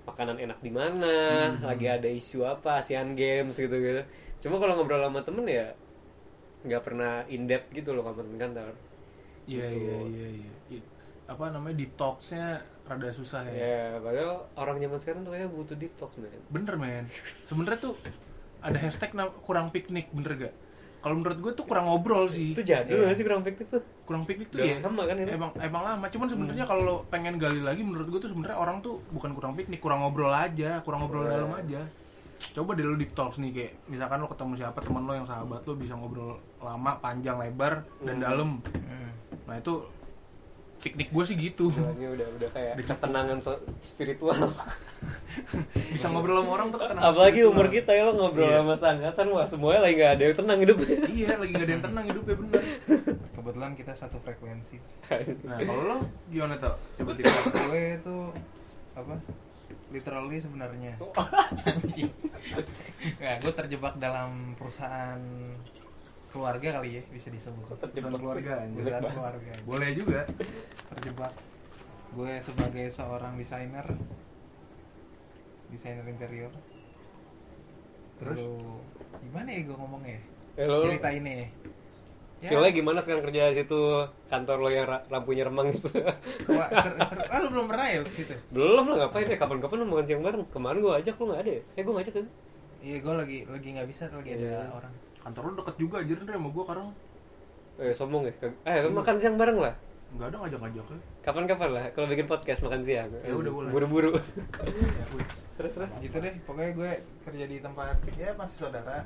makanan 0.07 0.39
enak 0.39 0.59
di 0.63 0.71
mana 0.71 1.15
lagi 1.59 1.83
ada 1.91 2.07
isu 2.07 2.47
apa 2.47 2.79
Asian 2.79 3.11
Games 3.11 3.59
gitu 3.59 3.75
gitu 3.75 3.99
cuma 4.39 4.55
kalau 4.55 4.79
ngobrol 4.79 5.03
sama 5.03 5.19
temen 5.19 5.43
ya 5.43 5.67
nggak 6.63 6.79
pernah 6.79 7.27
in 7.27 7.43
depth 7.43 7.75
gitu 7.75 7.91
loh 7.91 8.07
sama 8.07 8.23
temen 8.23 8.37
kantor. 8.39 8.73
Iya 9.47 9.65
Gitu. 9.67 9.77
iya 9.83 10.27
iya 10.27 10.27
iya. 10.71 10.81
Apa 11.27 11.51
namanya 11.51 11.75
detoxnya 11.83 12.59
rada 12.87 13.11
susah 13.11 13.43
ya. 13.45 13.53
ya 13.53 13.83
padahal 13.99 14.47
orang 14.55 14.77
zaman 14.79 14.97
sekarang 14.97 15.21
tuh 15.21 15.31
kayaknya 15.31 15.49
butuh 15.51 15.75
detox 15.75 16.11
men 16.15 16.31
Bener 16.47 16.75
men. 16.75 17.03
Sebenarnya 17.45 17.79
tuh 17.81 17.95
ada 18.57 18.77
hashtag 18.77 19.11
kurang 19.41 19.69
piknik 19.69 20.07
bener 20.09 20.33
gak? 20.39 20.55
Kalau 20.97 21.13
menurut 21.13 21.39
gue 21.39 21.51
tuh 21.53 21.63
kurang 21.63 21.85
ngobrol 21.85 22.25
sih. 22.25 22.51
itu 22.51 22.63
jadul 22.63 23.05
nggak 23.05 23.15
sih 23.15 23.23
kurang 23.23 23.43
fiktif 23.43 23.69
tuh 23.69 23.83
Kurang 24.03 24.23
piknik 24.23 24.49
tuh 24.49 24.59
Udah 24.59 24.67
ya. 24.67 24.79
lama 24.81 25.03
kan 25.03 25.15
itu? 25.17 25.29
Emang 25.29 25.51
emang 25.57 25.83
lama. 25.85 26.05
Cuman 26.07 26.27
sebenarnya 26.27 26.65
kalau 26.65 26.81
lo 26.81 26.95
pengen 27.07 27.35
gali 27.37 27.59
lagi 27.59 27.83
menurut 27.83 28.07
gue 28.07 28.19
tuh 28.23 28.31
sebenarnya 28.31 28.55
orang 28.55 28.79
tuh 28.79 29.03
bukan 29.11 29.31
kurang 29.31 29.53
piknik, 29.53 29.77
kurang 29.77 29.99
ngobrol 29.99 30.31
aja, 30.31 30.79
kurang 30.81 31.03
ngobrol 31.03 31.27
Iya. 31.27 31.31
dalam 31.37 31.51
aja. 31.53 31.81
Coba 32.53 32.73
deh 32.73 32.83
lo 32.83 32.95
deep 32.95 33.13
talks 33.13 33.37
nih 33.37 33.51
kayak 33.51 33.73
misalkan 33.87 34.17
lo 34.19 34.27
ketemu 34.27 34.53
siapa 34.55 34.79
temen 34.79 35.03
lo 35.03 35.13
yang 35.13 35.25
sahabat 35.25 35.61
lo 35.63 35.73
bisa 35.73 35.93
ngobrol 35.93 36.37
lama, 36.57 36.91
panjang, 36.97 37.35
lebar 37.35 37.85
dan 37.99 38.15
Hmm. 38.15 38.23
dalam. 38.23 38.49
Hmm. 38.73 39.09
Nah 39.45 39.55
itu 39.55 39.73
piknik 40.77 41.09
gue 41.09 41.23
sih 41.23 41.35
gitu. 41.35 41.69
Jalannya 41.69 42.09
udah 42.11 42.27
udah 42.33 42.49
kayak 42.49 42.73
Udah 42.73 42.85
cukup. 42.85 42.97
ketenangan 42.99 43.37
so- 43.39 43.61
spiritual 43.79 44.37
bisa 45.91 46.07
ngobrol 46.07 46.37
sama 46.37 46.51
orang 46.51 46.67
tuh 46.69 46.79
ketenangan 46.79 47.05
apalagi 47.07 47.33
spiritual. 47.35 47.53
umur 47.53 47.67
kita 47.67 47.91
ya 47.91 48.03
lo 48.03 48.13
ngobrol 48.13 48.45
Iya. 48.45 48.57
sama 48.59 48.73
seangkatan 48.75 49.25
wah 49.27 49.45
semuanya 49.45 49.81
lagi 49.83 49.95
nggak 49.95 50.11
ada 50.11 50.23
yang 50.23 50.35
tenang 50.35 50.59
hidupnya 50.59 50.97
iya 51.07 51.31
lagi 51.35 51.51
gak 51.51 51.61
ada 51.61 51.71
yang 51.71 51.83
tenang 51.83 52.05
hidupnya 52.05 52.35
bener 52.37 52.63
Kebetulan 53.33 53.71
kita 53.73 53.93
satu 53.93 54.17
frekuensi. 54.17 54.77
nah 55.47 55.57
kalau 55.57 55.83
lo 55.85 55.97
gimana 56.27 56.57
tuh 56.57 56.73
coba 56.95 57.11
cerita 57.15 57.39
gue 57.63 57.81
itu 57.95 58.17
apa? 58.93 59.15
Literally 59.87 60.37
sebenarnya. 60.37 60.99
Nggak, 63.17 63.35
gue 63.39 63.53
terjebak 63.55 63.93
dalam 63.95 64.51
perusahaan 64.53 65.21
keluarga 66.27 66.69
kali 66.77 66.89
ya 66.97 67.03
bisa 67.07 67.27
disebut. 67.29 67.77
Terjebak 67.79 68.11
keluarga, 68.15 68.53
banget. 68.67 69.11
keluarga. 69.11 69.51
boleh 69.63 69.89
juga 69.93 70.21
Terjebak. 70.93 71.33
Gue 72.11 72.31
sebagai 72.39 72.87
seorang 72.87 73.35
desainer, 73.35 73.85
desainer 75.69 76.05
interior. 76.07 76.51
Terus? 78.17 78.37
Lalu, 78.37 78.81
gimana 79.21 79.49
ya 79.51 79.61
gue 79.61 79.77
ngomongnya? 79.77 80.19
ya, 80.55 80.63
lo 80.65 80.89
Cerita 80.89 81.09
ini. 81.11 81.37
Ya, 82.37 82.53
feelnya 82.53 82.69
gimana 82.69 82.99
sekarang 83.01 83.25
kerja 83.25 83.49
di 83.49 83.57
situ 83.57 83.81
kantor 84.29 84.57
lo 84.61 84.69
yang 84.69 84.85
lampunya 85.09 85.41
remang 85.41 85.73
itu 85.73 85.89
wah, 86.53 86.69
seru, 86.69 86.97
seru. 87.01 87.21
Ah, 87.33 87.41
lu 87.41 87.49
belum 87.49 87.65
pernah 87.65 87.85
ya 87.89 88.05
ke 88.05 88.13
situ? 88.13 88.33
belum 88.53 88.85
lah 88.85 88.95
ngapain 89.01 89.25
ya 89.25 89.41
kapan-kapan 89.41 89.77
lo 89.81 89.85
makan 89.89 90.05
siang 90.05 90.21
bareng 90.21 90.45
kemarin 90.53 90.77
gue 90.77 90.93
ajak 91.01 91.17
lo 91.17 91.33
nggak 91.33 91.41
ada 91.41 91.51
ya 91.57 91.61
eh 91.73 91.81
gue 91.81 91.93
ngajak 91.97 92.13
kan 92.13 92.25
Iya, 92.77 92.97
gue 93.01 93.13
lagi 93.17 93.39
lagi 93.49 93.67
nggak 93.73 93.87
bisa, 93.89 94.03
lagi 94.13 94.29
ada 94.37 94.45
Iya. 94.53 94.61
orang. 94.69 94.93
Kantor 95.27 95.43
lo 95.43 95.53
deket 95.59 95.75
juga 95.75 95.95
aja 95.99 96.13
Andre 96.15 96.35
sama 96.39 96.49
gue 96.55 96.63
sekarang. 96.63 96.87
Eh 97.77 97.91
sombong 97.91 98.23
ya? 98.23 98.33
Eh 98.63 98.75
lo 98.79 98.89
makan 98.95 99.15
siang 99.19 99.35
bareng 99.35 99.59
lah? 99.59 99.75
Nggak 100.15 100.27
ada 100.31 100.37
ngajak-ngajak 100.39 100.87
ya 100.87 100.99
kapan-kapan 101.27 101.69
lah 101.75 101.83
kalau 101.91 102.07
bikin 102.07 102.23
podcast 102.23 102.63
makan 102.63 102.79
siang. 102.87 103.11
Ya 103.19 103.35
udah, 103.35 103.51
boleh. 103.51 103.71
buru-buru. 103.75 104.11
Ya, 104.15 105.03
wits. 105.11 105.43
terus. 105.59 105.75
Terus 105.75 105.91
gitu 105.99 106.23
deh. 106.23 106.31
Pokoknya 106.47 106.71
gue 106.71 106.91
kerja 107.27 107.45
di 107.51 107.59
tempat 107.59 107.99
ya 108.15 108.31
masih 108.39 108.55
saudara. 108.55 109.03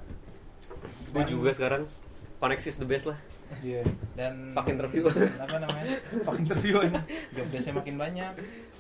Gue 1.10 1.24
juga 1.26 1.50
sekarang. 1.58 1.90
Connexis 2.38 2.78
the 2.78 2.86
best 2.86 3.10
lah. 3.10 3.18
Iya. 3.66 3.82
Dan 4.14 4.54
Fuck 4.54 4.70
interview. 4.70 5.10
apa 5.50 5.58
namanya? 5.58 5.98
Pak 6.22 6.36
interview 6.38 6.78
aja 6.86 7.02
job 7.34 7.48
desknya 7.50 7.74
makin 7.82 7.96
banyak. 7.98 8.34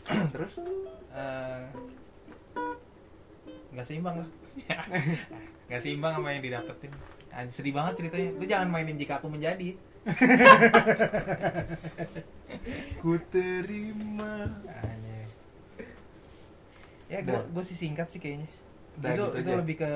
Terus? 0.37 0.53
Eh, 1.17 1.61
nggak 3.73 3.85
seimbang 3.89 4.21
lah. 4.21 4.29
Nggak 5.65 5.81
seimbang 5.81 6.13
sama 6.13 6.29
yang 6.37 6.45
didapetin 6.45 6.93
Ah, 7.31 7.47
sedih 7.47 7.71
banget 7.71 8.03
ceritanya. 8.03 8.29
Lu 8.35 8.43
jangan 8.43 8.67
mainin 8.67 8.99
jika 8.99 9.17
aku 9.17 9.31
menjadi. 9.31 9.71
Ku 13.01 13.17
terima. 13.31 14.45
Anjay. 14.67 15.25
ya 17.11 17.19
gue 17.27 17.39
gue 17.51 17.63
sih 17.63 17.75
singkat 17.75 18.07
sih 18.11 18.19
kayaknya. 18.19 18.47
Udah, 18.91 19.15
itu 19.15 19.23
gitu 19.23 19.39
itu 19.39 19.49
aja. 19.49 19.59
lebih 19.63 19.75
ke 19.79 19.91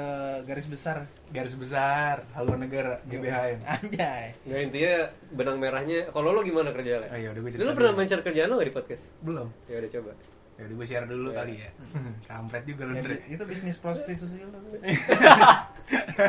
garis 0.47 0.67
besar. 0.71 0.97
Garis 1.29 1.55
besar 1.55 2.23
haluan 2.31 2.63
negara 2.63 3.03
GBHN 3.05 3.59
anjay. 3.67 4.31
Nggak 4.47 4.61
intinya 4.71 4.95
benang 5.35 5.57
merahnya 5.59 5.99
kalau 6.11 6.31
lo 6.31 6.41
gimana 6.41 6.71
kerja 6.71 7.03
lah 7.03 7.07
Ayo, 7.11 7.35
udah 7.35 7.41
gue 7.43 7.51
lo 7.59 7.75
pernah 7.75 7.91
dulu. 7.91 7.99
mention 7.99 8.19
kerjaan 8.23 8.47
lo 8.47 8.55
gak 8.57 8.69
di 8.71 8.75
podcast? 8.75 9.03
Belum. 9.19 9.47
Ya 9.67 9.83
udah 9.83 9.91
coba 9.91 10.11
ya 10.55 10.63
udah 10.63 10.75
gue 10.75 10.85
share 10.85 11.03
dulu 11.05 11.29
Iya. 11.29 11.37
kali 11.37 11.53
ya. 11.57 11.69
Kampret 12.29 12.63
juga 12.63 12.83
lu 12.83 12.93
Ya, 12.93 13.01
Andre. 13.01 13.15
itu 13.27 13.43
bisnis 13.43 13.75
prostitusi 13.75 14.39
lu. 14.41 14.49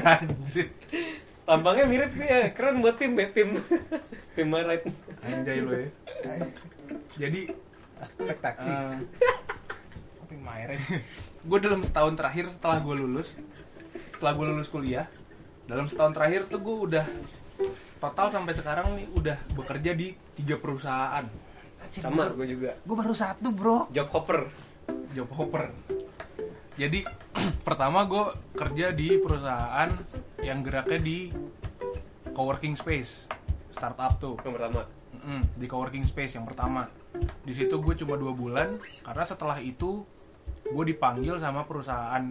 Anjir. 0.02 0.66
tampangnya 1.46 1.86
mirip 1.86 2.10
sih 2.10 2.26
ya 2.26 2.50
keren 2.50 2.82
buat 2.82 2.96
tim 2.96 3.14
ya 3.14 3.30
tim. 3.30 3.54
Tim 4.34 4.48
right 4.50 4.82
anjay 5.22 5.58
lo 5.60 5.72
ya. 5.72 5.88
Jadi 7.16 7.54
efek 8.18 8.38
taksi 8.40 8.68
eh, 8.68 8.98
tapi 10.18 10.34
Myren 10.36 10.76
gue 11.40 11.58
dalam 11.58 11.80
setahun 11.80 12.12
terakhir 12.12 12.50
setelah 12.50 12.76
gue 12.76 12.94
lulus 12.94 13.32
setelah 14.10 14.34
gue 14.34 14.46
lulus 14.48 14.66
kuliah 14.66 15.06
dalam 15.64 15.86
setahun 15.86 16.12
terakhir 16.12 16.44
tuh 16.44 16.58
gue 16.58 16.76
udah 16.90 17.06
total 17.96 18.28
sampai 18.28 18.52
sekarang 18.52 18.92
nih 18.92 19.06
udah 19.08 19.38
bekerja 19.54 19.94
di 19.94 20.12
tiga 20.34 20.58
perusahaan 20.58 21.24
sama 21.90 22.30
gue 22.32 22.46
juga. 22.46 22.70
gue 22.78 22.96
baru 22.96 23.14
satu 23.14 23.48
bro. 23.52 23.78
Job 23.92 24.08
hopper. 24.12 24.48
Job 25.12 25.30
hopper. 25.34 25.70
Jadi 26.76 27.00
pertama 27.66 28.04
gue 28.04 28.24
kerja 28.52 28.92
di 28.92 29.16
perusahaan 29.20 29.90
yang 30.44 30.60
geraknya 30.60 31.00
di 31.00 31.32
coworking 32.32 32.76
space. 32.76 33.30
Startup 33.72 34.16
tuh. 34.20 34.36
Yang 34.44 34.54
pertama. 34.60 34.80
Mm, 35.26 35.42
di 35.56 35.66
coworking 35.66 36.06
space 36.06 36.36
yang 36.36 36.46
pertama. 36.46 36.86
Di 37.16 37.52
situ 37.56 37.80
gue 37.80 37.94
cuma 37.96 38.14
dua 38.20 38.36
bulan 38.36 38.76
karena 39.02 39.24
setelah 39.24 39.56
itu 39.58 40.04
gue 40.66 40.84
dipanggil 40.84 41.38
sama 41.38 41.64
perusahaan 41.64 42.22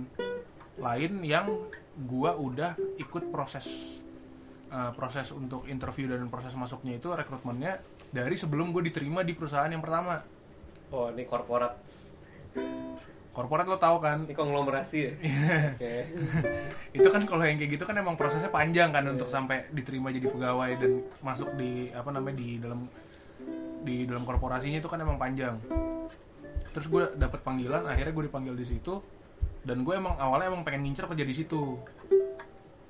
lain 0.75 1.13
yang 1.23 1.47
gue 1.95 2.31
udah 2.35 2.75
ikut 2.99 3.31
proses 3.31 3.97
eh, 4.67 4.91
proses 4.91 5.31
untuk 5.31 5.63
interview 5.71 6.11
dan 6.11 6.27
proses 6.27 6.51
masuknya 6.59 6.99
itu 6.99 7.07
rekrutmennya 7.15 7.79
dari 8.15 8.39
sebelum 8.39 8.71
gue 8.71 8.87
diterima 8.87 9.27
di 9.27 9.35
perusahaan 9.35 9.67
yang 9.67 9.83
pertama. 9.83 10.23
Oh 10.95 11.11
ini 11.11 11.27
korporat. 11.27 11.75
Korporat 13.35 13.67
lo 13.67 13.75
tau 13.75 13.99
kan? 13.99 14.23
Ini 14.23 14.31
konglomerasi 14.31 14.97
ya? 15.03 15.11
Oke. 15.75 15.95
itu 16.97 17.07
kan 17.11 17.21
kalau 17.27 17.43
yang 17.43 17.59
kayak 17.59 17.75
gitu 17.75 17.83
kan 17.83 17.99
emang 17.99 18.15
prosesnya 18.15 18.47
panjang 18.47 18.95
kan 18.95 19.03
untuk 19.03 19.27
sampai 19.27 19.67
diterima 19.75 20.15
jadi 20.15 20.31
pegawai 20.31 20.71
dan 20.79 21.03
masuk 21.19 21.51
di 21.59 21.91
apa 21.91 22.15
namanya 22.15 22.39
di 22.39 22.63
dalam 22.63 22.87
di 23.83 24.07
dalam 24.07 24.23
korporasinya 24.23 24.79
itu 24.79 24.87
kan 24.87 25.03
emang 25.03 25.19
panjang. 25.19 25.59
Terus 26.71 26.87
gue 26.87 27.03
dapet 27.19 27.43
panggilan 27.43 27.83
akhirnya 27.83 28.15
gue 28.15 28.25
dipanggil 28.31 28.55
di 28.55 28.63
situ. 28.63 29.03
Dan 29.65 29.83
gue 29.83 29.97
emang 29.97 30.15
awalnya 30.15 30.55
emang 30.55 30.63
pengen 30.63 30.87
ngincer 30.87 31.09
kerja 31.11 31.25
di 31.25 31.35
situ 31.35 31.81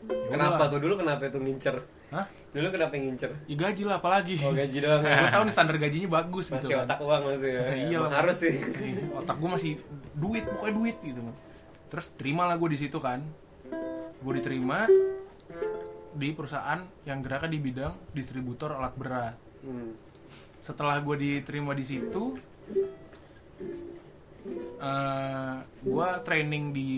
Ya 0.10 0.28
kenapa 0.38 0.64
tuh? 0.70 0.80
Dulu 0.82 0.94
kenapa 1.02 1.22
itu 1.28 1.40
ngincer? 1.42 1.76
Hah? 2.14 2.28
dulu 2.56 2.72
kenapa 2.72 2.96
ngincer? 2.96 3.32
Ya 3.52 3.56
gaji 3.60 3.84
lah 3.84 4.00
apalagi. 4.00 4.36
Oh 4.40 4.56
gaji 4.56 4.78
doang. 4.80 5.04
Gue 5.20 5.28
tahu 5.28 5.44
nih 5.44 5.54
standar 5.54 5.76
gajinya 5.76 6.08
bagus 6.08 6.46
gitu 6.48 6.68
masih 6.72 6.76
kan. 6.80 6.86
otak 6.88 7.00
uang 7.04 7.22
masih 7.28 7.52
ya. 7.52 7.64
Iya 7.92 7.98
lah. 8.00 8.12
harus 8.24 8.38
sih. 8.40 8.56
Otak 9.12 9.36
gue 9.44 9.50
masih 9.52 9.72
duit 10.16 10.44
pokoknya 10.48 10.74
duit 10.74 10.98
gitu. 11.04 11.20
Terus 11.92 12.06
terima 12.16 12.48
lah 12.48 12.56
gue 12.56 12.70
di 12.72 12.80
situ 12.80 12.98
kan. 13.04 13.20
Gue 14.24 14.34
diterima 14.40 14.88
di 16.16 16.32
perusahaan 16.32 16.80
yang 17.04 17.20
geraknya 17.20 17.52
di 17.52 17.60
bidang 17.60 17.94
distributor 18.16 18.72
alat 18.72 18.96
berat. 18.96 19.36
Hmm. 19.66 19.98
setelah 20.62 21.02
gue 21.02 21.18
diterima 21.18 21.74
di 21.74 21.82
situ 21.82 22.38
eh 24.78 25.58
gue 25.82 26.10
training 26.22 26.66
di 26.70 26.94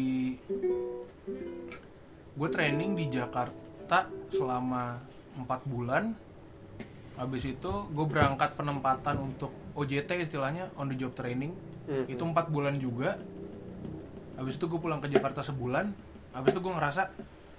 gue 2.38 2.48
training 2.48 2.94
di 2.94 3.10
Jakarta 3.10 4.06
selama 4.30 5.02
empat 5.36 5.66
bulan 5.66 6.14
habis 7.14 7.44
itu 7.44 7.72
gue 7.88 8.06
berangkat 8.06 8.54
penempatan 8.54 9.18
untuk 9.20 9.50
OJT 9.74 10.22
istilahnya 10.22 10.70
on 10.76 10.88
the 10.88 10.96
job 10.96 11.14
training 11.14 11.54
Hmm. 11.88 12.04
itu 12.04 12.20
empat 12.20 12.52
bulan 12.52 12.76
juga 12.76 13.16
habis 14.36 14.54
itu 14.54 14.68
gue 14.68 14.76
pulang 14.76 15.00
ke 15.00 15.08
Jakarta 15.08 15.40
sebulan 15.40 15.88
habis 16.32 16.52
itu 16.52 16.60
gue 16.60 16.68
ngerasa 16.70 17.16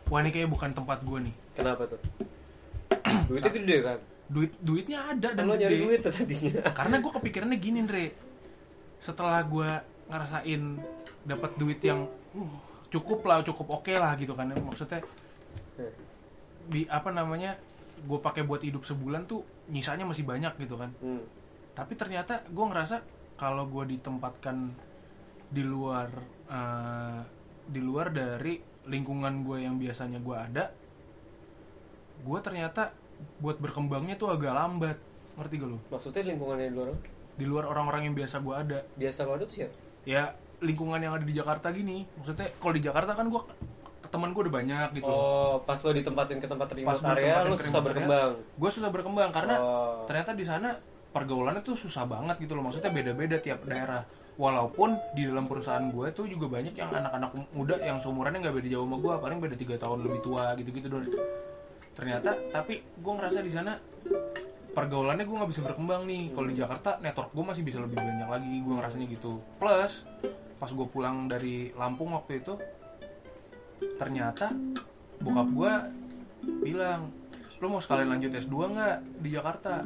wah 0.07 0.21
ini 0.21 0.29
kayak 0.29 0.47
bukan 0.47 0.71
tempat 0.71 1.01
gue 1.01 1.19
nih 1.25 1.35
Kenapa 1.57 1.89
tuh? 1.89 1.97
Duitnya 3.25 3.49
gede 3.51 3.77
kan? 3.83 3.99
duit 4.29 4.53
duitnya 4.61 4.99
ada 5.09 5.33
dan 5.33 5.33
Dan 5.33 5.49
lo 5.49 5.57
nyari 5.57 5.73
gede. 5.73 5.81
duit 5.83 6.01
tadinya. 6.05 6.53
karena 6.79 6.97
gue 7.01 7.09
kepikirannya 7.11 7.57
gini 7.57 7.77
Andre 7.81 8.05
setelah 9.01 9.41
gue 9.41 9.71
ngerasain 10.07 10.63
dapat 11.25 11.51
duit 11.57 11.81
yang 11.81 12.05
uh, 12.37 12.53
cukup 12.89 13.21
lah 13.25 13.41
cukup 13.43 13.67
oke 13.79 13.93
lah 13.93 14.17
gitu 14.17 14.33
kan 14.33 14.49
maksudnya 14.55 15.05
di 16.69 16.85
apa 16.87 17.09
namanya 17.11 17.57
gue 17.99 18.19
pakai 18.19 18.45
buat 18.45 18.61
hidup 18.61 18.85
sebulan 18.85 19.25
tuh 19.25 19.41
nyisanya 19.69 20.05
masih 20.05 20.23
banyak 20.23 20.53
gitu 20.59 20.77
kan 20.77 20.93
Hmm. 20.99 21.25
tapi 21.73 21.95
ternyata 21.95 22.45
gue 22.45 22.65
ngerasa 22.65 23.03
kalau 23.35 23.67
gue 23.67 23.97
ditempatkan 23.97 24.73
di 25.49 25.63
luar 25.63 26.09
eh, 26.47 27.21
di 27.65 27.81
luar 27.81 28.09
dari 28.09 28.61
lingkungan 28.85 29.45
gue 29.45 29.59
yang 29.63 29.77
biasanya 29.77 30.19
gue 30.19 30.37
ada 30.37 30.65
gue 32.19 32.39
ternyata 32.41 32.93
buat 33.39 33.59
berkembangnya 33.59 34.15
tuh 34.15 34.31
agak 34.31 34.53
lambat 34.53 34.99
ngerti 35.37 35.55
gak 35.57 35.69
lo 35.69 35.79
Maksudnya 35.89 36.23
lingkungannya 36.25 36.67
di 36.69 36.75
luar? 36.75 36.89
di 37.39 37.45
luar 37.47 37.65
orang-orang 37.67 38.11
yang 38.11 38.17
biasa 38.17 38.43
gue 38.43 38.55
ada 38.55 38.79
Biasa 38.95 39.21
lo 39.23 39.33
ada 39.35 39.45
tuh 39.45 39.57
siapa? 39.57 39.75
ya 40.03 40.35
lingkungan 40.59 40.99
yang 40.99 41.15
ada 41.15 41.25
di 41.25 41.35
Jakarta 41.35 41.71
gini. 41.71 42.05
Maksudnya 42.19 42.49
kalau 42.59 42.73
di 42.75 42.83
Jakarta 42.83 43.13
kan 43.15 43.27
gue 43.31 43.43
teman 44.09 44.33
gue 44.33 44.43
udah 44.49 44.55
banyak 44.55 44.89
gitu. 44.97 45.11
Oh, 45.11 45.61
pas 45.63 45.77
lo 45.85 45.93
ditempatin 45.93 46.41
ke 46.41 46.49
tempat 46.49 46.67
Pas 46.73 46.79
remote 46.79 47.03
gua 47.03 47.13
area, 47.13 47.35
lo 47.45 47.57
susah 47.61 47.81
berkembang. 47.85 48.31
gue 48.41 48.71
susah 48.73 48.91
berkembang 48.91 49.31
karena 49.31 49.55
Oh. 49.61 50.03
ternyata 50.09 50.33
di 50.33 50.45
sana 50.49 50.73
pergaulannya 51.13 51.61
tuh 51.61 51.77
susah 51.77 52.09
banget 52.09 52.41
gitu 52.41 52.57
loh. 52.57 52.65
Maksudnya 52.65 52.89
beda-beda 52.89 53.37
tiap 53.37 53.63
daerah. 53.69 54.03
Walaupun 54.39 54.95
di 55.19 55.27
dalam 55.27 55.51
perusahaan 55.51 55.83
gue 55.91 56.15
tuh 56.15 56.31
juga 56.31 56.47
banyak 56.47 56.71
yang 56.73 56.95
anak-anak 56.95 57.31
muda 57.51 57.75
yang 57.83 57.99
seumurannya 57.99 58.39
nggak 58.39 58.55
beda 58.55 58.69
jauh 58.71 58.87
sama 58.87 58.97
gue 59.03 59.15
paling 59.19 59.39
beda 59.43 59.57
tiga 59.59 59.75
tahun 59.83 59.99
lebih 60.07 60.21
tua 60.23 60.55
gitu-gitu 60.55 60.87
dong 60.87 61.11
ternyata 61.99 62.39
tapi 62.47 62.79
gue 62.79 63.13
ngerasa 63.19 63.43
di 63.43 63.51
sana 63.51 63.75
pergaulannya 64.71 65.27
gue 65.27 65.37
nggak 65.43 65.51
bisa 65.51 65.63
berkembang 65.67 66.07
nih. 66.07 66.31
Kalau 66.31 66.47
di 66.47 66.55
Jakarta 66.55 67.03
network 67.03 67.35
gue 67.35 67.45
masih 67.51 67.63
bisa 67.67 67.83
lebih 67.83 67.99
banyak 67.99 68.29
lagi. 68.31 68.55
Gue 68.63 68.75
ngerasanya 68.79 69.07
gitu. 69.11 69.43
Plus 69.59 70.07
pas 70.59 70.71
gue 70.71 70.87
pulang 70.91 71.31
dari 71.31 71.71
Lampung 71.75 72.13
waktu 72.15 72.43
itu 72.43 72.59
ternyata 73.99 74.51
bokap 75.23 75.49
gue 75.55 75.73
bilang 76.67 77.11
lo 77.59 77.67
mau 77.67 77.83
sekalian 77.83 78.15
lanjut 78.15 78.31
S2 78.35 78.55
nggak 78.75 78.97
di 79.23 79.29
Jakarta 79.35 79.83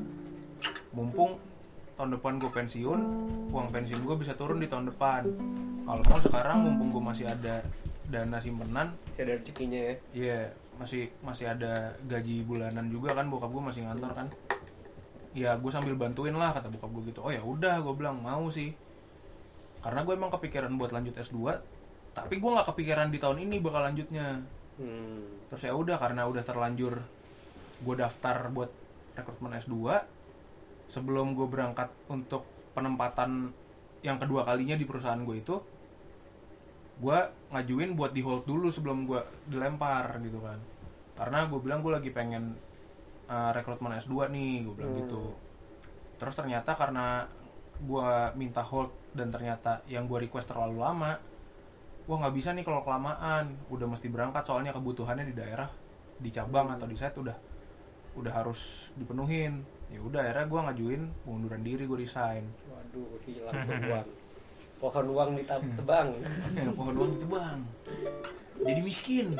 mumpung 0.93 1.41
tahun 1.97 2.17
depan 2.17 2.41
gue 2.41 2.51
pensiun 2.53 3.01
uang 3.53 3.69
pensiun 3.73 4.01
gue 4.05 4.17
bisa 4.17 4.33
turun 4.37 4.61
di 4.61 4.69
tahun 4.69 4.93
depan 4.93 5.23
kalau 5.85 6.03
mau 6.09 6.21
sekarang 6.21 6.59
mumpung 6.65 6.89
gue 6.95 7.03
masih 7.05 7.27
ada 7.29 7.65
dana 8.13 8.39
simpenan 8.39 8.93
Masih 9.09 9.23
ada 9.25 9.33
rezekinya 9.41 9.81
ya. 9.81 9.95
Iya, 10.13 10.41
masih 10.77 11.03
masih 11.25 11.47
ada 11.49 11.97
gaji 12.05 12.45
bulanan 12.45 12.93
juga 12.93 13.17
kan 13.17 13.27
bokap 13.33 13.49
gue 13.49 13.63
masih 13.73 13.81
ngantor 13.89 14.13
kan. 14.13 14.27
Ya 15.33 15.57
gue 15.57 15.71
sambil 15.73 15.97
bantuin 15.97 16.37
lah 16.37 16.53
kata 16.53 16.69
bokap 16.69 16.91
gue 16.93 17.03
gitu. 17.11 17.21
Oh 17.25 17.33
ya 17.33 17.41
udah 17.41 17.81
gue 17.81 17.95
bilang 17.97 18.21
mau 18.21 18.53
sih. 18.53 18.77
Karena 19.83 20.01
gue 20.07 20.15
emang 20.15 20.31
kepikiran 20.31 20.73
buat 20.79 20.95
lanjut 20.95 21.19
S2, 21.19 21.39
tapi 22.15 22.35
gue 22.39 22.51
nggak 22.51 22.69
kepikiran 22.71 23.11
di 23.11 23.19
tahun 23.19 23.43
ini 23.43 23.59
bakal 23.59 23.83
lanjutnya. 23.83 24.39
Hmm. 24.79 25.43
Terus 25.51 25.63
ya 25.69 25.75
udah 25.75 25.99
karena 25.99 26.25
udah 26.25 26.43
terlanjur 26.47 27.03
gue 27.83 27.95
daftar 27.99 28.47
buat 28.55 28.71
rekrutmen 29.13 29.59
S2 29.59 29.77
sebelum 30.89 31.35
gue 31.35 31.47
berangkat 31.51 31.91
untuk 32.09 32.47
penempatan 32.73 33.53
yang 34.01 34.17
kedua 34.17 34.47
kalinya 34.47 34.79
di 34.79 34.87
perusahaan 34.87 35.21
gue 35.21 35.37
itu 35.37 35.57
gue 37.03 37.19
ngajuin 37.51 37.99
buat 37.99 38.15
di 38.15 38.23
hold 38.23 38.47
dulu 38.47 38.71
sebelum 38.71 39.05
gue 39.05 39.21
dilempar 39.51 40.17
gitu 40.23 40.39
kan 40.39 40.61
karena 41.19 41.45
gue 41.51 41.59
bilang 41.61 41.81
gue 41.83 41.93
lagi 41.93 42.11
pengen 42.15 42.55
uh, 43.27 43.51
rekrutmen 43.51 43.99
S2 43.99 44.31
nih 44.31 44.65
gue 44.65 44.75
bilang 44.79 44.93
Hmm. 44.95 45.01
gitu 45.05 45.23
terus 46.17 46.35
ternyata 46.39 46.73
karena 46.79 47.27
gue 47.81 48.11
minta 48.37 48.61
hold 48.61 48.93
dan 49.17 49.33
ternyata 49.33 49.81
yang 49.89 50.05
gue 50.05 50.29
request 50.29 50.53
terlalu 50.53 50.81
lama 50.81 51.17
wah 52.03 52.17
nggak 52.19 52.35
bisa 52.35 52.51
nih 52.51 52.67
kalau 52.67 52.83
kelamaan. 52.83 53.55
Udah 53.71 53.87
mesti 53.87 54.11
berangkat 54.11 54.43
soalnya 54.43 54.75
kebutuhannya 54.75 55.23
di 55.23 55.35
daerah 55.39 55.71
di 56.19 56.31
cabang 56.35 56.75
atau 56.75 56.87
di 56.91 56.99
site 56.99 57.19
udah 57.19 57.37
udah 58.19 58.33
harus 58.35 58.91
dipenuhin. 58.99 59.63
Ya 59.87 60.01
udah 60.03 60.21
akhirnya 60.25 60.47
gue 60.51 60.61
ngajuin 60.67 61.03
pengunduran 61.23 61.63
diri 61.63 61.85
gue 61.87 61.99
resign. 62.03 62.45
Waduh, 62.67 63.23
hilang 63.23 63.55
tuh 63.63 63.75
uang. 63.87 64.09
Pohon 64.83 65.07
uang 65.15 65.31
ditebang. 65.39 66.09
ya, 66.59 66.71
pohon 66.79 66.95
uang 66.99 67.11
itu 67.15 67.27
bang 67.31 67.61
jadi 68.63 68.81
miskin. 68.81 69.35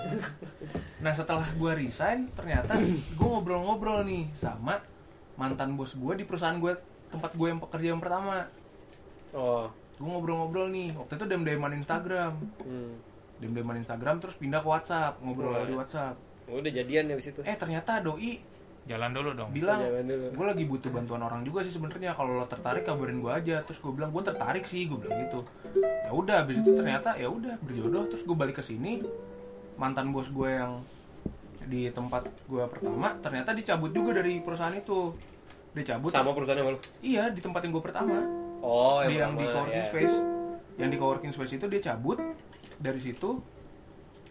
Nah 0.99 1.13
setelah 1.15 1.47
gue 1.55 1.73
resign 1.79 2.27
ternyata 2.35 2.75
gue 2.83 3.27
ngobrol-ngobrol 3.27 4.03
nih 4.03 4.27
sama 4.35 4.83
mantan 5.39 5.79
bos 5.79 5.95
gue 5.95 6.13
di 6.19 6.25
perusahaan 6.27 6.59
gue 6.59 6.75
tempat 7.13 7.31
gue 7.31 7.47
yang 7.47 7.61
pekerja 7.61 7.89
yang 7.89 8.01
pertama 8.01 8.49
Oh. 9.31 9.69
gue 9.93 10.09
ngobrol-ngobrol 10.09 10.67
nih 10.69 10.91
waktu 10.93 11.15
itu 11.15 11.25
dem-deman 11.27 11.73
Instagram 11.75 12.33
Hmm. 12.59 12.97
dem-deman 13.39 13.77
Instagram 13.77 14.19
terus 14.19 14.35
pindah 14.35 14.59
ke 14.59 14.69
WhatsApp 14.69 15.21
ngobrol 15.21 15.53
Oh, 15.53 15.63
di. 15.63 15.73
WhatsApp 15.73 16.17
Oh, 16.45 16.59
udah 16.59 16.69
jadian 16.69 17.07
ya 17.07 17.15
abis 17.15 17.29
itu. 17.29 17.41
eh 17.43 17.55
ternyata 17.55 18.01
doi 18.01 18.41
Jalan 18.83 19.15
dulu 19.15 19.31
dong. 19.33 19.47
bilang 19.49 19.79
gue 20.09 20.43
lagi 20.45 20.65
butuh 20.65 20.91
bantuan 20.91 21.23
orang 21.23 21.47
juga 21.47 21.63
sih 21.63 21.71
sebenarnya 21.71 22.13
kalau 22.13 22.35
lo 22.35 22.45
tertarik 22.45 22.83
kabarin 22.83 23.23
gue 23.23 23.31
aja 23.31 23.63
terus 23.63 23.79
gue 23.79 23.93
bilang 23.93 24.11
gue 24.11 24.19
tertarik 24.21 24.67
sih 24.67 24.85
gue 24.85 24.99
bilang 24.99 25.23
gitu 25.23 25.39
ya 25.79 26.11
udah 26.11 26.43
habis 26.43 26.59
itu 26.59 26.75
ternyata 26.75 27.15
ya 27.15 27.31
udah 27.31 27.63
berjodoh 27.63 28.11
terus 28.11 28.21
gue 28.21 28.35
balik 28.35 28.59
ke 28.59 28.65
sini 28.65 28.99
mantan 29.77 30.11
bos 30.11 30.27
gue 30.29 30.51
yang 30.51 30.83
di 31.63 31.87
tempat 31.89 32.27
gue 32.43 32.65
pertama 32.67 33.15
ternyata 33.17 33.55
dicabut 33.55 33.91
juga 33.91 34.19
dari 34.19 34.43
perusahaan 34.43 34.75
itu 34.75 35.15
dicabut. 35.73 36.13
Sama 36.13 36.37
perusahaannya 36.37 36.65
malu. 36.65 36.79
iya 37.01 37.33
di 37.33 37.41
tempat 37.41 37.65
yang 37.65 37.73
gue 37.73 37.85
pertama. 37.85 38.19
Oh, 38.63 39.01
di 39.03 39.19
yang 39.19 39.35
yang, 39.35 39.41
di 39.41 39.47
coworking 39.49 39.85
ya. 39.85 39.91
space. 39.91 40.17
Yang 40.79 40.89
di 40.89 40.99
coworking 41.01 41.33
space 41.33 41.53
itu 41.57 41.67
dia 41.69 41.81
cabut. 41.81 42.19
Dari 42.79 43.01
situ 43.01 43.41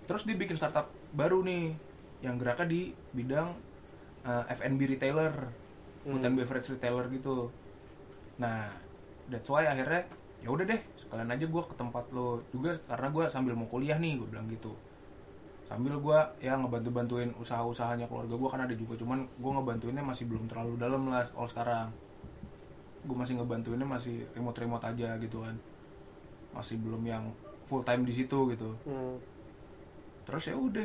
terus 0.05 0.27
dia 0.27 0.35
bikin 0.37 0.55
startup 0.57 0.89
baru 1.13 1.41
nih. 1.41 1.73
Yang 2.21 2.35
geraknya 2.45 2.67
di 2.69 2.81
bidang 3.13 3.47
uh, 4.25 4.43
F&B 4.47 4.81
retailer. 4.85 5.33
Food 6.01 6.25
and 6.25 6.33
beverage 6.37 6.69
retailer 6.69 7.05
gitu. 7.09 7.49
Nah 8.41 8.69
that's 9.29 9.49
why 9.49 9.69
akhirnya 9.69 10.05
ya 10.41 10.49
udah 10.49 10.65
deh 10.65 10.81
sekalian 10.97 11.29
aja 11.29 11.45
gue 11.45 11.63
ke 11.65 11.75
tempat 11.77 12.05
lo 12.13 12.45
juga. 12.53 12.77
Karena 12.85 13.07
gue 13.09 13.23
sambil 13.29 13.53
mau 13.57 13.65
kuliah 13.65 13.97
nih 13.97 14.21
gue 14.21 14.29
bilang 14.29 14.45
gitu 14.49 14.73
sambil 15.71 15.95
gue 15.95 16.19
ya 16.41 16.53
ngebantu 16.53 16.91
bantuin 16.91 17.31
usaha-usahanya 17.33 18.03
keluarga 18.05 18.35
gue 18.35 18.49
kan 18.49 18.61
ada 18.61 18.75
juga 18.75 18.93
cuman 18.93 19.23
gue 19.23 19.51
ngebantuinnya 19.51 20.03
masih 20.03 20.27
belum 20.27 20.43
terlalu 20.45 20.75
dalam 20.75 21.07
lah 21.07 21.23
kalau 21.23 21.47
sekarang 21.47 21.87
gue 23.01 23.15
masih 23.15 23.39
ngebantuinnya 23.39 23.87
masih 23.87 24.27
remote 24.31 24.59
remote 24.59 24.83
aja 24.83 25.15
gitu 25.15 25.39
kan 25.39 25.55
masih 26.51 26.75
belum 26.77 26.99
yang 27.01 27.23
full 27.63 27.81
time 27.81 28.03
di 28.03 28.11
situ 28.11 28.51
gitu 28.51 28.75
Hmm. 28.83 29.15
terus 30.21 30.43
ya 30.43 30.53
udah 30.53 30.83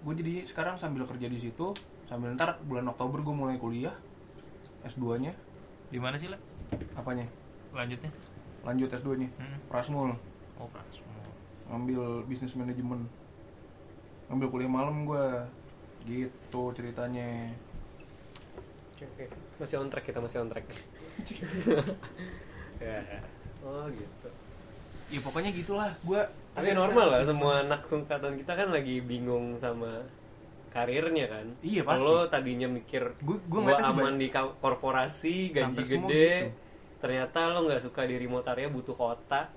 gue 0.00 0.14
jadi 0.16 0.48
sekarang 0.48 0.74
sambil 0.74 1.04
kerja 1.04 1.28
di 1.28 1.36
situ 1.38 1.76
sambil 2.08 2.32
ntar 2.32 2.56
bulan 2.64 2.88
Oktober 2.88 3.20
gue 3.20 3.34
mulai 3.36 3.56
kuliah 3.56 3.92
S2 4.82 5.20
nya 5.20 5.36
Di 5.86 6.00
mana 6.00 6.16
sih 6.16 6.26
lah? 6.26 6.40
apanya 6.96 7.28
Lanjutnya? 7.70 8.08
lanjut 8.62 8.88
S2 8.88 9.08
nya 9.16 9.28
Hmm. 9.36 9.60
Prasmul 9.68 10.16
Oh, 10.56 10.64
Prasmo. 10.66 11.04
ngambil 11.68 12.24
bisnis 12.24 12.52
manajemen 12.52 13.04
ngambil 14.30 14.48
kuliah 14.48 14.70
malam 14.70 15.02
gue 15.04 15.26
gitu 16.06 16.70
ceritanya 16.72 17.50
Oke, 18.94 19.04
oke. 19.04 19.24
Masih 19.58 19.80
on 19.80 19.88
track 19.88 20.04
kita, 20.06 20.20
masih 20.20 20.44
on 20.44 20.52
track. 20.52 20.68
ya. 22.84 23.00
Oh, 23.60 23.88
gitu. 23.88 24.28
ya 25.10 25.18
pokoknya 25.20 25.50
gitulah 25.50 25.90
gue 26.04 26.20
Tapi 26.54 26.70
normal 26.70 27.08
lah 27.08 27.20
semua 27.24 27.64
anak 27.64 27.82
sungkatan 27.84 28.36
kita 28.36 28.52
kan 28.54 28.68
lagi 28.68 29.00
bingung 29.00 29.56
sama 29.56 30.04
karirnya 30.70 31.26
kan. 31.26 31.46
Iya, 31.64 31.82
pasti. 31.82 31.98
Kalau 31.98 32.28
tadinya 32.28 32.68
mikir 32.70 33.02
Gua- 33.24 33.42
gua 33.48 33.48
gua, 33.48 33.60
ngeliatnya 33.74 33.90
aman 33.90 34.14
di 34.16 34.28
korporasi, 34.30 35.50
gaji 35.50 35.82
gede. 35.82 35.96
gitu. 35.96 36.48
Ternyata 37.00 37.50
lo 37.50 37.66
nggak 37.66 37.82
suka 37.82 38.06
di 38.06 38.14
remote 38.20 38.46
area, 38.46 38.68
butuh 38.68 38.94
kota, 38.94 39.48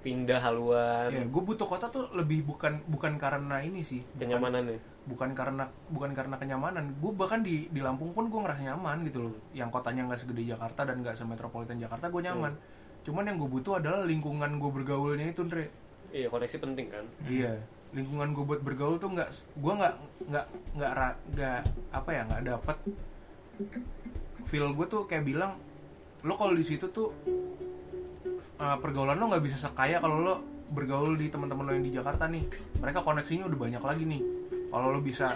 pindah 0.00 0.40
haluan, 0.40 1.12
ya 1.12 1.20
gue 1.28 1.42
butuh 1.44 1.68
kota 1.68 1.92
tuh 1.92 2.08
lebih 2.16 2.48
bukan 2.48 2.80
bukan 2.88 3.20
karena 3.20 3.60
ini 3.60 3.84
sih 3.84 4.00
bukan, 4.00 4.32
kenyamanannya. 4.32 4.80
bukan 5.04 5.30
karena 5.36 5.64
bukan 5.92 6.10
karena 6.16 6.40
kenyamanan. 6.40 6.96
Gue 6.96 7.12
bahkan 7.12 7.44
di 7.44 7.68
di 7.68 7.84
Lampung 7.84 8.16
pun 8.16 8.32
gue 8.32 8.40
ngerasa 8.40 8.64
nyaman 8.64 9.04
gitu 9.04 9.28
loh. 9.28 9.34
Yang 9.52 9.68
kotanya 9.76 10.08
nggak 10.08 10.20
segede 10.24 10.48
Jakarta 10.48 10.88
dan 10.88 11.04
nggak 11.04 11.20
semetropolitan 11.20 11.76
Jakarta 11.76 12.08
gue 12.08 12.22
nyaman. 12.24 12.52
Cuman 13.04 13.28
yang 13.28 13.36
gue 13.36 13.50
butuh 13.52 13.76
adalah 13.76 14.00
lingkungan 14.08 14.56
gue 14.56 14.70
bergaulnya 14.72 15.28
itu 15.28 15.44
Andre 15.44 15.68
Iya, 16.10 16.26
koneksi 16.26 16.56
penting 16.58 16.86
kan. 16.88 17.04
iya. 17.28 17.54
Lingkungan 17.92 18.32
gue 18.32 18.44
buat 18.48 18.60
bergaul 18.64 18.96
tuh 18.96 19.12
nggak 19.12 19.28
gue 19.60 19.72
nggak 19.76 19.94
nggak 20.32 20.46
nggak 20.80 20.92
nggak 21.36 21.58
apa 21.92 22.10
ya 22.10 22.22
nggak 22.24 22.42
dapet 22.48 22.76
feel 24.48 24.72
gue 24.72 24.86
tuh 24.88 25.04
kayak 25.04 25.28
bilang 25.28 25.60
lo 26.24 26.34
kalau 26.36 26.52
di 26.52 26.64
situ 26.64 26.88
tuh 26.88 27.12
uh, 28.60 28.76
pergaulan 28.78 29.16
lo 29.16 29.32
nggak 29.32 29.42
bisa 29.42 29.56
sekaya 29.56 29.98
kalau 29.98 30.20
lo 30.20 30.34
bergaul 30.70 31.18
di 31.18 31.26
teman-teman 31.32 31.66
lo 31.66 31.72
yang 31.74 31.84
di 31.84 31.92
Jakarta 31.96 32.30
nih. 32.30 32.44
Mereka 32.78 33.02
koneksinya 33.02 33.48
udah 33.48 33.58
banyak 33.58 33.82
lagi 33.82 34.04
nih. 34.06 34.22
Kalau 34.70 34.86
lo 34.94 35.00
bisa 35.02 35.34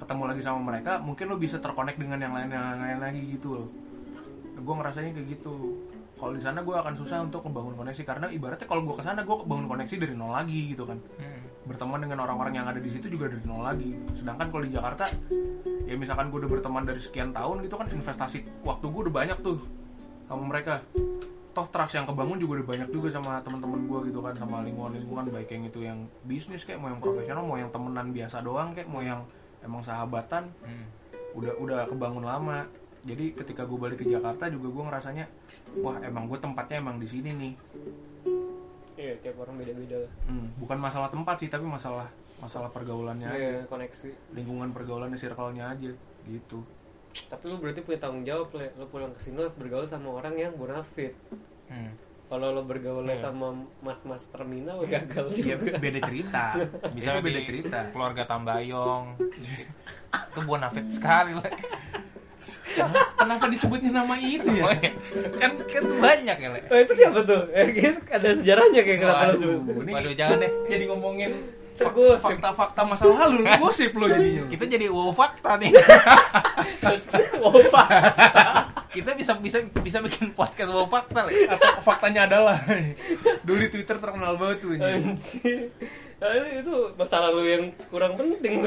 ketemu 0.00 0.22
lagi 0.32 0.40
sama 0.40 0.60
mereka 0.64 0.96
mungkin 1.02 1.28
lo 1.28 1.36
bisa 1.36 1.60
terkonek 1.60 2.00
dengan 2.00 2.16
yang 2.22 2.32
lain 2.32 2.48
yang 2.52 2.78
lain 2.78 2.98
lagi 3.02 3.20
gitu 3.34 3.48
loh. 3.56 3.68
Gue 4.60 4.74
ngerasanya 4.76 5.16
kayak 5.16 5.26
gitu. 5.40 5.80
Kalau 6.20 6.36
di 6.36 6.42
sana 6.44 6.60
gue 6.60 6.76
akan 6.76 6.94
susah 7.00 7.24
untuk 7.24 7.40
membangun 7.48 7.80
koneksi 7.80 8.04
karena 8.04 8.28
ibaratnya 8.28 8.68
kalau 8.68 8.84
gue 8.84 8.92
ke 8.92 9.00
sana 9.00 9.24
gue 9.24 9.36
bangun 9.48 9.64
koneksi 9.64 9.94
dari 9.96 10.12
nol 10.12 10.36
lagi 10.36 10.76
gitu 10.76 10.84
kan. 10.84 11.00
Hmm. 11.18 11.48
berteman 11.60 12.02
dengan 12.02 12.24
orang-orang 12.24 12.56
yang 12.56 12.66
ada 12.66 12.80
di 12.82 12.88
situ 12.88 13.12
juga 13.12 13.28
dari 13.30 13.44
nol 13.44 13.62
lagi. 13.62 13.92
Sedangkan 14.16 14.48
kalau 14.48 14.64
di 14.64 14.72
Jakarta 14.72 15.06
ya 15.88 15.94
misalkan 15.96 16.28
gue 16.32 16.44
udah 16.44 16.50
berteman 16.50 16.82
dari 16.84 17.00
sekian 17.00 17.32
tahun 17.32 17.62
gitu 17.64 17.76
kan 17.76 17.86
investasi 17.88 18.64
waktu 18.64 18.84
gue 18.90 19.00
udah 19.08 19.14
banyak 19.14 19.38
tuh 19.44 19.58
sama 20.26 20.44
mereka 20.46 20.82
toh 21.50 21.66
trust 21.66 21.94
yang 21.94 22.04
kebangun 22.04 22.36
juga 22.36 22.52
udah 22.56 22.68
banyak 22.68 22.88
juga 22.88 23.08
sama 23.10 23.38
teman-teman 23.40 23.82
gue 23.82 23.98
gitu 24.06 24.18
kan 24.18 24.32
sama 24.32 24.62
lingkungan-lingkungan 24.62 25.26
baik 25.28 25.50
yang 25.50 25.64
itu 25.64 25.80
yang 25.80 25.98
bisnis 26.22 26.62
kayak 26.62 26.78
mau 26.78 26.88
yang 26.88 26.98
profesional 26.98 27.42
mau 27.42 27.54
yang 27.54 27.68
temenan 27.68 28.10
biasa 28.10 28.38
doang 28.40 28.70
kayak 28.70 28.86
mau 28.86 29.00
yang 29.00 29.26
emang 29.60 29.80
sahabatan 29.80 30.46
Hmm. 30.60 30.86
udah 31.32 31.52
udah 31.56 31.80
kebangun 31.86 32.22
lama 32.22 32.66
jadi 33.00 33.32
ketika 33.34 33.62
gue 33.62 33.76
balik 33.76 33.98
ke 33.98 34.06
Jakarta 34.06 34.46
juga 34.46 34.68
gue 34.68 34.84
ngerasanya 34.84 35.24
wah 35.76 35.98
emang 36.00 36.26
gue 36.26 36.36
tempatnya 36.36 36.78
emang 36.78 36.96
di 36.96 37.06
sini 37.06 37.30
nih 37.32 37.52
Iya, 38.94 39.16
tiap 39.18 39.40
orang 39.40 39.56
beda-beda 39.56 39.96
lah. 39.96 40.12
Hmm, 40.26 40.52
bukan 40.56 40.76
masalah 40.76 41.08
tempat 41.08 41.40
sih 41.40 41.48
tapi 41.48 41.64
masalah 41.64 42.04
masalah 42.36 42.68
pergaulannya 42.68 43.26
aja 43.26 43.36
Iya, 43.38 43.64
koneksi. 43.64 44.12
lingkungan 44.32 44.70
pergaulannya 44.70 45.16
circle-nya 45.16 45.72
aja 45.72 45.90
gitu 46.22 46.60
Tapi 47.10 47.44
lu 47.44 47.56
berarti 47.56 47.80
punya 47.80 47.98
tanggung 47.98 48.22
jawab, 48.22 48.50
Le. 48.52 48.70
Lu 48.74 48.86
pulang 48.86 49.10
ke 49.10 49.18
sini 49.18 49.34
lu 49.34 49.42
harus 49.42 49.54
bergaul 49.54 49.82
sama 49.82 50.10
orang 50.12 50.34
yang 50.34 50.52
bonafit. 50.52 51.14
Hmm. 51.66 51.94
Kalau 52.24 52.52
lo 52.52 52.62
bergaul 52.62 53.02
Iya. 53.04 53.18
sama 53.20 53.50
mas-mas 53.80 54.26
terminal 54.26 54.78
gagal 54.84 55.34
ya 55.34 55.58
juga. 55.58 55.74
beda 55.76 55.98
cerita 56.00 56.44
Bisa 56.94 57.10
itu 57.12 57.20
beda 57.20 57.40
cerita 57.42 57.78
keluarga 57.90 58.22
Tambayong. 58.24 59.18
itu 59.34 60.40
bonafit 60.40 60.86
sekali. 60.88 61.34
Le. 61.34 61.50
kenapa 63.18 63.50
disebutnya 63.50 63.90
nama 63.92 64.14
itu 64.14 64.46
ya 64.46 64.62
Oh, 64.62 64.70
iya. 64.70 64.94
kan 65.36 65.58
kan 65.60 65.82
banyak 65.90 66.36
ya, 66.38 66.48
Le. 66.48 66.60
Oh, 66.66 66.78
itu 66.78 66.92
siapa 66.94 67.18
tuh? 67.20 67.50
Kan 67.50 67.94
ada 68.08 68.28
sejarahnya 68.32 68.80
kayak 68.80 68.98
kenapa 69.00 69.22
lo 69.24 69.26
Waduh, 69.26 69.40
sebut. 69.40 69.82
Waduh, 69.84 70.14
jangan 70.14 70.38
deh. 70.38 70.52
jadi 70.70 70.84
ngomongin 70.86 71.30
Tergosip. 71.80 72.36
fakta-fakta 72.36 72.80
masa 72.84 73.04
lalu 73.08 73.40
lu 73.40 73.52
gosip 73.56 73.96
lo 73.96 74.06
jadinya 74.06 74.44
Kita 74.52 74.64
jadi 74.68 74.86
wow 74.92 75.10
fakta 75.16 75.56
nih. 75.56 75.72
Wow, 77.40 77.56
Pak. 77.72 77.88
Kita 78.92 79.16
bisa 79.16 79.32
bisa 79.40 79.64
bisa 79.80 80.04
bikin 80.04 80.36
podcast 80.36 80.68
wow 80.68 80.84
fakta, 80.84 81.24
Le. 81.24 81.48
atau 81.48 81.80
faktanya 81.80 82.28
adalah 82.28 82.52
dulu 83.48 83.64
di 83.64 83.68
Twitter 83.72 83.96
terkenal 83.96 84.36
banget 84.36 84.60
tuh 84.60 84.76
ini. 84.76 84.84
Anjir. 84.84 85.72
Nah, 86.20 86.36
itu 86.36 86.74
masalah 87.00 87.32
lu 87.32 87.48
yang 87.48 87.72
kurang 87.88 88.20
penting 88.20 88.60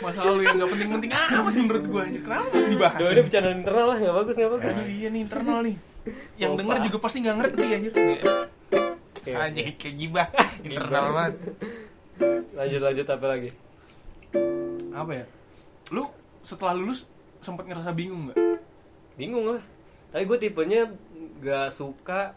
masa 0.00 0.20
lalu 0.24 0.46
yang 0.46 0.56
nggak 0.56 0.70
penting-penting 0.72 1.10
amat 1.12 1.52
sih 1.52 1.60
menurut 1.60 1.84
gua 1.90 2.02
anjir 2.06 2.22
kenapa 2.24 2.46
masih 2.54 2.72
dibahas 2.72 2.98
Duh, 3.00 3.10
ini 3.12 3.22
bercanda 3.26 3.50
internal 3.52 3.86
lah, 3.92 3.96
nggak 4.00 4.16
bagus, 4.22 4.34
nggak 4.38 4.52
bagus. 4.56 4.76
Iya 4.88 5.08
nih 5.12 5.20
internal 5.26 5.58
nih 5.64 5.76
yang 6.42 6.52
denger 6.54 6.76
Pak. 6.78 6.84
juga 6.86 6.98
pasti 7.02 7.16
nggak 7.24 7.36
ngerti 7.42 7.66
anjir 7.74 7.92
oke. 7.92 8.22
kayak 9.26 9.94
gibah 9.98 10.28
internal 10.62 11.04
banget. 11.12 11.34
Lanjut 12.56 12.80
lanjut 12.80 13.06
apa 13.08 13.26
lagi? 13.28 13.50
apa 14.96 15.12
ya 15.12 15.24
lu 15.92 16.08
setelah 16.40 16.72
lulus 16.72 17.04
sempat 17.44 17.68
ngerasa 17.68 17.92
bingung 17.92 18.32
nggak 18.32 18.38
Bingung 19.16 19.48
lah. 19.48 19.62
Tapi 20.12 20.28
gue 20.28 20.38
tipenya 20.38 20.92
gak 21.40 21.72
suka. 21.72 22.36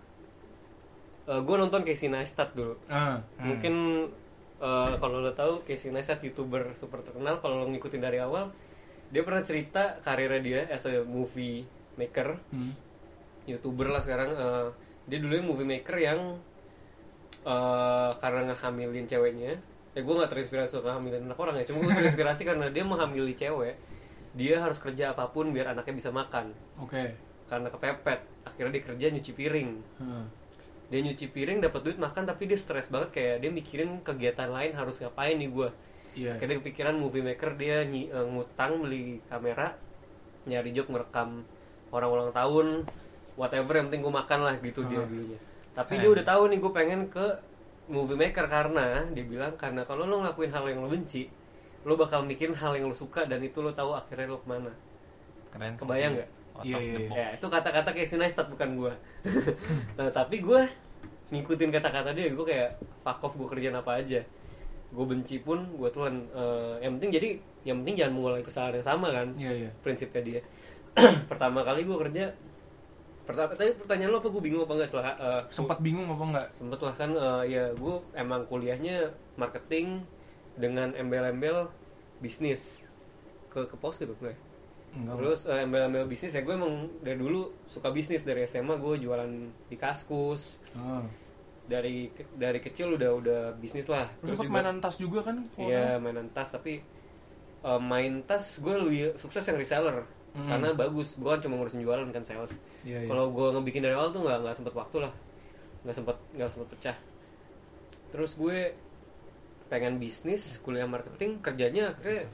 gue 1.29 1.55
nonton 1.59 1.85
Casey 1.85 2.09
Neistat 2.09 2.55
dulu. 2.55 2.79
ah 2.89 3.21
Mungkin 3.37 4.07
eh, 4.57 4.93
kalau 4.97 5.21
lo 5.21 5.29
tahu 5.35 5.61
Casey 5.67 5.91
Neistat 5.93 6.23
youtuber 6.23 6.73
super 6.73 7.03
terkenal. 7.03 7.37
Kalau 7.43 7.61
lo 7.61 7.65
ngikutin 7.69 8.01
dari 8.01 8.17
awal, 8.17 8.49
dia 9.11 9.21
pernah 9.27 9.43
cerita 9.43 9.99
karirnya 10.01 10.39
dia 10.41 10.61
as 10.71 10.87
a 10.89 11.03
movie 11.05 11.67
maker, 11.99 12.39
hmm. 12.49 12.73
youtuber 13.45 13.91
lah 13.91 14.01
sekarang. 14.01 14.33
eh, 14.33 14.67
dia 15.05 15.19
dulu 15.21 15.53
movie 15.53 15.67
maker 15.67 15.99
yang 15.99 16.39
eh, 17.41 18.11
karena 18.15 18.41
ngehamilin 18.47 19.05
ceweknya. 19.05 19.53
Ya 19.89 19.99
gue 19.99 20.13
gak 20.15 20.29
terinspirasi 20.29 20.75
untuk 20.75 20.87
ngehamilin 20.87 21.23
anak 21.23 21.37
orang 21.37 21.55
ya. 21.55 21.65
Cuma 21.65 21.81
gue 21.81 21.93
terinspirasi 21.93 22.41
karena 22.43 22.67
dia 22.67 22.83
menghamili 22.83 23.33
cewek. 23.33 23.75
Dia 24.31 24.59
harus 24.59 24.77
kerja 24.77 25.11
apa 25.11 25.27
pun 25.27 25.49
biar 25.49 25.69
anaknya 25.69 25.95
bisa 25.95 26.09
makan. 26.09 26.53
oke 26.77 27.03
Karena 27.45 27.67
kepepet. 27.67 28.19
Akhirnya 28.43 28.71
dia 28.71 28.83
kerja 28.85 29.05
nyuci 29.09 29.31
piring. 29.33 29.71
Hmm. 29.97 30.25
dia 30.87 30.99
nyuci 30.99 31.29
piring 31.29 31.61
dapat 31.61 31.85
duit 31.85 31.97
makan 31.97 32.25
tapi 32.25 32.43
dia 32.43 32.57
stres 32.57 32.89
banget 32.89 33.13
kayak 33.13 33.35
dia 33.39 33.51
mikirin 33.51 34.01
kegiatan 34.01 34.49
lain 34.49 34.73
harus 34.73 34.97
ngapain 34.97 35.37
nih 35.37 35.45
gue 35.47 35.69
iya 36.17 36.33
kayak 36.33 36.49
dia 36.49 36.57
kepikiran 36.57 36.97
movie 36.97 37.21
maker 37.21 37.53
dia 37.53 37.85
nyi- 37.85 38.09
eh, 38.09 38.25
ngutang 38.25 38.81
beli 38.81 39.21
kamera 39.23 39.77
nyari 40.43 40.73
job 40.73 40.89
ngerekam 40.89 41.45
orang 41.87 42.09
ulang 42.09 42.31
tahun 42.31 42.67
whatever 43.35 43.69
yang 43.71 43.85
penting 43.85 44.01
gue 44.01 44.09
makan 44.11 44.39
lah 44.41 44.55
gitu 44.57 44.81
dia 44.83 44.97
dulunya 45.05 45.37
tapi 45.79 46.03
dia 46.03 46.09
udah 46.11 46.25
tahu 46.27 46.51
nih 46.51 46.59
gue 46.59 46.71
pengen 46.75 47.01
ke 47.07 47.25
movie 47.87 48.19
maker 48.19 48.45
karena 48.51 49.07
dia 49.15 49.23
bilang 49.23 49.55
karena 49.55 49.87
kalau 49.87 50.03
lo 50.03 50.19
ngelakuin 50.21 50.51
hal 50.51 50.67
yang 50.67 50.83
lo 50.83 50.91
benci 50.91 51.31
lo 51.87 51.95
bakal 51.95 52.27
mikirin 52.27 52.53
hal 52.53 52.75
yang 52.75 52.91
lo 52.91 52.95
suka 52.95 53.23
dan 53.23 53.39
itu 53.39 53.63
lo 53.63 53.71
tahu 53.71 53.95
akhirnya 53.95 54.27
lo 54.27 54.43
ke 54.43 54.47
mana 54.51 54.71
Keren. 55.49 55.73
sih. 55.75 55.81
Kebayang 55.81 56.11
nggak? 56.17 56.29
Iya, 56.59 56.77
iya, 56.77 56.97
iya. 56.99 57.09
Ya, 57.15 57.27
itu 57.39 57.45
kata-kata 57.47 57.89
Casey 57.95 58.19
Neistat 58.19 58.47
bukan 58.51 58.69
gue. 58.75 58.93
nah, 59.97 60.09
tapi 60.11 60.43
gue 60.43 60.61
ngikutin 61.31 61.69
kata-kata 61.71 62.11
dia, 62.11 62.35
gue 62.35 62.45
kayak 62.45 62.69
fuck 63.05 63.23
off 63.23 63.33
gue 63.39 63.47
kerjaan 63.47 63.79
apa 63.79 64.03
aja. 64.03 64.19
Gue 64.91 65.05
benci 65.07 65.39
pun 65.39 65.63
gue 65.79 65.89
telan. 65.93 66.27
Eh, 66.35 66.83
yang 66.83 66.99
penting 66.99 67.11
jadi, 67.15 67.29
yang 67.63 67.77
penting 67.81 67.95
jangan 68.03 68.13
mengulangi 68.17 68.45
kesalahan 68.45 68.75
yang 68.81 68.87
sama 68.87 69.07
kan. 69.13 69.27
iya 69.39 69.51
iya 69.65 69.69
Prinsipnya 69.79 70.21
dia. 70.21 70.41
Pertama 71.31 71.63
kali 71.63 71.87
gue 71.87 71.97
kerja, 71.97 72.25
pertama 73.29 73.53
tadi 73.53 73.71
pertanyaan 73.77 74.09
lo 74.09 74.17
apa? 74.17 74.27
Gue 74.33 74.41
bingung 74.41 74.65
apa 74.65 74.73
enggak 74.73 74.89
setelah 74.89 75.13
eh, 75.13 75.41
sempat 75.53 75.77
bingung 75.85 76.09
apa 76.09 76.23
enggak 76.33 76.47
sempet 76.57 76.79
lah 76.81 76.93
kan 76.97 77.11
eh, 77.13 77.43
ya 77.53 77.63
gue 77.77 77.95
emang 78.17 78.41
kuliahnya 78.49 79.13
marketing 79.37 80.01
dengan 80.57 80.97
embel-embel 80.97 81.69
bisnis. 82.17 82.89
Ke 83.53 83.69
ke 83.69 83.77
pos 83.77 84.01
gitu 84.01 84.17
gue 84.17 84.33
enggak 84.97 85.15
Terus 85.21 85.39
eh, 85.45 85.61
embel-embel 85.61 86.09
bisnis 86.09 86.33
ya 86.33 86.41
gue 86.41 86.57
emang 86.57 86.89
dari 87.05 87.21
dulu 87.21 87.53
suka 87.69 87.93
bisnis. 87.93 88.25
Dari 88.25 88.49
SMA 88.49 88.81
gue 88.81 89.05
jualan 89.05 89.29
di 89.69 89.77
kaskus. 89.77 90.57
Ah. 90.73 91.05
dari 91.69 92.09
dari 92.33 92.57
kecil 92.57 92.97
udah 92.97 93.11
udah 93.13 93.41
bisnis 93.61 93.85
lah. 93.85 94.09
Terus 94.25 94.41
sempat 94.41 94.49
mainan 94.49 94.81
tas 94.81 94.97
juga 94.97 95.21
kan 95.21 95.45
Iya 95.53 96.01
mainan 96.01 96.33
tas 96.33 96.49
tapi 96.49 96.81
eh, 97.61 97.81
main 97.81 98.25
tas 98.25 98.57
gue 98.57 98.73
lebih 98.73 99.13
sukses 99.21 99.45
yang 99.45 99.53
reseller 99.53 100.01
Hmm. 100.29 100.45
karena 100.45 100.69
bagus. 100.73 101.17
Gue 101.17 101.29
kan 101.29 101.41
cuma 101.41 101.57
ngurusin 101.57 101.81
jualan 101.81 102.05
kan 102.09 102.21
sales. 102.21 102.53
Iya, 102.81 103.01
iya. 103.03 103.09
Kalau 103.09 103.29
gue 103.29 103.47
ngebikin 103.49 103.81
dari 103.81 103.93
awal 103.93 104.09
tuh 104.09 104.21
nggak 104.21 104.37
nggak 104.41 104.55
sempet 104.55 104.73
waktu 104.73 104.97
lah, 105.01 105.13
nggak 105.81 105.95
sempet 105.95 106.17
nggak 106.33 106.49
sempet 106.49 106.67
pecah. 106.69 106.97
Terus 108.09 108.31
gue 108.33 108.73
pengen 109.67 109.97
bisnis 109.97 110.57
kuliah 110.59 110.85
marketing 110.85 111.37
kerjanya 111.39 111.93
akhirnya 111.93 112.25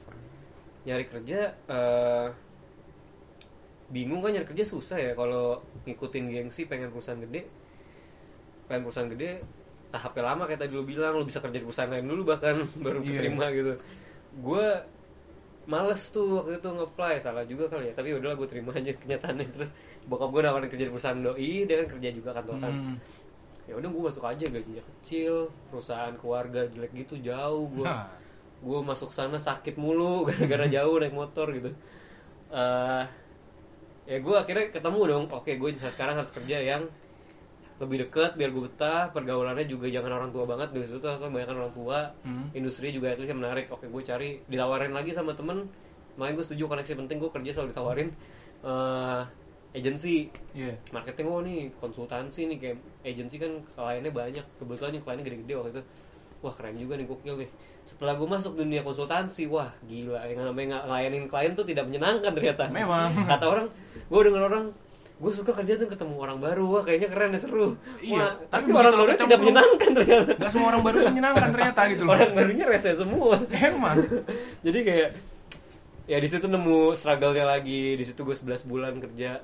nyari 0.84 1.04
kerja 1.04 1.40
eh, 1.52 2.28
bingung 3.86 4.18
kan 4.18 4.32
nyari 4.32 4.46
kerja 4.46 4.64
susah 4.66 4.98
ya 4.98 5.12
kalau 5.12 5.60
ngikutin 5.84 6.32
gengsi 6.32 6.64
pengen 6.64 6.88
perusahaan 6.88 7.20
gede 7.20 7.46
pengen 8.66 8.82
perusahaan 8.82 9.10
gede 9.12 9.44
tahapnya 9.92 10.22
lama 10.26 10.42
kayak 10.44 10.64
tadi 10.64 10.72
lu 10.74 10.82
bilang 10.82 11.14
lu 11.14 11.22
bisa 11.22 11.38
kerja 11.38 11.60
di 11.60 11.64
perusahaan 11.64 11.92
lain 11.92 12.08
dulu 12.08 12.22
bahkan 12.26 12.56
baru 12.84 12.98
Iya. 12.98 13.10
keterima 13.22 13.46
gitu 13.52 13.72
gue 14.42 14.66
males 15.66 16.02
tuh 16.10 16.40
waktu 16.42 16.58
itu 16.58 16.68
nge-apply. 16.68 17.14
Salah 17.18 17.44
juga 17.44 17.66
kali 17.66 17.90
ya. 17.90 17.94
Tapi 17.94 18.14
udahlah 18.14 18.34
gue 18.34 18.48
terima 18.48 18.70
aja 18.72 18.90
kenyataannya. 18.94 19.46
Terus 19.58 19.70
bokap 20.06 20.30
gue 20.30 20.40
nawarin 20.40 20.70
kerja 20.70 20.84
di 20.86 20.92
perusahaan 20.94 21.18
doi 21.18 21.66
dia 21.66 21.76
kan 21.82 21.88
kerja 21.98 22.08
juga 22.10 22.30
kantoran. 22.32 22.70
Hmm. 22.70 22.96
ya 23.66 23.74
udah 23.74 23.90
gue 23.90 24.02
masuk 24.06 24.22
aja 24.22 24.46
gajinya 24.46 24.78
kecil 24.78 25.50
perusahaan 25.66 26.14
keluarga 26.14 26.70
jelek 26.70 26.94
gitu 27.02 27.18
jauh 27.18 27.66
gue 27.66 27.82
Nah. 27.82 28.06
gue 28.62 28.78
masuk 28.78 29.10
sana 29.10 29.42
sakit 29.42 29.74
mulu 29.74 30.22
gara-gara 30.30 30.70
jauh 30.70 31.02
naik 31.02 31.10
motor 31.10 31.50
gitu. 31.50 31.74
Eh 32.54 33.04
ya 34.06 34.16
gue 34.22 34.34
akhirnya 34.38 34.70
ketemu 34.70 35.00
dong. 35.10 35.24
Oke 35.34 35.58
gue 35.58 35.74
sekarang 35.82 36.14
harus 36.14 36.30
kerja 36.30 36.62
yang 36.62 36.86
lebih 37.76 38.08
dekat 38.08 38.40
biar 38.40 38.48
gue 38.56 38.64
betah 38.64 39.12
pergaulannya 39.12 39.68
juga 39.68 39.84
jangan 39.92 40.12
orang 40.16 40.30
tua 40.32 40.48
banget. 40.48 40.72
Di 40.72 40.88
situ 40.88 40.96
tuh 41.00 41.28
banyak 41.28 41.48
orang 41.52 41.74
tua. 41.76 41.98
Hmm. 42.24 42.48
industri 42.56 42.88
juga 42.92 43.12
itu 43.12 43.28
yang 43.28 43.40
menarik. 43.40 43.68
Oke 43.68 43.88
gue 43.88 44.02
cari 44.02 44.40
ditawarin 44.48 44.96
lagi 44.96 45.12
sama 45.12 45.36
temen. 45.36 45.68
Makanya 46.16 46.40
gue 46.40 46.44
setuju 46.48 46.64
koneksi 46.72 46.92
penting 47.04 47.16
gue 47.20 47.30
kerja 47.30 47.50
selalu 47.52 47.68
ditawarin 47.76 48.08
eh 48.64 49.22
agency. 49.76 50.32
Iya. 50.56 50.72
marketing 50.88 51.26
oh 51.28 51.44
nih 51.44 51.68
konsultansi 51.76 52.48
nih 52.48 52.56
kayak 52.56 52.76
agency 53.04 53.36
kan 53.36 53.52
kliennya 53.76 54.12
banyak. 54.12 54.44
Kebetulan 54.56 54.90
nih 54.96 55.02
kliennya 55.04 55.24
gede-gede 55.28 55.52
waktu 55.60 55.70
itu. 55.76 55.82
Wah 56.40 56.52
keren 56.56 56.76
juga 56.80 56.96
nih 56.96 57.04
gokil 57.04 57.36
nih 57.44 57.50
setelah 57.86 58.18
gue 58.18 58.26
masuk 58.26 58.58
dunia 58.58 58.82
konsultansi 58.82 59.46
wah 59.46 59.70
gila. 59.86 60.24
Yang 60.26 60.48
namanya 60.48 60.82
ngelayanin 60.88 61.30
klien 61.30 61.52
tuh 61.54 61.62
tidak 61.62 61.86
menyenangkan 61.86 62.32
ternyata. 62.34 62.66
Memang. 62.72 63.12
kata 63.30 63.44
orang 63.46 63.66
gue 64.08 64.20
denger 64.26 64.42
orang 64.42 64.64
gue 65.16 65.32
suka 65.32 65.48
kerja 65.48 65.80
tuh 65.80 65.88
ketemu 65.88 66.14
orang 66.20 66.36
baru 66.36 66.64
wah 66.68 66.82
kayaknya 66.84 67.08
keren 67.08 67.32
ya 67.32 67.40
seru. 67.40 67.72
Iya, 68.04 68.20
Wah, 68.20 68.32
tapi 68.52 68.68
tapi, 68.68 68.76
orang 68.76 68.92
baru 68.92 69.08
kecemplung- 69.08 69.24
tidak 69.24 69.38
menyenangkan 69.40 69.90
ternyata. 69.96 70.30
Gak 70.36 70.50
semua 70.52 70.68
orang 70.68 70.82
baru 70.84 70.96
menyenangkan 71.08 71.50
ternyata 71.56 71.80
gitu 71.88 72.02
loh. 72.04 72.12
orang 72.12 72.30
barunya 72.36 72.66
rese 72.68 72.90
semua. 72.92 73.34
Emang. 73.48 73.96
jadi 74.66 74.78
kayak 74.84 75.08
ya 76.04 76.18
di 76.20 76.28
situ 76.28 76.46
nemu 76.52 76.92
struggle-nya 76.92 77.44
lagi. 77.48 77.96
Di 77.96 78.04
situ 78.04 78.20
gue 78.20 78.36
11 78.36 78.68
bulan 78.68 78.92
kerja. 79.00 79.40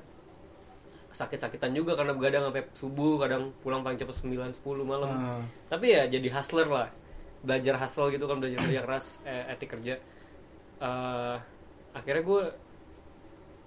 Sakit-sakitan 1.09 1.73
juga 1.73 1.97
karena 1.97 2.13
begadang 2.13 2.53
sampai 2.53 2.69
subuh 2.77 3.17
kadang 3.17 3.49
pulang 3.65 3.81
paling 3.81 3.97
cepet 3.97 4.13
9 4.13 4.53
10 4.53 4.61
malam. 4.85 5.09
Hmm. 5.09 5.41
tapi 5.73 5.89
ya 5.89 6.05
jadi 6.05 6.29
hustler 6.37 6.69
lah. 6.69 6.89
Belajar 7.41 7.81
hustle 7.81 8.13
gitu 8.13 8.29
kan 8.29 8.37
belajar 8.37 8.61
kerja 8.61 8.81
keras 8.85 9.05
eh, 9.25 9.49
etik 9.49 9.73
kerja. 9.73 9.97
Eh, 10.77 11.35
akhirnya 11.93 12.21
gue 12.21 12.41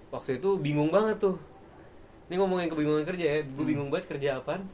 waktu 0.07 0.39
itu 0.39 0.55
bingung 0.55 0.87
banget 0.87 1.19
tuh 1.19 1.35
ini 2.27 2.35
ngomongin 2.35 2.67
kebingungan 2.67 3.07
kerja 3.07 3.25
ya 3.25 3.39
gue 3.43 3.65
bingung 3.65 3.87
banget 3.87 4.11
kerja 4.11 4.43
apaan. 4.43 4.67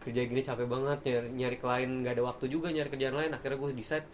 Kerja 0.00 0.20
gini 0.26 0.40
capek 0.42 0.66
banget 0.66 0.98
nyari, 1.06 1.28
nyari 1.34 1.56
klien 1.58 1.90
nggak 2.02 2.14
ada 2.18 2.22
waktu 2.24 2.44
juga 2.50 2.70
nyari 2.74 2.88
kerjaan 2.90 3.14
lain 3.14 3.30
akhirnya 3.34 3.58
gue 3.58 3.70
decide 3.78 4.06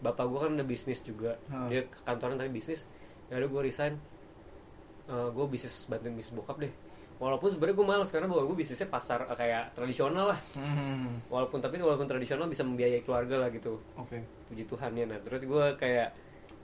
bapak 0.00 0.24
gue 0.30 0.38
kan 0.38 0.50
ada 0.56 0.64
bisnis 0.64 1.00
juga. 1.04 1.36
Hmm. 1.52 1.68
dia 1.68 1.84
kantoran 2.06 2.40
tapi 2.40 2.50
bisnis 2.54 2.86
ya 3.28 3.38
udah 3.42 3.48
gue 3.50 3.62
resign. 3.66 3.94
Gue 5.10 5.46
bisnis 5.50 5.90
bantuin 5.90 6.14
bisnis 6.14 6.38
bokap 6.38 6.62
deh. 6.62 6.72
Walaupun 7.20 7.52
sebenarnya 7.52 7.76
gue 7.76 7.86
malas 7.86 8.08
karena 8.08 8.30
bahwa 8.30 8.48
gue 8.48 8.56
bisnisnya 8.56 8.88
pasar 8.88 9.26
eh, 9.26 9.36
kayak 9.36 9.74
tradisional 9.76 10.32
lah. 10.32 10.40
Hmm. 10.56 11.20
walaupun 11.28 11.58
tapi 11.60 11.82
walaupun 11.82 12.06
tradisional 12.08 12.46
bisa 12.46 12.62
membiayai 12.62 13.02
keluarga 13.02 13.42
lah 13.42 13.50
gitu. 13.50 13.76
Oke. 13.98 14.22
puji 14.48 14.64
Tuhan 14.70 14.94
ya. 14.94 15.04
Nah 15.04 15.18
terus 15.18 15.42
gue 15.44 15.66
kayak 15.76 16.14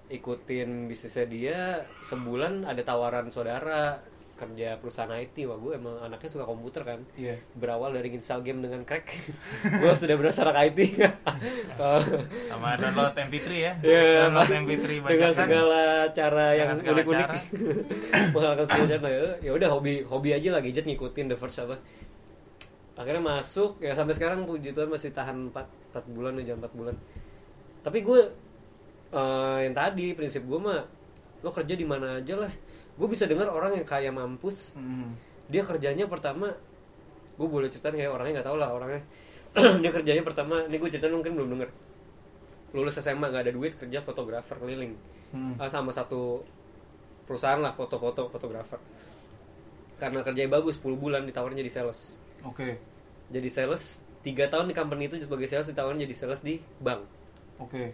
ikutin 0.06 0.86
bisnisnya 0.86 1.26
dia 1.26 1.58
sebulan 2.06 2.62
ada 2.62 2.78
tawaran 2.86 3.26
saudara 3.34 3.98
kerja 4.36 4.76
perusahaan 4.76 5.08
IT 5.08 5.32
wah 5.48 5.56
gue 5.56 5.72
emang 5.80 5.96
anaknya 5.98 6.28
suka 6.28 6.44
komputer 6.44 6.84
kan. 6.84 7.00
Iya. 7.16 7.40
berawal 7.56 7.96
dari 7.96 8.12
install 8.12 8.44
game 8.44 8.60
dengan 8.60 8.84
crack. 8.84 9.08
Gue 9.80 9.96
sudah 9.96 10.16
berasa 10.20 10.44
anak 10.44 10.76
IT 10.76 10.78
sama 12.52 12.76
download 12.76 13.16
MP3 13.16 13.48
ya? 13.56 13.72
Iya, 13.80 14.28
download 14.28 14.50
MP3 14.64 14.84
dengan 14.86 15.04
bajakan 15.08 15.32
segala 15.34 15.82
cara 16.12 16.46
yang 16.52 16.68
Dengan 16.76 16.94
unik-unik. 17.00 17.26
cara. 17.26 17.36
menghalalkan 18.36 18.66
segala 18.68 18.86
cara. 18.92 19.08
Ya 19.08 19.24
ya 19.40 19.50
udah 19.56 19.68
hobi 19.72 19.94
hobi 20.04 20.30
aja 20.36 20.48
lah 20.52 20.60
gadget 20.60 20.84
ngikutin 20.84 21.32
the 21.32 21.36
first 21.36 21.56
apa. 21.58 21.76
Akhirnya 22.96 23.20
masuk 23.20 23.80
ya 23.80 23.92
sampai 23.92 24.14
sekarang 24.16 24.44
puji 24.44 24.72
Tuhan 24.72 24.88
masih 24.88 25.12
tahan 25.12 25.52
4, 25.52 25.96
4 25.96 26.16
bulan 26.16 26.36
aja 26.40 26.52
4 26.56 26.64
bulan. 26.76 26.96
Tapi 27.80 27.98
gue 28.04 28.20
eh, 29.12 29.58
yang 29.64 29.74
tadi 29.76 30.12
prinsip 30.12 30.44
gue 30.44 30.60
mah 30.60 30.80
lo 31.44 31.52
kerja 31.52 31.76
di 31.76 31.84
mana 31.84 32.18
aja 32.18 32.40
lah 32.40 32.48
gue 32.96 33.06
bisa 33.06 33.24
dengar 33.24 33.46
orang 33.46 33.72
yang 33.74 33.84
kaya 33.84 34.08
mampus 34.08 34.72
Hmm. 34.72 35.12
dia 35.46 35.60
kerjanya 35.60 36.04
pertama 36.04 36.48
gue 37.32 37.44
boleh 37.46 37.68
cerita 37.68 37.88
nih 37.88 38.04
ya 38.04 38.08
orangnya 38.08 38.40
nggak 38.40 38.48
tahu 38.48 38.56
lah 38.56 38.70
orangnya 38.70 39.02
dia 39.82 39.90
kerjanya 39.90 40.22
pertama 40.22 40.64
ini 40.64 40.76
gue 40.76 40.88
cerita 40.88 41.06
mungkin 41.06 41.32
belum 41.32 41.48
denger 41.50 41.70
lulus 42.72 42.96
SMA 42.96 43.26
nggak 43.26 43.44
ada 43.44 43.52
duit 43.52 43.72
kerja 43.74 44.00
fotografer 44.00 44.56
keliling 44.56 44.96
Hmm. 45.26 45.58
Ah, 45.58 45.66
sama 45.66 45.90
satu 45.90 46.38
perusahaan 47.24 47.58
lah 47.58 47.74
foto-foto 47.74 48.30
fotografer 48.30 48.78
karena 49.96 50.22
kerjanya 50.22 50.52
bagus 50.52 50.78
10 50.78 50.94
bulan 50.94 51.24
ditawarin 51.24 51.58
jadi 51.58 51.72
sales 51.72 52.14
Oke. 52.40 52.78
jadi 53.26 53.48
sales 53.48 53.82
tiga 54.20 54.46
tahun 54.46 54.70
di 54.70 54.74
company 54.74 55.08
itu 55.08 55.18
sebagai 55.18 55.46
sales 55.46 55.66
ditawarin 55.66 55.98
jadi 55.98 56.14
sales 56.14 56.40
di 56.40 56.62
bank 56.78 57.02
Oke. 57.58 57.90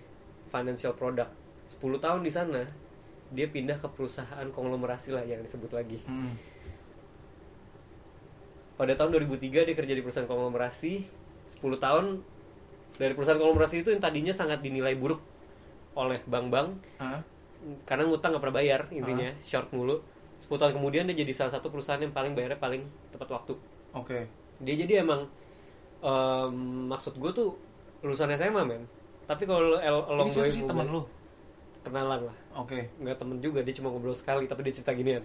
financial 0.46 0.92
product 0.92 1.32
10 1.72 1.96
tahun 1.96 2.20
di 2.20 2.28
sana 2.28 2.62
dia 3.32 3.48
pindah 3.48 3.76
ke 3.76 3.88
perusahaan 3.88 4.46
konglomerasi 4.48 5.10
lah 5.10 5.24
yang 5.24 5.40
disebut 5.40 5.72
lagi 5.72 5.98
Hmm. 6.04 6.36
pada 8.76 8.92
tahun 8.92 9.14
2003 9.20 9.68
dia 9.68 9.74
kerja 9.76 9.94
di 9.94 10.02
perusahaan 10.02 10.28
konglomerasi 10.28 10.92
10 11.48 11.58
tahun 11.78 12.04
dari 12.96 13.12
perusahaan 13.12 13.38
konglomerasi 13.38 13.82
itu 13.82 13.88
yang 13.88 14.02
tadinya 14.02 14.32
sangat 14.32 14.60
dinilai 14.60 14.96
buruk 14.96 15.20
oleh 15.92 16.20
bank-bank 16.24 16.68
Hah? 16.98 17.20
karena 17.84 18.08
ngutang 18.08 18.34
nggak 18.34 18.42
pernah 18.42 18.56
bayar 18.58 18.80
intinya 18.90 19.30
short 19.40 19.70
mulu 19.70 20.02
10 20.42 20.50
tahun 20.58 20.72
kemudian 20.74 21.06
dia 21.06 21.14
jadi 21.14 21.32
salah 21.32 21.52
satu 21.54 21.70
perusahaan 21.70 22.00
yang 22.00 22.10
paling 22.10 22.34
bayarnya 22.34 22.58
paling 22.58 22.82
tepat 23.14 23.28
waktu 23.30 23.54
Oke. 23.94 24.26
dia 24.58 24.74
jadi 24.74 25.04
emang 25.06 25.28
em, 26.02 26.54
maksud 26.90 27.14
gue 27.14 27.30
tuh 27.30 27.54
lulusan 28.02 28.34
SMA 28.34 28.66
men 28.66 28.82
tapi 29.30 29.46
kalau 29.46 29.78
the 29.78 30.42
way 30.42 30.50
sih 30.50 30.66
teman 30.66 30.90
lu? 30.90 31.06
Kenalan 31.82 32.20
lah 32.24 32.36
Oke. 32.56 32.88
nggak 32.96 33.16
temen 33.16 33.38
juga 33.38 33.60
dia 33.60 33.74
cuma 33.74 33.88
ngobrol 33.88 34.12
sekali 34.12 34.46
tapi 34.46 34.62
dia 34.62 34.72
cerita 34.72 34.92
ginian 34.92 35.22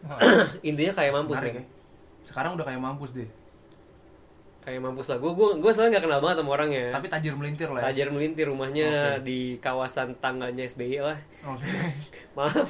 intinya 0.64 0.92
kayak 0.94 1.12
mampus 1.12 1.36
Menarik 1.36 1.54
men 1.54 1.60
ya. 1.60 1.66
Sekarang 2.20 2.50
udah 2.52 2.64
kayak 2.64 2.80
mampus 2.80 3.12
deh. 3.12 3.28
kayak 4.60 4.76
mampus 4.78 5.08
lah 5.08 5.16
gue 5.16 5.28
gue 5.30 5.48
gue 5.56 5.70
soalnya 5.72 5.96
nggak 5.96 6.04
kenal 6.04 6.20
banget 6.20 6.36
sama 6.38 6.50
orangnya 6.52 6.84
Tapi 6.90 7.06
tajir 7.08 7.32
melintir 7.32 7.68
lah. 7.68 7.80
ya. 7.80 7.84
Tajar 7.88 8.08
melintir 8.08 8.44
rumahnya 8.46 8.88
Oke. 9.16 9.24
di 9.24 9.38
kawasan 9.56 10.16
tangganya 10.16 10.64
SBY 10.66 11.00
lah 11.00 11.18
Oke. 11.46 11.64
maaf 12.36 12.68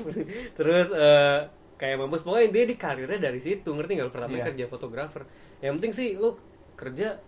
terus 0.55 0.89
eh, 0.91 1.39
kayak 1.75 1.97
mampus 1.97 2.23
pokoknya 2.23 2.49
dia 2.49 2.65
di 2.65 2.77
karirnya 2.77 3.19
dari 3.21 3.39
situ 3.39 3.67
ngerti 3.67 3.91
nggak 3.93 4.07
lu 4.07 4.13
pertama 4.13 4.35
Iya. 4.35 4.45
kerja 4.51 4.65
fotografer 4.67 5.23
yang 5.59 5.75
penting 5.77 5.93
sih 5.93 6.09
lu 6.15 6.39
kerja 6.75 7.19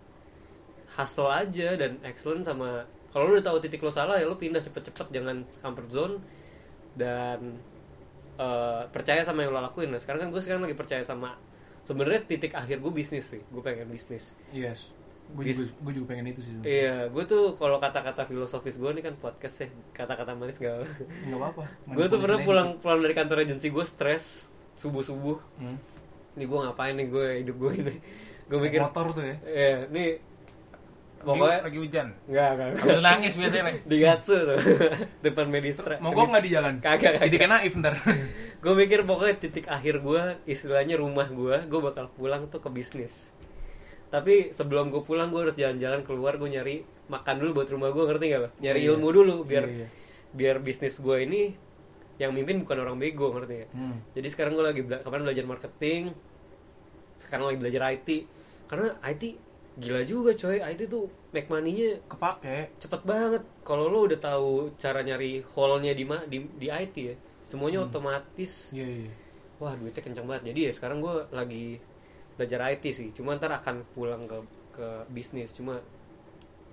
hustle 0.93 1.27
aja 1.27 1.75
dan 1.75 1.99
excellent 2.01 2.43
sama 2.43 2.87
kalau 3.13 3.23
lu 3.23 3.37
udah 3.37 3.45
tahu 3.45 3.57
titik 3.59 3.79
lo 3.79 3.89
salah 3.89 4.17
ya 4.17 4.25
lu 4.25 4.35
pindah 4.35 4.59
cepet-cepet 4.59 5.07
jangan 5.11 5.45
comfort 5.59 5.87
zone 5.87 6.15
dan 6.91 7.61
eh, 8.35 8.81
percaya 8.87 9.21
sama 9.21 9.41
yang 9.41 9.51
lo 9.51 9.61
lakuin 9.61 9.87
nah 9.87 9.97
sekarang 9.97 10.19
kan 10.19 10.29
gue 10.29 10.41
sekarang 10.41 10.61
lagi 10.61 10.73
percaya 10.73 11.01
sama 11.01 11.37
sebenarnya 11.83 12.25
titik 12.25 12.53
akhir 12.53 12.79
gue 12.79 12.91
bisnis 12.91 13.25
sih 13.27 13.41
gue 13.43 13.61
pengen 13.61 13.87
bisnis 13.87 14.33
Yes. 14.49 14.89
Gue 15.25 15.47
Bis- 15.47 15.63
juga, 15.63 15.73
gue 15.79 15.91
juga 15.95 16.07
pengen 16.09 16.25
itu 16.27 16.41
sih. 16.41 16.51
iya 16.61 17.07
gue 17.07 17.23
tuh 17.23 17.55
kalau 17.55 17.77
kata-kata 17.77 18.23
filosofis 18.23 18.75
gue 18.75 18.91
nih 18.91 19.03
kan 19.03 19.15
podcast 19.15 19.55
ya 19.61 19.67
kata-kata 19.95 20.33
manis 20.33 20.57
gak 20.57 20.83
Enggak 21.23 21.39
apa-apa. 21.39 21.63
gue 21.95 22.05
tuh 22.05 22.19
pernah 22.19 22.39
pulang 22.39 22.69
pulang 22.77 22.99
dari 22.99 23.13
kantor 23.13 23.37
agensi 23.41 23.67
gue 23.67 23.81
stres 23.83 24.51
subuh 24.73 24.99
subuh 25.01 25.37
Hmm. 25.55 25.79
nih 26.33 26.43
gue 26.43 26.59
ngapain 26.59 26.93
nih 26.93 27.07
gue 27.07 27.27
hidup 27.39 27.55
gue 27.55 27.71
ini 27.77 27.95
gue 28.43 28.59
mikir 28.59 28.81
motor 28.81 29.05
tuh 29.11 29.23
ya. 29.23 29.35
ya 29.43 29.71
nih 29.87 30.19
pokoknya 31.23 31.59
lagi 31.61 31.77
hujan 31.79 32.07
nggak 32.25 32.49
nggak 32.51 32.67
sambil 32.75 32.99
nangis 33.01 33.33
biasanya 33.33 33.63
nih 33.65 33.75
di 33.83 33.97
Gatsu 33.97 34.35
tuh 34.43 34.57
depan 35.25 35.45
medistra 35.47 35.95
Mogok 35.97 36.27
nggak 36.29 36.43
di 36.43 36.51
jalan? 36.51 36.73
Kagak, 36.77 36.99
kagak. 37.15 37.21
Jadi 37.25 37.37
kena 37.37 37.57
if 37.61 37.73
ntar. 37.73 37.95
gue 38.63 38.73
mikir 38.73 39.01
pokoknya 39.01 39.35
titik 39.37 39.65
akhir 39.67 39.99
gue 39.99 40.21
istilahnya 40.45 40.95
rumah 40.95 41.25
gue 41.25 41.57
gue 41.61 41.79
bakal 41.81 42.07
pulang 42.09 42.47
tuh 42.47 42.57
ke 42.57 42.69
bisnis 42.69 43.31
tapi 44.07 44.51
sebelum 44.51 44.87
gue 44.87 45.01
pulang 45.01 45.27
gue 45.27 45.41
harus 45.41 45.53
jalan-jalan 45.53 46.01
keluar 46.01 46.35
gue 46.35 46.47
nyari 46.47 46.75
makan 47.05 47.35
dulu 47.37 47.57
buat 47.57 47.67
rumah 47.67 47.89
gue 47.89 48.03
ngerti 48.05 48.25
gak 48.27 48.39
lo 48.39 48.49
nyari 48.57 48.79
Iya. 48.79 48.89
ilmu 48.91 49.07
dulu 49.09 49.35
biar 49.41 49.65
Iya, 49.65 49.75
iya. 49.75 49.87
biar 50.31 50.55
bisnis 50.59 50.95
gue 50.95 51.17
ini 51.19 51.41
yang 52.15 52.29
mimpin 52.29 52.55
bukan 52.57 52.77
orang 52.79 52.95
bego 52.95 53.31
ngerti 53.31 53.53
gak 53.59 53.69
Hmm. 53.71 53.97
jadi 54.11 54.27
sekarang 54.29 54.53
gue 54.53 54.63
lagi 54.63 54.81
bela 54.81 55.01
kemarin 55.01 55.23
belajar 55.25 55.45
marketing 55.45 56.03
sekarang 57.15 57.45
lagi 57.45 57.57
belajar 57.57 57.81
IT 57.91 58.09
karena 58.65 58.87
IT 59.03 59.23
gila 59.73 60.01
juga 60.05 60.31
coy. 60.33 60.61
IT 60.61 60.85
tuh 60.85 61.09
make 61.33 61.49
money-nya 61.49 61.97
Kepake. 62.05 62.77
cepet 62.77 63.01
banget. 63.03 63.41
Kalau 63.65 63.89
lo 63.89 64.05
udah 64.05 64.19
tahu 64.19 64.69
cara 64.77 65.01
nyari 65.01 65.41
hole-nya 65.53 65.97
di 65.97 66.05
di, 66.29 66.37
di 66.59 66.67
IT 66.69 66.95
ya 66.95 67.15
semuanya 67.43 67.83
otomatis. 67.83 68.71
Iya 68.71 68.87
iya. 69.07 69.13
wah 69.61 69.73
duitnya 69.73 70.03
kencang 70.03 70.25
banget. 70.27 70.43
Jadi 70.53 70.59
ya 70.67 70.71
sekarang 70.75 70.99
gue 71.01 71.15
lagi 71.31 71.79
belajar 72.37 72.59
IT 72.73 72.83
sih. 72.93 73.09
Cuma 73.15 73.33
ntar 73.37 73.49
akan 73.53 73.81
pulang 73.93 74.25
ke 74.29 74.37
ke 74.73 74.87
bisnis. 75.09 75.53
Cuma 75.53 75.81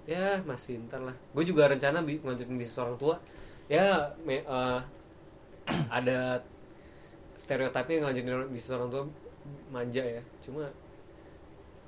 ya 0.08 0.40
masih 0.44 0.80
ntar 0.88 1.00
lah. 1.00 1.16
Gue 1.32 1.44
juga 1.44 1.68
rencana 1.70 2.00
bi- 2.04 2.20
ngelanjutin 2.20 2.56
bisnis 2.56 2.76
orang 2.80 2.96
tua. 3.00 3.16
Ya 3.70 4.12
me- 4.26 4.44
eh, 4.44 4.80
ada 5.98 6.42
stereotipnya 7.36 8.04
ngelanjutin 8.04 8.50
bisnis 8.52 8.74
orang 8.76 8.90
tua 8.90 9.02
manja 9.70 10.02
ya. 10.04 10.22
Cuma 10.44 10.68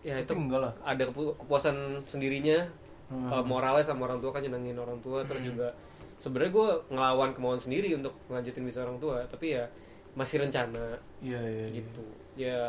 ya 0.02 0.14
itu 0.16 0.32
enggak 0.32 0.60
lah. 0.60 0.72
ada 0.82 1.02
kepu- 1.04 1.36
kepuasan 1.36 1.76
sendirinya 2.04 2.66
Hmm. 3.04 3.28
eh, 3.28 3.44
moralnya 3.44 3.84
sama 3.84 4.06
orang 4.06 4.18
tua 4.18 4.30
kan 4.30 4.40
nyenengin 4.40 4.74
orang 4.74 4.96
tua 4.98 5.20
terus 5.22 5.44
juga 5.44 5.68
sebenarnya 6.16 6.48
gue 6.50 6.68
ngelawan 6.88 7.30
kemauan 7.30 7.56
sendiri 7.56 7.92
untuk 7.92 8.16
ngelanjutin 8.26 8.62
bisnis 8.62 8.80
orang 8.80 8.96
tua 8.96 9.20
tapi 9.26 9.52
ya 9.52 9.68
masih 10.12 10.40
rencana 10.40 10.96
Iya 11.20 11.36
iya. 11.38 11.60
iya. 11.62 11.66
gitu 11.74 12.02
ya 12.34 12.60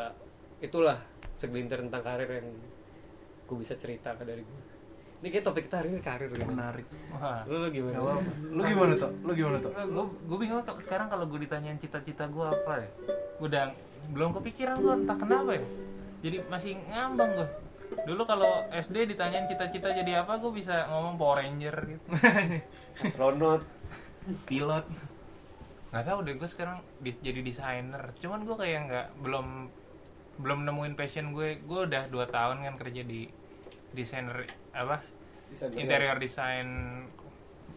itulah 0.60 1.00
segelintir 1.32 1.80
tentang 1.80 2.02
karir 2.02 2.28
yang 2.28 2.48
gue 3.42 3.58
bisa 3.58 3.72
cerita 3.74 4.12
dari 4.18 4.40
gue 4.40 4.62
ini 5.20 5.28
kayak 5.30 5.46
topik 5.46 5.64
kita 5.66 5.80
hari 5.80 5.88
ini 5.90 6.02
karir 6.02 6.28
gitu 6.28 6.44
Menarik. 6.44 6.84
wah 7.10 7.40
lu, 7.46 7.56
lu 7.58 7.68
gimana 7.70 7.96
Gak. 7.96 8.20
Lu 8.50 8.62
gimana 8.62 8.94
tuh? 8.94 9.12
Lu 9.24 9.32
gimana 9.32 9.58
tuh? 9.58 9.72
gue 9.72 10.04
gue 10.28 10.38
bingung 10.38 10.60
tuh 10.62 10.76
sekarang 10.82 11.08
kalau 11.08 11.24
gue 11.24 11.40
ditanyain 11.40 11.80
cita-cita 11.80 12.28
gue 12.28 12.44
apa 12.44 12.74
ya 12.78 12.90
udah 13.40 13.64
belum 14.12 14.36
kepikiran 14.36 14.76
gue 14.78 14.94
entah 14.98 15.16
kenapa 15.16 15.56
ya 15.56 15.64
jadi 16.24 16.40
masih 16.48 16.80
ngambang 16.88 17.36
gue 17.36 17.48
dulu 18.04 18.26
kalau 18.26 18.50
SD 18.72 19.06
ditanyain 19.06 19.46
cita-cita 19.46 19.94
jadi 19.94 20.24
apa 20.24 20.40
gue 20.40 20.50
bisa 20.50 20.90
ngomong 20.90 21.14
Power 21.14 21.38
Ranger 21.38 21.76
gitu. 21.86 22.08
Astronot 23.06 23.62
Pilot. 24.44 24.88
nggak 25.92 26.02
tahu 26.04 26.20
deh 26.26 26.34
gue 26.34 26.50
sekarang 26.50 26.82
di- 26.98 27.22
jadi 27.22 27.46
desainer. 27.46 28.18
Cuman 28.18 28.42
gue 28.42 28.56
kayak 28.56 28.80
nggak 28.90 29.08
belum 29.22 29.70
belum 30.36 30.60
nemuin 30.66 30.98
passion 30.98 31.38
gue. 31.38 31.62
Gue 31.62 31.86
udah 31.86 32.10
dua 32.10 32.26
tahun 32.26 32.66
kan 32.66 32.82
kerja 32.82 33.06
di 33.06 33.30
desainer 33.94 34.42
apa 34.74 34.98
interior 35.78 36.18
design. 36.18 36.68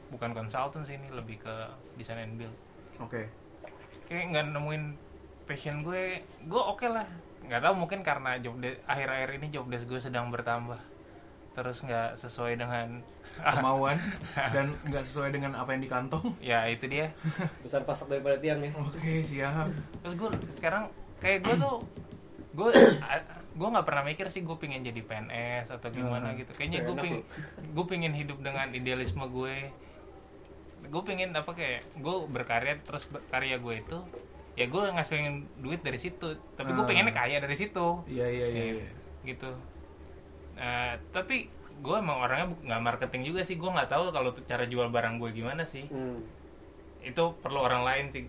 Bukan 0.09 0.32
consultant 0.32 0.86
sih 0.86 0.97
ini 0.97 1.12
lebih 1.12 1.44
ke 1.44 1.55
design 1.94 2.24
and 2.24 2.34
build. 2.40 2.57
Oke. 3.03 3.28
kayak 4.07 4.32
nggak 4.32 4.44
nemuin 4.49 4.84
passion 5.44 5.82
gue 5.82 6.22
gue 6.22 6.62
oke 6.62 6.86
lah 6.86 7.05
nggak 7.47 7.61
tahu 7.61 7.74
mungkin 7.76 8.01
karena 8.01 8.36
job 8.36 8.59
akhir-akhir 8.84 9.30
ini 9.34 9.47
job 9.49 9.66
desk 9.66 9.86
gue 9.86 9.99
sedang 9.99 10.28
bertambah 10.28 10.78
terus 11.53 11.80
nggak 11.80 12.14
sesuai 12.16 12.55
dengan 12.55 13.01
Kemauan 13.36 14.01
dan 14.34 14.72
nggak 14.82 15.03
sesuai 15.03 15.28
dengan 15.28 15.53
apa 15.55 15.70
yang 15.70 15.82
di 15.82 15.90
kantong. 15.90 16.24
ya 16.42 16.64
itu 16.64 16.84
dia 16.84 17.12
besar 17.61 17.82
pasak 17.82 18.09
daripada 18.09 18.36
tiang 18.36 18.59
ya 18.59 18.72
Oke, 18.72 19.20
siap. 19.22 19.68
terus 20.01 20.14
gue 20.14 20.30
sekarang 20.55 20.88
kayak 21.18 21.42
gue 21.42 21.55
tuh 21.55 21.76
gue 22.53 22.70
gue 23.59 23.68
nggak 23.68 23.84
pernah 23.84 24.05
mikir 24.05 24.26
sih 24.26 24.40
gue 24.40 24.57
pengen 24.57 24.80
jadi 24.82 25.01
PNS 25.01 25.68
atau 25.70 25.88
gimana 25.90 26.32
Hmm. 26.32 26.38
gitu 26.38 26.53
kayaknya 26.55 26.80
gue 26.82 26.94
pengen 26.94 27.20
gue 27.70 27.84
pengen 27.86 28.12
hidup 28.12 28.38
dengan 28.40 28.68
idealisme 28.70 29.24
gue 29.26 29.57
gue 30.86 31.03
pengen 31.03 31.32
apa 31.32 31.51
kayak 31.51 31.84
gue 31.94 32.16
berkarya 32.26 32.78
terus 32.80 33.05
karya 33.26 33.57
gue 33.57 33.74
itu 33.78 33.99
ya 34.57 34.64
gue 34.64 34.82
ngasilin 34.90 35.26
duit 35.59 35.80
dari 35.80 35.96
situ 35.96 36.26
tapi 36.52 36.70
gue 36.70 36.80
Ah. 36.80 36.88
pengennya 36.88 37.12
kaya 37.12 37.36
dari 37.38 37.52
situ 37.52 38.00
Iya, 38.07 38.26
iya, 38.26 38.46
iya. 38.48 38.64
iya. 38.74 38.88
gitu 39.22 39.52
Nah, 40.57 40.96
tapi 41.12 41.52
gue 41.76 41.92
emang 41.94 42.16
orangnya 42.18 42.57
nggak 42.59 42.80
marketing 42.82 43.22
juga 43.26 43.44
sih 43.44 43.54
gue 43.54 43.68
nggak 43.68 43.86
tahu 43.86 44.09
kalau 44.09 44.32
cara 44.34 44.64
jual 44.64 44.88
barang 44.88 45.16
gue 45.18 45.30
gimana 45.30 45.62
sih 45.62 45.84
hmm. 45.84 46.18
itu 47.04 47.24
perlu 47.36 47.61
orang 47.61 47.84
lain 47.84 48.07
sih 48.09 48.24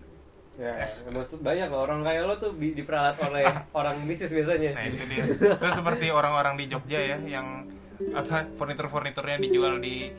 ya 0.54 0.74
maksud 1.08 1.40
banyak 1.40 1.64
loh 1.66 1.80
orang 1.80 2.02
kaya 2.02 2.20
lo 2.22 2.36
tuh 2.36 2.52
di- 2.52 2.74
diperalat 2.74 3.16
oleh 3.22 3.48
orang 3.72 4.04
bisnis 4.04 4.28
biasanya 4.28 4.74
Nah 4.74 4.84
itu 4.84 5.00
dia. 5.02 5.24
Terus 5.54 5.72
seperti 5.72 6.10
orang-orang 6.10 6.54
di 6.54 6.66
Jogja 6.66 7.00
ya 7.00 7.16
yang 7.18 7.64
apa 8.10 8.44
furnitur-furniturnya 8.52 9.40
dijual 9.40 9.78
di 9.78 10.12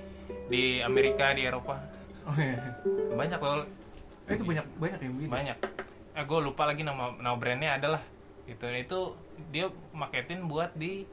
di 0.47 0.81
Amerika 0.81 1.29
di 1.31 1.43
Eropa 1.43 1.77
Oh, 2.23 2.33
iya. 2.39 2.57
banyak 3.11 3.37
loh 3.37 3.61
Eh, 4.25 4.33
itu 4.33 4.41
banyak 4.43 4.65
banyak 4.75 4.99
yang 4.99 5.13
begitu. 5.15 5.29
banyak. 5.31 5.57
Eh 6.19 6.25
gue 6.27 6.39
lupa 6.43 6.67
lagi 6.67 6.83
nama 6.83 7.15
nama 7.15 7.39
brandnya 7.39 7.79
adalah 7.79 8.03
itu 8.43 8.67
itu 8.67 8.99
dia 9.55 9.71
maketin 9.95 10.51
buat 10.51 10.75
di 10.75 11.07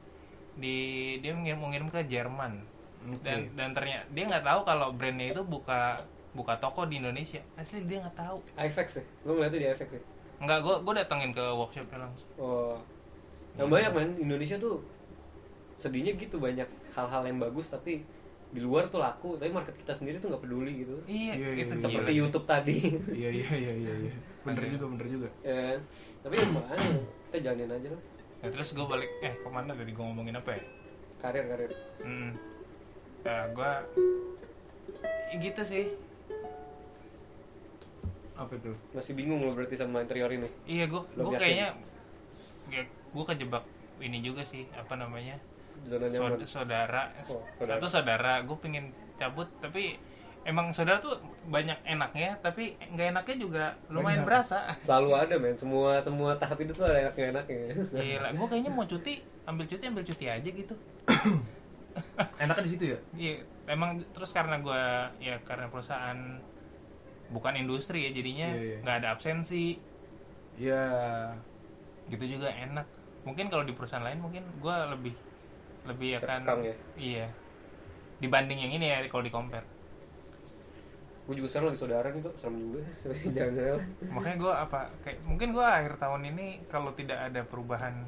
di 0.59 0.75
dia 1.23 1.31
ngirim 1.31 1.63
ngirim 1.63 1.87
ke 1.87 2.03
Jerman. 2.11 2.59
Oke. 3.07 3.23
dan 3.23 3.47
dan 3.55 3.71
ternyata 3.71 4.03
dia 4.11 4.23
nggak 4.27 4.43
tahu 4.43 4.59
kalau 4.67 4.91
brandnya 4.91 5.31
itu 5.31 5.39
buka 5.47 6.03
buka 6.35 6.59
toko 6.59 6.83
di 6.83 6.99
Indonesia. 6.99 7.39
Asli 7.55 7.87
dia 7.87 8.03
nggak 8.03 8.19
tahu. 8.19 8.43
iFX 8.59 8.99
ya? 8.99 9.03
Gue 9.23 9.33
ngeliatnya 9.39 9.59
di 9.63 9.67
iFX 9.71 9.89
ya? 9.95 10.01
Nggak 10.43 10.59
gue 10.59 10.75
gue 10.83 10.93
datengin 10.99 11.31
ke 11.31 11.45
workshopnya 11.55 11.97
langsung. 12.03 12.29
Oh. 12.35 12.75
Yang 13.55 13.67
banyak 13.71 13.91
man 13.95 14.09
Indonesia 14.19 14.59
tuh 14.59 14.83
sedihnya 15.79 16.19
gitu 16.19 16.35
banyak 16.41 16.67
hal-hal 16.97 17.23
yang 17.23 17.39
bagus 17.39 17.71
tapi 17.71 18.03
di 18.47 18.63
luar 18.63 18.87
tuh 18.87 18.97
laku 18.97 19.35
tapi 19.35 19.51
market 19.51 19.75
kita 19.75 19.91
sendiri 19.91 20.17
tuh 20.17 20.31
nggak 20.31 20.39
peduli 20.39 20.87
gitu 20.87 20.95
iya, 21.05 21.35
Iya, 21.35 21.47
iya, 21.51 21.63
itu 21.67 21.73
iya. 21.75 21.83
seperti 21.83 22.11
sih. 22.11 22.19
YouTube 22.23 22.45
tadi 22.47 22.77
Iya, 23.11 23.29
iya, 23.35 23.49
iya, 23.53 23.73
iya, 23.75 23.93
iya. 24.07 24.13
Bener 24.47 24.63
juga, 24.71 24.85
bener 24.95 25.07
juga. 25.11 25.29
ya 25.43 25.75
tapi 26.23 26.33
yang 26.39 26.51
mana 26.51 26.83
kita 27.27 27.37
jalanin 27.43 27.71
aja 27.71 27.89
lah 27.91 28.03
Nah, 28.37 28.53
terus 28.53 28.69
gue 28.69 28.85
balik 28.85 29.09
eh 29.19 29.33
ke 29.33 29.49
mana 29.49 29.73
tadi 29.73 29.89
gue 29.89 30.05
ngomongin 30.05 30.37
apa 30.37 30.53
ya 30.53 30.61
karir 31.17 31.43
karir 31.43 31.71
hmm. 32.05 32.31
nah, 33.25 33.43
gue 33.49 33.71
ya 35.27 35.35
gitu 35.41 35.61
sih 35.65 35.85
Apa 38.37 38.53
itu? 38.53 38.69
masih 38.93 39.17
bingung 39.17 39.41
lo 39.41 39.49
berarti 39.51 39.73
sama 39.73 40.05
interior 40.05 40.29
ini 40.29 40.45
iya 40.69 40.85
gue 40.85 41.01
gue 41.01 41.33
kayaknya 41.33 41.73
ya, 42.69 42.83
gue 42.85 43.23
kejebak 43.25 43.65
ini 43.97 44.21
juga 44.21 44.45
sih 44.45 44.69
apa 44.77 44.93
namanya 44.93 45.41
zona 45.83 46.05
nyaman 46.05 46.31
Saud- 46.33 46.47
saudara 46.47 47.03
Oh, 47.23 47.43
saudara. 47.53 47.77
satu 47.77 47.87
saudara 47.87 48.33
gue 48.41 48.57
pengen 48.57 48.85
cabut 49.13 49.45
tapi 49.57 49.97
emang 50.43 50.71
saudara 50.71 50.97
tuh 50.97 51.19
banyak 51.45 51.75
enaknya 51.83 52.39
tapi 52.39 52.63
nggak 52.87 53.07
enaknya 53.11 53.35
juga 53.37 53.65
lumayan 53.87 54.21
Banyak. 54.21 54.27
berasa 54.27 54.57
selalu 54.79 55.09
ada 55.13 55.35
men 55.35 55.53
semua 55.53 55.99
semua 55.99 56.31
tahap 56.33 56.57
itu 56.57 56.71
tuh 56.71 56.83
ada 56.83 57.03
enak 57.03 57.15
enaknya 57.15 57.75
Gila, 57.89 58.29
gue 58.31 58.47
kayaknya 58.47 58.71
mau 58.71 58.83
cuti 58.83 59.13
ambil 59.43 59.65
cuti 59.65 59.83
ambil 59.85 60.03
cuti 60.03 60.25
aja 60.25 60.49
gitu 60.49 60.75
Enaknya 62.37 62.61
di 62.61 62.71
situ 62.71 62.83
ya? 62.87 62.99
Iya, 63.11 63.35
emang 63.67 63.97
terus 64.11 64.29
karena 64.29 64.55
gue 64.57 64.81
ya 65.19 65.41
karena 65.41 65.65
perusahaan 65.65 66.37
bukan 67.27 67.57
industri 67.57 68.05
ya 68.05 68.13
jadinya 68.13 68.47
Iya, 68.47 68.61
iya. 68.61 68.77
nggak 68.79 68.97
ada 68.97 69.07
absensi 69.11 69.81
Iya. 70.55 70.83
gitu 72.07 72.23
juga 72.29 72.47
enak. 72.47 72.85
Mungkin 73.23 73.49
kalau 73.49 73.61
di 73.61 73.73
perusahaan 73.73 74.01
lain 74.01 74.17
mungkin 74.19 74.45
gue 74.55 74.75
lebih 74.91 75.13
lebih 75.87 76.09
akan 76.19 76.27
Terkekang 76.43 76.59
ya? 76.61 76.75
iya 76.95 77.27
dibanding 78.17 78.59
yang 78.59 78.73
ini 78.73 78.85
ya 78.87 78.97
kalau 79.07 79.21
di 79.21 79.29
compare. 79.29 79.65
gue 81.23 81.35
juga 81.35 81.47
sekarang 81.51 81.67
lagi 81.69 81.79
saudara 81.79 82.07
nih 82.07 82.21
tuh 82.23 82.33
serem 82.39 82.55
juga 82.57 82.79
jangan-jangan 83.35 83.79
Makanya 84.09 84.37
gue 84.39 84.53
apa 84.55 84.79
kayak 85.01 85.17
mungkin 85.21 85.47
gue 85.51 85.65
akhir 85.65 85.93
tahun 85.97 86.21
ini 86.31 86.45
kalau 86.65 86.91
tidak 86.91 87.19
ada 87.19 87.43
perubahan 87.43 88.07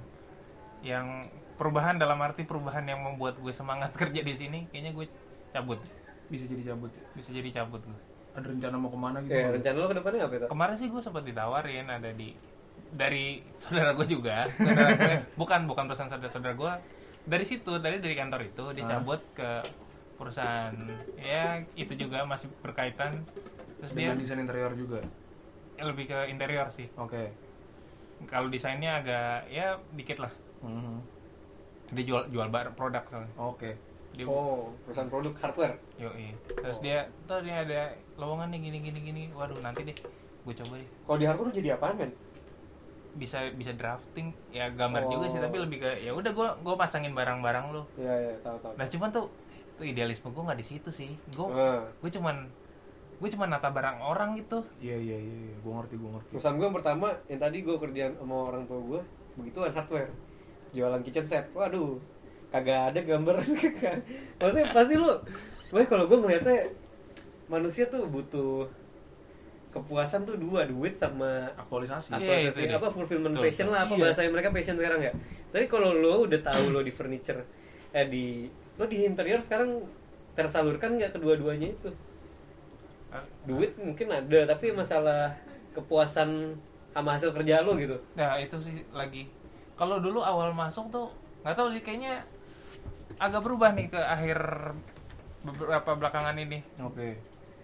yang 0.80 1.28
perubahan 1.56 2.00
dalam 2.00 2.16
arti 2.20 2.48
perubahan 2.48 2.88
yang 2.88 3.04
membuat 3.04 3.36
gue 3.38 3.52
semangat 3.52 3.92
kerja 4.00 4.24
di 4.24 4.34
sini 4.34 4.60
kayaknya 4.72 4.96
gue 4.96 5.06
cabut 5.52 5.80
Bisa 6.28 6.46
jadi 6.46 6.72
cabut 6.72 6.88
ya? 6.90 7.04
bisa 7.12 7.30
jadi 7.34 7.50
cabut 7.52 7.82
gue. 7.84 8.00
Ada 8.30 8.46
rencana 8.48 8.76
mau 8.78 8.88
ke 8.88 8.96
mana 8.96 9.18
gitu? 9.20 9.34
ya 9.34 9.50
rencana 9.52 9.76
lo 9.76 9.88
ke 9.88 9.96
depannya 9.98 10.22
apa 10.24 10.34
itu 10.36 10.46
kemarin 10.48 10.76
sih 10.80 10.88
gue 10.88 11.02
sempat 11.02 11.24
ditawarin 11.24 11.86
ada 11.86 12.10
di 12.10 12.30
dari 12.90 13.26
saudara 13.62 13.92
gue 13.92 14.08
juga 14.08 14.48
saudara 14.56 14.90
gue 14.96 15.16
bukan 15.36 15.68
bukan 15.68 15.84
perusahaan 15.86 16.08
saudara 16.08 16.32
saudara 16.32 16.56
gue 16.56 16.74
dari 17.24 17.44
situ 17.44 17.72
tadi 17.76 17.98
dari 17.98 18.14
kantor 18.14 18.42
itu 18.46 18.64
dia 18.72 18.84
Ah. 18.84 18.90
cabut 18.94 19.22
ke 19.32 19.50
perusahaan 20.16 20.76
ya 21.16 21.60
itu 21.74 21.94
juga 21.96 22.24
masih 22.24 22.52
berkaitan 22.60 23.24
terus 23.78 23.92
dia 23.94 24.12
Dengan 24.12 24.20
desain 24.20 24.38
interior 24.38 24.72
juga. 24.74 25.00
ya 25.74 25.84
lebih 25.86 26.06
ke 26.06 26.28
interior 26.28 26.68
sih 26.68 26.92
Oke. 26.94 27.32
kalau 28.26 28.48
desainnya 28.48 29.00
agak 29.00 29.48
ya 29.48 29.80
dikit 29.94 30.20
lah 30.20 30.32
Mhm. 30.60 31.00
dia 31.90 32.04
jual 32.06 32.24
jual 32.28 32.48
bar 32.48 32.68
produk 32.74 33.00
Oke. 33.38 33.80
dia 34.12 34.28
oh 34.28 34.76
perusahaan 34.84 35.08
produk 35.08 35.32
hardware 35.40 35.76
yoi. 35.96 36.36
terus 36.52 36.80
dia 36.80 37.08
tuh 37.24 37.40
dia 37.40 37.64
ada 37.64 37.82
lowongan 38.16 38.52
nih 38.52 38.60
gini 38.62 38.78
gini 38.84 39.00
gini 39.02 39.24
waduh 39.32 39.56
nanti 39.60 39.88
deh 39.88 39.96
gue 40.40 40.54
coba 40.54 40.76
deh 40.76 40.90
kalau 41.06 41.16
di 41.16 41.26
hardware 41.26 41.54
jadi 41.54 41.70
apaan 41.74 41.96
men 41.96 42.12
bisa 43.20 43.52
bisa 43.52 43.72
drafting 43.72 44.32
ya 44.50 44.72
gambar 44.72 45.04
Oh. 45.04 45.10
juga 45.12 45.26
sih 45.28 45.38
tapi 45.38 45.60
lebih 45.60 45.78
ke 45.78 45.92
ya 46.00 46.12
udah 46.12 46.32
gue 46.32 46.48
gue 46.58 46.76
pasangin 46.76 47.12
barang-barang 47.12 47.66
lo 47.70 47.84
Iya 47.94 48.14
iya 48.18 48.34
tahu 48.40 48.56
tahu. 48.58 48.74
nah 48.74 48.88
cuman 48.88 49.10
tuh 49.10 49.26
tuh 49.76 49.86
idealisme 49.86 50.28
gue 50.28 50.40
nggak 50.42 50.56
di 50.56 50.66
situ 50.66 50.90
sih 50.90 51.12
gue 51.30 51.48
Ah. 51.50 51.84
gue 51.84 52.10
cuman 52.10 52.48
gue 53.20 53.30
cuman 53.30 53.48
nata 53.50 53.68
barang 53.68 54.00
orang 54.00 54.34
gitu 54.34 54.64
Iya, 54.80 54.96
iya, 54.96 55.18
iya. 55.18 55.38
iya. 55.44 55.56
Gua 55.60 55.78
ngerti, 55.78 56.00
gua 56.00 56.16
ngerti. 56.16 56.32
Perusahaan 56.32 56.56
gue 56.56 56.64
yang 56.64 56.74
pertama 56.74 57.08
yang 57.28 57.38
tadi 57.38 57.58
gue 57.60 57.76
kerjaan 57.78 58.14
sama 58.16 58.36
orang 58.48 58.64
tua 58.64 58.80
gue 58.82 59.02
begituan 59.36 59.70
hardware 59.70 60.08
jualan 60.72 61.02
kitchen 61.04 61.26
set. 61.26 61.46
Waduh 61.52 62.00
kagak 62.50 62.82
ada 62.90 63.00
gambar 63.04 63.36
maksudnya 64.40 64.68
pasti 64.72 64.96
lu 64.96 65.12
Wah 65.70 65.86
kalau 65.86 66.08
gue 66.08 66.18
ngeliatnya 66.18 66.66
manusia 67.46 67.86
tuh 67.86 68.06
butuh 68.06 68.66
kepuasan 69.80 70.22
tuh 70.24 70.36
dua 70.36 70.64
duit 70.64 70.94
sama 70.94 71.48
Aktualisasi. 71.56 72.12
Iya, 72.12 72.18
aktualisasi 72.20 72.60
itu 72.60 72.68
dia. 72.68 72.78
apa 72.78 72.88
fulfillment 72.90 73.34
Betul, 73.34 73.46
passion 73.48 73.68
lah 73.68 73.80
apa 73.82 73.94
Iya. 73.94 74.02
bahasanya 74.04 74.30
mereka 74.30 74.50
passion 74.52 74.76
sekarang 74.76 75.00
ya 75.02 75.12
tapi 75.50 75.66
kalau 75.66 75.90
lo 75.92 76.28
udah 76.28 76.40
tahu 76.40 76.64
lo 76.70 76.80
di 76.80 76.92
furniture 76.92 77.42
eh 77.90 78.06
di 78.06 78.46
lo 78.76 78.86
di 78.86 79.02
interior 79.02 79.40
sekarang 79.40 79.82
tersalurkan 80.34 80.96
nggak 80.96 81.12
kedua-duanya 81.12 81.70
itu 81.70 81.90
Ah, 83.10 83.26
duit 83.42 83.74
mungkin 83.74 84.06
ada 84.08 84.46
tapi 84.46 84.70
masalah 84.70 85.34
kepuasan 85.72 86.54
sama 86.92 87.18
hasil 87.18 87.34
kerja 87.34 87.66
lo 87.66 87.74
gitu 87.74 87.98
nah 88.14 88.38
itu 88.38 88.54
sih 88.56 88.86
lagi 88.92 89.26
kalau 89.74 89.98
dulu 89.98 90.22
awal 90.22 90.54
masuk 90.54 90.94
tuh 90.94 91.10
nggak 91.42 91.56
tahu 91.56 91.74
sih 91.74 91.82
kayaknya 91.82 92.22
agak 93.18 93.42
berubah 93.42 93.74
nih 93.74 93.90
ke 93.90 93.98
akhir 93.98 94.38
beberapa 95.42 95.92
belakangan 95.96 96.38
ini 96.38 96.62
Oke. 96.80 97.18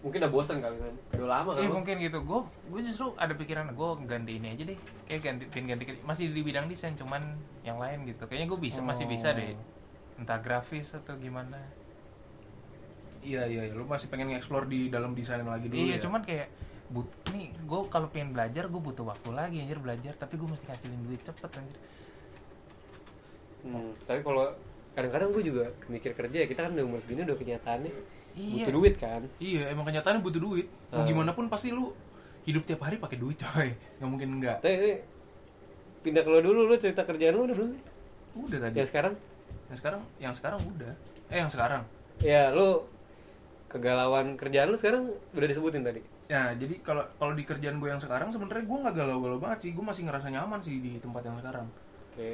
Mungkin 0.06 0.22
udah 0.22 0.32
bosan 0.32 0.62
kali 0.62 0.78
kan 0.78 0.96
udah 1.18 1.28
lama 1.34 1.50
kan 1.58 1.62
Iya 1.66 1.70
lo? 1.74 1.76
mungkin 1.82 1.96
gitu. 1.98 2.20
Gue 2.22 2.40
gue 2.70 2.82
justru 2.86 3.18
ada 3.18 3.34
pikiran 3.34 3.74
gue 3.74 3.90
ganti 4.06 4.38
ini 4.38 4.54
aja 4.54 4.64
deh. 4.70 4.78
Kayak 5.10 5.22
ganti 5.26 5.44
ganti, 5.50 5.84
ganti 5.90 6.02
masih 6.06 6.30
di 6.30 6.42
bidang 6.46 6.70
desain 6.70 6.94
cuman 6.94 7.26
yang 7.66 7.82
lain 7.82 8.06
gitu. 8.06 8.30
Kayaknya 8.30 8.48
gue 8.54 8.60
bisa 8.62 8.80
masih 8.86 9.10
bisa 9.10 9.34
deh. 9.34 9.58
Entah 10.22 10.38
grafis 10.38 10.94
atau 10.94 11.18
gimana. 11.18 11.58
Iya, 13.26 13.50
iya, 13.50 13.62
iya. 13.66 13.74
Lu 13.74 13.90
masih 13.90 14.06
pengen 14.06 14.30
nge-explore 14.30 14.70
di 14.70 14.94
dalam 14.94 15.18
desain 15.18 15.42
lagi 15.42 15.66
dulu 15.66 15.82
iya, 15.82 15.98
ya? 15.98 16.06
cuman 16.06 16.22
kayak 16.22 16.54
but 16.94 17.10
nih 17.34 17.50
gue 17.66 17.80
kalau 17.90 18.06
pengen 18.14 18.30
belajar 18.30 18.70
gue 18.70 18.78
butuh 18.78 19.10
waktu 19.10 19.34
lagi 19.34 19.58
anjir 19.58 19.82
belajar 19.82 20.14
tapi 20.14 20.38
gue 20.38 20.46
mesti 20.46 20.70
ngasilin 20.70 21.02
duit 21.02 21.22
cepet 21.26 21.50
anjir. 21.58 21.78
Hmm, 23.66 23.90
tapi 24.06 24.22
kalau 24.22 24.54
kadang-kadang 24.94 25.34
gue 25.34 25.44
juga 25.50 25.66
mikir 25.90 26.14
kerja 26.14 26.46
ya 26.46 26.48
kita 26.48 26.70
kan 26.70 26.78
udah 26.78 26.86
umur 26.86 27.02
segini 27.02 27.26
udah 27.26 27.34
kenyataannya 27.34 27.90
Iya. 28.36 28.68
butuh 28.68 28.74
duit 28.76 28.96
kan 28.96 29.22
Iya, 29.40 29.72
emang 29.72 29.84
kenyataannya 29.84 30.20
butuh 30.20 30.42
duit. 30.42 30.68
Mau 30.90 31.02
Ah. 31.02 31.08
gimana 31.08 31.32
pun 31.32 31.48
pasti 31.48 31.72
lu 31.72 31.96
hidup 32.44 32.62
tiap 32.62 32.84
hari 32.84 33.00
pakai 33.00 33.16
duit, 33.16 33.36
coy. 33.38 33.72
Nggak 33.98 34.10
mungkin 34.10 34.30
enggak. 34.36 34.60
tapi 34.60 35.00
pindah 36.02 36.22
ke 36.22 36.30
lo 36.30 36.38
dulu 36.40 36.68
lu 36.68 36.76
cerita 36.76 37.02
kerjaan 37.02 37.34
lu 37.34 37.50
udah 37.50 37.56
belum 37.56 37.70
sih 37.72 37.82
udah 38.38 38.60
tadi 38.62 38.76
ya 38.76 38.86
sekarang 38.86 39.14
yang 39.66 39.78
sekarang 39.80 40.02
yang 40.20 40.34
sekarang 40.36 40.60
udah 40.62 40.94
eh 41.28 41.40
yang 41.40 41.50
sekarang 41.50 41.82
ya 42.22 42.54
lu 42.54 42.86
kegalauan 43.66 44.38
kerjaan 44.38 44.70
lu 44.70 44.78
sekarang 44.78 45.04
udah 45.34 45.48
disebutin 45.48 45.82
tadi 45.82 46.06
ya 46.26 46.54
jadi 46.54 46.78
kalau 46.80 47.02
kalau 47.16 47.34
di 47.34 47.42
kerjaan 47.42 47.78
gue 47.78 47.90
yang 47.90 47.98
sekarang 47.98 48.30
sebenarnya 48.30 48.64
gue 48.64 48.78
nggak 48.80 48.96
galau-galau 48.96 49.40
banget 49.40 49.58
sih 49.60 49.72
gue 49.72 49.82
masih 49.82 50.06
ngerasa 50.06 50.30
nyaman 50.30 50.62
sih 50.62 50.78
di 50.78 50.98
tempat 50.98 51.22
yang 51.24 51.38
sekarang 51.38 51.66
oke 52.14 52.32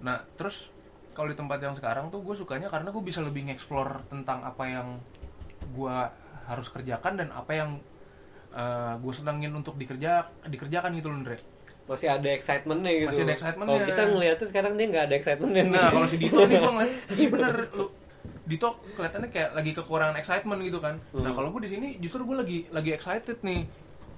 nah 0.00 0.16
terus 0.34 0.72
kalau 1.12 1.28
di 1.28 1.36
tempat 1.36 1.58
yang 1.58 1.74
sekarang 1.74 2.08
tuh 2.08 2.20
gue 2.20 2.34
sukanya 2.34 2.66
karena 2.66 2.88
gue 2.88 3.02
bisa 3.02 3.20
lebih 3.20 3.44
nge-explore 3.44 4.08
tentang 4.08 4.40
apa 4.40 4.64
yang 4.64 4.88
gue 5.66 5.96
harus 6.44 6.66
kerjakan 6.68 7.16
dan 7.16 7.28
apa 7.30 7.52
yang 7.52 7.70
gue 8.96 9.12
senengin 9.12 9.50
untuk 9.50 9.74
dikerja 9.74 10.30
dikerjakan 10.44 10.94
gitu 10.94 11.08
loh 11.08 11.18
Andre 11.18 11.36
masih 11.84 12.08
ada 12.08 12.28
excitementnya 12.30 12.92
gitu 12.94 13.08
Masih 13.10 13.22
ada 13.22 13.34
excitementnya. 13.34 13.76
kalau 13.76 13.84
kita 13.84 14.02
ngeliatnya 14.06 14.46
sekarang 14.48 14.72
dia 14.72 14.86
nggak 14.88 15.04
ada 15.04 15.14
excitementnya 15.14 15.62
nih. 15.62 15.72
Nah 15.74 15.88
kalau 15.90 16.06
si 16.06 16.16
Dito 16.16 16.40
nih 16.40 16.56
gue 16.56 16.72
ngeliat, 16.72 16.92
iya 17.18 17.28
bener 17.28 17.56
lu 17.72 17.86
Dito 18.44 18.68
kelihatannya 18.94 19.28
kayak 19.28 19.50
lagi 19.52 19.70
kekurangan 19.74 20.16
excitement 20.16 20.60
gitu 20.60 20.78
kan. 20.78 20.96
Nah 21.12 21.20
Hmm. 21.22 21.34
kalau 21.34 21.48
gue 21.50 21.60
di 21.60 21.70
sini 21.70 21.88
justru 21.98 22.24
gue 22.24 22.36
lagi 22.38 22.58
lagi 22.70 22.90
excited 22.90 23.36
nih, 23.40 23.68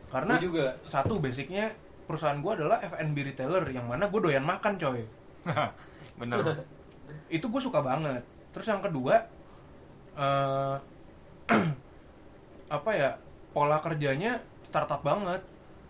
karena 0.08 0.34
Gua 0.34 0.42
juga. 0.42 0.64
satu 0.84 1.18
basicnya 1.18 1.74
perusahaan 2.06 2.38
gue 2.38 2.52
adalah 2.52 2.78
F&B 2.80 3.16
retailer 3.24 3.66
yang 3.66 3.86
mana 3.86 4.06
gue 4.06 4.20
doyan 4.20 4.42
makan 4.42 4.78
coy. 4.78 5.02
bener 6.20 6.38
Itu 7.28 7.50
gue 7.50 7.58
suka 7.58 7.82
banget. 7.82 8.22
Terus 8.50 8.66
yang 8.68 8.78
kedua, 8.78 9.26
eh 10.14 10.76
apa 12.76 12.90
ya 12.92 13.10
pola 13.50 13.78
kerjanya 13.80 14.42
startup 14.66 15.00
banget. 15.00 15.42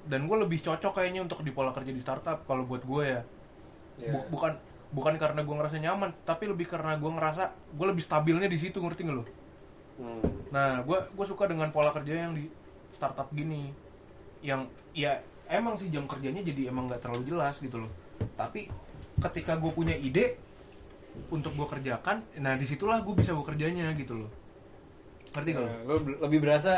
Dan 0.07 0.31
gue 0.31 0.39
lebih 0.39 0.63
cocok 0.63 1.03
kayaknya 1.03 1.27
untuk 1.27 1.43
di 1.43 1.51
pola 1.51 1.75
kerja 1.75 1.91
di 1.91 1.99
startup 1.99 2.47
kalau 2.47 2.63
buat 2.63 2.87
gue 2.87 3.05
ya. 3.05 3.21
Bu- 4.15 4.29
bukan 4.31 4.53
bukan 4.87 5.15
karena 5.19 5.43
gue 5.43 5.55
ngerasa 5.57 5.83
nyaman 5.83 6.15
tapi 6.23 6.47
lebih 6.47 6.71
karena 6.71 6.95
gue 6.95 7.11
ngerasa 7.11 7.51
gue 7.75 7.87
lebih 7.91 8.05
stabilnya 8.07 8.47
di 8.47 8.55
situ 8.55 8.79
ngerti 8.79 9.03
nggak 9.03 9.19
lo 9.19 9.25
Hmm. 9.97 10.21
nah 10.53 10.85
gue 10.85 10.95
gue 11.11 11.27
suka 11.27 11.49
dengan 11.49 11.73
pola 11.73 11.89
kerja 11.89 12.29
yang 12.29 12.37
di 12.37 12.53
startup 12.93 13.33
gini. 13.33 13.73
Yang 14.45 14.69
ya 14.93 15.19
emang 15.49 15.81
sih 15.81 15.89
jam 15.89 16.05
kerjanya 16.05 16.45
jadi 16.45 16.69
emang 16.69 16.85
nggak 16.87 17.01
terlalu 17.01 17.25
jelas 17.25 17.57
gitu 17.59 17.81
loh. 17.81 17.91
Tapi 18.37 18.69
ketika 19.17 19.57
gue 19.57 19.73
punya 19.73 19.97
ide 19.97 20.37
untuk 21.33 21.57
gue 21.57 21.65
kerjakan 21.65 22.21
nah 22.37 22.53
di 22.61 22.69
situlah 22.69 23.01
gue 23.01 23.15
bisa 23.17 23.33
bekerjanya 23.33 23.89
gitu 23.97 24.21
loh 24.21 24.31
ngerti 25.37 25.51
nggak 25.53 25.63
lo 25.63 25.69
Nah, 25.69 25.81
lo 25.85 25.95
lebih 26.23 26.39
berasa 26.41 26.73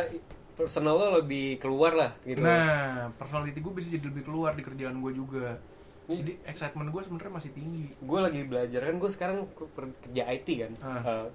personal 0.53 0.95
lo 0.95 1.09
lebih 1.17 1.57
keluar 1.57 1.93
lah 1.93 2.11
gitu 2.23 2.41
nah 2.41 3.09
personality 3.15 3.57
gue 3.57 3.73
bisa 3.73 3.89
jadi 3.89 4.05
lebih 4.05 4.25
keluar 4.25 4.53
di 4.53 4.63
kerjaan 4.63 4.99
gue 4.99 5.13
juga 5.15 5.55
Hmm. 6.05 6.17
jadi 6.17 6.41
excitement 6.43 6.89
gue 6.89 7.03
sebenarnya 7.03 7.33
masih 7.35 7.53
tinggi 7.53 7.93
gue 7.93 8.19
lagi 8.19 8.41
belajar 8.43 8.81
kan 8.83 8.97
gue 8.97 9.11
sekarang 9.11 9.45
kerja 10.01 10.23
IT 10.27 10.49
kan 10.59 10.73
Ah. 10.81 10.97
Eh, 10.99 11.27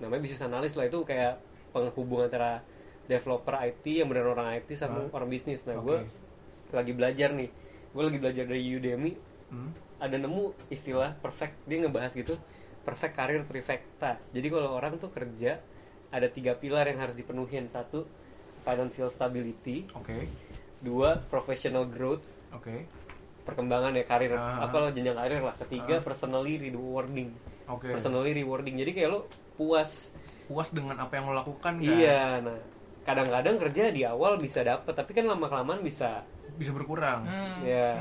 namanya 0.00 0.20
bisnis 0.20 0.40
analis 0.40 0.72
lah 0.72 0.84
itu 0.84 0.98
kayak 1.02 1.36
penghubung 1.68 2.24
antara 2.24 2.64
developer 3.04 3.52
IT 3.54 3.84
yang 3.84 4.08
benar 4.08 4.26
orang 4.26 4.56
IT 4.56 4.72
sama 4.72 5.04
Ah. 5.04 5.08
orang 5.12 5.28
bisnis 5.28 5.62
nah 5.62 5.76
Oke. 5.76 5.84
gue 5.84 5.98
lagi 6.72 6.92
belajar 6.92 7.28
nih 7.30 7.52
gue 7.92 8.02
lagi 8.02 8.18
belajar 8.18 8.44
dari 8.46 8.64
Udemy 8.66 9.12
Hmm? 9.46 9.68
ada 10.00 10.16
nemu 10.16 10.42
istilah 10.66 11.12
perfect 11.14 11.52
dia 11.62 11.76
ngebahas 11.78 12.10
gitu 12.10 12.32
perfect 12.82 13.12
career 13.12 13.44
trifecta 13.44 14.16
jadi 14.30 14.48
kalau 14.48 14.72
orang 14.72 14.96
tuh 14.96 15.06
kerja 15.06 15.60
ada 16.12 16.28
tiga 16.28 16.52
pilar 16.54 16.86
yang 16.86 17.00
harus 17.00 17.16
dipenuhin. 17.16 17.66
Satu 17.66 18.04
financial 18.62 19.08
stability. 19.08 19.88
Oke. 19.96 20.28
Dua 20.78 21.18
professional 21.18 21.88
growth. 21.88 22.28
Oke. 22.54 22.86
Perkembangan 23.42 23.96
ya 23.96 24.04
karir. 24.06 24.36
Ah. 24.38 24.68
apa 24.68 24.76
lah 24.78 24.90
jenjang 24.94 25.18
karir 25.18 25.42
lah. 25.42 25.56
Ketiga 25.66 25.98
personally 26.04 26.60
rewarding. 26.60 27.34
Oke. 27.66 27.90
Personally 27.90 28.36
rewarding. 28.36 28.78
Jadi 28.78 28.92
kayak 28.94 29.08
lo 29.10 29.20
puas. 29.58 30.14
Puas 30.46 30.68
dengan 30.70 31.00
apa 31.00 31.18
yang 31.18 31.32
lo 31.32 31.34
lakukan 31.34 31.80
kan? 31.80 31.82
Iya 31.82 32.38
nah 32.44 32.60
kadang-kadang 33.02 33.58
kerja 33.58 33.90
di 33.90 34.06
awal 34.06 34.38
bisa 34.38 34.62
dapet 34.62 34.94
tapi 34.94 35.10
kan 35.10 35.26
lama 35.26 35.50
kelamaan 35.50 35.82
bisa 35.82 36.22
bisa 36.54 36.70
berkurang. 36.70 37.26
Hmm. 37.26 37.66
ya 37.66 37.98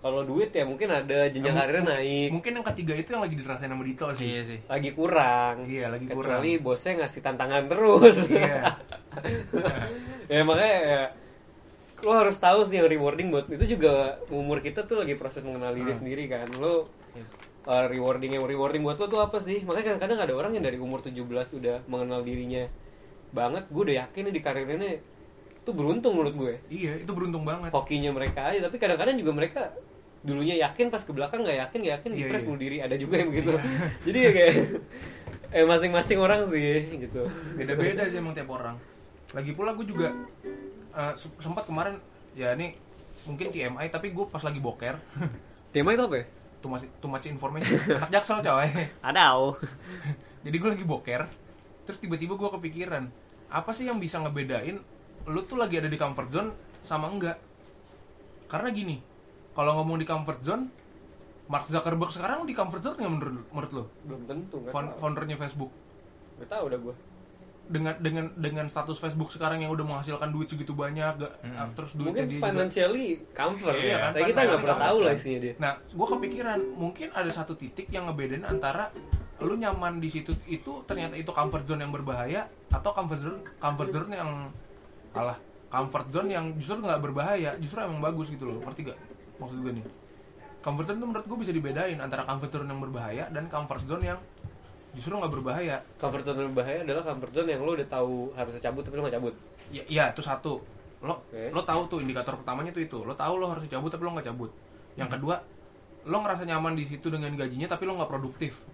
kalau 0.00 0.22
duit 0.22 0.52
ya 0.52 0.62
mungkin 0.62 0.86
ada 0.86 1.26
jenjang 1.26 1.56
karirnya 1.56 1.98
naik. 1.98 2.30
mungkin 2.30 2.52
yang 2.60 2.66
ketiga 2.74 2.94
itu 2.94 3.08
yang 3.16 3.22
lagi 3.24 3.34
dirasain 3.34 3.70
sama 3.70 3.82
Dito 3.82 4.06
sih. 4.14 4.26
Iya 4.28 4.42
sih. 4.44 4.58
Lagi 4.68 4.90
kurang. 4.94 5.66
Iya, 5.66 5.90
lagi 5.90 6.04
kecuali 6.06 6.50
bosnya 6.60 6.92
ngasih 7.02 7.20
tantangan 7.24 7.64
terus. 7.66 8.16
Iya. 8.28 8.62
ya 10.32 10.40
makanya 10.44 10.78
ya, 10.84 11.02
lo 12.04 12.12
harus 12.12 12.36
tahu 12.36 12.60
sih 12.68 12.76
yang 12.78 12.86
rewarding 12.86 13.32
buat 13.32 13.48
itu 13.48 13.78
juga 13.78 14.20
umur 14.28 14.60
kita 14.60 14.84
tuh 14.84 15.00
lagi 15.00 15.16
proses 15.16 15.40
mengenal 15.42 15.72
diri 15.72 15.90
Hmm. 15.90 15.98
sendiri 16.04 16.24
kan. 16.28 16.46
Lo 16.60 16.86
uh, 17.66 17.86
rewarding 17.88 18.36
yang 18.38 18.44
rewarding 18.44 18.84
buat 18.84 19.00
lo 19.00 19.08
tuh 19.08 19.20
apa 19.24 19.40
sih? 19.40 19.64
Makanya 19.64 19.96
kadang-kadang 19.96 20.18
ada 20.28 20.32
orang 20.36 20.52
yang 20.54 20.64
dari 20.64 20.78
umur 20.78 21.00
17 21.02 21.24
udah 21.56 21.82
mengenal 21.88 22.20
dirinya 22.22 22.68
banget. 23.32 23.66
Gue 23.72 23.90
udah 23.90 23.96
yakin 24.06 24.22
nih 24.30 24.34
di 24.36 24.42
karir 24.44 24.68
ini 24.70 24.90
tuh 25.66 25.74
beruntung 25.74 26.14
menurut 26.14 26.34
gue. 26.38 26.54
Iya 26.70 27.02
itu 27.02 27.10
beruntung 27.10 27.42
banget. 27.42 27.74
Hokinya 27.74 28.14
mereka 28.14 28.54
aja 28.54 28.62
tapi 28.62 28.78
kadang-kadang 28.78 29.18
juga 29.18 29.32
mereka 29.34 29.62
dulunya 30.22 30.54
yakin 30.62 30.86
pas 30.90 31.02
ke 31.02 31.10
belakang 31.10 31.42
nggak 31.42 31.58
yakin 31.66 31.78
nggak 31.82 31.94
yakin 32.00 32.10
Iya, 32.14 32.18
dipres 32.22 32.40
iya. 32.40 32.46
bunuh 32.46 32.60
diri. 32.62 32.76
Ada 32.78 32.94
juga 32.96 33.14
yang 33.18 33.28
begitu. 33.34 33.50
Jadi 34.06 34.18
ya 34.22 34.30
kayak 34.30 34.54
eh 35.50 35.64
masing-masing 35.66 36.18
orang 36.22 36.40
sih 36.46 36.86
gitu. 36.94 37.22
Beda-beda 37.58 38.06
sih 38.06 38.18
emang 38.22 38.32
tiap 38.32 38.50
orang. 38.54 38.78
Lagi 39.34 39.50
pula 39.52 39.74
gue 39.74 39.86
juga 39.90 40.14
se- 41.18 41.38
sempat 41.42 41.66
kemarin 41.66 41.98
ya 42.38 42.54
ini 42.54 42.78
mungkin 43.26 43.50
TMI 43.50 43.90
tapi 43.90 44.14
gue 44.14 44.24
pas 44.30 44.40
lagi 44.40 44.62
boker. 44.62 44.94
Tema 45.74 45.92
itu 45.92 46.06
apa 46.06 46.16
ya? 46.22 46.26
Too 46.62 46.70
much, 46.72 46.86
too 47.02 47.10
much 47.10 47.26
information. 47.26 47.76
Anak 47.90 48.10
jaksel 48.14 48.38
coy. 48.40 48.70
Ada 49.10 49.34
jadi 50.46 50.56
gue 50.62 50.70
lagi 50.78 50.86
boker 50.86 51.26
terus 51.82 51.98
tiba-tiba 51.98 52.38
gue 52.38 52.50
kepikiran 52.54 53.10
apa 53.50 53.70
sih 53.74 53.90
yang 53.90 53.98
bisa 53.98 54.22
ngebedain 54.22 54.78
lu 55.26 55.40
tuh 55.42 55.58
lagi 55.58 55.82
ada 55.82 55.90
di 55.90 55.98
comfort 55.98 56.30
zone 56.30 56.50
sama 56.86 57.10
enggak? 57.10 57.38
Karena 58.46 58.70
gini 58.70 58.96
kalau 59.56 59.82
ngomong 59.82 59.98
di 59.98 60.06
comfort 60.06 60.40
zone 60.42 60.64
Mark 61.46 61.70
Zuckerberg 61.70 62.10
sekarang 62.10 62.42
di 62.46 62.54
comfort 62.54 62.82
zone 62.82 62.96
nggak 62.98 63.12
menurut 63.12 63.34
menurut 63.54 63.72
lo 63.74 63.84
belum 64.06 64.22
tentu 64.26 64.56
tahu. 64.66 64.98
foundernya 64.98 65.36
Facebook. 65.38 65.70
Nggak 66.38 66.48
tahu 66.50 66.62
udah 66.70 66.78
gue 66.78 66.94
dengan 67.66 67.94
dengan 67.98 68.30
dengan 68.38 68.66
status 68.70 68.94
Facebook 69.02 69.34
sekarang 69.34 69.58
yang 69.58 69.74
udah 69.74 69.82
menghasilkan 69.82 70.30
duit 70.30 70.46
segitu 70.46 70.70
banyak 70.70 71.18
gak, 71.18 71.34
Mm-mm. 71.42 71.74
terus 71.74 71.98
duitnya 71.98 72.22
mungkin 72.22 72.22
dia 72.22 72.34
juga 72.38 72.46
financially 72.46 73.06
comfort. 73.34 73.74
Iya 73.74 73.96
kan, 73.98 74.10
tapi 74.14 74.22
kita 74.22 74.30
nggak 74.30 74.38
financially 74.38 74.62
pernah 74.62 74.78
tahu 74.86 74.98
lah 75.02 75.12
isinya 75.18 75.38
dia. 75.42 75.54
Nah, 75.58 75.72
gue 75.82 76.06
kepikiran 76.06 76.60
mungkin 76.78 77.08
ada 77.10 77.30
satu 77.30 77.52
titik 77.58 77.90
yang 77.90 78.06
ngebedain 78.06 78.46
antara 78.46 78.94
lu 79.42 79.54
nyaman 79.58 80.00
di 80.00 80.08
situ 80.08 80.32
itu 80.48 80.80
ternyata 80.88 81.18
itu 81.18 81.28
comfort 81.28 81.66
zone 81.68 81.84
yang 81.84 81.92
berbahaya 81.92 82.48
atau 82.72 82.90
comfort 82.94 83.20
zone 83.20 83.38
comfort 83.60 83.90
zone 83.92 84.14
yang 84.14 84.30
alah 85.16 85.38
comfort 85.66 86.08
zone 86.14 86.30
yang 86.30 86.54
justru 86.56 86.78
nggak 86.78 87.02
berbahaya 87.02 87.50
justru 87.58 87.82
emang 87.82 88.00
bagus 88.00 88.30
gitu 88.30 88.46
loh. 88.46 88.62
Ngerti 88.62 88.92
gak 88.92 88.98
maksud 89.42 89.58
gue 89.60 89.72
nih? 89.82 89.84
Comfort 90.62 90.86
zone 90.88 90.98
itu 91.02 91.06
menurut 91.06 91.26
gue 91.26 91.38
bisa 91.42 91.52
dibedain 91.52 91.98
antara 91.98 92.22
comfort 92.24 92.50
zone 92.54 92.68
yang 92.70 92.80
berbahaya 92.80 93.24
dan 93.34 93.44
comfort 93.50 93.82
zone 93.84 94.04
yang 94.06 94.18
justru 94.96 95.12
nggak 95.12 95.32
berbahaya. 95.32 95.76
Comfort 96.00 96.24
zone 96.24 96.38
yang 96.40 96.50
berbahaya 96.56 96.80
adalah 96.82 97.02
comfort 97.04 97.32
zone 97.36 97.48
yang 97.52 97.60
lo 97.60 97.76
udah 97.76 97.88
tahu 97.88 98.32
harusnya 98.32 98.60
cabut 98.70 98.82
tapi 98.86 98.94
lo 98.96 99.02
nggak 99.04 99.16
cabut. 99.20 99.34
Ya, 99.68 99.82
ya 99.86 100.04
itu 100.14 100.22
satu. 100.24 100.62
Lo 101.04 101.20
Oke. 101.20 101.52
lo 101.52 101.60
tahu 101.62 101.80
tuh 101.92 101.98
indikator 102.00 102.40
pertamanya 102.40 102.72
tuh 102.72 102.82
itu. 102.82 102.98
Lo 103.04 103.12
tahu 103.12 103.34
lo 103.36 103.52
harus 103.52 103.68
cabut 103.68 103.92
tapi 103.92 104.02
lo 104.08 104.16
nggak 104.16 104.26
cabut. 104.32 104.50
Yang 104.96 105.20
kedua 105.20 105.36
lo 106.06 106.16
ngerasa 106.22 106.42
nyaman 106.46 106.78
di 106.78 106.86
situ 106.86 107.10
dengan 107.12 107.34
gajinya 107.34 107.68
tapi 107.68 107.84
lo 107.84 108.00
nggak 108.00 108.10
produktif. 108.10 108.64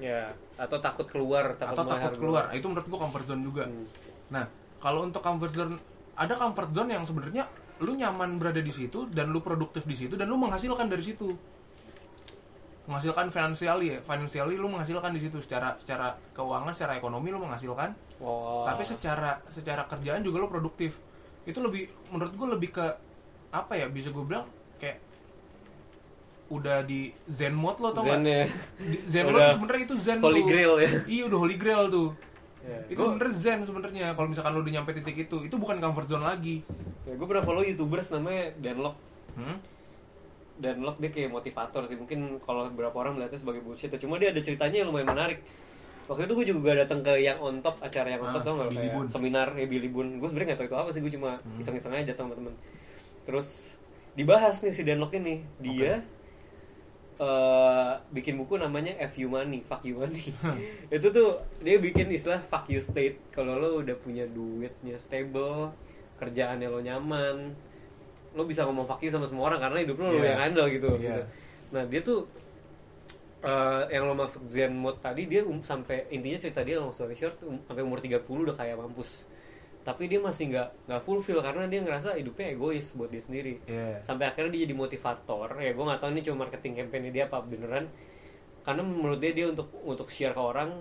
Ya 0.00 0.32
atau 0.56 0.78
takut 0.78 1.04
keluar 1.10 1.58
atau 1.58 1.84
mahal 1.84 2.08
takut 2.08 2.14
keluar. 2.16 2.44
Itu 2.56 2.66
menurut 2.72 2.86
gua 2.88 2.98
comfort 3.04 3.26
zone 3.28 3.42
juga. 3.44 3.64
Hmm. 3.68 3.86
nah 4.28 4.44
kalau 4.78 5.06
untuk 5.06 5.22
comfort 5.22 5.52
zone 5.54 5.74
ada 6.18 6.34
comfort 6.34 6.70
zone 6.74 6.90
yang 6.94 7.02
sebenarnya 7.06 7.46
lu 7.78 7.94
nyaman 7.94 8.42
berada 8.42 8.58
di 8.58 8.74
situ 8.74 9.06
dan 9.10 9.30
lu 9.30 9.38
produktif 9.38 9.86
di 9.86 9.94
situ 9.94 10.18
dan 10.18 10.26
lu 10.26 10.34
menghasilkan 10.34 10.90
dari 10.90 11.02
situ. 11.02 11.30
Menghasilkan 12.88 13.28
financially 13.28 13.94
ya 13.94 13.98
financially 14.02 14.56
lu 14.58 14.66
menghasilkan 14.66 15.14
di 15.14 15.20
situ. 15.22 15.38
Secara 15.38 15.78
secara 15.78 16.18
keuangan 16.34 16.74
secara 16.74 16.98
ekonomi 16.98 17.30
lu 17.30 17.38
menghasilkan. 17.38 17.94
Oh 18.18 18.66
tapi 18.66 18.82
secara 18.82 19.38
secara 19.52 19.86
kerjaan 19.86 20.26
juga 20.26 20.42
lo 20.42 20.50
produktif. 20.50 20.98
Itu 21.46 21.62
lebih 21.62 21.86
menurut 22.10 22.34
gue 22.34 22.48
lebih 22.58 22.70
ke 22.74 22.86
apa 23.54 23.72
ya 23.78 23.86
bisa 23.86 24.10
gue 24.10 24.24
bilang 24.26 24.44
kayak 24.82 24.98
udah 26.48 26.80
di 26.80 27.12
zen 27.28 27.52
mode 27.52 27.76
lo 27.78 27.92
tau 27.92 28.08
zen 28.08 28.24
gak? 28.24 28.32
ya. 28.32 28.44
Di- 28.80 29.02
zen 29.04 29.24
mode 29.28 29.52
sebenarnya 29.52 29.82
itu 29.84 29.96
zen 30.00 30.18
holy 30.18 30.42
tuh. 30.42 30.48
grail 30.48 30.72
ya. 30.80 30.90
Iya 31.04 31.22
udah 31.28 31.38
holy 31.44 31.56
grail 31.60 31.82
tuh 31.92 32.08
Ya, 32.60 32.78
itu 32.86 32.98
gua- 32.98 33.14
bener 33.14 33.30
zen 33.30 33.62
sebenarnya 33.62 34.12
kalau 34.12 34.28
misalkan 34.28 34.50
lo 34.50 34.60
udah 34.60 34.72
nyampe 34.72 34.90
titik 34.92 35.16
itu 35.20 35.36
itu 35.40 35.54
bukan 35.54 35.78
comfort 35.78 36.08
zone 36.08 36.22
lagi. 36.22 36.60
Ya, 37.02 37.12
gue 37.12 37.24
pernah 37.24 37.40
follow 37.40 37.62
youtubers 37.62 38.10
namanya 38.10 38.52
Danlock 38.56 38.96
hmm? 39.34 39.56
Danlock 40.58 40.98
dia 40.98 41.08
kayak 41.08 41.30
motivator 41.30 41.86
sih 41.86 41.94
mungkin 41.94 42.42
kalau 42.42 42.66
beberapa 42.68 42.98
orang 42.98 43.14
melihatnya 43.14 43.38
sebagai 43.38 43.62
bullshit 43.62 43.88
ya. 43.88 43.96
cuma 43.96 44.18
dia 44.18 44.28
ada 44.28 44.38
ceritanya 44.38 44.82
yang 44.82 44.90
lumayan 44.90 45.06
menarik. 45.08 45.38
Waktu 46.04 46.24
itu 46.24 46.34
gue 46.34 46.46
juga 46.48 46.70
datang 46.74 47.00
ke 47.00 47.14
yang 47.16 47.38
on 47.38 47.60
top 47.60 47.78
acara 47.78 48.10
yang 48.10 48.20
on 48.20 48.32
top 48.32 48.42
Ah, 48.42 48.44
tau 48.44 48.54
Billy 48.66 48.88
kayak 48.88 49.06
seminar 49.06 49.48
ya 49.52 49.64
Billy 49.64 49.86
Boon 49.86 50.18
gue 50.18 50.26
sebenarnya 50.26 50.48
nggak 50.50 50.58
tahu 50.58 50.68
itu 50.68 50.76
apa 50.76 50.90
sih 50.90 51.00
gue 51.00 51.12
cuma 51.14 51.36
Hmm. 51.36 51.60
iseng-iseng 51.60 51.94
aja 51.94 52.12
teman-teman 52.12 52.52
terus 53.22 53.76
dibahas 54.12 54.58
nih 54.58 54.72
si 54.72 54.82
Danlock 54.82 55.14
ini. 55.14 55.46
Dia 55.58 56.02
eh, 57.18 57.92
bikin 58.10 58.38
buku 58.38 58.56
namanya 58.56 58.94
F 59.02 59.18
You 59.18 59.28
Money, 59.28 59.66
Fuck 59.66 59.82
You 59.84 59.98
Money. 59.98 60.30
itu 60.96 61.06
tuh 61.10 61.38
dia 61.60 61.76
bikin 61.76 62.06
istilah 62.08 62.38
Fuck 62.38 62.70
You 62.70 62.78
State. 62.78 63.18
Kalau 63.30 63.58
lo 63.58 63.82
udah 63.82 63.98
punya 63.98 64.24
duitnya 64.24 64.96
stable, 64.96 65.74
kerjaannya 66.16 66.66
lo 66.66 66.78
nyaman, 66.78 67.54
lo 68.34 68.42
bisa 68.44 68.62
ngomong 68.62 68.86
fuck 68.86 69.02
you 69.02 69.10
sama 69.10 69.26
semua 69.26 69.50
orang 69.50 69.58
karena 69.58 69.78
hidup 69.82 69.98
lo 69.98 70.14
lo 70.14 70.20
Iya. 70.20 70.34
yang 70.34 70.40
handle 70.46 70.68
gitu. 70.68 70.90
Iya. 70.94 71.00
gitu. 71.00 71.22
Nah 71.74 71.82
dia 71.86 72.00
tuh 72.02 72.20
eh, 73.40 73.82
yang 73.90 74.06
lo 74.06 74.14
masuk 74.14 74.46
Zen 74.46 74.74
mode 74.74 74.98
tadi 74.98 75.26
dia 75.26 75.42
um, 75.42 75.62
sampai 75.62 76.06
intinya 76.10 76.38
cerita 76.38 76.60
dia 76.62 76.78
long 76.78 76.90
story 76.90 77.14
short 77.14 77.38
um, 77.46 77.58
sampai 77.66 77.82
umur 77.82 77.98
30 77.98 78.22
udah 78.26 78.54
kayak 78.54 78.76
mampus. 78.78 79.26
Tapi 79.88 80.04
dia 80.04 80.20
masih 80.20 80.52
nggak 80.52 80.68
nggak 80.84 81.00
fulfill 81.00 81.40
karena 81.40 81.64
dia 81.64 81.80
ngerasa 81.80 82.12
hidupnya 82.12 82.52
egois 82.52 82.92
buat 82.92 83.08
dia 83.08 83.24
sendiri 83.24 83.56
Iya. 83.64 84.04
sampai 84.04 84.28
akhirnya 84.28 84.52
dia 84.52 84.68
jadi 84.68 84.76
motivator 84.76 85.48
ya 85.56 85.72
gue 85.72 85.80
nggak 85.80 85.96
tahu 85.96 86.12
ini 86.12 86.20
cuma 86.20 86.44
marketing 86.44 86.76
campaign 86.76 87.08
dia 87.08 87.24
apa 87.24 87.40
beneran 87.40 87.88
karena 88.60 88.84
menurut 88.84 89.16
dia 89.16 89.32
dia 89.32 89.48
untuk 89.48 89.72
untuk 89.80 90.12
share 90.12 90.36
ke 90.36 90.42
orang 90.42 90.76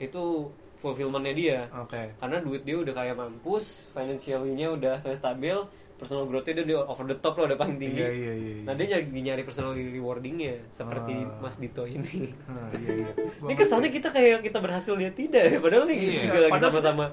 itu 0.00 0.48
fulfillmentnya 0.74 1.34
dia 1.36 1.58
Oke. 1.76 2.00
karena 2.16 2.40
duit 2.40 2.64
dia 2.64 2.76
udah 2.76 2.92
kayak 2.92 3.12
mampus 3.12 3.92
financialnya 3.92 4.72
udah 4.72 4.94
stabil 5.12 5.60
personal 6.04 6.28
growth-nya 6.28 6.54
dia 6.54 6.64
udah 6.70 6.84
over 6.84 7.04
the 7.04 7.16
top 7.16 7.34
lah 7.34 7.48
udah 7.48 7.56
paling 7.56 7.80
tinggi 7.80 7.96
Iya 7.96 8.10
iya 8.12 8.32
iya. 8.36 8.54
nah 8.62 8.72
dia 8.72 8.86
nyari, 8.92 9.04
nyari 9.10 9.42
personal 9.42 9.72
rewardingnya 9.72 10.60
seperti 10.68 11.24
Ah. 11.24 11.40
Mas 11.40 11.56
Dito 11.56 11.82
ini 11.82 12.28
Nah, 12.44 12.68
iya 12.76 12.90
iya. 13.00 13.12
Gua 13.40 13.48
ini 13.48 13.54
kesannya 13.56 13.88
kita 13.88 14.08
kayak 14.08 14.44
kita 14.44 14.58
berhasil 14.60 14.92
dia 14.94 15.10
tidak 15.10 15.42
ya 15.48 15.58
padahal 15.58 15.88
nih 15.88 15.96
Iya. 15.96 16.20
juga 16.22 16.38
lagi 16.38 16.52
Padahal 16.52 16.70
sama-sama 16.70 17.04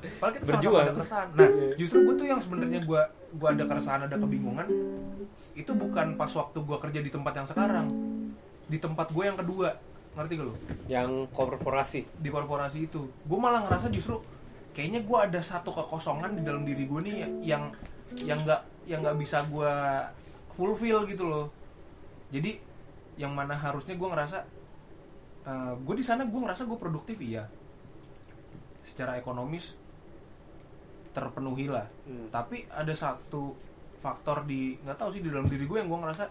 berjuang 0.42 0.84
ada 0.84 0.94
keresahan. 0.94 1.28
Nah, 1.32 1.50
justru 1.74 1.98
gue 2.02 2.14
tuh 2.14 2.28
yang 2.28 2.40
sebenarnya 2.40 2.80
gue 2.82 3.02
gua 3.32 3.50
ada 3.50 3.64
keresahan, 3.64 4.02
ada 4.06 4.18
kebingungan. 4.18 4.68
Itu 5.54 5.72
bukan 5.74 6.16
pas 6.16 6.32
waktu 6.32 6.58
gue 6.60 6.78
kerja 6.78 7.00
di 7.00 7.08
tempat 7.08 7.34
yang 7.34 7.48
sekarang, 7.48 7.88
di 8.68 8.78
tempat 8.78 9.08
gue 9.10 9.24
yang 9.24 9.38
kedua, 9.40 9.76
ngerti 10.14 10.34
gak 10.36 10.46
lo? 10.46 10.56
yang 10.86 11.10
korporasi 11.32 12.04
Di 12.20 12.28
korporasi 12.28 12.86
itu, 12.86 13.08
gue 13.08 13.40
malah 13.40 13.64
ngerasa 13.64 13.88
justru 13.88 14.20
kayaknya 14.72 15.04
gue 15.04 15.18
ada 15.20 15.40
satu 15.40 15.72
kekosongan 15.72 16.36
di 16.36 16.44
dalam 16.44 16.64
diri 16.64 16.88
gue 16.88 17.00
nih 17.04 17.16
yang 17.44 17.72
yang 18.24 18.40
nggak 18.44 18.62
yang 18.86 19.02
nggak 19.02 19.18
bisa 19.18 19.44
gue 19.46 19.74
fulfill 20.52 21.06
gitu 21.06 21.26
loh. 21.26 21.48
Jadi 22.32 22.58
yang 23.20 23.32
mana 23.32 23.54
harusnya 23.54 23.94
gue 23.94 24.08
ngerasa 24.08 24.40
gue 25.82 25.96
di 25.98 26.06
sana 26.06 26.22
gue 26.24 26.40
ngerasa 26.40 26.66
gue 26.66 26.78
produktif 26.78 27.18
iya. 27.20 27.46
Secara 28.82 29.18
ekonomis 29.18 29.78
terpenuhi 31.12 31.68
lah 31.68 31.84
Hmm. 32.08 32.32
tapi 32.32 32.64
ada 32.72 32.96
satu 32.96 33.52
faktor 34.00 34.48
di 34.48 34.80
nggak 34.80 34.96
tahu 34.96 35.12
sih 35.12 35.22
di 35.22 35.28
dalam 35.28 35.44
diri 35.44 35.68
gue 35.68 35.78
yang 35.78 35.92
gue 35.92 36.00
ngerasa 36.00 36.24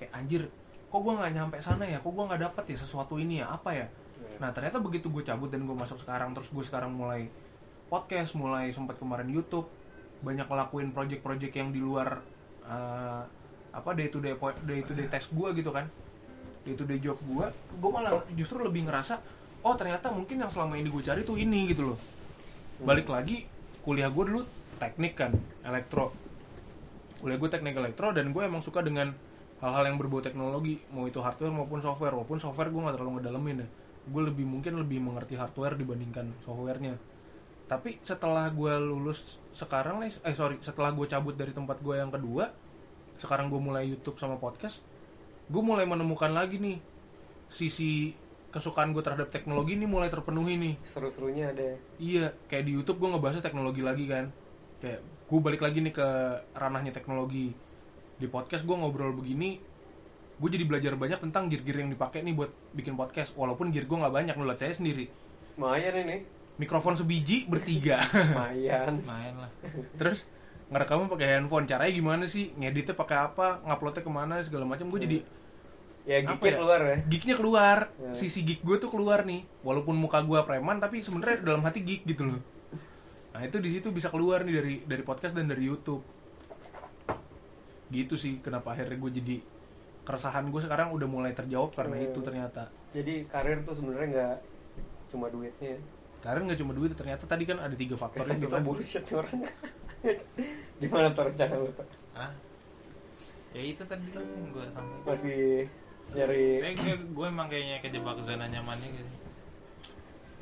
kayak 0.00 0.10
anjir 0.10 0.42
kok 0.88 1.00
gue 1.00 1.12
nggak 1.12 1.32
nyampe 1.32 1.56
sana 1.60 1.84
ya? 1.84 2.00
Kok 2.00 2.12
gue 2.12 2.24
nggak 2.32 2.40
dapet 2.40 2.64
ya 2.72 2.76
sesuatu 2.80 3.20
ini 3.20 3.40
ya? 3.44 3.52
Apa 3.52 3.76
ya? 3.76 3.86
Nah 4.40 4.48
ternyata 4.50 4.80
begitu 4.80 5.08
gue 5.08 5.20
cabut 5.20 5.52
dan 5.52 5.64
gue 5.64 5.76
masuk 5.76 6.00
sekarang 6.00 6.32
terus 6.32 6.48
gue 6.48 6.64
sekarang 6.64 6.92
mulai 6.92 7.28
podcast 7.88 8.32
mulai 8.32 8.72
sempat 8.72 8.96
kemarin 8.96 9.28
YouTube 9.28 9.68
banyak 10.22 10.46
ngelakuin 10.46 10.94
project-project 10.94 11.54
yang 11.54 11.68
di 11.74 11.82
luar 11.82 12.22
eh, 12.64 13.22
apa 13.72 13.90
day 13.96 14.08
to 14.08 14.22
day 14.22 14.38
day 14.64 14.80
to 14.86 14.92
day 14.94 15.06
test 15.10 15.34
gue 15.34 15.48
gitu 15.58 15.74
kan. 15.74 15.90
Day 16.62 16.78
to 16.78 16.86
day 16.86 17.02
job 17.02 17.18
gue 17.26 17.46
gue 17.52 17.90
malah 17.90 18.22
justru 18.38 18.62
lebih 18.62 18.86
ngerasa 18.86 19.18
oh 19.66 19.74
ternyata 19.74 20.14
mungkin 20.14 20.46
yang 20.46 20.50
selama 20.50 20.78
ini 20.78 20.88
gue 20.88 21.02
cari 21.02 21.26
tuh 21.26 21.36
ini 21.36 21.66
gitu 21.74 21.92
loh. 21.92 21.98
Balik 22.82 23.10
lagi 23.10 23.46
kuliah 23.82 24.08
gue 24.08 24.24
dulu 24.24 24.42
teknik 24.78 25.18
kan 25.18 25.34
elektro. 25.66 26.14
Kuliah 27.18 27.38
gue 27.38 27.50
teknik 27.50 27.74
elektro 27.74 28.14
dan 28.14 28.30
gue 28.30 28.42
emang 28.42 28.62
suka 28.62 28.82
dengan 28.82 29.10
hal-hal 29.62 29.86
yang 29.86 29.98
berbau 29.98 30.18
teknologi 30.18 30.82
mau 30.90 31.06
itu 31.06 31.18
hardware 31.18 31.54
maupun 31.54 31.82
software. 31.82 32.14
Walaupun 32.14 32.38
software 32.38 32.70
gue 32.70 32.78
nggak 32.78 32.94
terlalu 32.94 33.12
ngedalemin 33.18 33.56
ya. 33.62 33.68
Gue 34.06 34.22
lebih 34.26 34.46
mungkin 34.46 34.78
lebih 34.78 34.98
mengerti 35.02 35.34
hardware 35.34 35.74
dibandingkan 35.74 36.30
softwarenya 36.46 36.94
tapi 37.72 37.96
setelah 38.04 38.52
gue 38.52 38.74
lulus 38.84 39.40
sekarang 39.56 40.04
nih 40.04 40.12
eh 40.28 40.36
sorry 40.36 40.60
setelah 40.60 40.92
gue 40.92 41.08
cabut 41.08 41.32
dari 41.32 41.56
tempat 41.56 41.80
gue 41.80 41.96
yang 41.96 42.12
kedua 42.12 42.52
sekarang 43.16 43.48
gue 43.48 43.56
mulai 43.56 43.88
YouTube 43.88 44.20
sama 44.20 44.36
podcast 44.36 44.84
gue 45.48 45.62
mulai 45.64 45.88
menemukan 45.88 46.28
lagi 46.36 46.60
nih 46.60 46.76
sisi 47.48 48.12
kesukaan 48.52 48.92
gue 48.92 49.00
terhadap 49.00 49.32
teknologi 49.32 49.72
ini 49.80 49.88
mulai 49.88 50.12
terpenuhi 50.12 50.60
nih 50.60 50.74
seru-serunya 50.84 51.56
ada 51.56 51.80
Iya, 51.96 52.36
kayak 52.52 52.64
di 52.68 52.72
YouTube 52.76 53.00
gue 53.00 53.08
ngebahas 53.16 53.40
teknologi 53.40 53.80
lagi 53.80 54.04
kan. 54.04 54.28
Kayak 54.84 55.00
gue 55.00 55.40
balik 55.40 55.64
lagi 55.64 55.80
nih 55.80 55.94
ke 55.96 56.08
ranahnya 56.52 56.92
teknologi. 56.92 57.56
Di 58.20 58.28
podcast 58.28 58.68
gue 58.68 58.76
ngobrol 58.76 59.16
begini, 59.16 59.56
gue 60.36 60.48
jadi 60.52 60.68
belajar 60.68 60.92
banyak 61.00 61.24
tentang 61.24 61.48
gear-gear 61.48 61.88
yang 61.88 61.90
dipakai 61.94 62.20
nih 62.20 62.36
buat 62.36 62.52
bikin 62.76 62.92
podcast. 63.00 63.32
Walaupun 63.32 63.72
gear 63.72 63.88
gue 63.88 63.96
nggak 63.96 64.12
banyak, 64.12 64.34
nulat 64.36 64.60
saya 64.60 64.76
sendiri. 64.76 65.08
lumayan 65.56 65.94
ini 66.04 66.41
Mikrofon 66.62 66.94
sebiji 66.94 67.44
bertiga. 67.44 67.98
lumayan 68.06 69.02
main 69.02 69.34
lah 69.36 69.50
Terus 69.94 70.30
ngerekamnya 70.68 71.10
pakai 71.10 71.28
handphone. 71.32 71.66
Caranya 71.66 71.90
gimana 71.90 72.24
sih? 72.24 72.54
Ngeditnya 72.54 72.94
pakai 72.94 73.18
apa? 73.24 73.58
Nguploadnya 73.60 74.00
ke 74.00 74.10
mana? 74.10 74.34
Segala 74.40 74.62
macam. 74.62 74.86
Gue 74.86 75.00
jadi 75.00 75.18
ya 76.02 76.18
Apa 76.20 76.34
geeknya 76.34 76.48
ya? 76.48 76.56
keluar 76.56 76.80
ya 76.80 76.96
geeknya 77.04 77.34
keluar. 77.34 77.78
Ya. 77.96 78.10
Sisi 78.12 78.40
geek 78.40 78.60
gue 78.60 78.76
tuh 78.76 78.88
keluar 78.88 79.22
nih. 79.22 79.42
Walaupun 79.60 79.94
muka 79.94 80.18
gue 80.20 80.38
preman, 80.40 80.78
tapi 80.78 80.98
sebenarnya 80.98 81.42
dalam 81.42 81.60
hati 81.60 81.80
geek 81.80 82.06
gitu 82.06 82.26
loh. 82.28 82.40
Nah 83.32 83.40
itu 83.40 83.56
di 83.56 83.70
situ 83.70 83.88
bisa 83.88 84.06
keluar 84.06 84.42
nih 84.42 84.54
dari 84.54 84.74
dari 84.84 85.02
podcast 85.02 85.32
dan 85.32 85.46
dari 85.46 85.64
YouTube. 85.64 86.02
Gitu 87.88 88.14
sih 88.14 88.40
kenapa 88.40 88.72
akhirnya 88.72 88.96
gue 88.96 89.10
jadi 89.12 89.36
keresahan 90.02 90.48
gue 90.48 90.58
sekarang 90.58 90.90
udah 90.90 91.06
mulai 91.06 91.30
terjawab 91.30 91.70
karena 91.72 91.94
Hmm. 91.94 92.06
itu 92.06 92.18
ternyata. 92.20 92.66
jadi 92.90 93.24
karir 93.24 93.62
tuh 93.62 93.72
sebenarnya 93.72 94.08
nggak 94.10 94.36
cuma 95.08 95.28
duitnya 95.28 95.78
Karena 96.22 96.40
nggak 96.44 96.58
cuma 96.58 96.72
duit 96.72 96.92
ternyata 96.92 97.24
tadi 97.24 97.42
kan 97.42 97.58
ada 97.58 97.74
tiga 97.74 97.94
faktor 97.94 98.22
itu 98.24 98.38
kita 98.40 98.56
kan. 98.56 98.62
bullshit 98.62 99.04
orang 99.10 99.38
gimana 100.80 101.06
tuh 101.10 101.22
rencana 101.24 101.54
lu 101.56 101.70
tuh? 101.72 101.86
Ah 102.12 102.30
ya 103.52 103.62
itu 103.68 103.82
tadi 103.82 104.06
lah 104.08 104.22
yang 104.22 104.48
gue 104.48 104.64
sampaikan 104.66 105.04
masih 105.04 105.68
nyari 106.10 106.44
Eh, 106.62 106.72
gue, 107.04 107.26
emang 107.26 107.46
kayaknya 107.46 107.76
kejebak 107.80 108.16
zona 108.22 108.46
nyamannya 108.46 108.88
gitu 108.88 109.12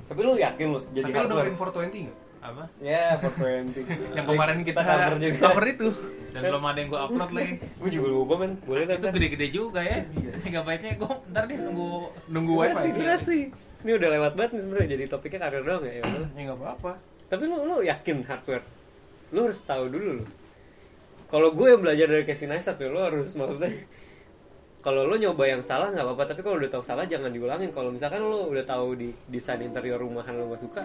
tapi 0.05 0.21
lu 0.21 0.33
yakin 0.37 0.67
lu 0.69 0.81
jadi 0.91 1.05
Tapi 1.05 1.17
hardware? 1.17 1.47
dengerin 1.47 1.57
420 1.57 2.07
nggak? 2.07 2.19
apa? 2.41 2.65
Ya 2.81 3.05
for 3.15 3.29
twenty. 3.31 3.85
Yang 4.17 4.27
kemarin 4.27 4.59
kita 4.65 4.81
cover 4.81 5.17
juga. 5.19 5.41
cover 5.45 5.65
itu. 5.67 5.89
dan 6.31 6.41
belum 6.41 6.65
ada 6.65 6.79
yang 6.79 6.89
gue 6.89 7.01
upload 7.03 7.31
lagi. 7.31 7.53
Gue 7.77 7.91
juga 7.91 8.09
lupa 8.09 8.35
men. 8.39 8.53
Boleh 8.63 8.83
itu 8.83 8.95
ntar 8.97 9.13
gede-gede 9.13 9.47
juga 9.51 9.81
ya. 9.83 9.99
Nggak 10.49 10.65
baiknya 10.65 10.93
gue 10.97 11.13
ntar 11.29 11.43
deh 11.45 11.59
nunggu 11.59 11.91
Nunggu 12.27 12.53
durasi 12.57 12.81
wifi. 12.87 12.97
durasi 12.97 13.39
ini 13.81 13.91
udah 13.93 14.09
lewat 14.11 14.33
banget 14.35 14.51
nih 14.53 14.63
sebenarnya 14.63 14.89
jadi 14.91 15.05
topiknya 15.07 15.41
karir 15.41 15.63
doang 15.63 15.83
ya 15.83 15.93
ya. 15.95 16.03
Ya 16.05 16.43
nggak 16.45 16.59
apa-apa. 16.59 16.93
tapi 17.27 17.43
lu 17.45 17.57
lu 17.63 17.77
yakin 17.81 18.23
hardware 18.23 18.65
lu 19.31 19.47
harus 19.47 19.61
tahu 19.61 19.87
dulu 19.87 20.11
lu 20.17 20.27
kalau 21.27 21.49
gue 21.49 21.67
yang 21.69 21.79
belajar 21.79 22.07
dari 22.07 22.25
Casey 22.25 22.45
Neistat 22.45 22.77
ya 22.77 22.87
lu 22.87 22.99
harus 22.99 23.33
maksudnya 23.39 23.71
kalau 24.79 25.05
lu 25.05 25.15
nyoba 25.15 25.45
yang 25.47 25.61
salah 25.61 25.89
nggak 25.89 26.03
apa-apa 26.03 26.25
tapi 26.27 26.41
kalau 26.41 26.57
udah 26.57 26.69
tahu 26.69 26.81
salah 26.81 27.05
jangan 27.05 27.29
diulangin 27.29 27.69
kalau 27.69 27.89
misalkan 27.89 28.19
lu 28.19 28.49
udah 28.49 28.65
tahu 28.65 28.95
di 28.95 29.09
desain 29.27 29.61
interior 29.61 29.97
rumahan 29.97 30.33
lu 30.33 30.49
gak 30.49 30.61
suka 30.61 30.83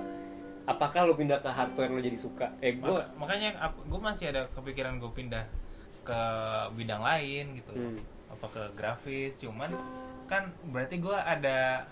apakah 0.66 1.04
lu 1.04 1.14
pindah 1.14 1.40
ke 1.40 1.48
hardware 1.48 1.90
lu 1.90 2.00
jadi 2.00 2.16
suka 2.16 2.52
eh 2.60 2.76
gue 2.76 2.86
Maka- 2.86 3.10
makanya 3.16 3.50
gue 3.66 4.00
masih 4.00 4.26
ada 4.28 4.46
kepikiran 4.52 4.98
gue 4.98 5.10
pindah 5.10 5.46
ke 6.04 6.22
bidang 6.74 7.02
lain 7.02 7.46
gitu 7.56 7.72
Hmm. 7.72 7.98
apa 8.30 8.46
ke 8.48 8.64
grafis 8.74 9.34
cuman 9.36 9.72
kan 10.26 10.46
berarti 10.66 11.00
gue 11.00 11.16
ada 11.16 11.88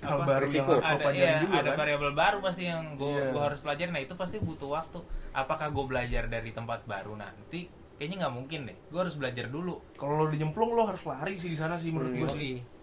Hal 0.00 0.18
baru 0.20 0.30
yang 0.40 0.42
risiko. 0.44 0.70
harus 0.70 0.78
lo 0.80 0.88
ada 0.88 1.00
pelajari 1.00 1.26
iya, 1.26 1.40
juga 1.40 1.56
ada 1.56 1.66
kan. 1.66 1.76
variabel 1.76 2.12
baru 2.12 2.38
pasti 2.38 2.62
yang 2.64 2.82
gue 2.94 3.18
Iya. 3.26 3.34
harus 3.40 3.58
pelajari 3.58 3.90
nah 3.90 4.00
itu 4.00 4.14
pasti 4.14 4.36
butuh 4.38 4.70
waktu. 4.70 4.98
Apakah 5.30 5.66
gue 5.68 5.84
belajar 5.86 6.22
dari 6.26 6.50
tempat 6.50 6.80
baru 6.84 7.14
nanti? 7.14 7.60
Kayaknya 7.94 8.16
nggak 8.20 8.34
mungkin 8.36 8.60
deh. 8.64 8.76
Gue 8.88 9.00
harus 9.00 9.14
belajar 9.14 9.46
dulu. 9.46 9.74
Kalau 9.92 10.14
lo 10.16 10.26
dinyemplung 10.28 10.70
lo 10.70 10.82
harus 10.84 11.02
lari 11.02 11.34
sih 11.34 11.48
di 11.48 11.56
sana 11.56 11.74
sih 11.74 11.90
menurut 11.90 12.10
Hmm. 12.10 12.20
gue 12.20 12.30
sih. 12.30 12.52
Yoi. 12.52 12.76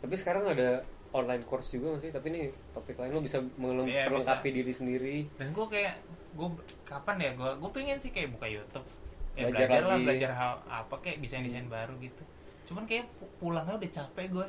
tapi 0.00 0.16
sekarang 0.16 0.48
ada 0.48 0.80
online 1.12 1.44
course 1.44 1.70
juga 1.70 1.92
masih 1.92 2.08
tapi 2.08 2.30
ini 2.30 2.42
topik 2.70 2.96
lain 2.96 3.12
lu 3.12 3.20
bisa 3.20 3.36
Iya, 3.36 4.08
melengkapi 4.08 4.48
diri 4.50 4.72
sendiri. 4.72 5.16
Dan 5.34 5.50
gue 5.50 5.66
kayak 5.66 6.00
gue 6.32 6.48
kapan 6.82 7.16
ya? 7.20 7.30
Gue 7.32 7.50
gue 7.54 7.70
pengen 7.70 7.96
sih 7.96 8.08
kayak 8.08 8.32
buka 8.32 8.48
YouTube. 8.48 8.88
Ya 9.30 9.44
Belajar 9.46 9.68
belajar, 9.68 9.82
lah 9.84 9.98
belajar 10.00 10.30
hal 10.32 10.52
apa 10.64 10.94
kayak 10.98 11.20
desain 11.20 11.42
desain 11.42 11.66
baru 11.66 11.94
gitu. 11.98 12.24
Cuman 12.64 12.82
kayak 12.84 13.06
pu- 13.12 13.28
pulangnya 13.38 13.76
udah 13.76 13.90
capek 13.92 14.26
gue 14.32 14.46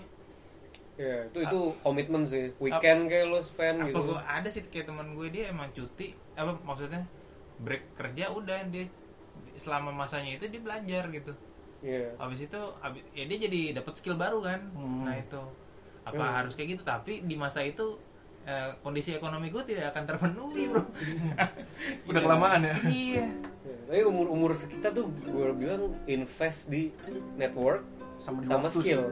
ya 1.01 1.15
itu 1.25 1.39
itu 1.41 1.59
komitmen 1.81 2.21
sih. 2.29 2.53
Weekend 2.61 3.09
kayak 3.09 3.25
lu 3.25 3.41
spend 3.41 3.77
apa 3.81 3.89
gitu. 3.89 4.01
gue 4.13 4.21
ada 4.21 4.49
sih 4.53 4.61
kayak 4.69 4.85
teman 4.93 5.17
gue 5.17 5.27
dia 5.33 5.49
emang 5.49 5.73
cuti. 5.73 6.13
Apa 6.37 6.61
maksudnya 6.61 7.01
break 7.57 7.97
kerja 7.97 8.29
udah 8.29 8.69
dia 8.69 8.85
selama 9.57 9.89
masanya 9.89 10.37
itu 10.37 10.45
dia 10.45 10.61
belajar 10.61 11.09
gitu. 11.09 11.33
Iya. 11.81 12.13
habis 12.21 12.45
itu 12.45 12.61
habis, 12.77 13.01
ya 13.17 13.25
dia 13.25 13.37
jadi 13.41 13.81
dapat 13.81 13.97
skill 13.97 14.13
baru 14.13 14.45
kan. 14.45 14.61
Hmm. 14.77 15.01
nah 15.01 15.17
itu. 15.17 15.41
Apa 16.05 16.21
Hmm. 16.21 16.35
harus 16.45 16.53
kayak 16.53 16.77
gitu? 16.77 16.83
Tapi 16.85 17.25
di 17.25 17.33
masa 17.33 17.65
itu 17.65 17.97
eh, 18.41 18.73
kondisi 18.81 19.13
ekonomi 19.13 19.49
gue 19.49 19.61
tidak 19.65 19.93
akan 19.93 20.03
terpenuhi 20.05 20.69
bro. 20.69 20.81
Udah 22.09 22.21
kelamaan 22.21 22.61
ya? 22.65 22.75
iya. 22.89 23.25
Ya, 23.61 23.75
tapi 23.85 24.01
umur 24.05 24.33
umur 24.33 24.51
kita 24.53 24.89
tuh 24.89 25.09
gue 25.21 25.49
bilang 25.53 25.93
invest 26.05 26.69
di 26.69 26.89
network 27.37 27.85
Sama 28.17 28.41
sama, 28.45 28.69
skill. 28.69 29.09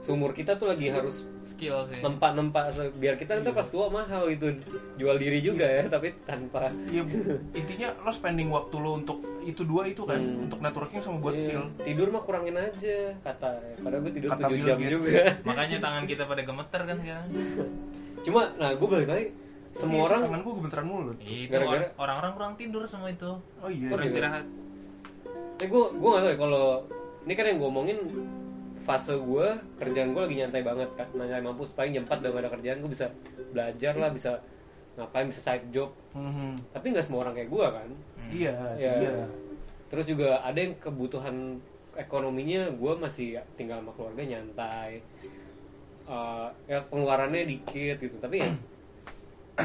Seumur 0.00 0.32
kita 0.32 0.54
tuh 0.54 0.64
lagi 0.66 0.88
harus 0.88 1.28
skill 1.42 1.84
sih. 1.84 2.00
nempak-nempak 2.00 2.68
se- 2.68 2.88
biar 2.90 3.14
kita 3.14 3.36
nanti 3.36 3.50
pas 3.50 3.64
tua 3.64 3.86
mahal 3.86 4.26
itu 4.26 4.48
jual 4.94 5.12
diri 5.14 5.40
juga 5.40 5.62
ya 5.62 5.84
tapi 5.86 6.16
tanpa. 6.22 6.72
Iya, 6.86 7.04
intinya 7.52 7.88
lo 7.98 8.08
spending 8.08 8.48
waktu 8.48 8.76
lo 8.76 8.96
untuk 8.96 9.18
itu 9.42 9.60
dua 9.62 9.84
itu 9.84 10.00
kan, 10.02 10.16
Hmm. 10.16 10.46
untuk 10.46 10.58
networking 10.58 10.98
sama 10.98 11.18
buat 11.18 11.32
Iya, 11.32 11.42
skill. 11.42 11.64
tidur 11.82 12.08
mah 12.08 12.22
kurangin 12.22 12.54
aja 12.54 13.12
kata 13.18 13.50
padahal 13.76 14.00
gue 14.00 14.12
tidur 14.14 14.28
Kata 14.30 14.42
7 14.42 14.50
Bill 14.50 14.64
jam 14.64 14.78
Gates. 14.78 14.92
juga. 14.94 15.20
Makanya 15.48 15.76
tangan 15.78 16.04
kita 16.06 16.22
pada 16.24 16.42
gemeter 16.42 16.80
kan 16.82 16.96
sekarang. 16.96 17.26
Cuma 18.24 18.40
nah 18.54 18.70
gue 18.72 18.88
balik 18.88 19.08
lagi 19.10 19.26
semua 19.70 19.96
Iya, 19.96 20.06
orang 20.06 20.20
tangan 20.22 20.40
gue 20.40 20.52
gemeteran 20.56 20.86
mulu. 20.86 21.12
itu 21.18 21.46
Gara-gara- 21.46 21.76
or- 21.84 21.94
orang-orang 21.98 22.32
kurang 22.34 22.52
tidur 22.56 22.82
semua 22.84 23.08
itu. 23.08 23.30
Oh 23.58 23.68
iya. 23.68 23.86
Kurang 23.86 24.06
istirahat. 24.06 24.44
Eh 25.58 25.66
gue 25.66 25.82
gue 25.90 26.08
gak 26.08 26.22
tau 26.22 26.30
ya 26.30 26.38
kalau 26.38 26.66
ini 27.20 27.32
kan 27.34 27.44
yang 27.44 27.58
gue 27.58 27.68
omongin 27.68 27.98
fase 28.80 29.12
gue 29.12 29.46
kerjaan 29.76 30.10
gue 30.10 30.22
lagi 30.22 30.36
nyantai 30.38 30.62
banget 30.62 30.88
kan 30.94 31.08
nyantai 31.12 31.40
mampus 31.40 31.72
paling 31.72 31.92
jam 31.92 32.04
4 32.04 32.16
udah 32.18 32.30
gak 32.30 32.42
ada 32.42 32.50
kerjaan 32.50 32.78
gue 32.78 32.90
bisa 32.90 33.06
belajar 33.50 33.92
lah 33.94 34.10
bisa 34.10 34.30
ngapain 34.94 35.26
bisa 35.26 35.40
side 35.40 35.68
job 35.70 35.92
Mhm. 36.10 36.72
tapi 36.72 36.90
nggak 36.90 37.04
semua 37.04 37.22
orang 37.22 37.34
kayak 37.34 37.48
gue 37.48 37.66
kan 37.66 37.90
Iya, 38.30 38.56
Ya. 38.74 38.92
iya. 38.96 39.14
terus 39.86 40.06
juga 40.06 40.38
ada 40.38 40.56
yang 40.56 40.74
kebutuhan 40.76 41.58
ekonominya 41.92 42.70
gue 42.70 42.92
masih 42.96 43.28
tinggal 43.54 43.78
sama 43.78 43.92
keluarga 43.92 44.22
nyantai 44.24 45.02
Eh, 46.02 46.48
ya 46.66 46.82
pengeluarannya 46.84 47.46
dikit 47.46 47.96
gitu 47.96 48.18
tapi 48.18 48.42
ya 48.42 48.50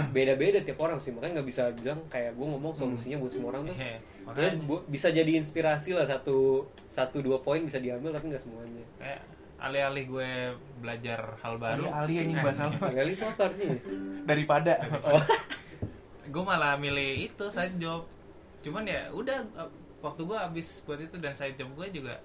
beda-beda 0.16 0.60
tiap 0.60 0.80
orang 0.80 0.98
sih 0.98 1.10
makanya 1.10 1.40
nggak 1.40 1.48
bisa 1.48 1.64
bilang 1.74 2.00
kayak 2.06 2.34
gue 2.34 2.46
ngomong 2.46 2.72
solusinya 2.72 3.18
buat 3.18 3.32
semua 3.32 3.50
orang 3.50 3.64
tuh 3.66 3.76
Iya, 3.76 3.88
Ya, 3.88 3.98
makanya 4.24 4.52
bu- 4.60 4.86
bisa 4.86 5.08
jadi 5.10 5.32
inspirasi 5.36 5.94
lah 5.94 6.04
satu 6.04 6.38
satu 6.84 7.20
dua 7.20 7.38
poin 7.40 7.62
bisa 7.62 7.78
diambil 7.78 8.10
tapi 8.10 8.30
nggak 8.30 8.42
semuanya. 8.42 8.84
kayak 8.98 9.22
alih-alih 9.56 10.06
gue 10.06 10.30
belajar 10.78 11.20
hal 11.40 11.56
baru 11.56 11.88
Ali 11.88 12.20
anjing 12.20 12.36
eh, 12.36 12.44
bahasa 12.44 12.68
lo. 12.68 12.76
Kali 12.76 13.12
itu 13.12 13.24
apa 13.24 13.42
artinya? 13.46 13.78
Daripada. 14.30 14.74
Oh, 15.06 15.24
gue 16.34 16.44
malah 16.44 16.76
milih 16.76 17.26
itu 17.26 17.46
side 17.48 17.78
job 17.78 18.04
cuman 18.60 18.82
ya 18.84 19.08
udah 19.10 19.46
waktu 20.02 20.22
gue 20.22 20.34
habis 20.36 20.82
buat 20.82 20.98
itu 20.98 21.16
dan 21.16 21.32
side 21.32 21.54
job 21.54 21.70
gue 21.72 21.88
juga 21.92 22.18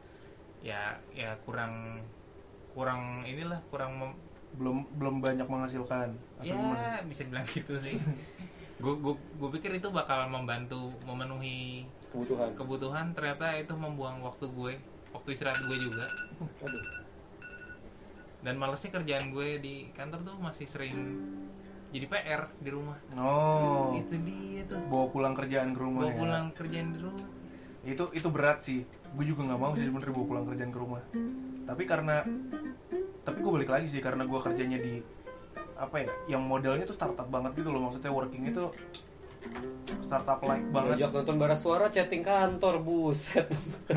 ya 0.59 0.97
ya 1.13 1.37
kurang 1.45 2.01
kurang 2.71 3.21
inilah 3.23 3.61
kurang 3.69 3.93
mem- 3.95 4.21
belum 4.53 4.77
belum 4.95 5.15
banyak 5.19 5.45
menghasilkan. 5.45 6.09
Atau 6.37 6.45
gimana? 6.47 6.75
ya 6.75 7.05
bisa 7.05 7.23
bilang 7.25 7.47
gitu 7.47 7.75
sih 7.77 7.97
gue 8.77 8.95
gue 9.13 9.51
pikir 9.55 9.71
itu 9.75 9.89
bakal 9.89 10.25
membantu 10.27 10.89
memenuhi 11.05 11.85
kebutuhan. 12.09 12.49
kebutuhan 12.57 13.07
ternyata 13.13 13.53
itu 13.55 13.75
membuang 13.75 14.19
waktu 14.21 14.49
gue 14.49 14.73
waktu 15.11 15.29
istirahat 15.31 15.61
gue 15.61 15.77
juga 15.79 16.09
Aduh. 16.61 16.81
dan 18.41 18.57
malesnya 18.57 18.89
kerjaan 18.91 19.31
gue 19.31 19.61
di 19.61 19.75
kantor 19.93 20.25
tuh 20.25 20.37
masih 20.39 20.65
sering 20.65 20.97
jadi 21.91 22.07
PR 22.07 22.49
di 22.57 22.71
rumah 22.71 22.97
Oh. 23.13 23.93
itu 23.93 24.17
dia 24.19 24.65
tuh 24.65 24.81
Bawa 24.89 25.07
pulang 25.11 25.35
kerjaan 25.35 25.71
ke 25.71 25.79
rumah 25.79 26.01
bawa 26.01 26.09
ya. 26.09 26.17
pulang 26.17 26.47
kerjaan 26.51 26.89
di 26.91 27.01
rumah 27.01 27.27
Itu 27.81 28.05
itu 28.13 28.29
berat 28.29 28.61
sih. 28.61 28.85
Gue 29.11 29.25
juga 29.25 29.41
nggak 29.43 29.57
mau 29.57 29.73
sih 29.73 29.83
sebenarnya 29.83 30.13
bawa 30.15 30.27
pulang 30.27 30.45
kerjaan 30.47 30.69
ke 30.69 30.79
rumah. 30.79 31.01
Tapi 31.65 31.83
karena 31.85 32.21
tapi 33.25 33.39
gue 33.45 33.53
balik 33.53 33.71
lagi 33.71 33.87
sih 33.93 34.01
karena 34.01 34.25
gue 34.25 34.41
kerjanya 34.41 34.79
di 34.81 35.01
apa 35.81 35.97
ya 36.05 36.37
yang 36.37 36.45
modelnya 36.45 36.85
tuh 36.85 36.97
startup 36.97 37.29
banget 37.29 37.57
gitu 37.57 37.73
loh. 37.73 37.89
Maksudnya 37.89 38.13
working 38.13 38.45
itu 38.49 38.69
startup 40.05 40.41
like 40.45 40.65
banget. 40.69 41.01
Ngajak 41.01 41.11
nonton 41.17 41.37
bara 41.41 41.57
suara 41.57 41.89
chatting 41.89 42.21
kantor 42.25 42.85
buset. 42.85 43.49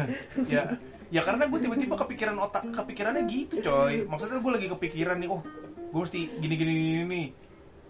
ya 0.53 0.79
ya 1.13 1.21
karena 1.21 1.45
gue 1.45 1.59
tiba-tiba 1.61 1.93
kepikiran 1.99 2.35
otak 2.39 2.63
kepikirannya 2.71 3.23
gitu 3.27 3.59
coy. 3.59 4.07
Maksudnya 4.07 4.39
gue 4.39 4.51
lagi 4.51 4.67
kepikiran 4.71 5.17
nih 5.19 5.29
oh 5.29 5.41
gue 5.93 6.01
mesti 6.01 6.21
gini 6.39 6.55
gini 6.55 6.73
gini 6.73 7.03
nih. 7.05 7.27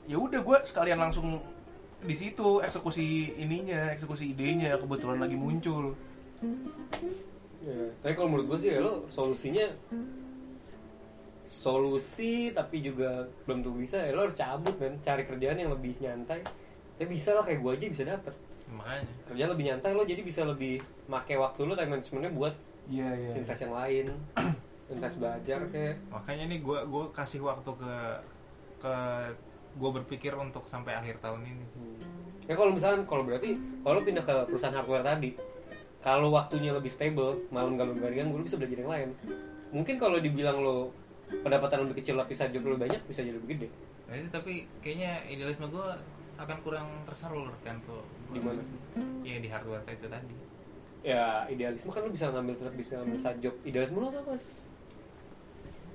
Ya 0.09 0.17
udah 0.19 0.41
gue 0.41 0.57
sekalian 0.65 0.99
langsung 0.99 1.39
di 2.03 2.15
situ 2.19 2.59
eksekusi 2.59 3.39
ininya 3.39 3.95
eksekusi 3.95 4.36
idenya 4.36 4.75
kebetulan 4.75 5.23
lagi 5.23 5.39
muncul. 5.39 5.95
Ya, 7.63 7.95
tapi 8.03 8.11
kalau 8.19 8.27
menurut 8.27 8.51
gue 8.51 8.59
sih 8.59 8.69
ya 8.75 8.84
lo 8.84 9.07
solusinya 9.07 9.71
solusi 11.44 12.56
tapi 12.56 12.80
juga 12.80 13.28
belum 13.44 13.64
tuh 13.64 13.74
bisa 13.76 14.00
ya. 14.00 14.16
Lo 14.16 14.28
harus 14.28 14.38
cabut 14.38 14.76
kan 14.80 14.94
cari 15.04 15.24
kerjaan 15.28 15.60
yang 15.60 15.72
lebih 15.72 15.96
nyantai. 16.00 16.44
Tapi 16.96 17.08
bisa 17.10 17.36
lah 17.36 17.44
kayak 17.44 17.60
gue 17.60 17.72
aja 17.72 17.86
bisa 17.91 18.04
dapet. 18.08 18.34
Makanya. 18.72 19.14
Kerjaan 19.28 19.50
lebih 19.52 19.66
nyantai 19.72 19.91
lo 19.91 20.04
jadi 20.08 20.22
bisa 20.24 20.41
lebih 20.48 20.80
make 21.12 21.36
waktu 21.36 21.62
lo 21.68 21.74
time 21.76 22.00
managementnya 22.00 22.32
buat 22.32 22.56
iya 22.88 23.10
iya 23.16 23.32
invest 23.36 23.62
yang 23.64 23.76
lain. 23.76 24.06
Invest 24.94 25.16
belajar 25.18 25.60
kayak. 25.72 25.96
Makanya 26.12 26.46
nih 26.52 26.60
gue 26.60 26.80
gue 26.86 27.04
kasih 27.16 27.39
waktu 27.44 27.72
ke 27.72 27.94
ke 28.84 28.96
gue 29.74 29.89
berpikir 29.89 30.36
untuk 30.38 30.68
sampai 30.68 30.94
akhir 30.94 31.24
tahun 31.24 31.44
ini. 31.44 31.66
Ya 32.46 32.54
kalau 32.60 32.76
misalnya 32.76 33.08
kalau 33.08 33.24
berarti 33.24 33.56
kalau 33.82 34.04
pindah 34.04 34.22
ke 34.22 34.36
perusahaan 34.52 34.76
hardware 34.76 35.08
tadi 35.08 35.34
kalau 36.04 36.36
waktunya 36.36 36.76
lebih 36.76 36.91
stable 36.91 37.39
malam 37.48 37.80
gak 37.80 37.88
begadang 37.96 38.36
lo 38.36 38.44
bisa 38.44 38.60
belajar 38.60 38.78
yang 38.84 38.91
lain. 38.91 39.10
Mungkin 39.72 39.96
kalau 39.96 40.20
dibilang 40.20 40.60
lo 40.60 40.91
pendapatan 41.30 41.84
lebih 41.84 41.99
kecil 41.99 42.15
tapi 42.15 42.34
saja 42.34 42.53
lebih 42.53 42.78
banyak 42.78 43.01
bisa 43.03 43.21
jadi 43.21 43.36
lebih 43.36 43.49
gede. 43.55 43.67
Nah, 44.03 44.15
itu 44.15 44.28
tapi 44.28 44.53
kayaknya 44.80 45.24
idealisme 45.26 45.65
gue 45.67 45.88
akan 46.34 46.57
kurang 46.61 46.88
tersalurkan 47.05 47.78
tuh 47.84 48.01
Di 48.30 48.41
mana? 48.41 48.61
ya 49.21 49.38
di 49.38 49.47
hardware 49.47 49.86
itu 49.88 50.07
tadi. 50.07 50.36
Ya 51.01 51.43
idealisme 51.45 51.89
kan 51.89 52.01
lo 52.01 52.09
bisa 52.09 52.28
ngambil 52.28 52.55
tetap 52.55 52.74
bisa 52.74 52.93
ngambil 52.97 53.19
side 53.19 53.39
job. 53.39 53.55
Idealisme 53.63 53.97
lo 53.97 54.07
tuh 54.07 54.19
apa 54.19 54.34
sih 54.34 54.49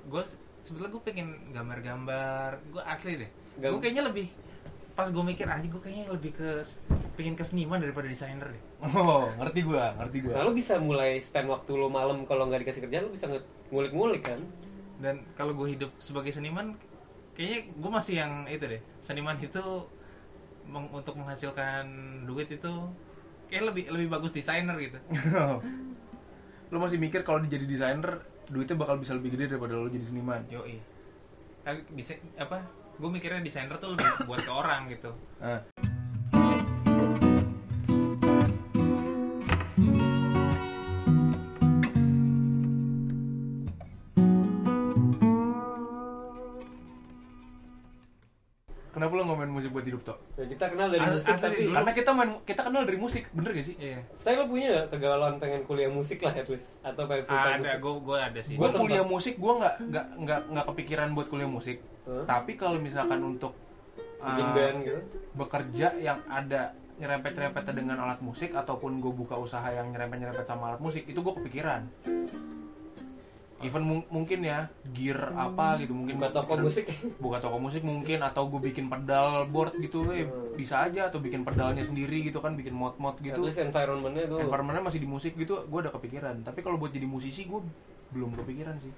gue 0.09 0.23
sebetulnya 0.59 0.91
gue 0.91 1.03
pengen 1.03 1.27
gambar-gambar. 1.51 2.49
Gue 2.69 2.81
asli 2.81 3.13
deh. 3.17 3.29
Gam- 3.57 3.73
gue 3.73 3.81
kayaknya 3.81 4.05
lebih 4.05 4.27
pas 4.93 5.07
gue 5.07 5.23
mikir 5.23 5.47
aja 5.47 5.63
gue 5.63 5.79
kayaknya 5.79 6.11
lebih 6.11 6.35
ke 6.35 6.59
pengen 7.15 7.31
ke 7.31 7.43
seniman 7.43 7.79
daripada 7.79 8.03
desainer 8.03 8.43
deh. 8.43 8.63
Oh 8.83 9.31
ngerti 9.39 9.63
gue 9.63 9.79
ngerti 9.95 10.17
gue 10.21 10.33
nah 10.35 10.43
lo 10.43 10.51
bisa 10.51 10.75
mulai 10.75 11.19
spend 11.19 11.47
waktu 11.47 11.71
lo 11.71 11.87
malam 11.87 12.27
kalau 12.27 12.47
nggak 12.47 12.67
dikasih 12.67 12.83
kerjaan 12.83 13.07
lo 13.07 13.11
bisa 13.11 13.31
ngulik-ngulik 13.71 14.27
kan 14.27 14.43
dan 14.99 15.23
kalau 15.33 15.55
gue 15.55 15.75
hidup 15.79 15.91
sebagai 15.97 16.29
seniman 16.35 16.75
kayaknya 17.33 17.71
gue 17.71 17.91
masih 17.91 18.15
yang 18.19 18.31
itu 18.51 18.67
deh. 18.67 18.81
Seniman 18.99 19.39
itu 19.39 19.63
meng- 20.67 20.91
untuk 20.91 21.15
menghasilkan 21.15 21.87
duit 22.27 22.51
itu 22.51 22.73
kayak 23.49 23.73
lebih 23.73 23.83
lebih 23.89 24.07
bagus 24.11 24.35
desainer 24.35 24.75
gitu. 24.77 24.99
Lo 26.71 26.77
masih 26.77 27.01
mikir 27.01 27.25
kalau 27.25 27.41
jadi 27.41 27.65
desainer 27.65 28.21
duitnya 28.51 28.77
bakal 28.77 29.01
bisa 29.01 29.17
lebih 29.17 29.33
gede 29.33 29.55
daripada 29.57 29.77
lo 29.77 29.89
jadi 29.89 30.05
seniman? 30.05 30.41
Yoi. 30.49 30.77
Kan 31.65 31.81
bisa 31.93 32.13
apa? 32.37 32.61
Gue 33.01 33.09
mikirnya 33.09 33.41
desainer 33.41 33.73
tuh 33.81 33.97
lebih 33.97 34.05
buat 34.29 34.41
ke 34.41 34.51
orang 34.53 34.85
gitu. 34.91 35.09
Ah. 35.41 35.61
Kenapa 48.99 49.15
lo 49.15 49.23
ngomongin 49.31 49.51
musik 49.55 49.71
buat 49.71 49.85
hidup 49.87 50.01
toh? 50.03 50.17
ya, 50.35 50.43
kita 50.43 50.65
kenal 50.75 50.91
dari 50.91 51.07
As- 51.07 51.15
musik 51.15 51.31
asli 51.31 51.43
tapi 51.47 51.55
dulu. 51.63 51.71
Karena 51.79 51.91
kita 51.95 52.11
main 52.11 52.31
kita 52.43 52.61
kenal 52.67 52.81
dari 52.83 52.99
musik, 52.99 53.23
bener 53.31 53.49
gak 53.55 53.63
sih? 53.63 53.75
iya 53.79 53.99
tapi 54.19 54.35
lo 54.35 54.45
punya 54.51 54.67
nggak 54.75 54.85
kegalauan 54.91 55.35
pengen 55.39 55.61
kuliah 55.63 55.87
musik 55.87 56.19
lah 56.19 56.35
at 56.35 56.47
least 56.51 56.75
atau 56.83 57.07
pengen 57.07 57.23
full-time 57.31 57.47
ada 57.47 57.59
musik 57.63 57.79
gue 57.79 57.93
gue 58.03 58.17
ada 58.19 58.39
sih 58.43 58.53
Gue 58.59 58.67
Gua 58.67 58.79
kuliah 58.83 59.05
musik, 59.07 59.33
gue 59.39 59.53
nggak 59.55 59.75
nggak 59.87 60.05
nggak 60.19 60.39
nggak 60.51 60.65
kepikiran 60.75 61.07
buat 61.15 61.27
kuliah 61.31 61.47
musik. 61.47 61.77
Hah? 62.03 62.27
Tapi 62.27 62.51
kalau 62.59 62.75
misalkan 62.75 63.23
untuk 63.23 63.55
bikin 64.19 64.45
uh, 64.45 64.51
band 64.51 64.77
gitu 64.83 65.01
bekerja 65.39 65.87
yang 65.95 66.19
ada 66.27 66.75
nyerempet-nyerempet 66.99 67.63
dengan 67.71 68.03
alat 68.03 68.19
musik 68.19 68.51
ataupun 68.51 68.99
gue 68.99 69.13
buka 69.15 69.39
usaha 69.39 69.63
yang 69.71 69.95
nyerempet-nyerempet 69.95 70.43
sama 70.43 70.75
alat 70.75 70.83
musik 70.83 71.07
itu 71.07 71.23
gue 71.23 71.33
kepikiran 71.39 71.87
even 73.59 73.83
mung- 73.83 74.07
mungkin 74.07 74.39
ya 74.41 74.63
gear 74.89 75.19
apa 75.29 75.75
gitu 75.77 75.91
mungkin 75.91 76.15
buka 76.15 76.31
toko 76.31 76.55
kepikiran- 76.55 76.63
musik. 76.63 76.85
buka 77.17 77.37
toko 77.37 77.57
musik 77.57 77.81
mungkin 77.81 78.19
atau 78.19 78.47
gue 78.47 78.61
bikin 78.63 78.87
pedal 78.87 79.27
board 79.45 79.75
gitu 79.77 79.99
eh, 80.09 80.23
Hmm. 80.23 80.55
bisa 80.55 80.75
aja 80.81 81.07
atau 81.07 81.19
bikin 81.19 81.43
pedalnya 81.43 81.81
sendiri 81.81 82.21
gitu 82.21 82.39
kan 82.39 82.53
bikin 82.53 82.71
mod-mod 82.71 83.15
at 83.15 83.21
gitu 83.21 83.39
least 83.41 83.59
environmentnya 83.59 84.27
tuh. 84.27 84.39
Environmentnya 84.39 84.83
masih 84.85 84.99
di 84.99 85.07
musik 85.07 85.35
gitu 85.35 85.59
gue 85.61 85.79
udah 85.81 85.91
kepikiran. 85.91 86.39
Tapi 86.41 86.59
kalau 86.59 86.75
buat 86.75 86.89
jadi 86.89 87.03
musisi 87.05 87.43
gue 87.43 87.59
belum 88.09 88.33
kepikiran 88.37 88.79
sih. 88.79 88.93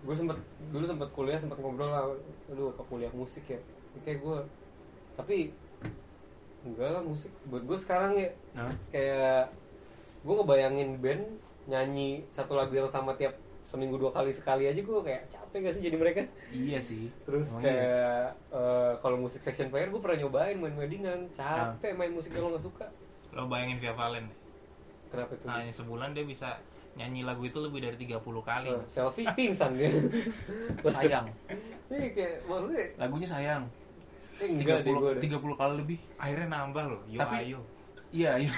Gue 0.00 0.14
sempet 0.14 0.38
dulu 0.68 0.84
sempet 0.84 1.08
kuliah 1.10 1.36
sempet 1.36 1.58
ngobrol 1.58 1.88
lah 1.88 2.06
aduh 2.46 2.70
apa 2.70 2.82
kuliah 2.84 3.10
musik 3.10 3.44
ya? 3.46 3.58
Kayak 4.00 4.20
gue 4.20 4.38
tapi 5.14 5.36
enggak 6.62 6.90
lah 6.92 7.02
musik. 7.02 7.32
Buat 7.44 7.62
gue 7.64 7.78
sekarang 7.78 8.12
ya 8.14 8.30
nah 8.52 8.70
kayak 8.88 9.50
gue 10.22 10.34
ngebayangin 10.34 10.90
band 10.98 11.24
nyanyi 11.64 12.22
satu 12.32 12.56
lagu 12.56 12.72
yang 12.76 12.88
sama 12.88 13.16
tiap 13.16 13.32
seminggu 13.64 13.96
dua 13.96 14.12
kali 14.12 14.28
sekali 14.28 14.68
aja 14.68 14.76
gue 14.76 15.00
kayak 15.00 15.32
capek 15.32 15.58
gak 15.64 15.74
sih 15.80 15.82
jadi 15.88 15.96
mereka? 15.96 16.20
Iya 16.52 16.78
sih. 16.84 17.08
Terus 17.24 17.56
Emang 17.56 17.62
iya. 17.64 17.72
kayak 17.72 18.24
eh, 18.52 18.92
kalau 19.00 19.16
musik 19.16 19.40
section 19.40 19.72
player 19.72 19.88
gue 19.88 20.00
pernah 20.04 20.20
nyobain 20.20 20.56
main 20.60 20.76
weddingan. 20.76 21.32
Capek 21.32 21.96
main 21.96 22.12
musik 22.12 22.36
yang 22.36 22.44
lo 22.44 22.60
gak 22.60 22.64
suka. 22.68 22.86
Lo 23.32 23.48
bayangin 23.48 23.80
Via 23.80 23.96
Valen 23.96 24.28
kenapa 25.14 25.32
itu 25.38 25.46
hanya 25.46 25.72
sebulan 25.72 26.10
dia 26.10 26.26
bisa 26.26 26.58
nyanyi 26.94 27.22
lagu 27.22 27.42
itu 27.46 27.58
lebih 27.62 27.80
dari 27.86 27.96
30 27.98 28.18
kali. 28.42 28.68
Eh, 28.70 28.82
selfie 28.90 29.26
pingsan 29.34 29.70
dia. 29.78 29.90
Sayang. 30.98 31.26
Iya 31.90 32.08
kayak 32.10 32.34
maksudnya 32.50 32.84
lagunya 32.98 33.28
sayang. 33.30 33.62
Eh, 34.42 34.50
enggak 34.50 34.82
deh 34.82 34.90
gue 34.90 35.10
30, 35.22 35.38
30 35.38 35.60
kali 35.60 35.74
lebih. 35.78 35.98
Akhirnya 36.18 36.48
nambah 36.50 36.84
loh. 36.90 37.00
Yo 37.06 37.18
Tapi- 37.22 37.54
ayo. 37.54 37.60
iya 38.14 38.38
iya 38.38 38.54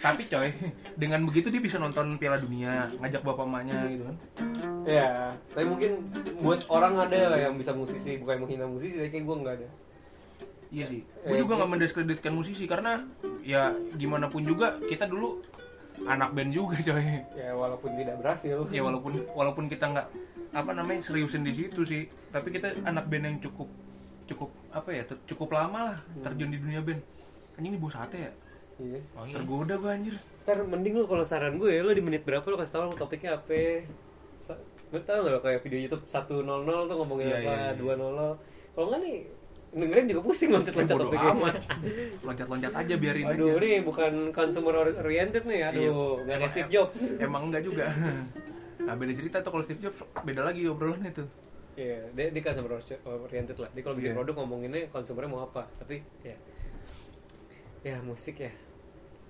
tapi 0.00 0.26
coy 0.26 0.48
dengan 0.96 1.20
begitu 1.28 1.52
dia 1.52 1.60
bisa 1.60 1.76
nonton 1.76 2.16
Piala 2.16 2.40
Dunia 2.40 2.88
ngajak 2.98 3.20
bapak 3.20 3.44
emaknya 3.44 3.76
gitu 3.92 4.04
kan 4.08 4.16
Ya, 4.88 5.36
tapi 5.52 5.68
mungkin 5.68 6.08
buat 6.40 6.64
orang 6.72 6.96
ada 6.96 7.36
lah 7.36 7.38
yang 7.38 7.54
bisa 7.60 7.76
musisi, 7.76 8.16
bukan 8.16 8.42
menghina 8.42 8.64
musisi, 8.64 8.96
tapi 8.96 9.12
kayak 9.12 9.24
gue 9.28 9.36
nggak 9.44 9.54
ada. 9.60 9.68
Iya 10.72 10.84
sih. 10.88 11.00
Eh, 11.04 11.28
Gue 11.28 11.36
juga 11.44 11.60
nggak 11.60 11.70
mendiskreditkan 11.76 12.32
musisi 12.32 12.64
karena 12.64 13.04
ya 13.44 13.76
gimana 14.00 14.32
pun 14.32 14.40
juga 14.40 14.80
kita 14.80 15.04
dulu 15.04 15.44
anak 16.08 16.32
band 16.32 16.50
juga 16.56 16.80
coy. 16.80 17.06
Ya 17.36 17.52
walaupun 17.52 17.90
tidak 17.92 18.16
berhasil. 18.24 18.56
Ya 18.72 18.80
walaupun 18.80 19.20
walaupun 19.36 19.64
kita 19.68 19.84
nggak 19.90 20.06
apa 20.50 20.70
namanya 20.74 21.04
seriusin 21.04 21.44
di 21.44 21.52
situ 21.54 21.84
sih, 21.84 22.08
tapi 22.32 22.48
kita 22.50 22.72
anak 22.82 23.04
band 23.06 23.24
yang 23.28 23.36
cukup 23.42 23.68
cukup 24.30 24.50
apa 24.70 24.90
ya 24.94 25.02
cukup 25.26 25.50
lama 25.54 25.92
lah 25.92 25.98
terjun 26.24 26.50
di 26.54 26.58
dunia 26.58 26.80
band. 26.80 27.02
Anjing 27.60 27.76
ini 27.76 27.78
bos 27.78 27.92
sate 27.92 28.16
ya. 28.16 28.32
Iya. 28.80 29.00
oh, 29.12 29.24
iya. 29.24 29.34
Tergoda 29.36 29.74
gue 29.76 29.90
anjir. 29.92 30.14
Ntar 30.40 30.58
mending 30.64 30.94
lu 30.96 31.04
kalau 31.04 31.20
saran 31.22 31.54
gue, 31.56 31.72
lo 31.78 31.92
di 31.92 32.00
menit 32.00 32.24
berapa 32.24 32.42
lo 32.42 32.56
kasih 32.56 32.72
tau 32.72 32.82
lo 32.88 32.96
topiknya 32.96 33.36
apa? 33.36 33.84
Lo 34.90 34.98
tau 35.00 35.18
gak 35.20 35.30
lo 35.30 35.40
kayak 35.40 35.60
video 35.60 35.78
YouTube 35.84 36.02
100 36.02 36.26
tuh 36.88 36.96
ngomongin 36.96 37.28
Iya, 37.28 37.36
apa, 37.38 37.52
iya, 37.52 37.68
iya. 37.70 37.78
200 37.78 38.40
Kalau 38.70 38.86
nggak 38.88 39.00
nih, 39.04 39.16
dengerin 39.70 40.06
juga 40.08 40.20
pusing 40.24 40.50
loncat-loncat 40.50 40.96
topiknya. 40.96 41.30
amat. 41.30 41.54
Loncat-loncat 42.22 42.72
aja 42.74 42.94
biarin 42.96 43.26
Aduh, 43.28 43.48
aja. 43.52 43.60
ini 43.60 43.70
bukan 43.80 44.12
consumer 44.32 44.74
oriented 44.96 45.44
nih, 45.44 45.60
aduh, 45.62 45.78
Iya. 45.78 45.92
nggak 46.24 46.36
kayak 46.38 46.50
Steve 46.50 46.70
Jobs. 46.70 47.00
Emang 47.18 47.42
enggak 47.46 47.62
juga. 47.62 47.86
Nah 48.80 48.96
beda 48.96 49.12
cerita 49.12 49.36
tuh 49.38 49.52
kalau 49.52 49.60
Steve 49.60 49.76
Jobs 49.78 49.94
beda 50.18 50.40
lagi 50.40 50.64
obrolan 50.64 51.04
itu. 51.04 51.20
Iya, 51.76 52.00
dia, 52.10 52.32
dia 52.32 52.42
consumer 52.42 52.80
oriented 53.06 53.54
lah. 53.54 53.68
Dia 53.70 53.82
kalau 53.84 53.92
bikin 53.94 54.10
Iya. 54.10 54.16
produk 54.16 54.34
ngomonginnya 54.34 54.88
konsumernya 54.88 55.28
mau 55.28 55.44
apa. 55.44 55.68
Tapi 55.76 56.00
ya, 56.24 56.32
ya 57.82 58.00
musik 58.00 58.40
ya. 58.40 58.48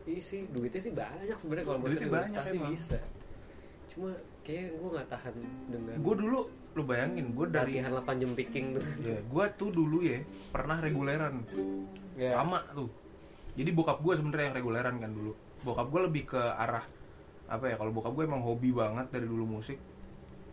Iya 0.03 0.21
sih, 0.21 0.41
duitnya 0.49 0.81
sih 0.81 0.93
banyak 0.93 1.37
sebenarnya 1.37 1.67
kalau 1.67 1.79
Duitnya 1.83 2.09
banyak 2.09 2.33
pasti 2.35 2.57
emang. 2.57 2.71
bisa. 2.71 2.99
Cuma 3.89 4.11
kayak 4.41 4.67
gue 4.73 4.89
nggak 4.91 5.09
tahan 5.09 5.35
dengan 5.67 5.95
Gue 5.99 6.15
dulu 6.17 6.39
lu 6.71 6.83
bayangin 6.87 7.35
gue 7.35 7.47
dari 7.47 7.73
latihan 7.77 7.99
8 7.99 8.23
jam 8.23 8.31
picking 8.33 8.67
tuh. 8.73 8.85
ya 9.03 9.19
gue 9.19 9.45
tuh 9.59 9.71
dulu 9.71 9.99
ya 10.01 10.23
pernah 10.49 10.79
reguleran 10.79 11.43
Ya. 12.15 12.39
lama 12.39 12.63
tuh 12.71 12.87
jadi 13.53 13.75
bokap 13.75 13.99
gue 13.99 14.15
sebenarnya 14.15 14.47
yang 14.47 14.57
reguleran 14.57 14.95
kan 14.97 15.11
dulu 15.11 15.35
bokap 15.61 15.91
gue 15.91 16.01
lebih 16.07 16.31
ke 16.31 16.39
arah 16.39 16.87
apa 17.49 17.65
ya 17.65 17.75
kalau 17.75 17.91
bokap 17.91 18.15
gue 18.15 18.23
emang 18.23 18.39
hobi 18.39 18.71
banget 18.71 19.11
dari 19.11 19.27
dulu 19.27 19.59
musik 19.59 19.83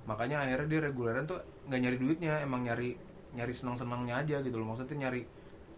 makanya 0.05 0.41
akhirnya 0.41 0.65
dia 0.67 0.81
reguleran 0.83 1.29
tuh 1.29 1.37
nggak 1.69 1.79
nyari 1.79 1.97
duitnya 1.99 2.33
emang 2.41 2.65
nyari 2.65 2.97
nyari 3.37 3.53
senang 3.53 3.77
senangnya 3.77 4.17
aja 4.17 4.41
gitu 4.41 4.57
loh 4.57 4.73
maksudnya 4.73 4.97
nyari 5.05 5.21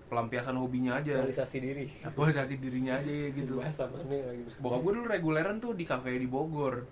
pelampiasan 0.09 0.57
hobinya 0.57 0.97
aja. 0.97 1.21
Realisasi 1.21 1.57
diri. 1.61 1.85
aktualisasi 2.01 2.57
dirinya 2.57 2.97
aja 2.97 3.13
gitu. 3.29 3.61
Bahasa 3.61 3.85
mana 3.85 4.09
ya 4.09 4.25
lagi. 4.25 4.41
bokap 4.57 4.79
gue 4.81 4.91
dulu 4.97 5.05
reguleran 5.05 5.61
tuh 5.61 5.77
di 5.77 5.85
kafe 5.85 6.17
di 6.17 6.25
Bogor. 6.25 6.83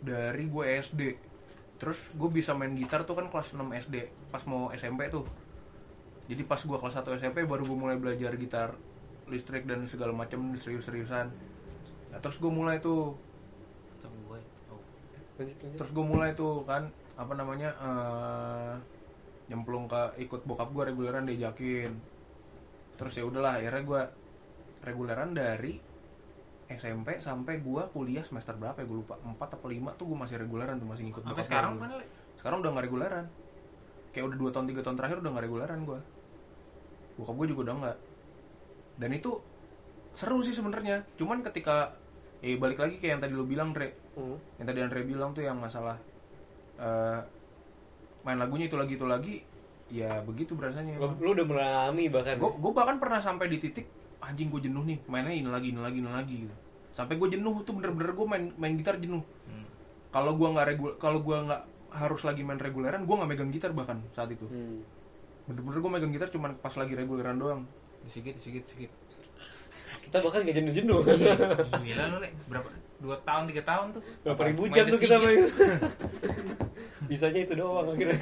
Dari 0.00 0.46
gue 0.46 0.64
SD 0.80 1.02
terus 1.80 1.96
gue 2.12 2.28
bisa 2.28 2.52
main 2.52 2.76
gitar 2.76 3.08
tuh 3.08 3.16
kan 3.16 3.32
kelas 3.32 3.56
6 3.56 3.64
SD 3.88 3.96
pas 4.30 4.42
mau 4.46 4.70
SMP 4.70 5.10
tuh. 5.10 5.26
Jadi 6.30 6.46
pas 6.46 6.60
gue 6.62 6.78
kelas 6.78 6.94
1 7.02 7.18
SMP 7.18 7.42
baru 7.42 7.66
gue 7.66 7.76
mulai 7.76 7.98
belajar 7.98 8.32
gitar 8.38 8.78
listrik 9.26 9.66
dan 9.66 9.88
segala 9.90 10.14
macam 10.14 10.54
serius-seriusan. 10.54 11.26
Nah, 12.10 12.18
terus 12.22 12.38
gue 12.38 12.52
mulai 12.52 12.78
tuh. 12.78 13.16
Oh. 14.70 14.82
Terus 15.50 15.90
gue 15.90 16.04
mulai 16.04 16.36
tuh 16.36 16.62
kan 16.68 16.92
apa 17.16 17.32
namanya 17.34 17.72
eh, 17.80 18.72
nyemplung 19.50 19.88
ke 19.88 20.20
ikut 20.22 20.46
bokap 20.46 20.70
gue 20.70 20.84
reguleran 20.94 21.26
diajakin 21.26 21.96
terus 23.00 23.16
ya 23.16 23.24
udahlah 23.24 23.56
akhirnya 23.56 23.80
gue 23.80 24.02
reguleran 24.84 25.32
dari 25.32 25.80
SMP 26.68 27.16
sampai 27.18 27.64
gue 27.64 27.82
kuliah 27.96 28.22
semester 28.22 28.54
berapa 28.54 28.76
ya? 28.78 28.86
Gue 28.86 29.02
lupa. 29.02 29.16
4 29.18 29.34
atau 29.40 29.66
5 29.66 29.98
tuh 29.98 30.04
gue 30.12 30.18
masih 30.20 30.36
reguleran 30.38 30.76
tuh 30.76 30.86
masih 30.86 31.08
ngikut 31.08 31.24
sampai 31.24 31.44
sekarang 31.48 31.80
kan 31.80 31.90
sekarang 32.36 32.58
udah 32.60 32.70
nggak 32.76 32.86
reguleran. 32.86 33.24
Kayak 34.12 34.24
udah 34.30 34.36
2 34.38 34.54
tahun 34.54 34.66
3 34.68 34.84
tahun 34.84 34.96
terakhir 35.00 35.16
udah 35.24 35.30
nggak 35.32 35.44
reguleran 35.48 35.80
gue 35.88 36.00
bokap 37.18 37.36
gue 37.36 37.46
juga 37.52 37.60
udah 37.68 37.74
nggak. 37.84 37.98
Dan 39.00 39.10
itu 39.16 39.32
seru 40.12 40.40
sih 40.44 40.52
sebenarnya. 40.52 41.04
Cuman 41.16 41.40
ketika 41.44 41.96
eh 42.40 42.56
balik 42.56 42.80
lagi 42.80 42.96
kayak 42.96 43.12
yang 43.16 43.22
tadi 43.24 43.32
lo 43.36 43.44
bilang 43.44 43.72
Dre. 43.72 44.12
Hmm. 44.16 44.36
yang 44.58 44.66
tadi 44.66 44.78
Andre 44.82 45.06
bilang 45.06 45.30
tuh 45.32 45.46
yang 45.46 45.56
masalah 45.56 45.94
eh, 46.76 47.20
main 48.26 48.36
lagunya 48.36 48.66
itu 48.66 48.76
lagi 48.76 48.98
itu 48.98 49.06
lagi 49.06 49.34
ya 49.90 50.22
begitu 50.22 50.54
berasanya 50.54 50.96
Lu, 51.02 51.10
lu 51.18 51.28
udah 51.34 51.46
mengalami 51.46 52.06
bahkan. 52.06 52.38
gue 52.38 52.50
gue 52.62 52.72
bahkan 52.72 52.96
pernah 53.02 53.18
sampai 53.18 53.50
di 53.50 53.58
titik 53.58 53.86
anjing 54.22 54.46
gue 54.48 54.70
jenuh 54.70 54.86
nih 54.86 54.98
mainnya 55.10 55.34
ini 55.34 55.50
lagi 55.50 55.74
ini 55.74 55.80
lagi 55.82 55.98
ini 55.98 56.10
lagi 56.10 56.34
gitu. 56.46 56.54
Sampai 56.94 57.18
gue 57.18 57.28
jenuh 57.34 57.62
tuh 57.66 57.74
bener-bener 57.74 58.14
gue 58.14 58.26
main 58.26 58.44
main 58.54 58.74
gitar 58.78 58.96
jenuh. 59.02 59.22
Hmm. 59.50 59.66
kalau 60.10 60.34
gue 60.34 60.48
nggak 60.48 60.66
regul 60.74 60.90
kalau 60.98 61.18
gue 61.22 61.36
nggak 61.36 61.62
harus 61.90 62.22
lagi 62.22 62.42
main 62.46 62.58
reguleran 62.58 63.02
gue 63.02 63.14
nggak 63.18 63.30
megang 63.30 63.50
gitar 63.50 63.74
bahkan 63.74 63.98
saat 64.14 64.30
itu. 64.30 64.46
Hmm. 64.46 64.86
bener-bener 65.50 65.78
gue 65.82 65.90
megang 65.90 66.12
gitar 66.14 66.28
cuman 66.30 66.54
pas 66.62 66.74
lagi 66.78 66.94
reguleran 66.94 67.36
doang. 67.38 67.66
Disikit 68.06 68.38
disikit 68.38 68.64
disikit 68.64 68.90
Kita 70.00 70.22
bahkan 70.22 70.46
gak 70.46 70.56
jenuh-jenuh. 70.56 71.00
gila 71.84 72.04
lu 72.14 72.18
berapa? 72.46 72.68
Dua 73.00 73.16
tahun 73.26 73.50
tiga 73.50 73.62
tahun 73.66 73.86
tuh. 73.98 74.02
Berapa 74.22 74.42
ribu 74.46 74.62
jam 74.70 74.86
tuh 74.86 75.00
kita 75.02 75.16
main. 75.18 75.44
Bisanya 77.10 77.40
itu 77.42 77.58
doang 77.58 77.90
akhirnya. 77.90 78.18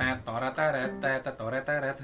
tet 0.00 0.18
toret 0.24 0.54
teret 0.56 0.92
tet 1.04 1.20
tet, 1.20 1.34
toret 1.36 1.64
teret 1.68 1.96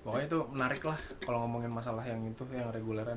pokoknya 0.00 0.26
itu 0.26 0.38
menarik 0.50 0.82
lah 0.84 0.98
kalau 1.22 1.44
ngomongin 1.46 1.70
masalah 1.70 2.02
yang 2.02 2.20
itu 2.24 2.42
yang 2.50 2.68
reguleran. 2.74 3.16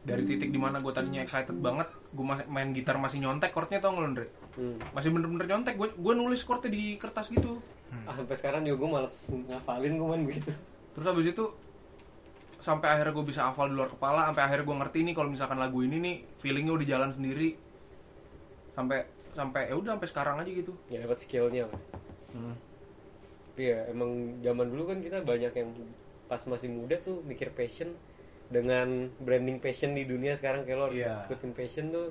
Dari 0.00 0.22
titik 0.28 0.52
di 0.52 0.60
mana 0.60 0.80
gue 0.80 0.92
tadinya 0.92 1.24
excited 1.24 1.56
banget 1.56 1.88
gue 2.12 2.24
main 2.26 2.70
gitar 2.76 3.00
masih 3.00 3.22
nyontek 3.22 3.50
chordnya 3.50 3.80
tau 3.80 3.96
nggak 3.96 4.02
lo 4.02 4.08
Andre? 4.10 4.26
Hmm. 4.60 4.76
masih 4.92 5.08
bener-bener 5.14 5.46
nyontek. 5.46 5.74
Gue 5.80 5.88
gue 5.94 6.12
nulis 6.14 6.44
chordnya 6.44 6.70
di 6.70 7.00
kertas 7.00 7.32
gitu. 7.32 7.58
Ah, 8.06 8.14
sampai 8.14 8.34
sekarang 8.38 8.62
juga 8.62 8.86
gue 8.86 8.90
males 8.94 9.14
ngafalin 9.30 9.94
gue 9.98 10.08
main 10.08 10.22
begitu. 10.22 10.52
terus 10.94 11.06
habis 11.06 11.26
itu 11.30 11.44
sampai 12.60 12.88
akhirnya 12.92 13.16
gue 13.16 13.24
bisa 13.24 13.48
hafal 13.48 13.72
di 13.72 13.74
luar 13.74 13.88
kepala 13.88 14.28
sampai 14.30 14.42
akhirnya 14.44 14.66
gue 14.68 14.76
ngerti 14.84 14.98
nih 15.06 15.14
kalau 15.16 15.28
misalkan 15.32 15.58
lagu 15.58 15.80
ini 15.80 15.96
nih 15.96 16.16
feelingnya 16.36 16.76
udah 16.76 16.86
jalan 16.86 17.10
sendiri 17.10 17.56
sampai 18.72 19.04
sampai 19.30 19.70
ya 19.70 19.74
udah 19.78 19.94
sampai 19.96 20.08
sekarang 20.10 20.36
aja 20.42 20.50
gitu. 20.50 20.72
Ya 20.90 21.02
dapat 21.02 21.18
skillnya. 21.22 21.66
Lah. 21.70 21.80
Hmm. 22.34 22.54
Tapi 23.54 23.62
ya 23.70 23.78
emang 23.90 24.40
zaman 24.40 24.66
dulu 24.70 24.82
kan 24.90 24.98
kita 25.02 25.22
banyak 25.22 25.52
yang 25.54 25.70
pas 26.26 26.42
masih 26.46 26.70
muda 26.70 26.94
tuh 27.02 27.22
mikir 27.26 27.50
passion 27.50 27.94
dengan 28.50 29.10
branding 29.22 29.58
passion 29.58 29.94
di 29.94 30.06
dunia 30.06 30.34
sekarang 30.34 30.66
kayak 30.66 30.78
lo 30.78 30.84
harus 30.90 30.98
Iya. 31.02 31.26
ikutin 31.26 31.52
passion 31.54 31.86
tuh. 31.90 32.10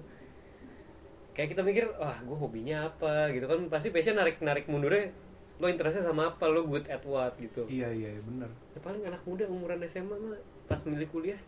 Kayak 1.36 1.56
kita 1.56 1.62
mikir 1.64 1.86
wah 1.96 2.20
gue 2.20 2.38
hobinya 2.38 2.92
apa? 2.92 3.32
Gitu 3.32 3.48
kan 3.48 3.60
pasti 3.72 3.92
passion 3.92 4.20
narik 4.20 4.40
narik 4.44 4.68
mundurnya 4.68 5.12
lo 5.60 5.68
interestnya 5.68 6.08
sama 6.08 6.32
apa? 6.36 6.48
Lo 6.48 6.64
good 6.68 6.88
at 6.88 7.04
what? 7.04 7.36
Gitu. 7.36 7.68
Iya 7.68 7.92
iya 7.92 8.16
iya, 8.16 8.22
bener. 8.24 8.52
Ya 8.76 8.80
paling 8.80 9.04
anak 9.08 9.24
muda 9.24 9.48
umuran 9.48 9.80
SMA 9.88 10.16
mah 10.16 10.40
pas 10.68 10.80
milih 10.84 11.08
kuliah 11.12 11.40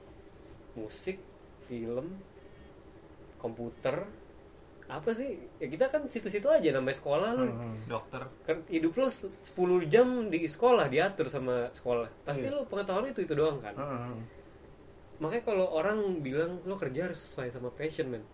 musik 0.73 1.19
film 1.67 2.15
komputer 3.37 4.07
apa 4.91 5.09
sih? 5.09 5.39
Ya 5.55 5.65
kita 5.65 5.87
kan 5.87 6.03
situ-situ 6.05 6.43
aja 6.45 6.67
namanya 6.69 6.93
sekolah 6.93 7.29
lo 7.31 7.47
Hmm. 7.47 7.79
dokter. 7.87 8.19
Kan 8.43 8.67
hidup 8.67 8.91
lo 8.97 9.07
10 9.07 9.39
jam 9.87 10.27
di 10.27 10.43
sekolah 10.43 10.85
diatur 10.85 11.27
sama 11.27 11.71
sekolah. 11.71 12.11
Pasti 12.21 12.45
Iya. 12.45 12.53
lo 12.53 12.67
pengetahuan 12.67 13.07
itu 13.07 13.23
itu 13.23 13.31
doang 13.31 13.57
kan? 13.59 13.71
Heeh. 13.73 14.19
makanya 15.17 15.45
kalau 15.45 15.69
orang 15.69 16.17
bilang 16.19 16.57
lo 16.65 16.73
kerja 16.73 17.05
harus 17.05 17.21
sesuai 17.21 17.53
sama 17.53 17.69
passion 17.69 18.09
man 18.09 18.25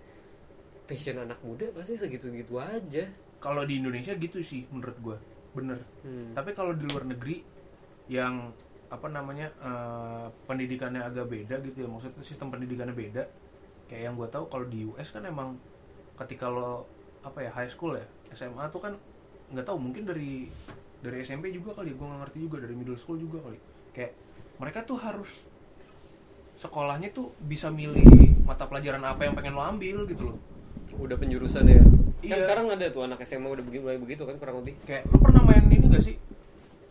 passion 0.85 1.19
anak 1.19 1.35
muda 1.41 1.67
pasti 1.69 1.93
segitu-gitu 1.93 2.55
aja. 2.57 3.03
Kalau 3.37 3.61
di 3.61 3.77
Indonesia 3.77 4.15
gitu 4.15 4.39
sih 4.39 4.63
menurut 4.71 4.95
gue 4.97 5.17
bener. 5.51 5.83
Hmm. 6.01 6.31
tapi 6.31 6.53
kalau 6.53 6.71
di 6.71 6.87
luar 6.87 7.03
negeri 7.05 7.43
yang 8.07 8.55
apa 8.87 9.03
namanya 9.09 9.51
eh, 9.59 10.25
pendidikannya 10.47 11.03
agak 11.03 11.27
beda 11.27 11.59
gitu 11.61 11.83
ya 11.83 11.87
maksudnya 11.87 12.23
sistem 12.23 12.47
pendidikannya 12.49 12.95
beda. 12.95 13.23
Kayak 13.85 14.01
yang 14.01 14.15
gue 14.15 14.27
tahu 14.29 14.47
kalau 14.47 14.65
di 14.65 14.87
US 14.87 15.11
kan 15.11 15.21
emang 15.21 15.59
ketika 16.17 16.49
lo 16.49 16.85
apa 17.21 17.43
ya 17.43 17.51
high 17.53 17.69
school 17.69 17.93
ya 17.93 18.05
SMA 18.31 18.67
tuh 18.67 18.81
kan 18.81 18.93
nggak 19.53 19.63
tahu 19.63 19.77
mungkin 19.77 20.03
dari 20.03 20.49
dari 20.99 21.21
SMP 21.21 21.53
juga 21.53 21.71
kali 21.73 21.93
ya 21.93 21.95
gue 21.95 22.07
nggak 22.07 22.21
ngerti 22.25 22.37
juga 22.41 22.57
dari 22.65 22.73
middle 22.73 22.97
school 22.97 23.15
juga 23.15 23.37
kali 23.41 23.57
kayak 23.93 24.11
mereka 24.57 24.81
tuh 24.83 24.97
harus 24.97 25.29
sekolahnya 26.57 27.13
tuh 27.13 27.29
bisa 27.37 27.69
milih 27.69 28.03
mata 28.43 28.65
pelajaran 28.65 29.05
apa 29.05 29.29
yang 29.29 29.37
pengen 29.37 29.53
lo 29.53 29.61
ambil 29.61 30.09
gitu 30.09 30.33
loh 30.33 30.37
udah 30.97 31.15
penjurusan 31.15 31.65
ya 31.67 31.77
kan 31.77 31.93
Iya. 32.17 32.49
sekarang 32.49 32.65
ada 32.73 32.89
tuh 32.89 33.05
anak 33.05 33.21
SMA 33.21 33.45
udah 33.45 33.61
mulai 33.61 34.01
begitu 34.01 34.25
kan 34.25 34.41
kurang 34.41 34.65
lebih 34.65 34.73
kayak 34.89 35.05
lu 35.13 35.21
pernah 35.21 35.45
main 35.45 35.69
ini 35.69 35.85
gak 35.85 36.01
sih 36.01 36.17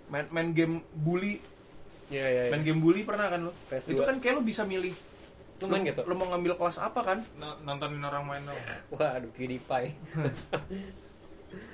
main 0.06 0.22
main 0.30 0.54
game 0.54 0.86
bully 0.94 1.42
Iya 2.06 2.22
iya. 2.22 2.42
iya. 2.46 2.50
main 2.54 2.62
game 2.62 2.78
bully 2.78 3.02
pernah 3.02 3.26
kan 3.26 3.42
PS2. 3.66 3.90
itu 3.90 4.02
kan 4.06 4.16
kayak 4.22 4.38
lu 4.38 4.46
bisa 4.46 4.62
milih 4.62 4.94
Lu 5.56 5.66
main 5.66 5.82
gitu? 5.82 6.00
lu 6.02 6.12
mau 6.12 6.28
ngambil 6.28 6.52
kelas 6.54 6.78
apa 6.78 7.00
kan 7.02 7.18
No- 7.34 7.56
nontonin 7.62 8.00
orang 8.00 8.22
main 8.22 8.42
dong 8.42 8.60
Wah, 8.92 9.16
aduh 9.16 9.30
PewDiePie. 9.30 9.96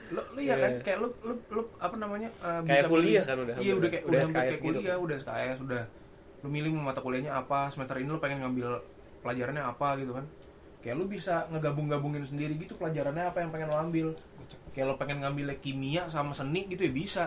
lu, 0.09 0.21
lu 0.31 0.41
ya 0.41 0.53
Iya. 0.53 0.57
kan 0.59 0.73
kayak 0.83 0.99
lu 1.01 1.09
lu, 1.21 1.35
lu 1.49 1.63
apa 1.77 1.97
namanya 1.97 2.29
uh, 2.39 2.61
Kayak 2.61 2.85
bisa 2.85 2.93
kuliah 2.93 3.25
kan 3.25 3.37
udah 3.39 3.55
iya 3.57 3.73
udah 3.73 3.89
kayak 3.89 4.05
udah 4.05 4.21
udah, 4.21 4.31
kayak 4.31 4.53
gitu 4.53 4.63
kuliah 4.63 4.85
kan. 4.93 4.99
udah 5.01 5.17
SKS 5.19 5.59
udah 5.63 5.83
lu 6.39 6.49
milih 6.49 6.71
mau 6.73 6.85
mata 6.85 7.01
kuliahnya 7.01 7.33
apa 7.33 7.59
semester 7.69 7.97
ini 7.97 8.09
lu 8.09 8.19
pengen 8.19 8.39
ngambil 8.41 8.79
pelajarannya 9.21 9.65
apa 9.65 9.89
gitu 9.97 10.13
kan 10.13 10.27
kayak 10.79 10.95
lu 10.95 11.07
bisa 11.07 11.47
ngegabung-gabungin 11.49 12.23
sendiri 12.23 12.55
gitu 12.57 12.75
pelajarannya 12.75 13.25
apa 13.25 13.39
yang 13.41 13.51
pengen 13.51 13.69
lo 13.69 13.79
ambil 13.81 14.07
kayak 14.71 14.87
lo 14.87 14.95
pengen 14.95 15.19
ngambil 15.19 15.57
kimia 15.57 16.05
sama 16.07 16.31
seni 16.33 16.67
gitu 16.67 16.83
ya 16.83 16.93
bisa 16.93 17.23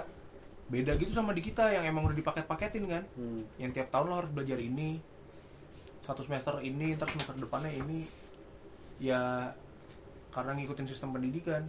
beda 0.65 0.93
gitu 0.95 1.09
sama 1.09 1.31
di 1.31 1.41
kita 1.41 1.71
yang 1.71 1.83
emang 1.83 2.05
udah 2.05 2.15
dipaket-paketin 2.15 2.85
kan 2.85 3.03
Hmm. 3.11 3.41
yang 3.57 3.71
tiap 3.71 3.89
tahun 3.89 4.05
lo 4.05 4.15
harus 4.17 4.29
belajar 4.29 4.57
ini 4.57 5.01
satu 6.05 6.21
semester 6.21 6.53
ini 6.59 6.93
terus 6.93 7.11
semester 7.11 7.35
depannya 7.35 7.71
ini 7.71 8.05
ya 8.97 9.49
karena 10.29 10.53
ngikutin 10.53 10.85
sistem 10.85 11.11
pendidikan 11.11 11.65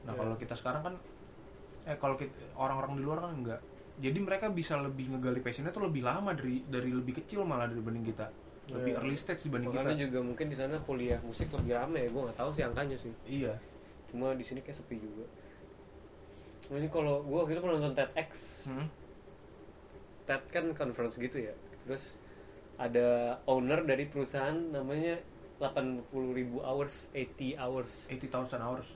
nah 0.00 0.12
Ya. 0.12 0.18
kalau 0.18 0.34
kita 0.34 0.54
sekarang 0.54 0.82
kan 0.82 0.94
eh 1.84 1.96
kalau 1.96 2.14
kita- 2.14 2.32
orang-orang 2.54 2.96
di 2.96 3.02
luar 3.02 3.18
kan 3.20 3.34
enggak 3.34 3.60
jadi 3.98 4.16
mereka 4.16 4.48
bisa 4.48 4.78
lebih 4.78 5.10
ngegali 5.10 5.40
passionnya 5.40 5.68
tuh 5.68 5.84
lebih 5.84 6.00
lama 6.00 6.32
dari 6.32 6.64
dari 6.64 6.88
lebih 6.88 7.20
kecil 7.20 7.44
malah 7.44 7.66
dibanding 7.66 8.06
kita 8.06 8.32
lebih 8.70 8.94
Ya. 8.94 8.98
early 8.98 9.18
stage 9.18 9.44
dibanding 9.44 9.68
Makanya 9.68 9.92
kita 9.92 10.02
juga 10.06 10.18
mungkin 10.22 10.46
di 10.46 10.54
sana 10.54 10.78
kuliah 10.78 11.18
musik 11.20 11.50
lebih 11.50 11.74
rame 11.74 12.00
ya. 12.00 12.08
Gue 12.08 12.22
nggak 12.22 12.38
tahu 12.38 12.50
sih 12.54 12.62
angkanya 12.62 12.94
sih. 12.94 13.10
iya 13.26 13.50
Cuma 14.06 14.30
di 14.30 14.46
sini 14.46 14.62
kayak 14.62 14.78
sepi 14.78 14.94
juga. 14.96 15.26
Nah, 16.70 16.78
ini 16.78 16.86
kalau 16.86 17.18
gue 17.20 17.34
waktu 17.34 17.52
itu 17.52 17.60
pernah 17.60 17.76
nonton 17.76 17.98
TEDx. 17.98 18.30
hmm? 18.70 18.86
TED 20.22 20.42
kan 20.48 20.64
conference 20.72 21.18
gitu 21.18 21.36
ya. 21.40 21.54
Terus 21.82 22.14
ada 22.80 23.36
owner 23.44 23.84
dari 23.84 24.08
perusahaan 24.08 24.56
namanya 24.72 25.20
80.000 25.60 26.08
hours, 26.64 27.12
80 27.12 27.60
hours. 27.60 28.08
80,000 28.08 28.56
hours 28.64 28.88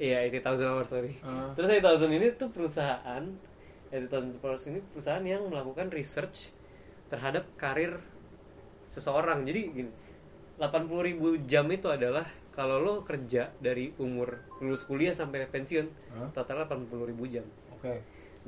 Iya, 0.00 0.24
80,000 0.32 0.64
hours, 0.64 0.88
sorry. 0.88 1.12
Ah. 1.20 1.52
Terus 1.52 1.68
80,000 1.76 2.16
ini 2.16 2.26
tuh 2.32 2.48
perusahaan 2.48 3.20
80,000 3.92 4.40
hours 4.40 4.64
ini 4.72 4.80
perusahaan 4.80 5.20
yang 5.20 5.44
melakukan 5.52 5.92
research 5.92 6.56
terhadap 7.12 7.44
karir 7.60 8.00
seseorang. 8.88 9.44
Jadi 9.44 9.60
gini, 9.76 9.92
80.000 10.56 11.44
jam 11.44 11.68
itu 11.68 11.92
adalah 11.92 12.24
kalau 12.56 12.80
lo 12.80 12.94
kerja 13.04 13.52
dari 13.60 13.92
umur 14.00 14.40
lulus 14.64 14.88
kuliah 14.88 15.12
sampai 15.12 15.44
pensiun, 15.52 15.86
Hah? 16.16 16.32
totalnya 16.32 16.64
80.000 16.64 17.32
jam. 17.32 17.46
oke 17.76 17.94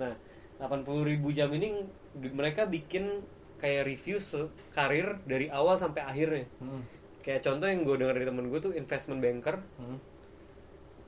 Nah, 0.01 0.13
80.000 0.57 1.37
jam 1.37 1.49
ini 1.53 1.85
mereka 2.33 2.65
bikin 2.65 3.21
kayak 3.63 3.87
review 3.87 4.19
se- 4.19 4.45
karir 4.71 5.23
dari 5.23 5.47
awal 5.49 5.79
sampai 5.79 6.03
akhirnya. 6.03 6.51
hmm. 6.59 6.83
Kayak 7.23 7.41
contoh 7.41 7.65
yang 7.65 7.81
gue 7.81 7.95
dengar 7.97 8.13
dari 8.13 8.27
temen 8.27 8.45
gue 8.45 8.59
tuh 8.61 8.73
investment 8.73 9.19
banker, 9.19 9.63
Hmm. 9.79 10.03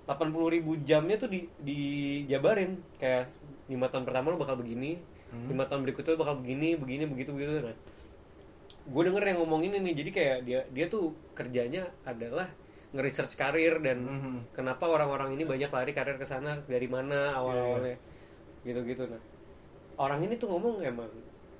80.000 0.05 0.31
ribu 0.53 0.77
jamnya 0.79 1.17
tuh 1.17 1.27
di 1.27 1.49
dijabarin 1.59 2.77
kayak 2.95 3.33
lima 3.67 3.89
tahun 3.89 4.05
pertama 4.05 4.27
lo 4.29 4.39
bakal 4.39 4.55
begini 4.55 5.01
Hmm. 5.27 5.49
lima 5.49 5.65
tahun 5.65 5.83
berikutnya 5.83 6.15
lo 6.15 6.21
bakal 6.21 6.37
begini 6.39 6.77
begini 6.77 7.05
begitu 7.07 7.33
begitu 7.33 7.65
nah 7.65 7.75
gue 8.85 9.03
denger 9.03 9.25
yang 9.25 9.39
ngomong 9.41 9.65
ini 9.65 9.81
nih 9.81 9.95
jadi 9.97 10.11
kayak 10.13 10.39
dia 10.45 10.61
dia 10.69 10.87
tuh 10.87 11.05
kerjanya 11.33 11.89
adalah 12.05 12.47
nge-research 12.93 13.35
karir 13.35 13.81
dan 13.81 13.99
Mhm. 13.99 14.53
kenapa 14.53 14.87
orang-orang 14.87 15.33
ini 15.33 15.43
banyak 15.43 15.67
lari 15.67 15.91
karir 15.91 16.15
ke 16.15 16.23
sana 16.23 16.61
dari 16.63 16.87
mana 16.87 17.33
awal 17.33 17.57
awalnya 17.57 17.97
gitu 18.63 18.85
gitu 18.85 19.09
nah 19.09 19.19
orang 19.97 20.23
ini 20.23 20.37
tuh 20.37 20.47
ngomong 20.47 20.85
emang 20.85 21.09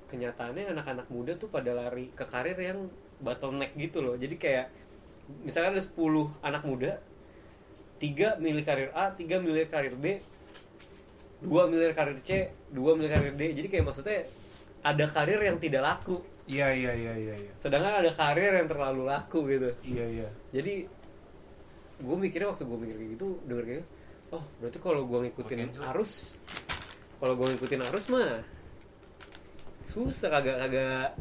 kenyataannya 0.07 0.71
anak-anak 0.71 1.07
muda 1.09 1.33
tuh 1.35 1.49
pada 1.49 1.73
lari 1.73 2.11
ke 2.13 2.25
karir 2.25 2.57
yang 2.57 2.89
bottleneck 3.21 3.73
gitu 3.77 4.01
loh. 4.03 4.15
Jadi 4.15 4.35
kayak 4.37 4.67
misalkan 5.41 5.73
ada 5.73 5.83
10 5.83 5.97
anak 6.45 6.63
muda 6.63 6.91
tiga 7.97 8.35
milih 8.37 8.61
karir 8.61 8.91
A 8.93 9.15
tiga 9.15 9.39
milih 9.41 9.65
karir 9.71 9.95
B 9.95 10.19
dua 11.41 11.65
milih 11.65 11.91
karir 11.95 12.19
C 12.21 12.51
dua 12.69 12.93
milih 12.93 13.11
karir 13.11 13.33
D. 13.33 13.55
Jadi 13.55 13.67
kayak 13.71 13.85
maksudnya 13.87 14.27
ada 14.85 15.05
karir 15.09 15.39
yang 15.41 15.57
tidak 15.57 15.81
laku. 15.81 16.21
Iya 16.45 16.69
iya 16.77 16.91
iya 16.93 17.13
iya 17.17 17.35
iya. 17.41 17.51
Sedangkan 17.57 18.05
ada 18.05 18.11
karir 18.13 18.53
yang 18.53 18.69
terlalu 18.69 19.01
laku 19.09 19.49
gitu. 19.49 19.73
Iya 19.81 20.05
iya. 20.05 20.27
Jadi 20.53 21.05
gue 21.95 22.15
mikirnya 22.19 22.51
waktu 22.51 22.67
gue 22.67 22.75
mikir 22.75 22.95
kayak 22.99 23.11
gitu 23.15 23.27
denger 23.47 23.63
kayak 23.63 23.79
gitu, 23.79 23.87
oh 24.35 24.43
berarti 24.59 24.77
kalau 24.83 25.01
gue 25.07 25.19
ngikutin 25.27 25.57
Makin 25.63 25.87
arus 25.95 26.35
kalau 27.23 27.33
gue 27.39 27.47
ngikutin 27.55 27.81
arus 27.87 28.05
mah 28.11 28.43
susah 29.95 30.27
kagak 30.29 30.57
kagak 30.59 31.15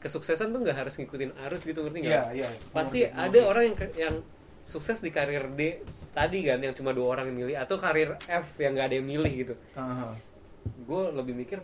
kesuksesan 0.00 0.48
tuh 0.50 0.60
nggak 0.60 0.76
harus 0.76 0.94
ngikutin 0.96 1.32
arus 1.48 1.60
gitu 1.62 1.80
ngerti 1.80 1.98
nggak 2.04 2.12
iya 2.12 2.44
iya 2.44 2.48
pasti 2.72 3.04
ngerti, 3.04 3.16
ada 3.16 3.28
ngerti. 3.30 3.48
orang 3.48 3.64
yang 3.64 3.76
yang 3.96 4.16
sukses 4.60 5.00
di 5.00 5.08
karir 5.08 5.44
D 5.50 5.80
tadi 6.12 6.44
kan 6.44 6.60
yang 6.60 6.72
cuma 6.72 6.92
dua 6.92 7.16
orang 7.16 7.28
yang 7.28 7.38
milih 7.38 7.56
atau 7.56 7.76
karir 7.76 8.16
F 8.22 8.56
yang 8.58 8.72
nggak 8.72 8.86
ada 8.86 8.96
yang 8.96 9.08
milih 9.08 9.32
gitu 9.34 9.54
Aha. 9.74 10.12
gue 10.62 11.02
lebih 11.12 11.34
mikir 11.34 11.58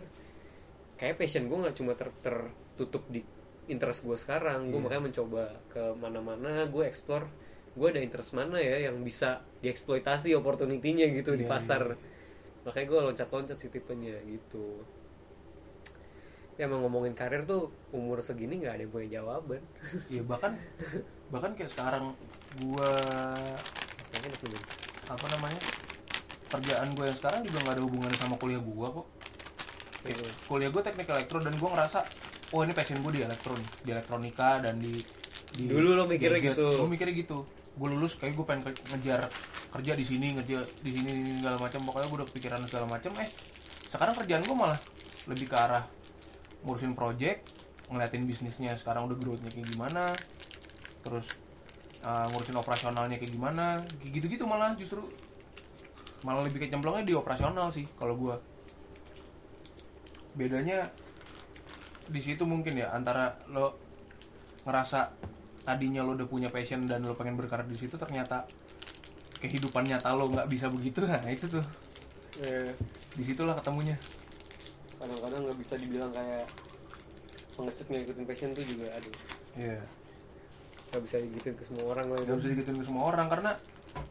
kayak 0.97 1.15
passion 1.15 1.45
gue 1.45 1.57
nggak 1.59 1.75
cuma 1.75 1.93
ter- 1.93 2.13
tertutup 2.19 3.05
di 3.07 3.21
interest 3.67 4.01
gue 4.01 4.17
sekarang 4.17 4.69
gue 4.69 4.77
Iya. 4.77 4.83
makanya 4.83 5.03
mencoba 5.03 5.43
ke 5.67 5.83
mana-mana 5.97 6.65
gue 6.65 6.83
explore 6.83 7.25
gue 7.73 7.87
ada 7.87 8.01
interest 8.01 8.33
mana 8.33 8.57
ya 8.57 8.89
yang 8.89 9.01
bisa 9.01 9.41
dieksploitasi 9.61 10.33
opportunity-nya 10.33 11.09
gitu 11.11 11.33
di 11.33 11.45
Iya, 11.45 11.51
pasar 11.51 11.81
makanya 12.65 12.85
gue 12.85 12.99
loncat-loncat 13.13 13.57
sih 13.57 13.69
tipenya 13.69 14.17
gitu 14.25 14.81
ya 16.57 16.65
emang 16.65 16.81
ngomongin 16.81 17.13
karir 17.13 17.45
tuh 17.45 17.69
umur 17.93 18.17
segini 18.19 18.57
nggak 18.57 18.73
ada 18.73 18.81
yang 18.81 18.91
punya 18.91 19.07
jawaban 19.21 19.61
Iya 20.09 20.25
bahkan 20.25 20.57
bahkan 21.29 21.53
kayak 21.53 21.69
sekarang 21.69 22.17
gua 22.57 22.91
apa 25.07 25.25
namanya 25.37 25.61
kerjaan 26.47 26.87
gue 26.95 27.05
yang 27.05 27.17
sekarang 27.17 27.41
juga 27.45 27.57
nggak 27.61 27.75
ada 27.77 27.83
hubungannya 27.83 28.19
sama 28.19 28.35
kuliah 28.39 28.59
gua 28.63 28.87
kok. 29.03 29.07
Kayak 30.03 30.17
Iya. 30.23 30.31
kuliah 30.47 30.69
gue 30.71 30.81
teknik 30.81 31.07
elektro 31.11 31.37
dan 31.43 31.53
gua 31.59 31.69
ngerasa 31.75 31.99
oh 32.55 32.63
ini 32.63 32.71
passion 32.71 32.99
gue 33.03 33.11
di 33.11 33.21
elektron 33.23 33.59
di 33.83 33.89
elektronika 33.91 34.63
dan 34.63 34.79
di, 34.79 35.03
di 35.53 35.63
Dulu 35.67 35.99
lo 35.99 36.03
mikirnya 36.07 36.39
gitu. 36.39 36.63
gue 36.63 36.87
mikirnya 36.87 37.15
gitu 37.15 37.43
gue 37.77 37.87
lulus 37.91 38.15
kayak 38.17 38.33
gue 38.33 38.45
pengen 38.47 38.71
ngejar 38.71 39.27
kerja 39.69 39.91
di 39.93 40.05
sini 40.07 40.33
ngejar 40.39 40.63
di 40.81 40.91
sini 40.95 41.09
ini, 41.21 41.31
segala 41.43 41.59
macam 41.59 41.79
pokoknya 41.85 42.07
gue 42.07 42.17
udah 42.23 42.27
kepikiran 42.31 42.59
segala 42.65 42.85
macam 42.87 43.11
eh 43.19 43.29
sekarang 43.91 44.13
kerjaan 44.23 44.43
gue 44.47 44.55
malah 44.55 44.79
lebih 45.27 45.45
ke 45.51 45.57
arah 45.59 45.83
ngurusin 46.65 46.97
project 46.97 47.45
ngeliatin 47.87 48.23
bisnisnya 48.27 48.75
sekarang 48.75 49.07
udah 49.07 49.17
growth-nya 49.19 49.51
kayak 49.53 49.67
gimana 49.71 50.11
terus 51.05 51.37
uh, 52.03 52.25
ngurusin 52.31 52.57
operasionalnya 52.59 53.17
kayak 53.17 53.33
gimana 53.33 53.81
gitu-gitu 54.03 54.43
malah 54.47 54.75
justru. 54.75 55.01
Malah 56.25 56.49
lebih 56.49 56.65
kecemplungnya 56.65 57.05
di 57.05 57.13
operasional 57.13 57.69
sih 57.69 57.85
kalau 57.95 58.17
gua. 58.17 58.35
Bedanya 60.33 60.89
di 62.07 62.21
situ 62.23 62.43
mungkin 62.47 62.77
ya 62.77 62.93
antara 62.93 63.35
lo 63.51 63.77
ngerasa 64.63 65.11
tadinya 65.67 66.03
lo 66.03 66.15
udah 66.15 66.27
punya 66.27 66.49
passion 66.51 66.87
dan 66.87 67.03
lo 67.03 67.13
pengen 67.13 67.35
berkarir 67.35 67.67
di 67.67 67.75
situ 67.75 67.99
ternyata 67.99 68.47
kehidupan 69.37 69.83
nyata 69.85 70.15
lo 70.17 70.27
nggak 70.31 70.47
bisa 70.49 70.67
begitu. 70.71 71.05
Nah 71.09 71.29
itu 71.29 71.45
tuh. 71.47 71.65
Eh, 72.37 72.69
di 73.17 73.25
situlah 73.25 73.57
ketemunya 73.57 73.97
kadang-kadang 74.97 75.39
nggak 75.45 75.59
bisa 75.61 75.73
dibilang 75.77 76.11
kayak 76.13 76.45
pengecut 77.57 77.87
ngikutin 77.89 78.25
passion 78.25 78.49
tuh 78.53 78.65
juga 78.65 78.87
aduh. 78.93 79.15
Iya. 79.57 79.79
Nggak 80.93 81.01
bisa 81.03 81.15
digituin 81.21 81.55
ke 81.57 81.63
semua 81.65 81.85
orang 81.93 82.05
lah 82.13 82.17
nggak 82.21 82.37
bisa 82.37 82.49
digituin 82.53 82.77
ke 82.81 82.85
semua 82.85 83.03
orang 83.09 83.27
karena 83.29 83.51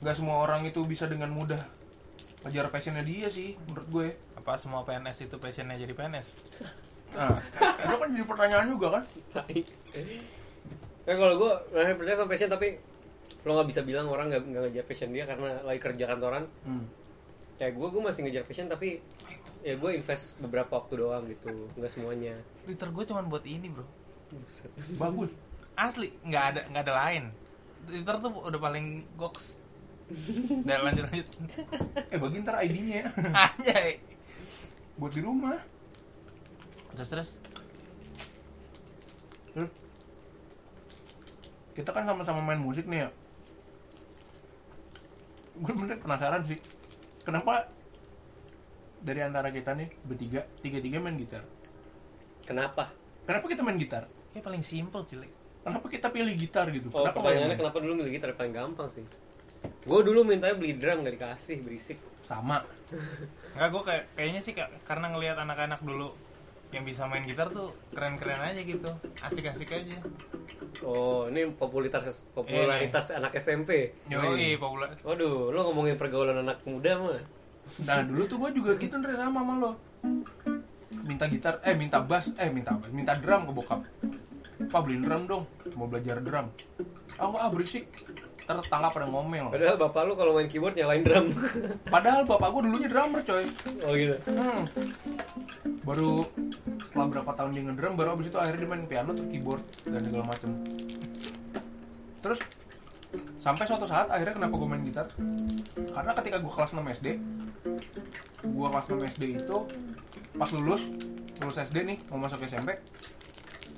nggak 0.02 0.16
semua 0.18 0.36
orang 0.42 0.60
itu 0.66 0.80
bisa 0.82 1.06
dengan 1.06 1.30
mudah 1.30 1.62
ngejar 2.46 2.70
passionnya 2.70 3.02
dia 3.06 3.30
sih 3.30 3.54
menurut 3.66 3.88
gue. 3.90 4.08
Apa 4.38 4.58
semua 4.58 4.86
PNS 4.86 5.26
itu 5.26 5.36
passionnya 5.42 5.74
jadi 5.74 5.90
PNS 5.90 6.26
nah 7.16 7.40
itu 7.86 7.96
kan 7.96 8.08
jadi 8.12 8.26
pertanyaan 8.28 8.66
juga 8.70 8.86
kan? 8.98 9.02
Ya 11.06 11.14
kalau 11.14 11.34
gue 11.38 11.52
masih 11.70 11.94
percaya 11.96 12.16
sama 12.18 12.28
passion 12.34 12.50
tapi 12.50 12.68
lo 13.46 13.54
nggak 13.54 13.68
bisa 13.70 13.80
bilang 13.86 14.10
orang 14.10 14.26
nggak 14.26 14.42
nggak 14.42 14.62
ngejar 14.68 14.84
passion 14.90 15.10
dia 15.14 15.22
karena 15.22 15.62
lagi 15.62 15.78
kerja 15.78 16.04
kantoran. 16.10 16.44
hmm. 16.66 16.84
Kayak 17.56 17.72
gue 17.78 17.88
gue 17.94 18.02
masih 18.02 18.20
ngejar 18.26 18.44
passion 18.44 18.66
tapi 18.66 18.98
ya 19.66 19.74
gue 19.74 19.90
invest 19.98 20.38
beberapa 20.38 20.78
waktu 20.78 21.02
doang 21.02 21.26
gitu, 21.26 21.50
nggak 21.74 21.90
semuanya. 21.90 22.38
Twitter 22.62 22.86
gue 22.86 23.04
cuma 23.10 23.26
buat 23.26 23.42
ini 23.42 23.66
bro. 23.66 23.82
Buset. 24.30 24.70
bagus. 24.94 25.34
Asli 25.74 26.14
nggak 26.22 26.44
ada 26.54 26.60
nggak 26.70 26.84
ada 26.86 26.94
lain. 26.94 27.24
Twitter 27.90 28.14
tuh 28.22 28.30
udah 28.30 28.60
paling 28.62 29.02
goks. 29.18 29.58
Udah 30.62 30.86
lanjut 30.86 31.10
lanjut. 31.10 31.28
Eh 32.14 32.18
bagi 32.18 32.36
ntar 32.46 32.62
ID-nya 32.62 32.96
ya 33.02 33.08
anjay. 33.34 33.98
Buat 34.94 35.12
di 35.18 35.22
rumah. 35.26 35.58
Terus 36.94 37.08
terus. 37.10 37.30
Terus. 39.50 39.70
Kita 41.74 41.90
kan 41.90 42.06
sama-sama 42.06 42.38
main 42.38 42.62
musik 42.62 42.86
nih 42.86 43.02
ya. 43.02 43.08
Gue 45.58 45.74
bener 45.74 45.98
penasaran 45.98 46.46
sih. 46.46 46.62
Kenapa 47.26 47.66
dari 48.98 49.20
antara 49.20 49.48
kita 49.48 49.72
nih 49.72 49.88
bertiga 50.02 50.40
tiga 50.58 50.78
tiga 50.78 50.98
main 50.98 51.16
gitar 51.16 51.42
Kenapa? 52.42 52.90
kenapa 53.26 53.46
kita 53.46 53.60
main 53.60 53.76
gitar 53.76 54.06
Kayak 54.30 54.44
paling 54.44 54.62
simple 54.62 55.02
cilik. 55.02 55.32
kenapa 55.60 55.86
kita 55.88 56.06
pilih 56.08 56.34
gitar 56.34 56.68
gitu 56.70 56.88
Oh, 56.88 57.02
kenapa 57.02 57.16
nggak 57.16 57.24
pertanyaannya 57.26 57.56
kenapa 57.56 57.78
dulu 57.80 57.92
milih 57.96 58.12
gitar 58.12 58.28
paling 58.32 58.52
gampang 58.52 58.88
sih. 58.88 59.04
Gue 59.82 60.00
dulu 60.02 60.22
mintanya 60.22 60.54
beli 60.54 60.76
drum 60.76 61.02
gak 61.02 61.14
dikasih 61.16 61.58
berisik. 61.60 61.98
sama 62.22 62.62
Enggak, 63.54 63.68
gue 63.68 63.82
kayak 63.84 64.04
kayaknya 64.14 64.40
sih 64.40 64.52
Kak, 64.52 64.68
karena 64.84 65.10
ngelihat 65.10 65.38
anak-anak 65.38 65.80
dulu 65.80 66.12
yang 66.70 66.82
bisa 66.82 67.06
main 67.06 67.22
gitar 67.22 67.48
tuh 67.48 67.70
keren-keren 67.90 68.42
aja 68.42 68.58
gitu. 68.60 68.90
Asik-asik 69.16 69.70
aja. 69.70 69.96
Oh, 70.82 71.24
ini 71.26 71.48
popularitas 71.48 72.26
popularitas 72.30 73.10
anak 73.10 73.32
SMP. 73.34 73.94
Yoi, 74.06 74.54
populer. 74.56 74.90
Waduh, 75.00 75.50
lo 75.50 75.64
ngomongin 75.64 75.94
pergaulan 75.94 76.36
anak 76.36 76.60
muda 76.62 76.98
mah. 77.00 77.22
Nah 77.84 78.00
dulu 78.00 78.22
tuh 78.24 78.36
gue 78.40 78.50
juga 78.56 78.70
gitu 78.80 78.94
Ndre 78.96 79.20
sama 79.20 79.40
sama 79.44 79.54
lo 79.60 79.70
minta 81.04 81.28
gitar 81.28 81.60
eh 81.60 81.76
minta 81.76 82.00
bass 82.00 82.32
eh 82.40 82.48
minta 82.48 82.72
bass 82.72 82.90
minta 82.90 83.12
drum 83.18 83.44
ke 83.44 83.52
bokap 83.52 83.80
pak 84.72 84.80
beliin 84.80 85.04
drum 85.04 85.22
dong 85.28 85.44
mau 85.76 85.84
belajar 85.84 86.24
drum 86.24 86.48
ah 87.20 87.28
ah 87.36 87.48
berisik 87.52 87.84
ntar 88.46 88.62
tetangga 88.62 88.94
pada 88.94 89.10
ngomel 89.10 89.50
Padahal 89.50 89.74
bapak 89.74 90.02
lu 90.06 90.14
kalau 90.14 90.38
main 90.38 90.46
keyboard 90.46 90.78
nyalain 90.78 91.02
drum. 91.02 91.34
padahal 91.94 92.22
bapak 92.22 92.48
gue 92.54 92.62
dulunya 92.70 92.86
drummer 92.86 93.20
coy 93.26 93.42
oh 93.82 93.92
gitu. 93.98 94.16
Hmm. 94.30 94.62
Baru 95.82 96.22
setelah 96.86 97.06
berapa 97.10 97.30
tahun 97.34 97.50
dia 97.58 97.62
ngedrum, 97.66 97.94
baru 97.98 98.14
abis 98.14 98.30
itu 98.30 98.38
akhirnya 98.38 98.62
dia 98.62 98.70
main 98.70 98.86
piano 98.86 99.10
terus 99.18 99.28
keyboard 99.34 99.62
dan 99.90 100.00
segala 100.06 100.24
macem. 100.30 100.50
Terus 102.22 102.38
sampai 103.46 103.62
suatu 103.62 103.86
saat 103.86 104.10
akhirnya 104.10 104.42
kenapa 104.42 104.58
gue 104.58 104.66
main 104.66 104.82
gitar? 104.82 105.06
Karena 105.94 106.10
ketika 106.18 106.42
gue 106.42 106.50
kelas 106.50 106.74
6 106.74 106.82
SD, 106.98 107.06
gue 108.42 108.66
kelas 108.74 108.86
6 108.90 109.06
SD 109.14 109.22
itu 109.38 109.56
pas 110.34 110.50
lulus 110.50 110.90
lulus 111.38 111.56
SD 111.62 111.86
nih 111.86 111.98
mau 112.10 112.26
masuk 112.26 112.42
SMP, 112.42 112.74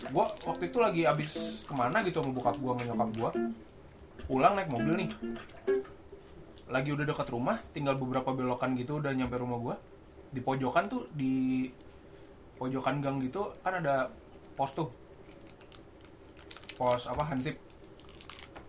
gue 0.08 0.24
waktu 0.48 0.64
itu 0.72 0.78
lagi 0.80 1.04
abis 1.04 1.60
ke 1.68 1.74
mana 1.76 2.00
gitu 2.00 2.24
sama 2.24 2.32
bokap 2.32 2.56
gue 2.56 2.72
nyokap 2.88 3.10
gue, 3.12 3.30
pulang 4.24 4.56
naik 4.56 4.72
mobil 4.72 5.04
nih, 5.04 5.10
lagi 6.68 6.88
udah 6.92 7.04
dekat 7.04 7.28
rumah, 7.28 7.60
tinggal 7.76 7.96
beberapa 8.00 8.32
belokan 8.32 8.72
gitu 8.76 9.00
udah 9.00 9.12
nyampe 9.12 9.36
rumah 9.36 9.58
gua. 9.60 9.76
Di 10.28 10.44
pojokan 10.44 10.84
tuh 10.92 11.08
di 11.16 11.68
pojokan 12.60 13.00
gang 13.00 13.20
gitu 13.24 13.52
kan 13.64 13.80
ada 13.80 14.12
pos 14.52 14.72
tuh. 14.76 14.92
Pos 16.76 17.08
apa 17.08 17.24
Hansip. 17.24 17.56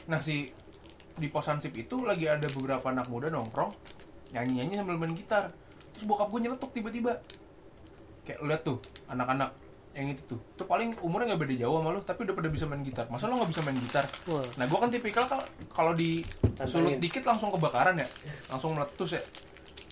Nah, 0.10 0.24
si 0.24 0.50
di 1.20 1.28
pos 1.28 1.46
Hansip 1.46 1.76
itu 1.76 2.02
lagi 2.02 2.26
ada 2.26 2.48
beberapa 2.50 2.88
anak 2.88 3.12
muda 3.12 3.28
nongkrong 3.28 3.76
nyanyi-nyanyi 4.32 4.80
sambil 4.80 4.96
main 4.96 5.14
gitar. 5.14 5.52
Terus 5.94 6.06
bokap 6.08 6.32
gue 6.32 6.40
nyeletuk 6.41 6.72
tiba-tiba. 6.72 7.20
Kayak 8.24 8.40
lihat 8.46 8.62
tuh 8.64 8.78
anak-anak 9.06 9.52
yang 9.91 10.14
itu 10.14 10.22
tuh. 10.24 10.40
Tuh 10.56 10.64
paling 10.64 10.96
umurnya 11.02 11.34
nggak 11.34 11.41
beda 11.44 11.56
jauh 11.60 11.82
sama 11.82 11.90
lu, 11.91 12.00
tapi 12.06 12.20
udah 12.24 12.36
pada 12.38 12.50
bisa 12.50 12.66
main 12.70 12.84
gitar. 12.86 13.06
Masa 13.10 13.26
lo 13.26 13.36
nggak 13.41 13.52
bisa 13.52 13.62
main 13.66 13.76
gitar? 13.76 14.06
Wah. 14.30 14.46
Nah, 14.56 14.66
gua 14.70 14.80
kan 14.86 14.90
tipikal 14.94 15.26
kalau 15.26 15.44
kalau 15.68 15.91
di 15.98 16.22
sulut 16.64 16.96
dikit 17.02 17.26
langsung 17.26 17.50
kebakaran 17.50 17.98
ya, 17.98 18.08
langsung 18.48 18.78
meletus 18.78 19.18
ya. 19.18 19.22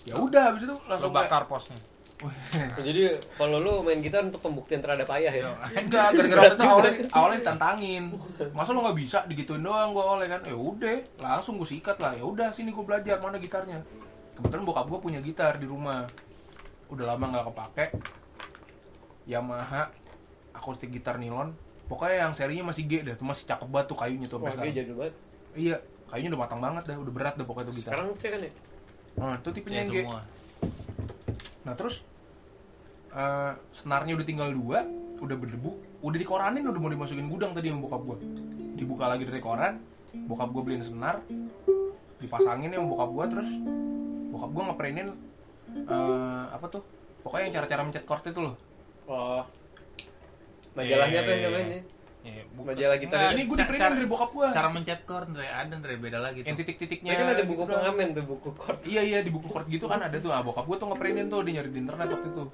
Ya 0.08 0.14
udah, 0.16 0.54
habis 0.54 0.64
itu 0.64 0.72
Lo 0.72 0.86
langsung 0.88 1.12
kayak- 1.12 1.28
bakar 1.28 1.42
posnya. 1.44 1.76
Wah, 2.18 2.34
Jadi 2.82 3.14
kalau 3.38 3.62
lu 3.62 3.86
main 3.86 4.02
gitar 4.02 4.26
untuk 4.26 4.42
pembuktian 4.42 4.82
terhadap 4.82 5.06
ayah 5.14 5.30
ya. 5.30 5.54
Enggak, 5.70 6.18
gara-gara 6.18 6.40
waktu 6.50 6.58
itu 6.58 6.66
awalnya, 6.66 6.92
awalnya 7.14 7.38
ditantangin. 7.46 8.02
Masa 8.50 8.74
lo 8.74 8.82
nggak 8.82 8.98
bisa 8.98 9.18
digituin 9.30 9.62
doang 9.62 9.94
gua 9.94 10.18
oleh 10.18 10.26
kan? 10.26 10.42
Ya 10.42 10.58
udah, 10.58 10.98
langsung 11.22 11.62
gua 11.62 11.68
sikat 11.70 11.94
lah. 12.02 12.18
Ya 12.18 12.26
udah, 12.26 12.50
sini 12.50 12.74
gua 12.74 12.82
belajar 12.90 13.22
mana 13.22 13.38
gitarnya. 13.38 13.86
Kebetulan 14.34 14.66
bokap 14.66 14.90
gua 14.90 14.98
punya 14.98 15.22
gitar 15.22 15.62
di 15.62 15.70
rumah. 15.70 16.10
Udah 16.90 17.14
lama 17.14 17.24
nggak 17.30 17.44
kepake. 17.54 17.86
Yamaha 19.30 19.86
akustik 20.56 20.90
gitar 20.90 21.22
nilon. 21.22 21.54
Pokoknya 21.86 22.28
yang 22.28 22.32
serinya 22.34 22.68
masih 22.68 22.84
G 22.84 23.00
dah, 23.00 23.14
tuh 23.16 23.24
masih 23.24 23.46
cakep 23.48 23.68
banget 23.70 23.86
tuh 23.88 23.96
kayunya 23.96 24.26
tuh 24.28 24.42
Wah, 24.42 24.52
jadul 24.52 24.96
banget. 25.00 25.14
Iya, 25.56 25.76
kayunya 26.10 26.28
udah 26.34 26.40
matang 26.44 26.60
banget 26.60 26.82
dah, 26.84 26.96
udah 27.00 27.12
berat 27.14 27.34
dah 27.38 27.46
pokoknya 27.46 27.66
tuh 27.70 27.76
gitar. 27.78 27.92
Sekarang 27.96 28.06
cek 28.18 28.30
kan 28.34 28.40
ya. 28.44 28.52
Nah, 29.18 29.36
itu 29.40 29.48
tipenya 29.56 29.72
Ya, 29.72 29.80
yang 29.80 29.88
G. 29.88 29.96
semua. 30.04 30.20
Nah 31.68 31.76
terus 31.76 32.00
eh 33.12 33.52
senarnya 33.76 34.16
udah 34.16 34.24
tinggal 34.24 34.48
dua, 34.56 34.88
udah 35.20 35.36
berdebu, 35.36 36.00
udah 36.00 36.16
dikoranin 36.16 36.64
udah 36.64 36.80
mau 36.80 36.88
dimasukin 36.88 37.28
gudang 37.28 37.52
tadi 37.52 37.68
sama 37.68 37.84
bokap 37.84 38.02
gue. 38.08 38.16
Dibuka 38.80 39.04
lagi 39.04 39.28
dari 39.28 39.44
koran, 39.44 39.84
bokap 40.24 40.48
gue 40.48 40.62
beliin 40.64 40.80
senar, 40.80 41.20
dipasangin 42.24 42.72
ya 42.72 42.80
sama 42.80 42.88
bokap 42.88 43.10
gue 43.12 43.24
terus 43.36 43.50
bokap 44.32 44.50
gue 44.56 44.62
ngeprintin 44.64 45.08
eh 45.68 46.44
apa 46.48 46.66
tuh? 46.72 46.80
Pokoknya 47.20 47.44
yang 47.52 47.54
cara-cara 47.60 47.80
mencet 47.84 48.04
chord 48.08 48.24
itu 48.24 48.40
loh. 48.40 48.56
Oh. 49.04 49.44
Majalahnya 50.72 51.20
apa 51.20 51.30
yang 51.36 51.42
namanya? 51.52 51.80
Iya, 52.28 52.42
bukan. 52.52 52.66
Majalah 52.68 52.96
gitar 53.00 53.16
Enggak, 53.16 53.32
Ini 53.32 53.42
gue 53.48 53.56
cara- 53.56 53.96
dari 53.96 54.08
bokap 54.08 54.30
gue. 54.36 54.46
Cara 54.52 54.68
mencet 54.68 55.00
chord 55.08 55.26
Ndre, 55.32 55.46
ada 55.48 55.74
Ndre, 55.80 55.94
beda 55.96 56.18
lagi 56.20 56.38
Yang 56.44 56.56
titik-titiknya. 56.60 57.10
Ya 57.12 57.16
kan 57.24 57.28
ada 57.32 57.44
buku 57.48 57.62
gitu 57.64 57.72
pengamen 57.72 58.08
tuh, 58.12 58.24
buku 58.28 58.48
chord. 58.52 58.78
Iya 58.84 59.02
iya 59.02 59.18
di 59.24 59.30
buku 59.32 59.48
chord 59.48 59.66
gitu 59.72 59.86
kan 59.88 60.00
ada 60.04 60.16
tuh. 60.20 60.30
Ah, 60.30 60.44
bokap 60.44 60.68
gue 60.68 60.76
tuh 60.76 60.86
ngeprintin 60.92 61.26
tuh, 61.32 61.40
dia 61.40 61.52
nyari 61.58 61.70
di 61.72 61.78
internet 61.80 62.08
waktu 62.12 62.28
itu. 62.28 62.44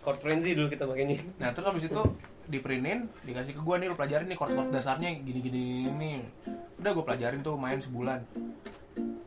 Chord 0.00 0.18
frenzy 0.22 0.50
dulu 0.54 0.68
kita 0.70 0.84
makanya. 0.86 1.18
Nah 1.36 1.50
terus 1.52 1.66
habis 1.66 1.84
itu 1.84 2.02
diprintin, 2.46 3.10
dikasih 3.22 3.52
ke 3.52 3.60
gue 3.60 3.74
nih 3.76 3.86
lo 3.90 3.94
pelajarin 3.98 4.26
nih 4.30 4.38
chord-chord 4.38 4.70
dasarnya 4.70 5.10
gini-gini 5.20 5.90
ini. 5.90 6.12
Udah 6.80 6.90
gue 6.94 7.04
pelajarin 7.04 7.42
tuh 7.42 7.58
main 7.58 7.82
sebulan. 7.82 8.22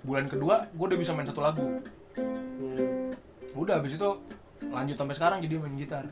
Bulan 0.02 0.26
kedua 0.28 0.66
gue 0.72 0.86
udah 0.90 1.00
bisa 1.00 1.12
main 1.14 1.28
satu 1.28 1.44
lagu. 1.44 1.84
Hmm. 2.18 3.12
Udah 3.54 3.78
habis 3.84 3.96
itu 3.96 4.10
lanjut 4.64 4.96
sampai 4.98 5.14
sekarang 5.14 5.38
jadi 5.44 5.60
main 5.60 5.76
gitar. 5.78 6.08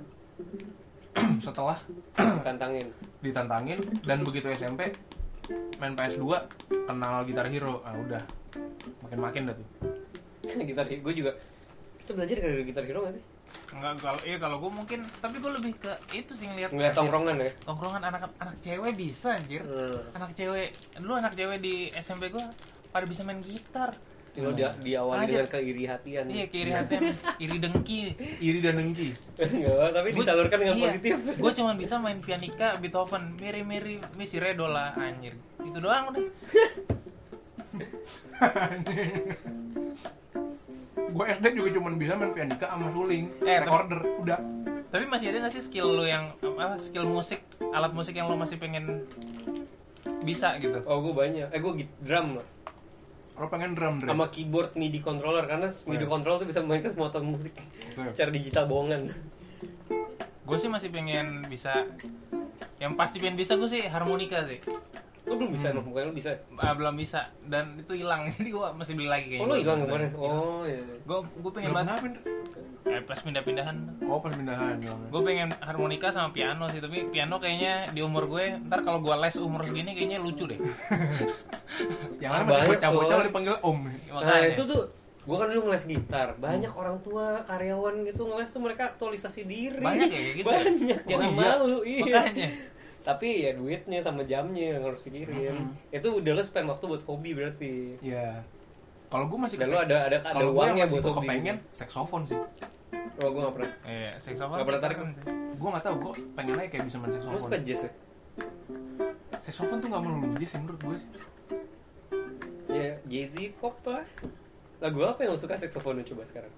Setelah 1.45 1.77
Tantangin. 2.45 2.87
ditantangin 3.21 3.79
dan 4.01 4.25
begitu 4.25 4.49
SMP 4.49 4.89
main 5.77 5.93
PS2 5.93 6.25
kenal 6.87 7.21
gitar 7.27 7.45
hero. 7.51 7.83
Ah 7.83 7.93
udah 7.93 8.21
makin-makin 9.05 9.51
dah 9.51 9.55
tuh. 9.57 9.67
gitar 10.69 10.85
gue 10.87 11.13
juga. 11.13 11.31
Kita 12.01 12.11
belajar 12.17 12.37
dari 12.39 12.63
gitar 12.65 12.83
hero 12.87 13.05
gak 13.05 13.15
sih? 13.19 13.23
Enggak 13.71 14.03
kalau 14.03 14.19
iya 14.27 14.37
kalau 14.39 14.57
gue 14.59 14.71
mungkin 14.71 14.99
tapi 15.19 15.39
gue 15.39 15.51
lebih 15.51 15.73
ke 15.79 15.91
itu 16.11 16.31
sih 16.35 16.47
ngeliat 16.47 16.71
Ngeliat 16.75 16.91
tongkrongan 16.91 17.35
ya. 17.39 17.51
tongkrongan 17.63 18.03
anak 18.03 18.21
anak 18.39 18.55
cewek 18.59 18.93
bisa 18.95 19.35
anjir. 19.35 19.61
Hmm. 19.63 20.15
Anak 20.15 20.31
cewek 20.35 20.71
dulu 20.99 21.13
anak 21.19 21.33
cewek 21.35 21.57
di 21.59 21.87
SMP 21.95 22.31
gue 22.31 22.45
pada 22.91 23.05
bisa 23.07 23.23
main 23.23 23.39
gitar. 23.39 23.91
Kalau 24.31 24.55
dia 24.55 24.71
diawali 24.79 25.27
Aja. 25.27 25.27
dengan 25.27 25.51
keiri 25.51 25.83
hatian. 25.83 26.23
Iya 26.31 26.47
kiri 26.47 26.71
hati 26.71 26.95
iri 27.43 27.59
dengki. 27.59 28.15
Iri 28.39 28.63
dan 28.63 28.79
dengki. 28.79 29.11
Enggak, 29.35 29.91
tapi 29.91 30.07
disalurkan 30.15 30.55
dengan 30.55 30.79
iya, 30.79 30.87
positif. 30.87 31.19
Gue 31.35 31.51
cuma 31.51 31.75
bisa 31.75 31.99
main 31.99 32.23
pianika, 32.23 32.79
Beethoven, 32.79 33.35
miri-miri, 33.43 33.99
misi 34.15 34.39
redo 34.39 34.71
lah 34.71 34.95
anjir. 34.95 35.35
Itu 35.59 35.83
doang 35.83 36.15
udah. 36.15 36.21
gue 41.11 41.25
SD 41.27 41.59
juga 41.59 41.75
cuma 41.75 41.91
bisa 41.99 42.15
main 42.15 42.31
pianika 42.31 42.71
sama 42.71 42.87
suling, 42.95 43.27
Eh, 43.43 43.59
recorder, 43.59 43.99
udah. 44.23 44.39
Tapi 44.91 45.07
masih 45.11 45.35
ada 45.35 45.43
gak 45.47 45.55
sih 45.59 45.63
skill 45.63 45.87
lu 45.91 46.07
yang 46.07 46.31
apa 46.39 46.79
skill 46.79 47.03
musik, 47.03 47.43
alat 47.75 47.91
musik 47.91 48.15
yang 48.15 48.31
lu 48.31 48.39
masih 48.39 48.55
pengen 48.55 49.03
bisa 50.23 50.55
gitu? 50.63 50.79
Oh, 50.87 51.03
gue 51.03 51.11
banyak. 51.11 51.51
Eh, 51.51 51.59
gue 51.59 51.83
drum 51.99 52.39
loh. 52.39 52.47
Lo 53.41 53.49
pengen 53.49 53.73
drum 53.73 53.97
drum. 53.97 54.13
Sama 54.13 54.29
keyboard 54.29 54.77
MIDI 54.77 55.01
controller 55.01 55.49
karena 55.49 55.65
MIDI 55.65 56.05
Iya. 56.05 56.11
controller 56.13 56.37
tuh 56.45 56.49
bisa 56.53 56.61
memainkan 56.61 56.93
semua 56.93 57.09
alat 57.09 57.25
musik 57.25 57.57
Betul. 57.57 58.05
secara 58.13 58.29
digital 58.29 58.69
bohongan. 58.69 59.09
Gue 60.45 60.57
sih 60.61 60.69
masih 60.69 60.93
pengen 60.93 61.41
bisa 61.49 61.89
yang 62.77 62.93
pasti 62.93 63.17
pengen 63.17 63.41
bisa 63.41 63.57
gue 63.57 63.65
sih 63.65 63.81
harmonika 63.89 64.45
sih. 64.45 64.61
Lo 65.21 65.37
belum 65.37 65.53
bisa 65.53 65.69
Hmm. 65.69 65.85
pokoknya 65.85 66.05
lo 66.09 66.15
bisa. 66.15 66.31
Ah, 66.57 66.73
belum 66.73 66.95
bisa 66.97 67.19
dan 67.45 67.77
itu 67.77 67.93
hilang 67.93 68.25
jadi 68.33 68.49
gue 68.49 68.67
mesti 68.73 68.91
beli 68.93 69.09
lagi 69.09 69.25
kayaknya. 69.29 69.45
Oh, 69.45 69.49
lo 69.49 69.55
hilang 69.55 69.79
kemarin. 69.85 70.09
Oh, 70.17 70.61
iya. 70.65 70.81
Gue 71.05 71.17
gue 71.23 71.51
pengen 71.53 71.69
Lo 71.69 71.75
banget 71.77 71.99
eh, 72.81 73.01
pas 73.05 73.19
pindah-pindahan. 73.21 73.77
Oh 74.09 74.17
pas 74.17 74.33
pindahan 74.33 74.75
ya. 74.81 74.91
Gue 75.07 75.21
pengen 75.21 75.53
harmonika 75.61 76.09
sama 76.09 76.33
piano 76.33 76.65
sih 76.67 76.81
tapi 76.81 77.05
piano 77.07 77.37
kayaknya 77.37 77.93
di 77.93 78.01
umur 78.01 78.25
gue 78.25 78.57
ntar 78.65 78.81
kalau 78.81 78.99
gue 78.99 79.13
les 79.13 79.37
umur 79.37 79.61
segini 79.61 79.93
kayaknya 79.93 80.17
lucu 80.17 80.49
deh. 80.49 80.57
Yang 82.21 82.31
lain 82.31 82.43
masih 82.43 82.53
Banyak, 82.57 82.69
bocah-bocah 82.75 83.15
lo 83.15 83.23
dipanggil 83.23 83.55
om. 83.61 83.79
Nah, 84.11 84.39
itu 84.43 84.63
tuh 84.65 84.81
gue 85.21 85.37
kan 85.37 85.47
dulu 85.47 85.61
ngeles 85.69 85.85
gitar. 85.85 86.27
Banyak 86.35 86.73
orang 86.73 86.97
tua 86.99 87.45
karyawan 87.45 88.01
gitu 88.09 88.25
ngeles 88.25 88.49
tuh 88.49 88.61
mereka 88.61 88.89
aktualisasi 88.89 89.45
diri. 89.45 89.77
Banyak 89.79 90.09
ya 90.09 90.19
kayak 90.19 90.35
gitu? 90.41 90.47
Banyak. 90.49 90.99
Oh, 91.05 91.09
Jangan 91.09 91.29
iya? 91.29 91.37
malu. 91.37 91.77
Iya. 91.85 92.03
Makanya. 92.25 92.49
Tapi 93.01 93.49
ya 93.49 93.51
duitnya 93.57 93.99
sama 94.05 94.21
jamnya 94.23 94.77
yang 94.77 94.83
harus 94.85 95.01
pikirin. 95.01 95.73
Itu 95.89 96.21
udah 96.21 96.31
lo 96.37 96.43
spend 96.45 96.69
waktu 96.69 96.85
buat 96.85 97.03
hobi 97.09 97.33
berarti. 97.33 97.97
Iya. 98.01 98.45
Kalau 99.11 99.25
gue 99.27 99.39
masih 99.41 99.57
lo 99.65 99.81
ada 99.81 100.07
ada 100.07 100.17
ada 100.21 100.31
kalau 100.31 100.53
gue 100.53 100.61
uangnya 100.61 100.85
masih 100.87 101.01
buat 101.01 101.05
hobi. 101.11 101.27
kepengen 101.27 101.57
saksofon 101.73 102.21
sih. 102.29 102.39
Oh, 103.21 103.29
gue 103.29 103.41
gak 103.41 103.55
pernah. 103.57 103.71
Iya, 103.85 104.11
saxophone. 104.21 104.57
Nggak 104.57 104.67
pernah 104.69 104.81
tarik. 104.81 104.97
Gue 105.61 105.69
nggak 105.69 105.85
tahu 105.85 105.95
gue 105.99 106.13
pengen 106.33 106.55
aja 106.57 106.69
kayak 106.69 106.85
bisa 106.89 106.97
main 106.97 107.09
Lo 107.09 107.17
suka 107.17 107.57
saksofon. 107.57 107.61
jazz 107.65 107.81
ya? 107.83 107.91
Saksofon 109.41 109.77
tuh 109.81 109.87
nggak 109.89 110.03
melulu 110.05 110.27
jazz 110.37 110.49
sih 110.53 110.59
menurut 110.61 110.81
gue 110.81 110.95
sih. 110.97 111.09
Ya, 112.71 112.89
jazzy 113.09 113.45
pop 113.57 113.75
lah. 113.83 114.05
lagu 114.81 114.97
apa 115.05 115.21
yang 115.21 115.37
lo 115.37 115.37
suka 115.37 115.53
saksofonnya 115.53 116.01
coba 116.01 116.25
sekarang 116.25 116.49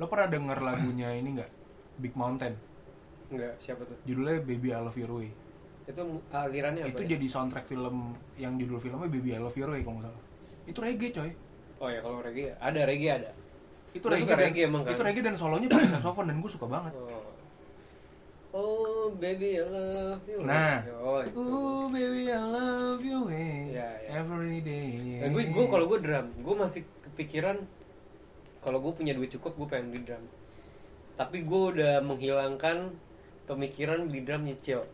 Lo 0.00 0.08
pernah 0.08 0.32
denger 0.32 0.58
lagunya 0.64 1.12
ini 1.12 1.36
nggak? 1.36 1.50
Big 2.00 2.14
Mountain. 2.16 2.54
Enggak 3.28 3.54
siapa 3.58 3.82
tuh 3.84 3.96
Judulnya 4.04 4.40
Baby 4.40 4.68
I 4.70 4.80
Love 4.80 4.96
Your 4.96 5.12
Way. 5.14 5.30
itu 5.84 6.02
alirannya 6.28 6.82
apa 6.84 6.92
Itu 6.92 7.02
ya? 7.02 7.08
jadi 7.16 7.26
soundtrack 7.26 7.64
film 7.64 8.12
yang 8.36 8.56
judul 8.56 8.76
filmnya 8.76 9.08
Baby 9.08 9.32
I 9.32 9.40
Love 9.40 9.56
Your 9.56 9.70
Way 9.70 9.80
kalau 9.82 9.96
nggak 9.98 10.08
salah. 10.08 10.22
Itu 10.64 10.78
reggae 10.78 11.08
coy. 11.10 11.30
oh 11.78 11.88
ya 11.88 12.00
kalau 12.00 12.18
reggae 12.20 12.52
ada 12.54 12.80
reggae 12.82 13.10
ada 13.10 13.30
Itu 13.88 14.04
reggae, 14.04 14.28
dan, 14.28 14.38
reggae 14.42 14.62
emang 14.64 14.82
kan? 14.82 14.92
Itu 14.92 15.00
reggae 15.00 15.22
dan 15.22 15.34
solonya 15.34 15.64
pakai 15.66 15.88
saxophone 15.90 16.28
dan 16.28 16.36
gue 16.38 16.50
suka 16.50 16.66
banget. 16.66 16.92
oh 16.92 17.24
oh 18.48 19.06
baby 19.14 19.56
I 19.56 19.64
love 19.64 20.24
you 20.24 20.40
Nah. 20.40 20.80
oh 20.98 21.20
itu 21.20 21.36
Oh 21.36 21.84
baby 21.88 22.28
I 22.28 22.40
love 22.42 23.00
you 23.00 23.18
way 23.24 23.72
Ya, 23.72 23.88
ya. 24.02 24.20
every 24.20 24.60
day. 24.60 25.20
Dan 25.20 25.32
gue 25.32 25.44
gue 25.46 25.64
kalau 25.66 25.84
gue 25.86 25.98
drum, 26.00 26.26
gue 26.34 26.54
masih 26.54 26.82
kepikiran 27.06 27.64
kalau 28.58 28.76
gue 28.78 28.92
punya 28.92 29.12
duit 29.12 29.30
cukup 29.30 29.52
gue 29.54 29.68
pengen 29.68 29.88
beli 29.88 30.02
drum. 30.04 30.24
Tapi 31.14 31.42
gue 31.42 31.62
udah 31.72 32.00
menghilangkan 32.00 32.92
pemikiran 33.48 34.04
beli 34.04 34.20
drum 34.22 34.44
nyicil. 34.44 34.84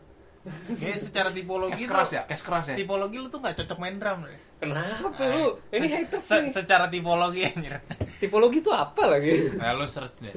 Kayak 0.71 1.01
secara 1.01 1.29
tipologi 1.29 1.73
Cash 1.73 1.81
tuh- 1.81 1.89
keras 1.89 2.09
ya, 2.11 2.21
cash 2.23 2.43
keras 2.43 2.65
ya. 2.69 2.75
Tipologi 2.75 3.17
lu 3.17 3.27
tuh 3.27 3.41
nggak 3.41 3.55
cocok 3.59 3.77
main 3.77 3.97
drum. 3.97 4.23
deh. 4.23 4.39
Kenapa 4.55 5.09
Ah, 5.11 5.27
lu? 5.27 5.45
Ini 5.67 5.83
se- 5.83 5.93
haters 5.97 6.23
se- 6.23 6.39
nih. 6.39 6.51
Secara 6.53 6.85
tipologi 6.87 7.41
anjir. 7.43 7.75
Tipologi 8.17 8.57
itu 8.59 8.69
apa 8.69 9.03
lagi? 9.05 9.51
Nah, 9.53 9.73
lu 9.73 9.83
search 9.83 10.21
deh. 10.21 10.31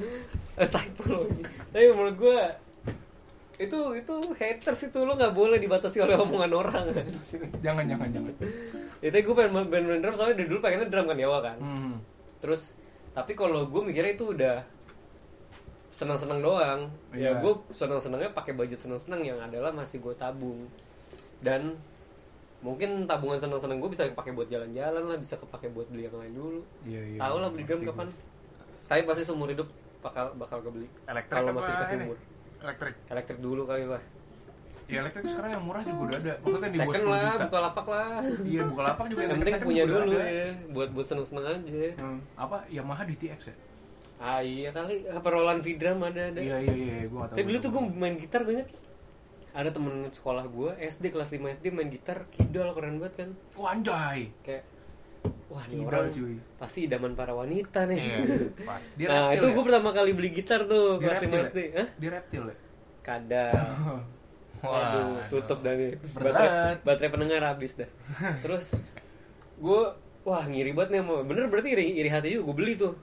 Eh, 0.55 0.67
Tipologi. 0.67 1.41
Tapi 1.45 1.85
menurut 1.87 2.15
gue 2.15 2.39
itu 3.59 3.79
itu 3.93 4.13
haters 4.33 4.79
itu 4.85 4.99
lo 4.99 5.13
nggak 5.13 5.31
boleh 5.31 5.55
dibatasi 5.57 5.99
oleh 5.99 6.15
omongan 6.15 6.51
orang. 6.53 6.85
Jangan 7.59 7.83
jangan 7.85 8.07
jangan. 8.09 8.33
Itu 8.99 9.15
gue 9.15 9.35
pengen 9.35 9.51
main, 9.53 9.83
main 9.85 9.99
drum 9.99 10.15
soalnya 10.15 10.35
dari 10.35 10.47
dulu 10.47 10.59
pengennya 10.59 10.87
drum 10.87 11.05
kan 11.05 11.19
awal 11.19 11.39
kan. 11.41 11.57
Hmm. 11.59 11.93
Terus 12.39 12.71
tapi 13.11 13.35
kalau 13.35 13.67
gue 13.67 13.81
mikirnya 13.83 14.15
itu 14.15 14.31
udah 14.31 14.63
senang-senang 15.89 16.39
doang. 16.39 16.81
Ya 17.11 17.29
Iya. 17.29 17.39
gue 17.39 17.53
senang-senangnya 17.71 18.29
pakai 18.29 18.53
budget 18.53 18.77
senang-senang 18.77 19.21
yang 19.21 19.37
adalah 19.37 19.69
masih 19.69 19.99
gue 19.99 20.13
tabung. 20.13 20.69
Dan 21.39 21.75
mungkin 22.59 23.05
tabungan 23.05 23.37
senang-senang 23.37 23.77
gue 23.77 23.89
bisa 23.89 24.05
pakai 24.09 24.31
buat 24.31 24.45
jalan-jalan 24.45 25.03
lah, 25.05 25.17
bisa 25.17 25.35
kepake 25.35 25.69
buat 25.69 25.87
beli 25.87 26.05
yang 26.05 26.15
lain 26.15 26.33
dulu. 26.33 26.61
Iya 26.83 27.01
iya. 27.07 27.19
Tahu 27.19 27.35
lah 27.37 27.49
beli 27.49 27.63
drum 27.63 27.81
kapan. 27.83 28.07
Tapi 28.85 29.01
pasti 29.03 29.23
seumur 29.23 29.47
hidup 29.47 29.67
bakal 29.99 30.31
bakal 30.35 30.61
kebeli. 30.61 30.87
Elektrik 31.05 31.35
Kalau 31.35 31.51
masih 31.51 31.71
dikasih 31.71 31.95
ini? 31.95 32.05
umur. 32.05 32.17
Elektrik. 32.59 32.95
Elektrik 33.07 33.39
dulu 33.39 33.61
kali 33.63 33.85
lah. 33.85 34.03
Ya 34.85 35.05
elektrik 35.05 35.21
sekarang 35.23 35.51
yang 35.51 35.63
murah 35.63 35.81
juga 35.81 36.01
udah 36.03 36.17
ada. 36.19 36.33
Maksudnya 36.39 36.65
di 36.67 36.79
bawah 36.79 36.89
Second 36.89 37.05
10 37.05 37.13
lah, 37.13 37.21
juta. 37.29 37.45
buka 37.45 37.59
lapak 37.61 37.85
lah. 37.87 38.09
Iya 38.43 38.61
buka 38.65 38.81
lapak 38.83 39.05
juga 39.05 39.19
Yang 39.21 39.29
penting 39.31 39.53
second 39.53 39.67
punya 39.69 39.83
dulu 39.85 40.01
ada. 40.11 40.25
ya, 40.25 40.47
buat 40.67 40.89
buat 40.89 41.05
seneng-seneng 41.05 41.45
aja. 41.47 41.81
Hmm, 41.95 42.19
apa 42.35 42.57
Yamaha 42.67 43.03
DTX 43.05 43.39
ya? 43.45 43.55
Ah 44.19 44.39
iya 44.39 44.67
kali, 44.69 45.07
apa 45.07 45.23
Roland 45.25 45.59
Vidram 45.59 45.99
ada 46.01 46.27
ada. 46.27 46.37
Iya 46.37 46.59
iya 46.59 46.73
iya, 46.75 46.95
gue 47.01 47.15
gak 47.15 47.29
tahu. 47.29 47.35
Tapi 47.35 47.45
dulu 47.45 47.57
tuh 47.57 47.69
gue 47.71 47.83
main 47.89 48.15
gitar 48.15 48.43
inget 48.45 48.67
Ada 49.49 49.69
temen 49.71 50.05
sekolah 50.05 50.45
gue 50.45 50.71
SD 50.77 51.09
kelas 51.09 51.31
5 51.31 51.39
SD 51.55 51.65
main 51.69 51.87
gitar 51.87 52.27
kidal 52.29 52.69
keren 52.69 52.99
banget 52.99 53.15
kan 53.17 53.29
Wah 53.55 53.73
anjay. 53.73 54.29
Kayak 54.41 54.63
Wah 55.47 55.63
ini 55.65 55.81
orang 55.81 56.11
cuy. 56.11 56.35
pasti 56.55 56.85
idaman 56.85 57.11
para 57.11 57.33
wanita 57.33 57.83
nih 57.83 57.97
Iya, 57.97 58.17
pas. 58.61 58.83
Dia 58.93 59.07
Nah 59.07 59.23
itu 59.33 59.41
ya? 59.41 59.51
gue 59.51 59.63
pertama 59.63 59.89
kali 59.89 60.11
beli 60.13 60.29
gitar 60.31 60.63
tuh 60.63 60.95
Dia 60.95 61.05
kelas 61.09 61.19
5 61.19 61.23
reptil 61.23 61.41
SD 61.45 61.57
ya? 61.59 61.71
Hah? 61.73 61.87
Dia 61.95 62.09
reptil 62.13 62.43
ya? 62.45 62.55
Kadang 63.01 63.55
Wah. 64.61 64.83
Aduh, 64.85 65.15
tutup 65.29 65.59
dah 65.59 65.73
nih 65.73 65.95
Berat. 66.11 66.33
baterai, 66.35 66.73
baterai 66.83 67.09
pendengar 67.09 67.41
habis 67.45 67.71
dah 67.73 67.89
Terus 68.43 68.77
Gue 69.57 69.81
Wah 70.21 70.43
ngiri 70.43 70.71
banget 70.71 70.89
nih 70.91 71.01
sama 71.01 71.23
Bener 71.23 71.47
berarti 71.47 71.69
iri, 71.71 71.97
iri 71.97 72.07
hati 72.07 72.29
juga 72.29 72.43
gue 72.45 72.55
beli 72.55 72.75
tuh 72.75 72.93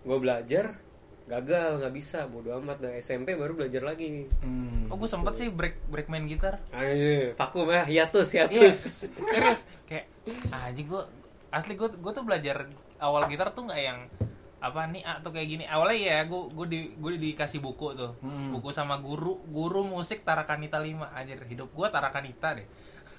Gue 0.00 0.18
belajar 0.18 0.76
Gagal 1.22 1.78
nggak 1.78 1.94
bisa 1.94 2.26
bodo 2.26 2.50
amat 2.56 2.80
dah 2.80 2.92
SMP 2.96 3.32
baru 3.32 3.54
belajar 3.54 3.80
lagi 3.80 4.26
Hmm. 4.40 4.90
Oh, 4.90 4.96
gue 4.96 5.06
sempet 5.06 5.34
sih 5.34 5.46
break 5.46 5.86
break 5.86 6.06
main 6.06 6.26
gitar. 6.26 6.58
Ayo, 6.70 7.30
vakum 7.32 7.66
ya, 7.66 7.86
hiatus, 7.86 8.28
Iya, 8.28 8.50
hiatus. 8.50 9.06
serius. 9.30 9.62
Kayak 9.84 10.10
anjing 10.50 10.86
gue 10.86 11.02
asli 11.48 11.74
gue 11.74 11.86
gue 11.88 12.12
tuh 12.12 12.22
belajar 12.22 12.66
awal 12.96 13.26
gitar 13.26 13.50
tuh 13.50 13.62
nggak 13.64 13.78
yang 13.80 14.10
apa 14.58 14.84
nih 14.84 15.00
atau 15.00 15.30
kayak 15.30 15.48
gini 15.48 15.64
awalnya 15.64 15.96
ya 15.96 16.18
gue 16.24 16.40
gue 16.48 16.66
di 16.66 16.78
gue 16.92 17.10
dikasih 17.16 17.58
buku 17.58 17.94
tuh 17.94 18.12
Hmm. 18.18 18.50
buku 18.50 18.68
sama 18.70 18.98
guru 18.98 19.38
guru 19.46 19.82
musik 19.84 20.20
Tarakanita 20.20 20.76
5 20.76 21.10
anjir 21.10 21.38
hidup 21.44 21.70
gue 21.70 21.86
Tarakanita 21.86 22.52
deh 22.52 22.66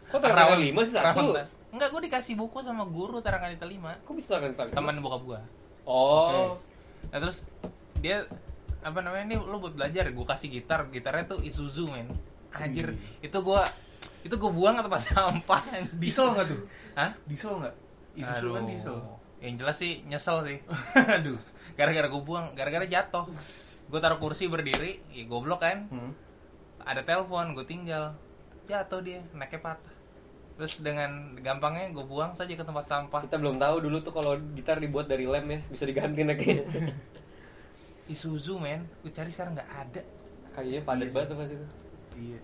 Kok 0.05 0.19
Tarakanita 0.19 0.51
Rawan- 0.53 0.67
5 0.75 0.83
sih 0.83 0.93
satu? 0.93 1.25
enggak 1.71 1.89
gue 1.89 2.01
dikasih 2.05 2.35
buku 2.35 2.59
sama 2.59 2.83
guru 2.83 3.19
Tarakanita 3.19 3.63
5 3.63 4.03
Kok 4.03 4.13
bisa 4.13 4.27
tangan 4.31 4.51
tali? 4.53 4.71
teman 4.71 4.99
bokap 4.99 5.21
gue 5.25 5.39
Oh. 5.83 6.59
Nah 7.09 7.17
terus 7.17 7.47
dia 8.03 8.29
apa 8.81 8.99
namanya 9.01 9.33
nih 9.33 9.37
lu 9.41 9.57
buat 9.57 9.73
belajar 9.73 10.09
gue 10.09 10.25
kasih 10.25 10.49
gitar 10.53 10.89
gitarnya 10.93 11.37
tuh 11.37 11.39
Isuzu 11.41 11.89
men 11.89 12.09
anjir 12.53 12.93
itu 13.21 13.37
gue 13.41 13.61
itu 14.21 14.35
gue 14.37 14.51
buang 14.53 14.77
atau 14.77 14.89
pas 14.89 15.01
sampah. 15.09 15.61
Diesel 15.97 16.27
nggak 16.33 16.45
tuh? 16.45 16.59
Hah? 16.93 17.11
Diesel 17.25 17.53
nggak? 17.57 17.75
Isuzu 18.17 18.47
kan 18.53 18.63
diesel. 18.69 18.97
Yang 19.41 19.53
jelas 19.57 19.77
sih 19.81 19.93
nyesel 20.05 20.37
sih. 20.45 20.57
Aduh. 21.17 21.39
Gara-gara 21.73 22.05
gue 22.05 22.21
buang, 22.21 22.53
gara-gara 22.53 22.85
jatuh. 22.85 23.25
Gue 23.89 23.99
taruh 23.99 24.21
kursi 24.21 24.45
berdiri, 24.45 25.01
ya 25.09 25.25
goblok 25.25 25.65
kan. 25.65 25.89
Hmm. 25.89 26.13
Ada 26.85 27.01
telepon, 27.01 27.57
gue 27.57 27.65
tinggal. 27.65 28.13
Jatuh 28.69 29.01
dia, 29.01 29.25
naiknya 29.33 29.59
patah. 29.59 29.93
Terus 30.61 30.77
dengan 30.77 31.33
gampangnya 31.41 31.89
gue 31.89 32.05
buang 32.05 32.37
saja 32.37 32.53
ke 32.53 32.61
tempat 32.61 32.85
sampah. 32.85 33.25
Kita 33.25 33.41
belum 33.41 33.57
tahu 33.57 33.81
dulu 33.81 33.97
tuh 34.05 34.13
kalau 34.13 34.37
gitar 34.53 34.77
dibuat 34.77 35.09
dari 35.09 35.25
lem 35.25 35.41
ya, 35.49 35.59
bisa 35.73 35.89
diganti 35.89 36.21
kayaknya. 36.37 36.93
Isuzu 38.13 38.61
men, 38.61 38.85
gue 39.01 39.09
cari 39.09 39.33
sekarang 39.33 39.57
nggak 39.57 39.71
ada. 39.73 40.01
Kayaknya 40.53 40.81
padat 40.85 41.09
Iya 41.09 41.13
banget 41.17 41.27
tuh 41.33 41.37
pas 41.41 41.49
itu. 41.49 41.67
Iya. 42.13 42.39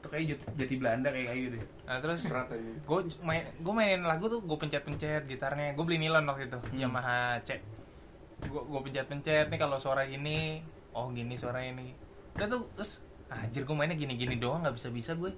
Itu 0.00 0.06
kayak 0.08 0.24
jati, 0.32 0.44
jati 0.64 0.74
Belanda 0.80 1.12
kayak 1.12 1.28
kayu 1.28 1.46
deh. 1.52 1.64
Nah 1.84 1.96
terus 2.00 2.20
gue 2.64 2.98
main 3.20 3.44
gue 3.52 3.72
mainin 3.76 4.00
lagu 4.08 4.32
tuh 4.32 4.40
gue 4.40 4.56
pencet-pencet 4.56 5.28
gitarnya. 5.28 5.76
Gue 5.76 5.84
beli 5.84 6.00
nilon 6.00 6.24
waktu 6.24 6.48
itu, 6.48 6.56
Hmm. 6.72 6.88
Yamaha 6.88 7.36
C. 7.44 7.60
Gue 8.48 8.64
gue 8.64 8.80
pencet-pencet 8.80 9.52
nih 9.52 9.60
kalau 9.60 9.76
suara 9.76 10.08
gini, 10.08 10.64
oh 10.96 11.12
gini 11.12 11.36
suara 11.36 11.60
ini. 11.60 11.92
Udah 12.32 12.48
tuh 12.48 12.64
terus 12.80 13.04
anjir 13.28 13.68
gue 13.68 13.76
mainnya 13.76 13.92
gini-gini 13.92 14.40
doang 14.40 14.64
nggak 14.64 14.80
bisa-bisa 14.80 15.12
gue. 15.20 15.36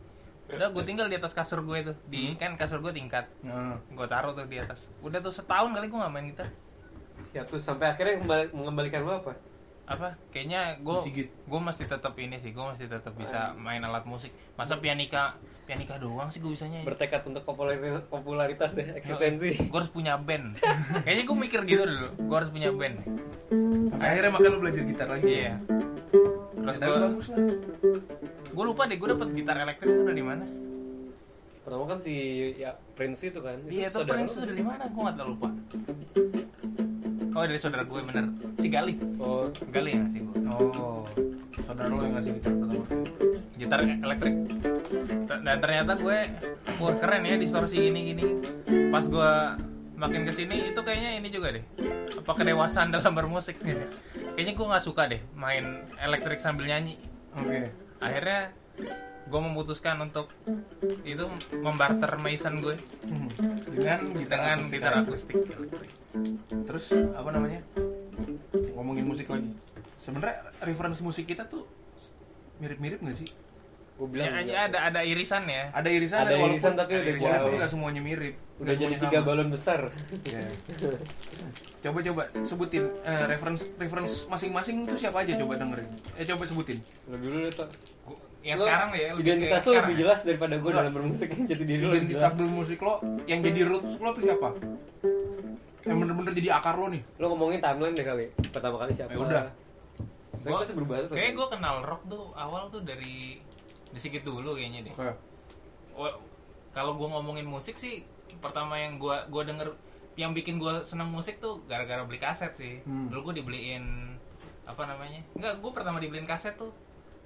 Udah 0.51 0.69
gue 0.69 0.83
tinggal 0.83 1.07
di 1.07 1.15
atas 1.15 1.31
kasur 1.31 1.61
gue 1.61 1.79
tuh. 1.83 1.97
Di 2.05 2.35
kan 2.35 2.55
kasur 2.55 2.79
gue 2.79 2.91
tingkat. 2.91 3.27
Nah. 3.41 3.79
Gue 3.87 4.07
taruh 4.07 4.33
tuh 4.33 4.45
di 4.45 4.57
atas. 4.57 4.91
Udah 4.99 5.19
tuh 5.19 5.31
setahun 5.31 5.71
kali 5.71 5.87
gue 5.87 5.97
nggak 5.97 6.11
main 6.11 6.27
gitar. 6.27 6.49
Hiatus 7.31 7.63
sampai 7.63 7.87
akhirnya 7.89 8.19
kembali- 8.19 8.51
mengembalikan 8.53 9.01
lo 9.01 9.15
apa? 9.19 9.33
Apa? 9.87 10.15
Kayaknya 10.31 10.79
gue 10.79 10.97
Disigit. 10.97 11.29
gue 11.35 11.61
masih 11.61 11.85
tetap 11.85 12.15
ini 12.17 12.39
sih. 12.39 12.51
Gue 12.51 12.63
masih 12.65 12.87
tetap 12.87 13.11
bisa 13.13 13.53
main 13.55 13.79
alat 13.81 14.03
musik. 14.05 14.31
Masa 14.55 14.77
pianika 14.77 15.35
pianika 15.65 15.95
doang 15.97 16.27
sih 16.29 16.39
gue 16.39 16.51
bisanya. 16.51 16.83
Bertekad 16.83 17.23
untuk 17.25 17.43
popularitas, 17.43 18.03
popularitas 18.05 18.71
deh, 18.73 18.91
eksistensi. 18.93 19.55
gue 19.61 19.79
harus 19.79 19.87
punya 19.89 20.15
band 20.17 20.59
kayaknya 21.07 21.23
gue 21.25 21.37
mikir 21.39 21.63
gitu 21.65 21.83
dulu 21.85 22.11
gue 22.21 22.37
harus 22.37 22.51
punya 22.51 22.71
band 22.71 22.99
Akhirnya 23.97 24.31
makanya 24.33 24.51
lu 24.51 24.61
belajar 24.61 24.83
gitar 24.83 25.07
lagi. 25.07 25.31
iya 25.31 25.55
terus 26.57 26.77
Dan 26.77 26.87
gue 26.89 26.99
bagus 27.01 27.27
lah. 27.29 27.39
Gue 28.51 28.65
lupa 28.65 28.83
deh 28.85 28.97
gue 28.97 29.09
dapet 29.09 29.29
gitar 29.33 29.57
elektrik 29.57 29.91
itu 29.91 30.05
dari 30.05 30.23
mana. 30.23 30.45
Pertama 31.61 31.85
kan 31.87 31.99
si 32.01 32.15
ya 32.57 32.73
Prince 32.97 33.21
itu 33.23 33.39
kan. 33.39 33.57
iya 33.69 33.87
itu 33.87 33.97
saudara 33.97 34.17
Prince 34.19 34.33
itu 34.35 34.45
dari 34.49 34.65
mana? 34.65 34.85
Gue 34.89 35.03
nggak 35.07 35.17
tahu 35.17 35.29
lupa. 35.33 35.49
Oh 37.31 37.43
dari 37.47 37.61
saudara 37.61 37.85
gue 37.87 38.01
bener. 38.03 38.25
Si 38.59 38.67
Gali. 38.67 38.95
Oh, 39.17 39.47
Gali 39.71 39.91
yang 39.95 40.03
ngasih 40.09 40.21
gue 40.25 40.37
Oh. 40.51 41.07
Saudara 41.63 41.87
lo 41.87 42.03
yang 42.03 42.15
ngasih 42.19 42.31
gitar 42.37 42.53
pertama. 42.53 42.85
gitar 43.55 43.79
elektrik. 43.85 44.35
Dan 45.29 45.57
ternyata 45.61 45.93
gue 45.95 46.19
wah 46.81 46.95
keren 46.99 47.23
ya 47.23 47.37
distorsi 47.39 47.77
gini 47.87 48.01
gini. 48.11 48.25
Pas 48.91 49.07
gue 49.07 49.31
makin 49.95 50.25
ke 50.25 50.33
sini 50.33 50.73
itu 50.73 50.81
kayaknya 50.81 51.23
ini 51.23 51.29
juga 51.31 51.55
deh. 51.55 51.65
Apa 52.19 52.33
kedewasaan 52.35 52.91
dalam 52.95 53.13
bermusik. 53.15 53.61
Kayaknya 53.61 54.53
gue 54.57 54.67
nggak 54.67 54.85
suka 54.85 55.07
deh 55.07 55.21
main 55.39 55.87
elektrik 56.03 56.43
sambil 56.43 56.67
nyanyi. 56.67 56.99
Oke. 57.37 57.71
Akhirnya 58.01 58.51
gue 59.31 59.41
memutuskan 59.41 60.01
untuk 60.03 60.33
itu 61.07 61.25
membarter 61.61 62.19
Mason 62.19 62.59
gue 62.59 62.77
Hmm. 63.11 63.27
Dengan 63.71 64.01
gitar 64.19 64.41
dengan 64.71 64.95
akustik 65.07 65.35
gitar 65.43 65.63
akustik 65.67 65.91
Terus 66.67 66.87
apa 67.15 67.31
namanya? 67.35 67.61
Ngomongin 68.75 69.07
musik 69.07 69.27
lagi. 69.31 69.51
Sebenarnya 69.99 70.55
referensi 70.63 71.03
musik 71.03 71.27
kita 71.27 71.47
tuh 71.47 71.67
mirip-mirip 72.63 73.03
gak 73.03 73.17
sih? 73.19 73.29
Gue 74.01 74.09
ya, 74.09 74.13
bilang 74.17 74.33
ya, 74.33 74.41
juga. 74.41 74.57
ada 74.65 74.79
ada 74.89 75.01
irisan 75.05 75.43
ya 75.45 75.69
Ada 75.71 75.89
irisan, 75.89 76.19
Ada 76.19 76.33
walaupun- 76.33 76.51
irisan 76.51 76.73
tapi 76.73 76.91
ada 76.91 76.99
udah 76.99 77.13
irisan, 77.13 77.29
jauh. 77.31 77.45
tapi 77.45 77.55
nggak 77.55 77.71
semuanya 77.71 78.01
mirip. 78.01 78.35
Udah 78.57 78.75
jadi 78.75 78.95
tiga 78.97 79.19
sama. 79.19 79.27
balon 79.27 79.49
besar. 79.51 79.81
Iya. 80.23 80.41
Coba 81.81 81.99
coba 82.03 82.23
sebutin 82.43 82.85
eh, 83.03 83.25
reference 83.27 83.63
reference 83.77 84.15
masing-masing 84.27 84.85
itu 84.85 84.97
siapa 84.99 85.21
aja 85.21 85.33
coba 85.35 85.57
dengerin. 85.57 85.89
Eh 86.15 86.25
coba 86.25 86.43
sebutin. 86.45 86.77
Lo 87.07 87.17
dulu 87.17 87.37
deh, 87.41 87.53
Tok. 87.55 87.69
Yang 88.41 88.57
Lo 88.57 88.65
sekarang 88.65 88.89
ya 88.91 89.09
lebih 89.11 89.25
Identitas 89.27 89.49
kayak 89.51 89.61
lo 89.61 89.65
sekarang 89.67 89.81
lebih 89.83 89.93
ya. 89.93 90.01
jelas 90.03 90.21
daripada 90.23 90.55
gue 90.57 90.71
dalam 90.75 90.93
bermusik. 90.93 91.29
Jadi 91.51 91.63
diri 91.63 91.83
lo 91.83 91.93
Identitas 91.95 92.21
jelas. 92.23 92.37
dulu 92.37 92.51
musik 92.55 92.79
lo 92.79 92.95
yang 93.25 93.41
jadi 93.41 93.61
roots 93.63 93.93
lo 93.97 94.11
tuh 94.13 94.23
siapa? 94.23 94.49
yang 95.81 95.97
bener-bener 95.97 96.37
jadi 96.37 96.53
akar 96.53 96.77
lo 96.77 96.87
nih 96.87 97.01
Lo 97.17 97.33
ngomongin 97.33 97.57
timeline 97.59 97.93
deh 97.93 98.05
kali. 98.05 98.29
Pertama 98.49 98.77
kali 98.77 98.93
siapa? 98.93 99.11
Ya 99.11 99.19
udah. 99.19 99.45
Saya 100.37 100.53
pasti 100.57 100.73
berubah 100.73 101.05
tuh. 101.05 101.17
Kayak 101.17 101.33
gue 101.33 101.47
kenal 101.51 101.77
rock 101.81 102.03
tuh 102.07 102.29
awal 102.35 102.69
tuh 102.69 102.81
dari 102.81 103.41
dari 103.91 104.01
segitu 104.01 104.31
dulu 104.33 104.55
kayaknya 104.55 104.87
deh. 104.87 104.95
Oke. 104.95 105.13
Wah, 105.93 106.15
kalau 106.71 106.95
gue 106.95 107.05
ngomongin 107.05 107.45
musik 107.45 107.75
sih 107.75 108.07
pertama 108.39 108.75
yang 108.75 108.97
gue 108.97 109.17
gua 109.27 109.43
denger 109.43 109.69
yang 110.15 110.31
bikin 110.31 110.57
gue 110.57 110.81
seneng 110.81 111.09
musik 111.09 111.39
tuh 111.39 111.59
gara-gara 111.65 112.03
beli 112.03 112.17
kaset 112.17 112.53
sih 112.53 112.79
Hmm. 112.81 113.09
dulu 113.09 113.31
gue 113.31 113.43
dibeliin 113.43 114.15
apa 114.63 114.87
namanya 114.87 115.19
enggak 115.33 115.59
gue 115.59 115.71
pertama 115.71 115.99
dibeliin 115.99 116.25
kaset 116.25 116.55
tuh 116.55 116.71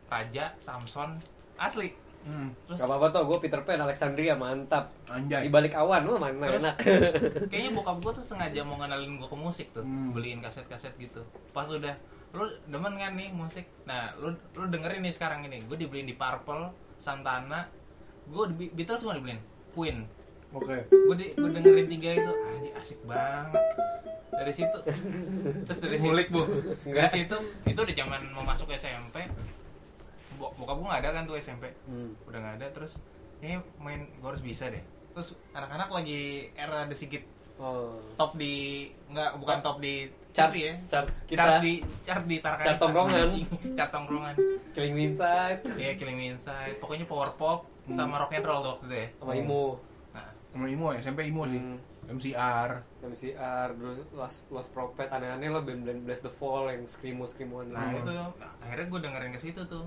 Raja 0.06 0.48
Samson 0.56 1.12
asli 1.54 1.92
Hmm. 2.20 2.56
terus 2.64 2.80
Gak 2.80 2.88
apa-apa 2.88 3.12
tuh, 3.12 3.22
gue 3.26 3.38
Peter 3.38 3.60
Pan, 3.60 3.76
Alexandria, 3.78 4.32
mantap 4.32 4.88
Anjay. 5.04 5.44
Di 5.44 5.52
balik 5.52 5.76
awan, 5.76 6.08
wah 6.08 6.16
mana 6.18 6.32
Terus- 6.48 6.64
enak 6.64 6.76
kayaknya 7.52 7.70
bokap 7.70 8.00
gue 8.00 8.12
tuh 8.14 8.24
sengaja 8.24 8.64
mau 8.64 8.80
ngenalin 8.80 9.20
gue 9.20 9.28
ke 9.28 9.36
musik 9.36 9.68
tuh 9.70 9.84
Hmm. 9.84 10.08
beliin 10.10 10.40
kaset-kaset 10.40 10.96
gitu 10.96 11.20
pas 11.52 11.68
udah 11.68 11.92
lu 12.34 12.44
demen 12.64 12.94
kan 12.94 13.12
nih 13.12 13.30
musik? 13.30 13.62
Nah 13.84 14.12
lu 14.14 14.28
lu 14.52 14.64
dengerin 14.66 15.00
nih 15.00 15.10
sekarang 15.10 15.40
ini. 15.44 15.62
Gue 15.62 15.76
dibeliin 15.76 16.04
di 16.04 16.12
Purple 16.12 16.68
Santana. 16.96 17.70
Gue 18.26 18.50
di 18.50 18.66
Beatles 18.68 19.00
semua 19.00 19.14
dibeliin. 19.14 19.38
Queen. 19.70 20.02
Oke. 20.52 20.86
gue 20.86 21.14
di 21.16 21.26
gue 21.32 21.50
dengerin 21.52 21.86
tiga 21.88 22.10
itu 22.12 22.32
anjir 22.44 22.72
asik 22.74 22.98
banget. 23.04 23.62
Dari 24.30 24.52
situ. 24.52 24.78
Terus 25.62 25.78
dari 25.78 25.96
situ. 25.96 26.06
Ngulik, 26.08 26.28
Bu. 26.28 26.42
dari 26.42 26.90
Enggak. 26.92 27.10
situ 27.12 27.36
itu 27.64 27.78
udah 27.80 27.94
zaman 27.96 28.20
mau 28.30 28.42
masuk 28.44 28.70
SMP 28.72 29.22
Bo- 30.34 30.50
bokap 30.52 30.74
gue 30.74 30.88
nggak 30.88 31.00
ada 31.00 31.10
kan 31.12 31.22
tuh 31.24 31.36
SMP 31.36 31.70
Hmm. 31.84 32.10
udah 32.24 32.38
nggak 32.40 32.54
ada 32.58 32.66
terus 32.72 32.98
ini 33.38 33.54
main 33.78 34.10
gue 34.12 34.26
harus 34.26 34.42
bisa 34.42 34.66
deh. 34.66 34.82
Terus 35.12 35.38
anak-anak 35.50 35.86
lagi 35.88 36.20
era 36.52 36.82
ada 36.82 36.90
sedikit 36.92 37.22
Oh. 37.54 38.02
top 38.16 38.34
di 38.34 38.54
nggak 39.06 39.38
bukan 39.38 39.58
top 39.60 39.78
di 39.78 40.10
Chart, 40.34 40.50
TV 40.50 40.66
ya. 40.66 40.74
chart 40.90 41.06
kita. 41.30 41.38
Chart 41.38 41.56
di 41.62 41.72
chart 42.02 42.24
di 42.26 42.36
Tarkan 42.42 42.64
Chart 42.66 42.78
tongkrongan. 42.82 43.28
chart 43.78 43.90
tongkrongan. 43.94 44.34
Killing 44.74 44.94
Me 44.98 45.02
Inside. 45.06 45.62
Iya 45.78 45.92
Killing 45.94 46.18
Me 46.18 46.26
Inside. 46.34 46.82
Pokoknya 46.82 47.06
power 47.06 47.30
pop 47.38 47.70
sama 47.86 48.18
rock 48.18 48.34
and 48.34 48.42
roll 48.42 48.66
waktu 48.66 48.84
itu 48.90 48.96
ya. 48.98 49.08
Sama 49.22 49.32
Imo 49.38 49.78
nah. 50.10 50.26
Sama 50.50 50.66
Imo 50.66 50.86
ya, 50.90 50.98
SMP 50.98 51.30
Imo 51.30 51.46
sih. 51.46 51.62
Hmm. 51.62 51.78
MCR. 52.04 52.70
MCR, 53.00 53.68
terus 53.80 53.98
Lost, 54.12 54.44
Lost 54.52 54.76
Prophet, 54.76 55.08
aneh-aneh 55.08 55.48
lah 55.48 55.64
band 55.64 55.88
band 55.88 56.04
Bless 56.04 56.20
the 56.20 56.28
Fall 56.28 56.68
yang 56.68 56.84
screamo 56.84 57.24
screamoan 57.24 57.72
Nah 57.72 57.96
itu 57.96 58.12
akhirnya 58.60 58.86
gue 58.92 59.00
dengerin 59.00 59.30
ke 59.32 59.40
situ 59.40 59.62
tuh. 59.64 59.86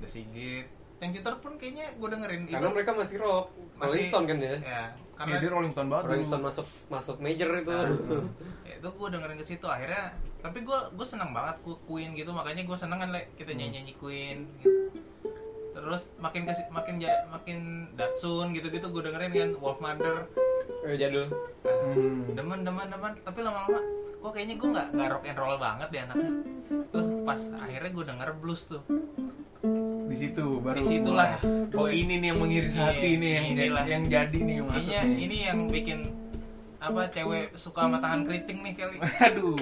The 0.00 0.08
Sigit. 0.08 0.64
Yang 1.02 1.18
Cuter 1.18 1.34
pun 1.42 1.52
kayaknya 1.58 1.90
gue 1.98 2.08
dengerin 2.08 2.46
karena 2.46 2.62
itu. 2.62 2.76
mereka 2.78 2.94
masih 2.94 3.18
rock. 3.18 3.50
Rolling 3.76 4.06
Stone 4.06 4.26
kan 4.30 4.38
ya? 4.38 4.54
ya 4.62 4.84
karena 5.18 5.34
Iya, 5.36 5.42
dia 5.42 5.50
Rolling 5.50 5.72
Stone 5.74 5.88
banget. 5.90 6.04
Rolling. 6.08 6.26
Stone 6.26 6.44
masuk 6.46 6.66
masuk 6.88 7.16
major 7.18 7.48
itu. 7.52 7.70
Ya, 7.70 7.84
itu 8.82 8.90
gue 8.90 9.08
dengerin 9.08 9.38
ke 9.38 9.46
situ 9.46 9.62
akhirnya 9.64 10.10
tapi 10.38 10.58
gue 10.60 10.74
gue 10.90 11.06
senang 11.06 11.30
banget 11.30 11.62
ku- 11.62 11.78
Queen 11.80 12.12
gitu 12.12 12.34
makanya 12.34 12.66
gue 12.66 12.74
seneng 12.74 12.98
kan 12.98 13.08
Le, 13.08 13.30
kita 13.32 13.54
nyanyi 13.54 13.78
nyanyi 13.78 13.92
Queen 13.94 14.50
gitu. 14.58 14.90
terus 15.72 16.10
makin 16.18 16.42
ke 16.42 16.52
makin 16.68 16.98
ja- 16.98 17.22
makin 17.26 17.58
Datsun 17.94 18.50
gitu 18.50 18.66
gitu 18.68 18.90
gue 18.90 19.02
dengerin 19.04 19.30
kan 19.30 19.50
Wolf 19.56 19.78
Mother 19.78 20.26
Eh, 20.82 20.98
jadul 20.98 21.30
Hmm. 21.62 22.26
demen 22.28 22.62
demen 22.62 22.86
demen 22.86 23.12
tapi 23.20 23.38
lama-lama 23.40 23.78
kok 24.18 24.30
kayaknya 24.32 24.56
gue 24.56 24.68
nggak 24.68 24.86
nggak 24.92 25.08
rock 25.08 25.24
and 25.24 25.38
roll 25.38 25.54
banget 25.56 25.88
deh 25.88 26.00
anaknya 26.00 26.30
terus 26.90 27.06
pas 27.22 27.38
akhirnya 27.56 27.90
gue 27.92 28.04
denger 28.04 28.28
blues 28.36 28.66
tuh 28.66 28.82
Di 30.04 30.16
situ 30.18 30.58
baru. 30.58 30.76
Di 30.76 30.84
situlah. 30.84 31.40
Oh 31.72 31.86
ini 31.86 32.18
nih 32.18 32.28
yang 32.28 32.38
mengiris 32.38 32.74
Iya, 32.74 32.84
hati 32.84 33.16
nih 33.16 33.30
yang 33.32 33.46
inilah. 33.48 33.84
yang 33.86 34.04
jadi 34.06 34.34
nih 34.36 34.54
yang 34.54 34.66
masuk. 34.68 34.84
Kayaknya 34.84 35.08
nih. 35.08 35.18
ini 35.22 35.36
yang 35.40 35.58
bikin 35.70 35.98
apa 36.82 37.06
cewek 37.14 37.54
suka 37.54 37.86
sama 37.86 38.02
tangan 38.02 38.26
keriting 38.26 38.58
nih 38.66 38.74
kali 38.74 38.96
Aduh, 39.30 39.54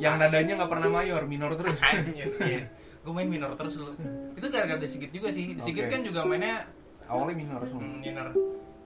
yang 0.00 0.16
nadanya 0.16 0.64
nggak 0.64 0.72
pernah 0.72 0.88
mayor, 0.88 1.22
minor 1.28 1.52
terus. 1.54 1.76
Anjir, 1.84 2.32
iya. 2.40 2.64
Gue 3.04 3.12
main 3.12 3.28
minor 3.28 3.52
terus 3.52 3.76
dulu. 3.76 3.92
Itu 4.32 4.48
gara-gara 4.48 4.80
Desigit 4.80 5.12
juga 5.12 5.28
sih. 5.28 5.52
Desigit 5.52 5.84
Oke. 5.86 5.92
kan 5.92 6.00
juga 6.00 6.24
mainnya 6.24 6.64
Awalnya 7.04 7.36
minor 7.36 7.60
semua. 7.68 7.84
hmm, 7.84 8.00
minor. 8.00 8.26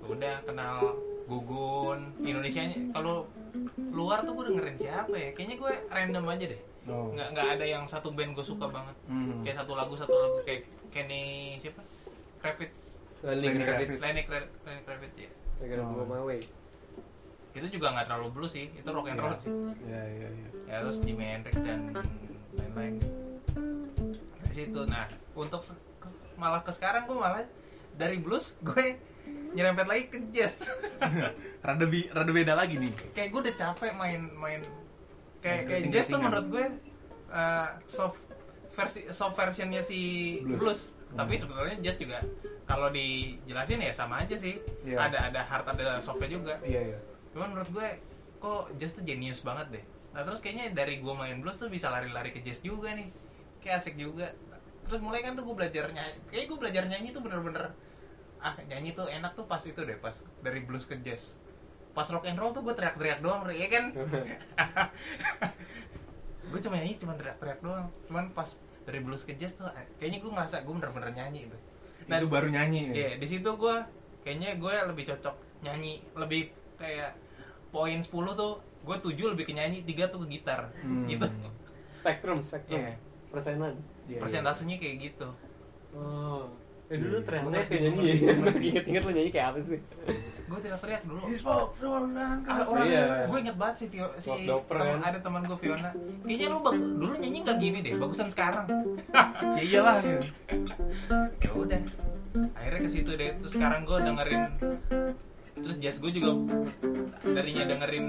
Udah 0.02 0.34
kenal 0.42 0.98
Gugun, 1.30 2.18
Indonesia 2.18 2.66
kalau 2.90 3.30
luar 3.94 4.26
tuh 4.26 4.34
gue 4.34 4.44
dengerin 4.50 4.74
siapa 4.74 5.14
ya? 5.14 5.30
Kayaknya 5.38 5.56
gue 5.62 5.72
random 5.86 6.24
aja 6.34 6.44
deh. 6.50 6.60
Oh. 6.90 7.14
Nggak 7.14 7.28
nggak 7.30 7.46
ada 7.54 7.64
yang 7.68 7.84
satu 7.86 8.10
band 8.10 8.34
gue 8.34 8.42
suka 8.42 8.66
banget. 8.66 8.96
Hmm. 9.06 9.46
Kayak 9.46 9.62
satu 9.62 9.78
lagu 9.78 9.94
satu 9.94 10.18
lagu 10.18 10.42
kayak 10.42 10.66
Kenny 10.90 11.54
siapa? 11.62 11.86
Kravitz. 12.42 12.98
Lenny 13.22 13.62
Kravitz. 13.62 14.02
Lenny 14.02 14.22
Kra- 14.26 14.50
Lenny 14.66 14.82
Kravitz 14.82 15.14
ya. 15.14 15.30
My 16.08 16.22
way 16.26 16.42
Itu 17.58 17.66
juga 17.70 17.90
nggak 17.90 18.06
terlalu 18.06 18.28
blues 18.32 18.52
sih. 18.52 18.70
Itu 18.70 18.88
rock 18.88 19.06
and 19.08 19.18
roll 19.18 19.30
Iya. 19.30 19.40
sih. 19.40 19.52
Ya, 19.84 20.02
ya, 20.04 20.28
ya. 20.28 20.48
ya 20.64 20.76
terus 20.80 20.96
Jimi 21.00 21.24
Hendrix 21.24 21.54
dan 21.58 21.80
lain-lain 22.52 22.94
dari 24.38 24.54
situ 24.56 24.80
nah 24.84 25.04
untuk 25.34 25.60
se- 25.60 25.72
ke- 25.96 26.08
malah 26.34 26.60
ke 26.60 26.70
sekarang 26.70 27.04
gue 27.04 27.14
malah 27.14 27.44
dari 27.94 28.16
blues 28.16 28.56
gue 28.60 28.98
nyerempet 29.50 29.86
lagi 29.86 30.04
ke 30.08 30.18
jazz 30.28 30.68
rada 31.66 31.84
bi 31.84 32.04
rada 32.08 32.28
beda 32.28 32.52
lagi 32.54 32.76
nih. 32.76 32.92
kayak 33.12 33.28
gue 33.30 33.40
udah 33.42 33.54
capek 33.56 33.92
main 33.94 34.20
main 34.34 34.60
kayak 35.38 35.62
kayak 35.64 35.82
jazz 35.88 36.08
tuh 36.08 36.18
menurut 36.18 36.46
gue 36.48 36.66
uh, 37.28 37.68
soft 37.86 38.20
versi 38.70 39.08
soft 39.08 39.34
versionnya 39.34 39.80
si 39.80 40.00
Blues. 40.38 40.58
blues, 40.58 40.80
tapi 41.10 41.34
sebetulnya 41.34 41.76
jazz 41.80 41.96
juga 41.96 42.20
kalau 42.62 42.88
dijelasin 42.88 43.80
ya 43.80 43.92
sama 43.92 44.22
aja 44.22 44.36
sih 44.36 44.60
Iya. 44.82 44.96
ada 45.02 45.18
ada 45.28 45.40
hard 45.42 45.64
ada 45.70 45.98
softnya 45.98 46.28
juga 46.30 46.54
Iya, 46.60 46.92
iya. 46.92 46.98
Cuman 47.38 47.54
menurut 47.54 47.70
gue 47.70 47.88
kok 48.42 48.62
jazz 48.82 48.98
tuh 48.98 49.06
jenius 49.06 49.46
banget 49.46 49.78
deh. 49.78 49.84
Nah 50.10 50.26
terus 50.26 50.42
kayaknya 50.42 50.74
dari 50.74 50.98
gue 50.98 51.14
main 51.14 51.38
blues 51.38 51.54
tuh 51.54 51.70
bisa 51.70 51.86
lari-lari 51.86 52.34
ke 52.34 52.42
jazz 52.42 52.58
juga 52.58 52.90
nih. 52.98 53.06
Kayak 53.62 53.78
asik 53.78 53.94
juga. 53.94 54.34
Terus 54.90 54.98
mulai 54.98 55.22
kan 55.22 55.38
tuh 55.38 55.46
gue 55.46 55.54
belajar 55.54 55.94
nyanyi 55.94 56.18
kayak 56.34 56.44
gue 56.50 56.58
belajar 56.58 56.82
nyanyi 56.90 57.14
tuh 57.14 57.22
bener-bener 57.22 57.70
ah 58.42 58.54
nyanyi 58.66 58.94
tuh 58.98 59.06
enak 59.06 59.38
tuh 59.38 59.46
pas 59.46 59.62
itu 59.62 59.78
deh 59.78 59.98
pas 60.02 60.18
dari 60.42 60.66
blues 60.66 60.82
ke 60.90 60.98
jazz. 61.06 61.38
Pas 61.94 62.10
rock 62.10 62.26
and 62.26 62.42
roll 62.42 62.50
tuh 62.50 62.66
gue 62.66 62.74
teriak-teriak 62.74 63.22
doang 63.22 63.46
ya 63.54 63.70
kan? 63.70 63.94
Gue 66.48 66.64
cuma 66.64 66.80
nyanyi 66.80 66.96
cuma 66.96 67.12
teriak-teriak 67.14 67.60
doang. 67.62 67.92
Cuman 68.08 68.34
pas 68.34 68.50
dari 68.82 68.98
blues 69.04 69.22
ke 69.22 69.38
jazz 69.38 69.54
tuh 69.54 69.70
kayaknya 70.02 70.18
gue 70.24 70.30
ngerasa 70.32 70.64
gue 70.66 70.74
bener-bener 70.74 71.12
nyanyi 71.14 71.46
tuh 71.46 71.60
itu 72.16 72.26
baru 72.32 72.48
nyanyi. 72.48 72.82
Iya, 72.96 73.10
di 73.20 73.26
situ 73.28 73.50
gue 73.60 73.76
kayaknya 74.24 74.56
gue 74.56 74.74
lebih 74.88 75.04
cocok 75.12 75.36
nyanyi, 75.60 76.00
lebih 76.16 76.48
kayak 76.80 77.12
poin 77.68 77.98
10 77.98 78.08
tuh 78.08 78.52
gue 78.80 78.96
7 78.96 79.32
lebih 79.32 79.44
ke 79.44 79.52
nyanyi, 79.52 79.82
3 79.82 80.06
tuh 80.06 80.22
ke 80.22 80.28
gitar. 80.30 80.72
Hmm. 80.78 81.04
Gitu. 81.04 81.26
Spektrum, 81.92 82.40
spektrum 82.40 82.78
Iya. 82.78 82.94
Persenan 83.28 83.74
Iya, 84.04 84.08
iya. 84.08 84.20
Persentasenya 84.20 84.76
kayak 84.76 84.96
gitu. 85.02 85.28
Oh 85.90 86.48
Eh 86.88 86.96
dulu 86.96 87.16
Iya. 87.16 87.26
trennya 87.26 87.60
kayak 87.62 87.80
nyanyi 87.84 88.00
ya 88.00 88.14
Ingat-ingat 88.72 89.02
lo 89.02 89.10
nyanyi 89.12 89.30
kayak 89.30 89.46
apa 89.46 89.58
sih? 89.60 89.78
Gue 90.48 90.58
teriak-teriak 90.58 91.02
dulu. 91.04 91.20
He 91.22 91.36
spoke 91.36 91.76
from 91.76 92.16
Ah, 92.16 92.40
the- 92.40 92.64
orang, 92.64 92.86
Iya. 92.88 93.04
gue 93.28 93.38
inget 93.38 93.56
banget 93.56 93.74
si, 93.76 93.84
Vio, 93.86 94.08
si 94.16 94.32
teman- 94.32 94.64
kan? 94.96 95.00
ada 95.04 95.18
teman 95.20 95.40
gue 95.44 95.58
Fiona. 95.58 95.90
Kayaknya 96.24 96.46
lu 96.48 96.58
bang, 96.62 96.78
dulu 96.96 97.14
nyanyi 97.14 97.38
nggak 97.44 97.58
gini 97.58 97.78
deh, 97.82 97.92
bagusan 97.94 98.28
sekarang. 98.28 98.64
Ya 99.58 99.62
iyalah. 99.62 100.00
ya. 100.00 100.16
ya 101.38 101.50
udah, 101.52 101.80
akhirnya 102.54 102.80
ke 102.80 102.88
situ 102.88 103.10
deh. 103.12 103.36
Terus 103.36 103.52
sekarang 103.52 103.84
gue 103.84 103.98
dengerin, 103.98 104.42
terus 105.58 105.76
jazz 105.78 105.96
gue 105.98 106.10
juga 106.10 106.30
darinya 107.24 107.64
dengerin 107.66 108.06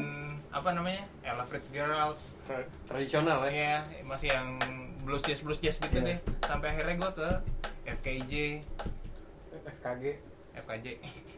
apa 0.50 0.70
namanya, 0.72 1.06
Ella 1.22 1.44
Fitzgerald, 1.44 2.18
Tra- 2.44 2.66
Tradisional 2.86 3.46
ya 3.46 3.52
Iya, 3.52 3.74
masih 4.02 4.30
yang 4.30 4.58
blues 5.00 5.22
jazz 5.22 5.40
blues 5.40 5.58
jazz 5.58 5.78
gitu 5.78 5.94
Iya. 5.96 6.08
deh. 6.08 6.18
Sampai 6.42 6.72
akhirnya 6.72 6.96
gue 6.98 7.12
ke 7.16 7.30
FKJ, 7.88 8.34
FKG 9.62 10.04
FKJ, 10.56 10.86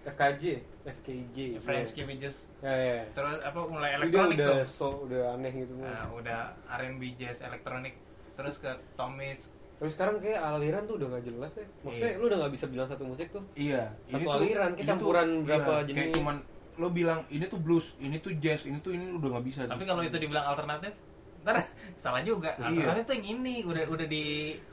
FKJ 0.04 0.44
FKJ 0.84 1.38
French 1.64 1.92
Cabbages. 1.92 2.48
Ya 2.60 2.74
ya 2.74 3.00
Terus 3.12 3.38
apa 3.40 3.60
mulai 3.66 3.92
elektronik 3.94 4.38
udah 4.40 4.48
dong. 4.58 4.66
so 4.66 5.06
udah 5.06 5.36
aneh 5.36 5.52
gitu 5.54 5.76
Nah, 5.78 6.10
udah 6.10 6.40
R&B 6.72 7.02
jazz 7.16 7.40
elektronik. 7.40 7.94
Terus 8.34 8.58
ke 8.58 8.72
Tomis. 8.96 9.52
Terus 9.82 9.91
sekarang 9.91 10.16
kayak 10.18 10.38
aliran 10.38 10.86
tuh 10.86 10.95
udah 10.95 11.08
gak 11.10 11.24
jelas 11.26 11.52
ya 11.52 11.66
Maksudnya 11.82 12.06
Iya. 12.08 12.20
lu 12.22 12.26
udah 12.28 12.38
gak 12.40 12.53
bisa 12.53 12.66
bilang 12.68 12.86
satu 12.86 13.03
musik 13.03 13.28
tuh 13.28 13.44
Iya. 13.52 13.84
Satu 14.06 14.30
aliran, 14.32 14.70
kayak 14.72 14.88
campuran 14.88 15.28
berapa 15.41 15.74
Kayak 15.82 15.90
jenis. 15.90 16.14
cuman 16.16 16.36
lo 16.74 16.88
bilang 16.90 17.20
ini 17.28 17.45
tuh 17.45 17.58
blues, 17.58 17.98
ini 17.98 18.18
tuh 18.18 18.32
jazz, 18.38 18.64
ini 18.64 18.78
tuh 18.80 18.91
ini 18.91 19.10
udah 19.12 19.30
nggak 19.32 19.45
bisa. 19.45 19.60
Tapi 19.66 19.82
tuh. 19.82 19.88
kalau 19.88 20.02
itu 20.02 20.16
dibilang 20.16 20.45
alternatif, 20.48 20.94
ntar 21.41 21.58
salah 22.03 22.22
juga. 22.22 22.53
Iya. 22.56 22.66
Alternatif 22.88 23.03
tuh 23.03 23.16
yang 23.16 23.28
ini 23.36 23.56
udah 23.62 23.84
udah 23.88 24.08
di 24.08 24.24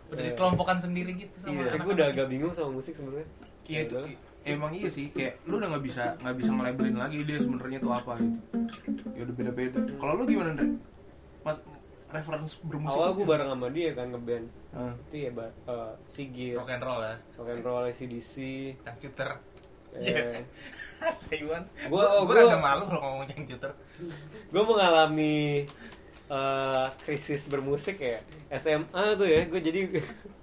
udah 0.08 0.22
Iya. 0.22 0.32
dikelompokkan 0.32 0.78
sendiri 0.78 1.10
gitu 1.16 1.34
sama 1.38 1.52
Iya. 1.54 1.64
Kayak 1.68 1.82
gue 1.82 1.94
udah 1.94 2.08
agak 2.08 2.26
bingung 2.28 2.52
sama 2.52 2.70
musik 2.70 2.92
sebenarnya 2.92 3.28
Iya 3.64 3.80
itu 3.82 3.94
lah. 3.98 4.08
emang 4.46 4.72
iya 4.72 4.88
sih 4.88 5.08
kayak 5.10 5.44
lu 5.44 5.56
udah 5.56 5.68
nggak 5.68 5.84
bisa 5.84 6.04
nggak 6.16 6.36
bisa 6.36 6.50
nge-labelin 6.50 6.96
lagi 6.96 7.16
dia 7.20 7.38
sebenarnya 7.38 7.78
tuh 7.78 7.92
apa 7.92 8.12
gitu. 8.16 8.38
Ya 9.10 9.20
udah 9.22 9.34
beda-beda. 9.34 9.78
Kalau 9.90 10.12
lu 10.14 10.24
gimana, 10.24 10.48
Andre? 10.50 10.66
Pas 11.42 11.56
reference 12.08 12.56
bermusik. 12.60 12.96
Awal 12.96 13.10
gue 13.14 13.26
bareng 13.26 13.48
sama 13.48 13.68
dia 13.68 13.90
kan 13.92 14.06
ngeband 14.08 14.46
Ah. 14.68 14.92
Itu 15.08 15.16
ya 15.16 15.30
eh, 15.32 15.92
Sigit 16.08 16.52
rock 16.54 16.68
and 16.68 16.84
roll 16.84 17.00
ya. 17.00 17.16
Rock 17.36 17.48
and 17.48 17.62
roll, 17.62 17.84
ACDC 17.84 18.34
Computer. 18.80 19.30
Eh, 19.88 20.44
Taiwan. 21.24 21.64
Gua- 21.88 22.12
oh, 22.12 22.28
gue 22.28 22.36
gua- 22.36 22.44
rada 22.44 22.60
malu 22.60 22.84
kalau 22.84 23.00
ngomong 23.00 23.24
yang 23.32 23.48
Twitter. 23.48 23.72
gue 24.52 24.62
mengalami 24.62 25.64
eh, 26.28 26.86
krisis 27.00 27.48
bermusik 27.48 27.96
ya 27.96 28.20
SMA 28.52 29.16
tuh 29.16 29.24
ya 29.24 29.48
gue 29.48 29.56
jadi 29.56 29.88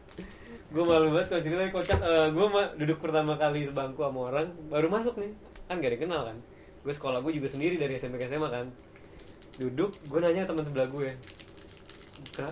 gue 0.73 0.83
malu 0.83 1.13
banget 1.13 1.27
kalau 1.29 1.41
ceritanya 1.45 1.71
kocak 1.71 1.99
gue 2.33 2.45
duduk 2.81 2.97
pertama 2.97 3.37
kali 3.37 3.69
sebangku 3.69 4.01
sama 4.01 4.19
orang 4.27 4.49
baru 4.67 4.89
masuk 4.89 5.21
nih 5.21 5.31
kan 5.69 5.77
gak 5.77 5.87
ada 5.87 5.95
yang 5.95 6.03
kenal 6.03 6.21
kan 6.25 6.37
gue 6.81 6.93
sekolah 6.93 7.21
gue 7.21 7.31
juga 7.31 7.47
sendiri 7.47 7.77
dari 7.77 7.95
SMP 7.95 8.17
ke 8.17 8.27
SMA 8.27 8.49
kan 8.49 8.67
duduk 9.55 9.93
gue 10.03 10.19
nanya 10.19 10.43
teman 10.43 10.65
sebelah 10.65 10.89
gue 10.89 11.13
Kak, 12.35 12.51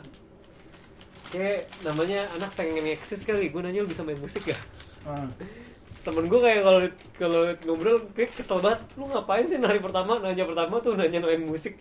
kayak 1.29 1.59
namanya 1.81 2.23
anak 2.31 2.51
pengen 2.53 2.87
eksis 2.87 3.21
kali 3.21 3.49
gue 3.49 3.59
nanya 3.59 3.81
lu 3.81 3.89
bisa 3.89 4.01
main 4.01 4.15
musik 4.15 4.45
ya 4.45 4.57
Ah. 5.03 5.27
temen 5.99 6.25
gue 6.25 6.35
kayak 6.37 6.61
kalau 6.61 6.79
kalau 7.13 7.41
ngobrol 7.63 7.95
kayak 8.11 8.31
kesel 8.31 8.59
banget. 8.59 8.79
Lu 8.93 9.03
ngapain 9.05 9.43
sih 9.43 9.55
hari 9.57 9.79
pertama 9.79 10.15
nanya 10.17 10.43
pertama 10.43 10.75
tuh 10.77 10.95
nanya 10.95 11.19
main 11.19 11.39
musik? 11.41 11.75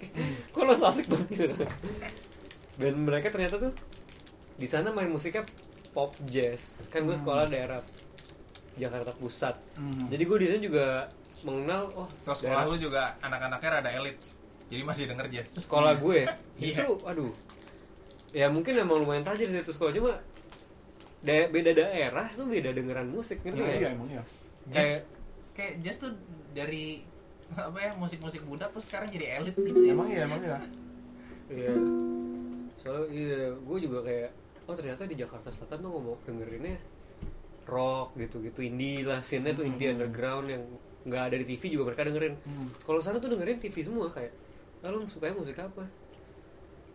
Kok 0.51 0.63
lo 0.63 0.73
so 0.73 0.87
asik 0.87 1.07
banget 1.07 1.27
gitu? 1.29 1.47
Dan 2.77 3.03
mereka 3.03 3.29
ternyata 3.29 3.59
tuh 3.61 3.75
di 4.55 4.65
sana 4.65 4.91
main 4.91 5.07
musiknya 5.07 5.43
pop 5.91 6.15
jazz. 6.25 6.87
Kan 6.89 7.03
gue 7.03 7.15
sekolah 7.15 7.47
daerah 7.47 7.79
Jakarta 8.73 9.11
Pusat. 9.13 9.55
Hmm. 9.75 10.07
jadi 10.07 10.23
gue 10.23 10.39
di 10.41 10.47
sana 10.49 10.61
juga 10.61 10.87
mengenal 11.43 11.83
oh 11.93 12.07
Terus 12.17 12.39
daerah- 12.41 12.63
sekolah 12.63 12.65
lu 12.65 12.77
juga 12.81 13.03
anak-anaknya 13.21 13.71
rada 13.73 13.91
elit. 13.93 14.19
Jadi 14.67 14.83
masih 14.83 15.05
denger 15.05 15.27
jazz. 15.29 15.47
sekolah 15.61 15.95
gue. 15.97 16.27
Iya. 16.57 16.79
justru 16.79 16.95
aduh 17.05 17.31
ya 18.33 18.49
mungkin 18.49 18.73
emang 18.75 19.05
lumayan 19.05 19.23
tajir 19.23 19.49
sih 19.49 19.61
itu 19.61 19.73
sekolah 19.73 19.93
cuma 19.93 20.13
da- 21.21 21.49
beda 21.49 21.71
daerah 21.73 22.27
tuh 22.33 22.49
beda 22.49 22.73
dengeran 22.73 23.09
musik 23.09 23.45
gitu 23.45 23.61
Iya, 23.61 23.77
ya 23.79 23.89
emang 23.93 24.09
iya. 24.09 24.23
kayak 24.69 25.01
kayak 25.53 25.73
jazz 25.85 26.01
tuh 26.01 26.13
dari 26.57 27.05
apa 27.53 27.77
ya 27.77 27.93
musik-musik 27.93 28.41
muda 28.49 28.65
tuh 28.73 28.81
sekarang 28.81 29.13
jadi 29.13 29.37
elit 29.37 29.53
gitu 29.53 29.77
ya. 29.85 29.93
Emang 29.93 30.09
iya, 30.09 30.25
emang 30.25 30.41
iya. 30.41 30.59
Iya. 31.53 31.73
Soalnya 32.81 33.07
iya, 33.13 33.53
gue 33.53 33.79
juga 33.79 33.99
kayak 34.01 34.31
oh 34.65 34.73
ternyata 34.73 35.05
di 35.05 35.17
Jakarta 35.21 35.53
Selatan 35.53 35.85
tuh 35.85 35.91
ngomong 35.93 36.17
dengerinnya 36.25 36.81
rock 37.69 38.17
gitu-gitu 38.17 38.65
indie 38.65 39.05
lah, 39.05 39.21
scene-nya 39.21 39.53
tuh 39.53 39.69
indie 39.69 39.93
underground 39.93 40.49
yang 40.49 40.65
nggak 41.05 41.23
ada 41.29 41.37
di 41.37 41.47
TV 41.47 41.77
juga 41.77 41.93
mereka 41.93 42.09
dengerin. 42.09 42.35
Hmm. 42.41 42.67
Kalau 42.83 42.99
sana 43.05 43.21
tuh 43.21 43.31
dengerin 43.31 43.59
TV 43.61 43.77
semua 43.85 44.09
kayak, 44.09 44.33
ah, 44.83 44.91
lu 44.91 45.05
sukanya 45.07 45.35
musik 45.37 45.59
apa? 45.61 45.85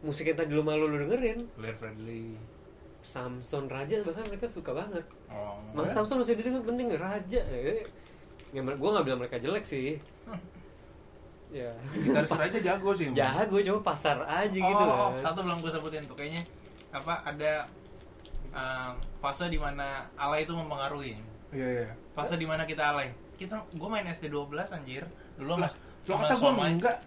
Musik 0.08 0.32
yang 0.32 0.40
tadi 0.40 0.56
lu 0.56 0.64
malu 0.64 0.88
lu 0.88 1.04
dengerin, 1.04 1.44
Claire 1.60 1.76
Friendly 1.76 2.40
Samson 3.04 3.68
Raja 3.68 4.00
bahkan 4.08 4.24
mereka 4.32 4.48
suka 4.48 4.72
banget. 4.72 5.04
oh 5.28 5.60
Mas 5.76 5.92
Samson 5.92 6.24
masih 6.24 6.40
didengar 6.40 6.64
mending 6.64 6.96
Raja. 6.96 7.42
Ya, 7.44 7.84
ya 8.56 8.62
gue 8.64 8.90
nggak 8.96 9.04
bilang 9.04 9.20
mereka 9.20 9.36
jelek 9.36 9.68
sih. 9.68 10.00
ya. 11.60 11.72
Gitaris 11.92 12.32
aja 12.32 12.60
jago 12.60 12.96
sih. 12.96 13.12
Jago 13.12 13.60
cuma 13.60 13.80
pasar 13.84 14.24
aja 14.24 14.56
gitu 14.56 14.84
oh, 14.84 15.12
kan. 15.12 15.32
satu 15.32 15.44
belum 15.44 15.60
gue 15.60 15.72
sebutin 15.72 16.04
tuh 16.08 16.16
kayaknya 16.16 16.44
apa 16.88 17.20
ada 17.28 17.68
um, 18.56 18.94
fase 19.20 19.52
di 19.52 19.60
mana 19.60 20.08
alay 20.16 20.48
itu 20.48 20.56
mempengaruhi 20.56 21.20
Iya, 21.48 21.68
iya. 21.84 21.88
fase 22.12 22.36
di 22.36 22.48
mana 22.48 22.68
kita 22.68 22.96
alay 22.96 23.12
kita 23.40 23.56
gue 23.72 23.90
main 23.92 24.04
SD 24.04 24.32
12 24.34 24.56
anjir 24.72 25.04
dulu 25.40 25.60
sama 25.60 25.70
Lo 26.08 26.16
kata 26.16 26.36
gue 26.40 26.52
enggak. 26.72 26.98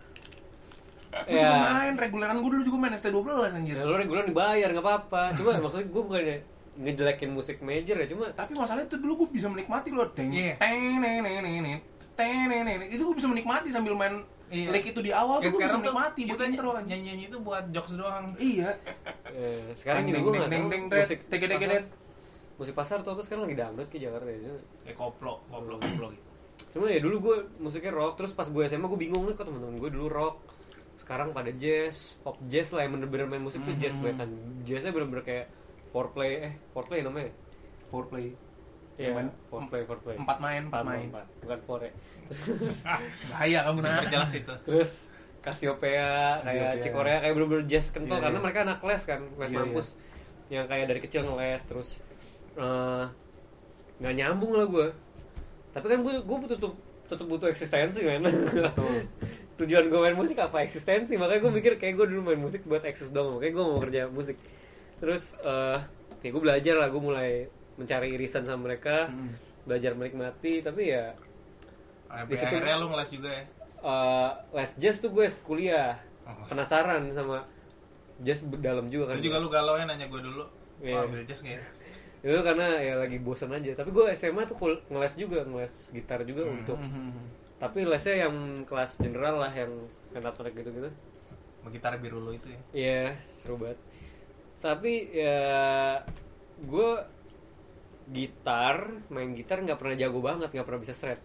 Gue 1.11 1.37
Ya. 1.37 1.51
main, 1.51 1.95
reguleran 1.95 2.39
gue 2.39 2.51
dulu 2.53 2.63
juga 2.65 2.79
main 2.81 2.95
ST12 2.95 3.27
anjir. 3.53 3.75
Ya, 3.75 3.83
lo 3.83 3.95
reguler 3.95 4.23
dibayar 4.25 4.69
nggak 4.69 4.79
apa-apa. 4.81 5.35
Cuma 5.35 5.59
maksudnya 5.59 5.87
gue 5.87 6.03
bukannya 6.03 6.37
ngejelekin 6.81 7.31
musik 7.31 7.59
major 7.61 7.95
ya, 7.95 8.07
cuma 8.07 8.31
Tapi 8.31 8.55
masalahnya 8.55 8.87
itu 8.87 8.97
dulu 8.97 9.27
gue 9.27 9.35
bisa 9.35 9.47
menikmati 9.47 9.91
loh. 9.91 10.07
Teng, 10.09 10.31
Iya. 10.31 10.55
teng, 10.57 10.79
neng, 10.97 11.19
neng, 11.21 11.35
neng, 11.37 11.55
neng, 11.61 11.79
teng, 12.15 12.47
neng, 12.47 12.63
neng. 12.65 12.89
Itu 12.89 13.03
gue 13.05 13.17
bisa 13.17 13.27
menikmati 13.27 13.69
sambil 13.69 13.93
main 13.93 14.23
Iya. 14.49 14.71
lick 14.71 14.87
itu 14.89 15.01
di 15.01 15.11
awal 15.11 15.39
Ya, 15.39 15.47
tuh 15.47 15.51
gue 15.53 15.63
bisa 15.65 15.79
menikmati 15.79 16.21
buat 16.25 16.41
intro 16.41 16.71
anjir. 16.71 16.87
nyanyi 16.89 17.03
nyanyi 17.05 17.25
itu 17.27 17.39
buat 17.39 17.65
jokes 17.69 17.93
doang 17.93 18.35
Iya. 18.37 18.71
eh, 19.29 19.71
sekarang 19.75 20.03
gini 20.05 20.15
Deng, 20.17 20.25
gue 20.25 20.33
deng, 20.33 20.41
nggak 20.41 20.51
deng, 20.51 20.63
tahu 20.63 20.71
deng, 20.71 20.85
deng, 20.89 21.01
musik 21.01 21.19
tege, 21.25 21.45
tege, 21.45 21.55
pasar- 21.57 21.71
deng. 21.73 21.87
musik 22.57 22.75
pasar 22.77 22.97
tuh 23.01 23.11
apa 23.11 23.23
sekarang 23.23 23.43
lagi 23.45 23.57
dangdut 23.57 23.89
ke 23.89 23.97
Jakarta 23.97 24.27
ya. 24.27 24.39
Cuma, 24.45 24.59
kayak 24.81 24.97
koplo 24.97 25.33
koplo 25.45 25.75
koplo 25.77 26.07
gitu 26.09 26.27
cuma 26.71 26.87
ya 26.87 26.99
dulu 26.99 27.17
gue 27.21 27.37
musiknya 27.59 27.91
rock, 27.91 28.15
terus 28.15 28.31
pas 28.31 28.45
gue 28.45 28.63
SMA 28.65 28.85
gue 28.85 29.01
bingung 29.01 29.25
nih 29.25 29.35
kok 29.35 29.43
teman-teman 29.45 29.75
gue 29.77 29.91
dulu 29.91 30.07
rock. 30.09 30.35
Sekarang 31.01 31.33
pada 31.33 31.49
jazz, 31.51 32.21
pop 32.21 32.37
jazz 32.45 32.71
lah 32.71 32.85
yang 32.85 32.93
bener-bener 32.95 33.25
main 33.27 33.41
musik 33.41 33.65
tuh 33.65 33.73
jazz 33.75 33.97
Mhm. 33.97 34.03
banget 34.03 34.17
kan. 34.19 34.31
Jazznya 34.63 34.93
bener-bener 34.93 35.25
kayak 35.25 35.47
foreplay 35.89 36.31
eh 36.43 36.53
foreplay 36.71 37.01
namanya. 37.01 37.33
Foreplay. 37.89 38.37
Iya, 38.95 39.17
main 39.17 39.33
foreplay 39.49 39.83
foreplay. 39.83 40.15
Empat 40.15 40.39
main, 40.39 40.63
empat 40.63 40.77
Empat, 40.79 40.93
main. 40.93 41.07
empat. 41.09 41.27
bukan 41.41 41.61
fore. 41.65 41.89
Bahaya 43.33 43.59
kamu 43.65 43.79
nah. 43.81 44.05
jelas 44.07 44.33
itu 44.35 44.55
Terus 44.63 44.93
Cassiopeia, 45.41 46.37
kayak 46.39 46.45
Cassiopeia. 46.45 46.83
Cikorea 46.85 47.17
kayak 47.19 47.33
bener-bener 47.33 47.65
jazz 47.65 47.89
kental 47.89 48.13
Iya, 48.13 48.23
karena 48.23 48.37
iya. 48.37 48.45
mereka 48.45 48.61
anak 48.63 48.81
les 48.85 49.03
kan, 49.03 49.21
les 49.35 49.49
Iya, 49.49 49.59
kampus. 49.59 49.87
Yang 50.53 50.67
kayak 50.69 50.87
dari 50.87 51.01
kecil 51.01 51.21
ngeles 51.25 51.63
terus 51.65 51.89
eh, 52.53 53.05
nggak 53.99 54.15
nyambung 54.15 54.53
lah 54.53 54.67
gue. 54.67 54.87
Tapi 55.73 55.87
kan 55.87 55.99
gue 56.03 56.15
gue 56.21 56.37
tutup 56.51 56.75
tetap 57.07 57.27
butuh 57.27 57.49
eksistensi 57.49 58.05
kan. 58.05 58.21
Betul. 58.21 59.09
Tujuan 59.61 59.85
gue 59.87 60.01
main 60.01 60.15
musik 60.15 60.37
apa 60.37 60.61
eksistensi, 60.61 61.15
makanya 61.15 61.41
gue 61.43 61.53
mikir 61.53 61.73
kayak 61.77 61.95
gue 61.95 62.07
dulu 62.09 62.23
main 62.25 62.39
musik 62.39 62.65
buat 62.65 62.81
eksis 62.83 63.11
dong, 63.11 63.37
makanya 63.37 63.53
gue 63.53 63.65
mau 63.67 63.79
kerja 63.79 64.03
musik. 64.09 64.37
Terus 64.97 65.37
eh 65.39 65.79
ya 66.19 66.29
gue 66.29 66.41
belajar 66.41 66.75
lah, 66.77 66.89
gue 66.89 67.03
mulai 67.03 67.31
mencari 67.75 68.13
irisan 68.13 68.43
sama 68.43 68.67
mereka, 68.67 69.07
Hmm. 69.07 69.37
belajar 69.63 69.93
menikmati, 69.93 70.61
tapi 70.61 70.91
ya 70.91 71.13
Di 72.27 72.35
situ- 72.35 72.49
akhirnya 72.51 72.75
lu 72.77 72.89
ngeles 72.89 73.11
juga 73.11 73.31
ya 73.31 73.45
eh, 73.81 74.31
les 74.53 74.71
jazz 74.77 74.99
tuh 74.99 75.09
gue 75.11 75.25
kuliah 75.41 75.97
Oh. 76.23 76.37
penasaran 76.47 77.09
sama 77.09 77.43
jazz 78.19 78.43
dalam 78.55 78.87
juga 78.87 79.11
kan 79.11 79.15
itu 79.17 79.27
juga 79.27 79.39
lu 79.39 79.49
galau 79.49 79.75
ya 79.75 79.85
nanya 79.85 80.05
gue 80.07 80.21
dulu 80.21 80.45
Iya. 80.79 80.95
oh 80.95 81.07
ambil 81.07 81.25
jazz 81.25 81.41
nggak 81.41 81.57
ya 81.57 81.63
itu 82.29 82.41
karena 82.45 82.67
ya 82.77 82.95
lagi 82.97 83.17
bosan 83.17 83.51
aja 83.51 83.73
tapi 83.73 83.89
gue 83.89 84.05
SMA 84.13 84.45
tuh 84.45 84.57
ngeles 84.87 85.15
juga 85.17 85.41
ngeles 85.43 85.75
gitar 85.91 86.21
juga 86.23 86.45
Hmm. 86.45 86.55
untuk 86.55 86.77
Mhm. 86.77 87.11
Tapi 87.61 87.85
lesnya 87.85 88.27
yang 88.27 88.65
kelas 88.65 88.99
general 88.99 89.37
lah 89.45 89.53
yang 89.53 89.73
pentatonic 90.11 90.55
gitu 90.57 90.71
gitu 90.73 90.91
Sama 91.61 91.69
gitar 91.77 91.93
biru 92.01 92.19
lu 92.25 92.33
itu 92.33 92.49
ya? 92.49 92.61
Iya 92.73 93.03
seru 93.39 93.61
banget. 93.61 93.79
Tapi 94.61 94.93
ya 95.13 95.41
gue 96.61 96.91
gitar 98.11 98.77
main 99.13 99.31
gitar 99.39 99.63
nggak 99.63 99.79
pernah 99.79 99.95
jago 99.95 100.19
banget 100.19 100.51
nggak 100.51 100.67
pernah 100.67 100.83
bisa 100.83 100.95
shred 100.97 101.21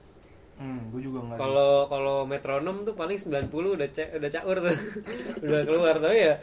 Hmm, 0.55 0.87
gue 0.87 1.03
juga 1.03 1.19
enggak. 1.19 1.37
Kalau 1.43 1.91
kalau 1.91 2.17
metronom 2.23 2.87
tuh 2.87 2.95
paling 2.95 3.19
90 3.19 3.75
udah 3.75 3.91
ca 3.91 4.03
udah 4.15 4.29
caur 4.31 4.57
tuh. 4.63 4.77
udah 5.43 5.61
keluar 5.67 5.95
tapi 5.99 6.17
ya 6.31 6.39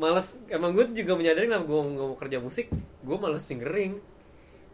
males. 0.00 0.40
Emang 0.48 0.72
gue 0.72 0.88
juga 0.96 1.12
menyadari 1.12 1.44
kenapa 1.52 1.68
gue 1.68 1.80
nggak 1.92 2.08
mau 2.08 2.16
kerja 2.16 2.38
musik. 2.40 2.72
Gue 3.04 3.16
males 3.20 3.44
fingering 3.44 4.00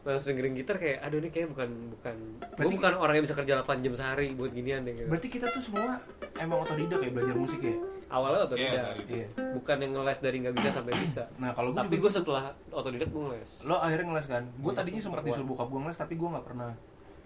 males 0.01 0.22
fingering 0.22 0.55
gitar 0.55 0.77
kayak 0.77 0.98
aduh 1.01 1.18
ini 1.18 1.28
kayak 1.28 1.48
bukan 1.48 1.68
bukan 1.93 2.14
gue 2.16 2.48
Berarti- 2.55 2.74
bukan 2.74 2.93
orang 2.97 3.14
yang 3.14 3.24
bisa 3.24 3.36
kerja 3.36 3.52
8 3.59 3.81
jam 3.81 3.93
sehari 3.94 4.32
buat 4.32 4.48
ginian 4.51 4.81
deh 4.81 4.94
gitu. 4.94 5.06
Berarti 5.06 5.28
kita 5.28 5.47
tuh 5.47 5.60
semua 5.60 6.01
emang 6.36 6.59
otodidak 6.60 6.98
ya 6.98 7.10
belajar 7.10 7.35
musik 7.35 7.60
ya? 7.60 7.77
awalnya 8.09 8.43
otodidak 8.43 8.74
dari- 8.74 9.05
Iya. 9.14 9.27
bukan 9.55 9.77
yang 9.78 9.93
ngeles 9.93 10.18
dari 10.18 10.36
nggak 10.40 10.55
bisa 10.56 10.68
sampai 10.72 10.93
bisa 10.97 11.22
Nah, 11.39 11.52
kalau 11.52 11.70
gue 11.70 11.78
tapi 11.78 11.94
gue 11.97 12.10
setelah 12.10 12.44
otodidak 12.68 13.06
gue 13.06 13.22
ngeles 13.22 13.51
lo 13.62 13.77
akhirnya 13.77 14.06
ngeles 14.09 14.27
kan? 14.27 14.43
Gue 14.52 14.66
Iya, 14.68 14.78
tadinya 14.78 15.01
sempat 15.01 15.22
disuruh 15.22 15.47
bokap 15.47 15.68
gue 15.68 15.81
ngeles 15.81 15.94
tapi 15.97 16.14
gue 16.14 16.28
nggak 16.28 16.44
pernah 16.44 16.70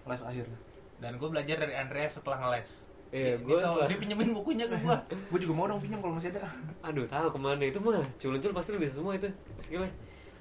les 0.05 0.21
akhirnya. 0.21 0.59
dan 0.95 1.11
gue 1.13 1.27
belajar 1.27 1.55
dari 1.57 1.73
Andreas 1.73 2.11
setelah 2.13 2.37
ngeles 2.39 2.69
Iya, 3.07 3.35
dia, 3.37 3.55
tahu- 3.57 3.59
setelah- 3.73 3.87
dia 3.87 3.97
pinjemin 3.97 4.29
bukunya 4.31 4.65
ke 4.65 4.75
gue 4.77 4.95
Gue 5.31 5.39
juga 5.39 5.53
mau 5.53 5.65
dong 5.65 5.79
pinjam 5.79 5.99
kalau 5.99 6.13
masih 6.13 6.29
ada. 6.29 6.45
aduh 6.81 7.05
tahu 7.05 7.27
ke 7.29 7.39
mana 7.39 7.63
itu 7.63 7.79
mah 7.79 8.03
culun-cul 8.13 8.51
pasti 8.51 8.69
lu 8.69 8.77
bisa 8.77 8.93
semua 8.93 9.13
itu 9.13 9.25
skillnya 9.57 9.89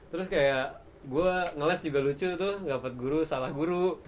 terus 0.07 0.29
kayak 0.29 0.84
gue 1.05 1.33
ngeles 1.55 1.81
juga 1.81 1.99
lucu 2.01 2.27
tuh 2.35 2.55
dapat 2.65 2.93
guru 2.97 3.21
salah 3.23 3.53
guru. 3.53 4.01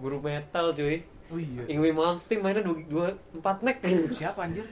Guru 0.00 0.16
metal 0.18 0.72
cuy. 0.72 1.04
Oh 1.30 1.38
iya. 1.38 1.62
Ingwi 1.68 1.92
Malmsteen 1.92 2.42
mainnya 2.42 2.64
dua, 2.64 2.80
dua 2.88 3.06
empat 3.30 3.62
neck 3.62 3.78
Siapa 4.18 4.48
anjir? 4.48 4.66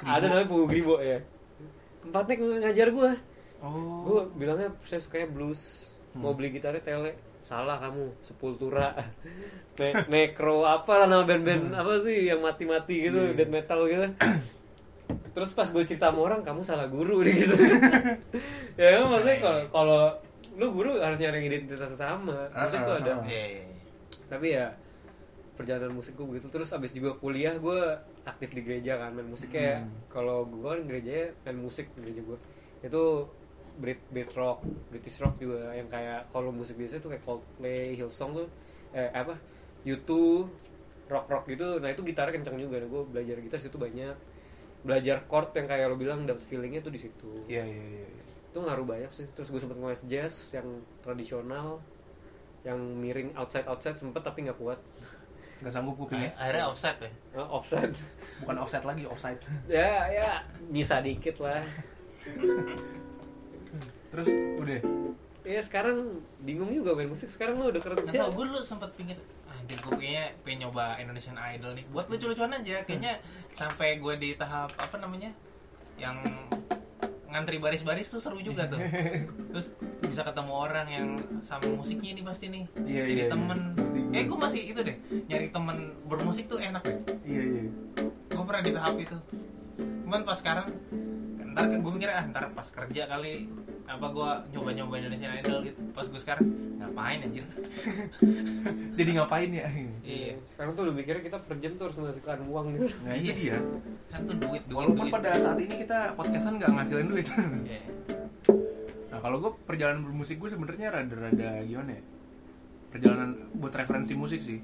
ada 0.00 0.32
namanya 0.32 0.48
Pungu 0.48 0.64
Gribo 0.64 0.96
ya. 0.96 1.20
Empat 2.00 2.24
neck 2.28 2.38
ngajar 2.40 2.88
gue 2.90 3.12
Oh. 3.60 4.00
gue 4.08 4.20
bilangnya 4.40 4.72
saya 4.80 4.96
sukanya 4.96 5.28
blues. 5.28 5.92
Mau 6.16 6.32
beli 6.32 6.48
gitarnya 6.48 6.80
tele. 6.80 7.12
Salah 7.44 7.76
kamu 7.76 8.08
Sepultura. 8.20 8.96
Ne 9.80 9.92
Necro 10.08 10.64
apa 10.64 11.00
lah 11.00 11.06
nama 11.08 11.24
band-band 11.24 11.72
apa 11.72 11.96
sih 11.96 12.28
yang 12.28 12.40
mati-mati 12.40 13.08
gitu 13.08 13.32
death 13.32 13.48
metal 13.48 13.84
gitu. 13.84 14.08
Terus 15.32 15.52
pas 15.52 15.64
gue 15.64 15.84
cerita 15.84 16.08
sama 16.08 16.24
orang 16.24 16.40
kamu 16.40 16.60
salah 16.60 16.84
guru. 16.88 17.20
Gitu. 17.26 17.52
Ya 18.76 18.96
emang 18.96 19.16
maksudnya 19.16 19.40
kalau 19.68 20.12
lu 20.60 20.66
guru 20.76 21.00
harus 21.00 21.16
nyari 21.16 21.40
yang 21.40 21.46
identitas 21.56 21.88
sama. 21.96 22.44
Musik 22.52 22.78
tuh 22.84 22.94
ada. 23.00 23.24
Iya, 23.24 23.44
iya, 23.48 23.62
iya. 23.64 23.80
tapi 24.28 24.46
ya 24.52 24.68
perjalanan 25.56 25.96
musik 25.96 26.12
gue 26.20 26.26
begitu. 26.28 26.52
Terus 26.52 26.68
abis 26.76 26.92
juga 26.92 27.16
kuliah 27.16 27.56
gue 27.56 27.80
aktif 28.28 28.52
di 28.52 28.60
gereja 28.60 29.00
kan 29.00 29.16
main 29.16 29.24
musik 29.24 29.56
kayak 29.56 29.88
kalau 30.12 30.44
gue 30.44 30.68
kan 30.68 30.84
gerejanya 30.84 31.32
main 31.48 31.56
musik 31.56 31.88
gereja 31.96 32.20
gue 32.20 32.38
itu 32.84 33.04
Brit 33.80 34.00
Brit 34.12 34.28
rock 34.36 34.60
British 34.92 35.16
rock 35.24 35.40
juga. 35.40 35.72
Yang 35.72 35.88
kayak 35.88 36.20
kalau 36.28 36.52
musik 36.52 36.76
biasa 36.76 37.00
tuh 37.00 37.16
kayak 37.16 37.24
Coldplay 37.24 37.96
Hillsong 37.96 38.44
tuh. 38.44 38.48
Eh 38.92 39.08
apa? 39.16 39.40
YouTube 39.88 40.52
rock 41.08 41.26
rock 41.32 41.48
gitu. 41.48 41.80
Nah 41.80 41.88
itu 41.88 42.04
gitarnya 42.04 42.36
kenceng 42.36 42.60
juga. 42.60 42.76
Gue 42.84 43.02
belajar 43.08 43.40
gitar 43.40 43.56
situ 43.56 43.80
banyak. 43.80 44.12
Belajar 44.84 45.24
chord 45.24 45.56
yang 45.56 45.66
kayak 45.68 45.88
lo 45.88 45.96
bilang 45.96 46.28
dapet 46.28 46.44
feelingnya 46.44 46.84
tuh 46.84 46.92
di 46.92 47.00
situ. 47.00 47.48
Iya 47.48 47.64
iya 47.64 47.84
iya. 48.04 48.19
Itu 48.50 48.58
ngaruh 48.58 48.82
banyak 48.82 49.10
sih. 49.14 49.26
Terus 49.32 49.54
gue 49.54 49.60
sempet 49.62 49.78
ngeles 49.78 50.02
jazz 50.10 50.34
yang 50.58 50.66
tradisional 51.06 51.78
yang 52.60 52.76
miring 52.76 53.32
outside 53.38 53.64
outside 53.64 53.96
sempet 53.96 54.20
tapi 54.20 54.44
nggak 54.44 54.58
kuat. 54.58 54.76
Gak 55.60 55.72
sanggup 55.76 55.92
kupingnya. 56.00 56.32
akhirnya 56.40 56.72
offset 56.72 56.96
ya? 57.04 57.10
Eh, 57.36 57.46
offside 57.46 57.92
Bukan 58.40 58.56
offset 58.64 58.80
lagi, 58.80 59.04
offside. 59.04 59.36
ya 59.68 60.08
ya. 60.08 60.40
Bisa 60.72 61.04
dikit 61.04 61.36
lah. 61.36 61.60
Terus 64.10 64.28
udah. 64.56 64.80
ya 65.40 65.60
sekarang 65.60 66.20
bingung 66.44 66.72
juga 66.72 66.96
main 66.96 67.08
musik. 67.08 67.28
Sekarang 67.28 67.60
lo 67.60 67.68
udah 67.68 67.80
Nggak 67.80 68.08
kerja 68.08 68.24
tau, 68.24 68.32
gue 68.34 68.44
dulu 68.50 68.60
sempet 68.64 68.90
pikir 68.96 69.16
Anjir 69.50 69.76
gue 69.76 69.94
kayaknya 70.00 70.26
pengen 70.42 70.58
nyoba 70.68 70.96
Indonesian 70.96 71.36
Idol 71.36 71.76
nih. 71.76 71.84
Buat 71.92 72.06
lucu-lucuan 72.08 72.52
aja 72.56 72.80
Kayaknya 72.88 73.20
sampai 73.52 74.00
gue 74.00 74.14
di 74.16 74.30
tahap 74.40 74.72
apa 74.80 74.96
namanya 74.96 75.28
Yang 76.00 76.24
ngantri 77.30 77.62
baris-baris 77.62 78.10
tuh 78.10 78.18
seru 78.18 78.42
juga 78.42 78.66
tuh 78.66 78.82
Terus 79.54 79.78
bisa 80.02 80.26
ketemu 80.26 80.52
orang 80.52 80.86
yang 80.90 81.06
sama 81.46 81.70
musiknya 81.70 82.18
nih 82.18 82.24
pasti 82.26 82.46
nih 82.50 82.64
Iya, 82.82 83.02
Jadi 83.06 83.14
iya, 83.14 83.24
iya. 83.24 83.30
temen 83.30 83.58
gue. 83.78 84.10
Eh 84.10 84.22
gue 84.26 84.38
masih 84.38 84.60
itu 84.66 84.80
deh 84.82 84.96
Nyari 85.30 85.46
temen 85.54 85.76
bermusik 86.10 86.44
tuh 86.50 86.58
enak 86.58 86.82
deh 86.82 86.98
Iya 87.22 87.42
iya. 87.46 87.62
Gue 88.26 88.44
pernah 88.44 88.62
di 88.62 88.72
tahap 88.74 88.94
itu 88.98 89.16
Cuman 89.78 90.20
pas 90.26 90.36
sekarang 90.36 90.66
Ntar 91.50 91.64
gue 91.70 91.92
mikir 91.94 92.10
ah 92.10 92.26
ntar 92.26 92.50
pas 92.50 92.66
kerja 92.66 93.06
kali 93.06 93.46
apa 93.90 94.06
gue 94.08 94.28
nyoba-nyoba 94.52 94.94
Indonesian 94.96 95.34
Idol 95.36 95.58
gitu 95.64 95.80
pas 95.90 96.04
gue 96.04 96.16
sekarang 96.16 96.46
ngapain 96.76 97.18
anjir 97.20 97.42
Jadi 98.94 99.10
ngapain 99.12 99.50
ya? 99.50 99.66
iya 100.00 100.38
sekarang 100.44 100.72
tuh 100.72 100.86
udah 100.86 100.94
mikirnya 100.94 101.22
kita 101.22 101.38
per 101.40 101.58
jam 101.58 101.74
tuh 101.74 101.84
harus 101.84 101.96
menghasilkan 101.96 102.38
uang 102.44 102.66
gitu 102.72 102.86
Nah 103.02 103.14
itu 103.14 103.32
dia. 103.34 103.58
kan 104.08 104.20
tuh 104.24 104.36
duit 104.38 104.62
duit 104.62 104.76
Walaupun 104.76 105.04
duit. 105.04 105.12
pada 105.12 105.30
saat 105.34 105.58
ini 105.58 105.74
kita 105.76 106.14
podcastan 106.14 106.56
nggak 106.56 106.70
ngasilin 106.70 107.08
duit. 107.08 107.26
Iya. 107.64 107.82
Nah 109.08 109.18
kalau 109.18 109.36
gue 109.38 109.52
perjalanan 109.64 110.02
bermusik 110.02 110.36
gue 110.36 110.48
sebenarnya 110.48 110.86
rada-rada 110.90 111.50
gimana 111.62 111.90
ya? 111.92 112.02
Perjalanan 112.88 113.30
buat 113.54 113.72
referensi 113.72 114.12
musik 114.14 114.40
sih. 114.40 114.58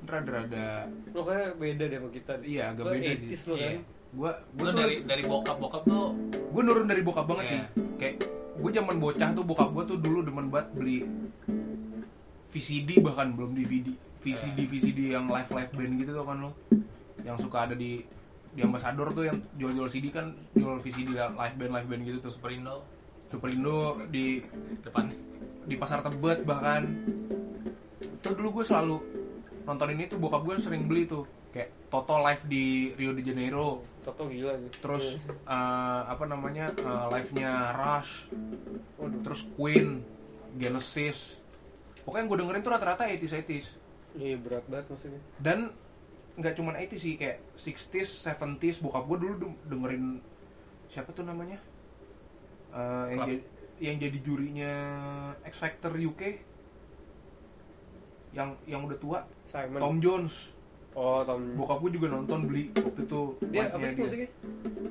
Rada-rada 0.00 0.86
lo 1.10 1.22
kayak 1.22 1.56
beda 1.56 1.84
deh 1.84 1.98
sama 1.98 2.10
kita 2.10 2.32
Iya, 2.40 2.62
agak 2.72 2.84
beda 2.86 3.10
80s 3.18 3.34
sih. 3.34 3.48
lo 3.48 3.54
kan 3.54 3.72
Iya. 3.72 3.80
Gue 4.08 4.30
gue 4.56 4.66
tuh 4.66 4.78
dari 4.78 4.96
dari 5.04 5.22
bokap 5.22 5.56
bokap 5.56 5.82
tuh 5.84 6.16
gue 6.32 6.62
nurun 6.64 6.88
dari 6.88 7.02
bokap 7.04 7.24
banget 7.24 7.44
Iya. 7.44 7.52
sih. 7.52 7.60
Kayak 7.96 8.14
gue 8.58 8.70
zaman 8.72 8.96
bocah 8.96 9.28
tuh 9.32 9.44
bokap 9.44 9.68
gue 9.70 9.84
tuh 9.86 9.98
dulu 9.98 10.18
demen 10.22 10.48
banget 10.48 10.68
beli 10.72 10.98
VCD 12.48 12.98
bahkan 12.98 13.32
belum 13.32 13.52
DVD. 13.52 13.92
VCD 14.18 14.58
VCD 14.66 15.00
yang 15.12 15.28
live 15.28 15.46
live 15.48 15.72
band 15.72 15.92
gitu 15.96 16.10
tuh 16.12 16.24
kan 16.24 16.36
lo. 16.40 16.50
Yang 17.22 17.36
suka 17.44 17.68
ada 17.68 17.74
di 17.74 18.02
di 18.48 18.60
ambasador 18.64 19.12
tuh 19.12 19.28
yang 19.28 19.38
jual-jual 19.54 19.86
CD 19.86 20.08
kan 20.08 20.32
jual 20.52 20.80
VCD 20.80 21.12
live 21.14 21.56
band 21.56 21.72
live 21.72 21.86
band 21.86 22.02
gitu 22.04 22.18
tuh. 22.20 22.32
Superindo 22.32 22.82
Superindo 23.28 24.00
di 24.08 24.40
depan 24.80 25.12
di 25.68 25.76
pasar 25.76 26.00
tebet 26.00 26.42
bahkan 26.42 26.88
itu 28.00 28.28
dulu 28.32 28.60
gue 28.60 28.64
selalu 28.64 28.96
nonton 29.62 29.92
ini 29.92 30.08
tuh 30.08 30.16
bokap 30.16 30.42
gue 30.42 30.56
sering 30.58 30.88
beli 30.88 31.04
tuh 31.04 31.28
kayak 31.52 31.68
Toto 31.88 32.16
live 32.18 32.40
di 32.44 32.64
Rio 32.96 33.12
de 33.12 33.20
Janeiro 33.20 33.84
Toto 34.08 34.24
gila 34.26 34.56
sih. 34.56 34.70
Terus 34.74 35.04
Iya. 35.14 35.36
eh, 35.44 36.02
apa 36.08 36.24
namanya 36.24 36.72
eh, 36.72 37.06
live-nya 37.12 37.52
Rush 37.74 38.32
Waduh. 38.96 39.20
terus 39.20 39.44
Queen 39.52 40.00
Genesis. 40.54 41.36
Pokoknya 42.00 42.18
yang 42.18 42.28
gue 42.28 42.38
dengerin 42.40 42.62
tuh 42.62 42.72
rata-rata 42.72 43.04
80s 43.04 43.36
80s 43.36 43.66
iya 44.16 44.34
berat 44.34 44.64
banget 44.64 44.88
musiknya 44.88 45.20
dan 45.36 45.68
nggak 46.34 46.56
cuman 46.56 46.74
80s 46.74 46.96
sih 46.96 47.14
kayak 47.14 47.44
60s 47.54 48.24
70s 48.24 48.80
bokap 48.80 49.04
gue 49.04 49.18
dulu 49.20 49.34
de- 49.36 49.60
dengerin 49.68 50.04
siapa 50.88 51.12
tuh 51.12 51.20
namanya? 51.22 51.60
Eh, 52.70 53.06
yang, 53.10 53.20
jadi, 53.20 53.36
yang 53.78 53.96
jadi 54.00 54.18
jurinya 54.18 54.72
X 55.42 55.60
Factor 55.60 55.92
UK 55.92 56.22
yang 58.30 58.56
yang 58.64 58.80
udah 58.82 58.96
tua. 58.96 59.20
Simon. 59.44 59.76
Tom 59.78 59.96
Jones 59.98 60.52
oh 60.98 61.22
Tom 61.22 61.54
bokap 61.54 61.78
gue 61.86 61.90
juga 61.94 62.10
nonton 62.10 62.50
beli. 62.50 62.74
Waktu 62.74 63.06
itu 63.06 63.20
dia 63.54 63.70
apa 63.70 63.86
sih 63.86 63.94
dia. 63.94 64.02
musiknya? 64.02 64.30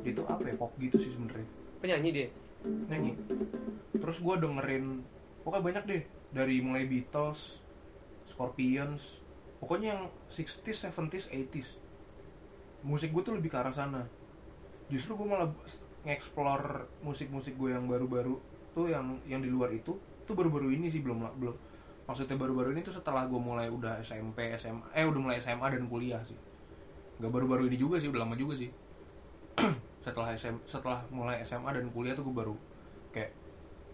Dia 0.08 0.14
tuh 0.16 0.26
apa 0.32 0.44
ya 0.48 0.56
pop 0.56 0.72
gitu 0.80 0.96
sih 0.96 1.12
sebenarnya 1.12 1.48
penyanyi 1.84 2.10
dia? 2.16 2.28
Nyanyi. 2.64 3.12
Terus 4.00 4.18
gue 4.24 4.36
dengerin 4.40 4.86
pokoknya 5.44 5.64
banyak 5.64 5.84
deh. 5.86 6.04
Dari 6.28 6.60
mulai 6.64 6.88
Beatles 6.88 7.60
Scorpions 8.28 9.20
pokoknya 9.60 9.88
yang 9.96 10.02
60s 10.32 10.92
70s 10.92 11.28
80s 11.34 11.70
musik 12.86 13.10
gue 13.12 13.24
tuh 13.26 13.36
lebih 13.36 13.52
ke 13.52 13.58
arah 13.60 13.76
sana. 13.76 14.08
Justru 14.88 15.20
gue 15.20 15.28
malah 15.28 15.52
nge-explore 16.08 16.88
musik-musik 17.04 17.60
gue 17.60 17.76
yang 17.76 17.84
baru-baru 17.84 18.40
tuh 18.72 18.88
yang 18.88 19.20
yang 19.28 19.44
di 19.44 19.52
luar 19.52 19.74
itu 19.76 20.00
tuh 20.24 20.36
baru-baru 20.38 20.72
ini 20.72 20.88
sih 20.88 21.04
belum 21.04 21.26
belum 21.36 21.56
maksudnya 22.08 22.40
baru-baru 22.40 22.72
ini 22.72 22.82
tuh 22.88 22.96
setelah 22.96 23.28
gue 23.28 23.38
mulai 23.38 23.68
udah 23.68 24.00
SMP 24.00 24.56
SMA 24.56 24.96
eh 24.96 25.04
udah 25.04 25.20
mulai 25.20 25.38
SMA 25.44 25.68
dan 25.68 25.84
kuliah 25.92 26.24
sih. 26.24 26.40
Nggak 27.20 27.32
baru-baru 27.36 27.68
ini 27.68 27.78
juga 27.78 28.00
sih 28.00 28.08
udah 28.08 28.24
lama 28.24 28.40
juga 28.40 28.56
sih. 28.58 28.72
Setelah 30.08 30.32
SM, 30.40 30.56
setelah 30.64 31.04
mulai 31.12 31.44
SMA 31.44 31.68
dan 31.68 31.92
kuliah 31.92 32.16
tuh 32.16 32.24
gue 32.24 32.32
baru 32.32 32.56
kayak 33.12 33.28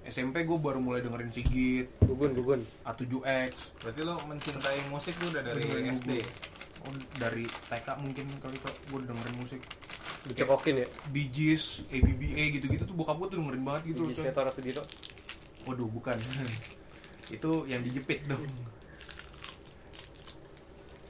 SMP 0.06 0.46
gue 0.46 0.60
baru 0.62 0.78
mulai 0.78 1.02
dengerin 1.02 1.34
Sigit, 1.34 1.90
gugun 2.06 2.38
gugun. 2.38 2.62
A7X, 2.86 3.82
berarti 3.82 4.00
lo 4.06 4.20
mencintai 4.30 4.80
musik 4.94 5.18
tuh 5.18 5.34
udah 5.34 5.42
dari 5.42 5.64
Dengerin 5.66 5.98
SD. 5.98 6.12
Oh, 6.86 6.94
dari 7.18 7.48
TK 7.48 7.88
mungkin 7.98 8.30
kali 8.44 8.62
kok 8.62 8.76
gue 8.94 9.00
dengerin 9.10 9.36
musik. 9.42 9.62
Dicekokin 10.28 10.84
ya? 10.84 10.88
Gees, 11.10 11.82
ABBA 11.90 12.44
gitu-gitu 12.60 12.84
tuh 12.86 12.94
bokap 12.94 13.18
gue 13.24 13.28
tuh 13.34 13.38
dengerin 13.42 13.64
banget 13.64 13.96
gitu 13.96 14.06
loh 14.06 14.12
Biji 14.12 14.20
coy. 14.22 14.26
Setora 14.30 14.52
Sudiro 14.52 14.84
Waduh 15.64 15.88
bukan 15.88 16.20
Itu 17.30 17.64
yang 17.70 17.86
dijepit 17.86 18.26
dong 18.28 18.44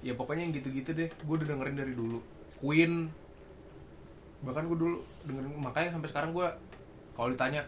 Ya 0.03 0.11
pokoknya 0.19 0.44
yang 0.44 0.53
gitu-gitu 0.53 0.91
deh. 0.91 1.10
Gue 1.23 1.40
udah 1.40 1.48
dengerin 1.48 1.80
dari 1.80 1.94
dulu. 1.95 2.19
Queen. 2.60 3.07
Bahkan 4.44 4.64
gue 4.68 4.77
dulu 4.77 4.98
dengerin 5.23 5.49
Makanya 5.64 5.95
sampai 5.95 6.10
sekarang 6.11 6.35
gue 6.35 6.48
Kalau 7.15 7.30
ditanya 7.31 7.64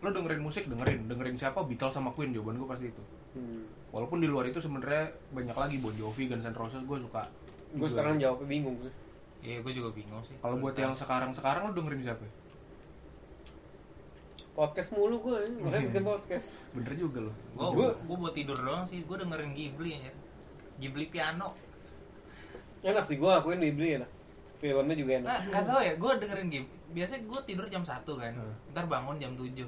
Lo 0.00 0.08
dengerin 0.08 0.40
musik? 0.40 0.64
Dengerin. 0.64 1.04
Dengerin 1.04 1.36
siapa? 1.36 1.60
Beatles 1.68 1.92
sama 1.92 2.16
Queen. 2.16 2.32
Jawaban 2.32 2.56
gue 2.56 2.68
pasti 2.68 2.88
itu. 2.88 3.02
Hmm. 3.36 3.68
Walaupun 3.92 4.24
di 4.24 4.26
luar 4.26 4.48
itu 4.48 4.58
sebenarnya 4.58 5.12
banyak 5.30 5.54
lagi. 5.54 5.76
Bon 5.78 5.92
Jovi, 5.92 6.26
Guns 6.26 6.48
N' 6.48 6.56
Roses 6.56 6.82
gue 6.82 6.98
suka 6.98 7.28
gue 7.70 7.86
sekarang 7.86 8.18
jawabnya 8.18 8.46
bingung 8.50 8.76
sih. 8.82 8.92
Iya 9.40 9.62
gue 9.62 9.72
juga 9.72 9.94
bingung 9.94 10.18
sih. 10.26 10.34
Kalau 10.42 10.58
buat 10.58 10.74
yang 10.74 10.90
sekarang-sekarang 10.90 11.70
lo 11.70 11.72
dengerin 11.76 12.02
siapa? 12.02 12.26
Podcast 14.60 14.92
mulu 14.92 15.16
gue 15.24 15.36
ya. 15.40 15.48
makanya 15.56 15.84
bikin 15.88 16.04
podcast. 16.04 16.46
Bener 16.76 16.92
juga 16.92 17.18
lo 17.24 17.32
gue 17.32 17.68
Gua- 17.72 17.96
gue 17.96 18.16
buat 18.20 18.34
tidur 18.36 18.58
doang 18.60 18.84
sih. 18.84 19.00
Gue 19.08 19.16
dengerin 19.16 19.56
Ghibli 19.56 19.96
ya 19.96 20.12
Ghibli 20.76 21.08
piano. 21.08 21.56
Enak 22.80 23.04
sih 23.04 23.16
gue 23.16 23.30
akuin 23.30 23.56
dibeli 23.56 23.96
enak. 23.96 24.10
Filmnya 24.60 24.92
juga 24.92 25.12
enak. 25.16 25.28
Nah 25.28 25.40
nggak 25.48 25.64
tahu 25.64 25.80
ya 25.80 25.92
gue 25.96 26.10
dengerin 26.20 26.48
Ghibli 26.52 26.76
biasanya 26.90 27.22
gue 27.24 27.40
tidur 27.48 27.66
jam 27.72 27.82
1 27.86 28.04
kan. 28.04 28.32
Hmm. 28.36 28.54
ntar 28.74 28.84
bangun 28.84 29.16
jam 29.16 29.32
7 29.32 29.64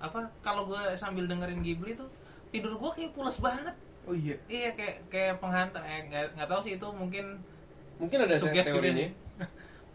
apa 0.00 0.24
kalau 0.40 0.64
gue 0.64 0.82
sambil 0.96 1.28
dengerin 1.28 1.60
Ghibli 1.62 1.92
tuh 1.94 2.08
tidur 2.50 2.74
gue 2.74 2.90
kayak 2.90 3.14
pulas 3.14 3.38
banget. 3.38 3.76
Oh 4.08 4.16
iya. 4.16 4.34
Iya 4.50 4.74
kayak 4.74 5.06
kayak 5.06 5.34
penghantar. 5.38 5.86
Eh 5.86 6.10
nggak 6.10 6.34
nggak 6.34 6.48
tahu 6.50 6.60
sih 6.66 6.74
itu 6.74 6.86
mungkin 6.90 7.38
mungkin 8.00 8.18
ada 8.26 8.34
sugesti 8.34 8.72
teorinya 8.74 9.06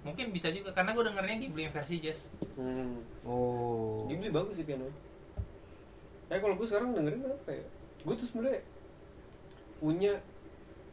mungkin 0.06 0.30
bisa 0.30 0.53
juga 0.53 0.69
karena 0.69 0.94
gue 0.94 1.03
dengerinnya 1.03 1.38
Ghibli 1.41 1.61
yang 1.64 1.73
versi 1.73 1.95
jazz. 1.98 2.30
Hmm. 2.53 3.02
Oh. 3.26 4.06
Ghibli 4.06 4.30
bagus 4.30 4.56
sih 4.56 4.64
piano. 4.64 4.86
Tapi 6.26 6.40
kalau 6.40 6.53
gue 6.53 6.64
sekarang 6.64 6.94
dengerin 6.94 7.26
apa 7.26 7.52
ya? 7.52 7.65
Gue 8.02 8.14
tuh 8.14 8.27
sebenarnya 8.27 8.61
punya 9.76 10.14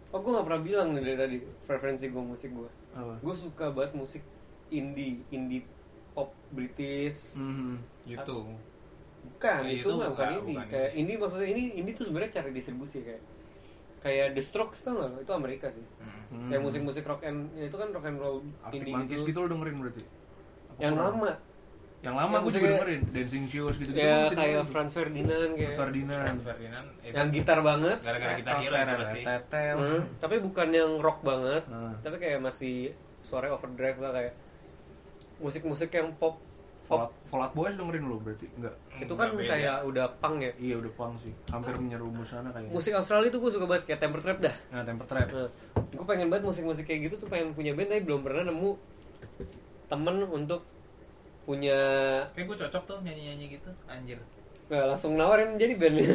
Oh 0.08 0.20
gue 0.20 0.28
gak 0.28 0.44
pernah 0.44 0.60
bilang 0.60 0.88
nih 0.92 1.02
dari 1.02 1.16
tadi 1.16 1.36
Preferensi 1.64 2.04
gue 2.06 2.20
musik 2.22 2.52
gue? 2.52 2.68
Gue 3.20 3.32
suka 3.32 3.68
banget 3.68 3.92
musik 3.94 4.20
indie 4.68 5.24
Indie 5.28 5.64
pop 6.12 6.32
British. 6.50 7.36
Mhm. 7.36 7.80
gitu. 8.04 8.44
Bukan, 9.22 9.58
Nah, 9.62 9.70
itu, 9.70 9.86
itu 9.86 9.92
mah 9.94 10.10
bukan 10.10 10.12
bukan- 10.12 10.32
indie. 10.34 10.56
bukan 10.58 10.66
Kayak 10.68 10.90
indie 10.92 11.16
maksudnya 11.16 11.48
ini 11.48 11.62
Indie 11.74 11.94
tuh 11.94 12.04
sebenarnya 12.04 12.32
cara 12.34 12.48
distribusi 12.50 12.98
kayak 13.00 13.22
Kayak 14.02 14.26
The 14.32 14.42
Strokes 14.42 14.78
tau 14.80 14.94
gak? 14.96 15.22
Itu 15.22 15.32
Amerika 15.32 15.66
sih 15.68 15.82
Hmm. 15.98 16.10
Hmm. 16.32 16.48
Kayak 16.48 16.62
musik-musik 16.62 17.04
rock 17.04 17.22
and 17.22 17.52
ya 17.52 17.64
Itu 17.64 17.76
kan 17.76 17.88
rock 17.88 18.04
and 18.04 18.16
roll 18.16 18.40
Arctic 18.60 18.80
indie 18.80 18.92
Monkeys 18.92 19.20
gitu, 19.20 19.28
gitu 19.28 19.38
lo 19.38 19.48
dengerin 19.48 19.76
berarti? 19.78 20.02
Apa 20.02 20.78
Yang 20.78 20.92
kurang? 20.92 21.06
lama 21.14 21.32
Yang 22.02 22.14
lama 22.16 22.32
Yang 22.32 22.42
gue 22.42 22.52
juga 22.52 22.68
dengerin 22.68 23.02
Dancing 23.08 23.44
Shoes 23.46 23.74
gitu-gitu 23.76 24.00
Ya 24.00 24.08
gua 24.08 24.22
masih 24.24 24.36
kayak. 24.36 24.64
Franz 24.66 24.92
Ferdinand 24.92 25.50
kayak 25.52 25.68
Franz 25.68 25.78
Ferdinand 25.78 26.22
Franz 26.24 26.42
Ferdinand 26.42 26.86
itu 27.00 27.14
Yang 27.14 27.28
gitar 27.32 27.58
banget 27.60 27.98
gara-gara 28.00 28.32
kita 28.34 28.50
hero 28.56 28.74
itu 28.74 28.94
pasti 28.98 29.20
Tetel 29.22 29.76
Hmm, 29.76 30.02
tapi 30.18 30.34
bukan 30.38 30.68
yang 30.70 30.90
rock 30.98 31.18
banget 31.22 31.62
Hmm. 31.64 31.92
tapi 32.00 32.16
kayak 32.18 32.38
masih 32.38 32.76
suara 33.20 33.46
overdrive 33.48 33.98
lah 33.98 34.12
kayak 34.12 34.32
musik-musik 35.38 35.90
yang 35.90 36.10
pop 36.12 36.38
Fallout, 36.92 37.12
Fallout 37.24 37.52
Boys 37.52 37.74
dengerin 37.74 38.04
lu 38.04 38.16
berarti? 38.18 38.46
Enggak. 38.52 38.74
itu 38.94 39.12
kan 39.12 39.26
Nggak 39.26 39.38
beda. 39.38 39.50
kayak 39.50 39.76
udah 39.82 40.06
punk 40.18 40.36
ya 40.38 40.52
Iya 40.58 40.74
udah 40.76 40.92
punk 40.92 41.14
sih. 41.18 41.32
Hampir 41.48 41.72
menyerumus 41.74 42.28
sana 42.28 42.48
kayaknya. 42.48 42.70
musik 42.70 42.92
Australia 42.92 43.28
tuh 43.28 43.40
gue 43.40 43.50
suka 43.50 43.64
banget 43.64 43.84
kayak 43.84 44.00
Temper 44.00 44.20
Trap 44.20 44.38
dah 44.40 44.54
Nah, 44.70 44.82
Temper 44.82 45.06
Trap. 45.06 45.28
Nah, 45.28 45.48
gue 45.74 46.04
pengen 46.04 46.28
banget 46.28 46.44
musik-musik 46.44 46.84
kayak 46.84 47.00
gitu 47.06 47.14
tuh 47.16 47.28
pengen 47.28 47.52
punya 47.52 47.72
band 47.72 47.88
tapi 47.88 48.02
belum 48.02 48.20
pernah 48.20 48.44
nemu 48.44 48.70
temen 49.88 50.16
untuk 50.26 50.60
punya 51.42 51.78
Kayak 52.30 52.46
gue 52.46 52.56
cocok 52.60 52.82
tuh 52.84 52.98
nyanyi-nyanyi 53.00 53.46
gitu, 53.52 53.70
anjir. 53.84 54.18
Nggak, 54.64 54.84
langsung 54.86 55.12
nawarin 55.14 55.56
jadi 55.56 55.74
band 55.74 55.96
ya, 56.00 56.06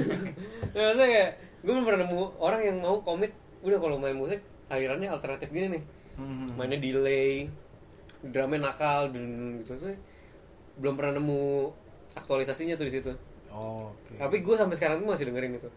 maksudnya 0.74 1.06
kayak 1.06 1.30
gue 1.60 1.72
belum 1.72 1.84
pernah 1.84 2.02
nemu 2.02 2.18
orang 2.38 2.62
yang 2.64 2.78
mau 2.80 2.98
komit 2.99 3.30
udah 3.60 3.76
kalau 3.76 3.98
main 3.98 4.14
musik 4.14 4.40
alirannya 4.68 5.10
alternatif 5.10 5.49
gini 5.49 5.70
nih 5.72 5.84
Hmm. 6.18 6.49
mainnya 6.54 6.78
delay 6.78 7.45
drumnya 8.24 8.58
nakal 8.64 9.06
dan 9.08 9.22
gitu 9.60 9.78
tuh 9.78 9.94
belum 10.78 10.94
pernah 10.94 11.14
nemu 11.16 11.41
aktualisasinya 12.14 12.74
tuh 12.74 12.86
di 12.86 12.94
situ 12.94 13.12
Oh, 13.48 13.90
Oke. 13.90 14.14
tapi 14.16 14.44
gue 14.44 14.54
sampai 14.54 14.76
sekarang 14.76 14.99
tuh 14.99 15.08
masih 15.08 15.26
dengerin 15.26 15.56
itu 15.56 15.70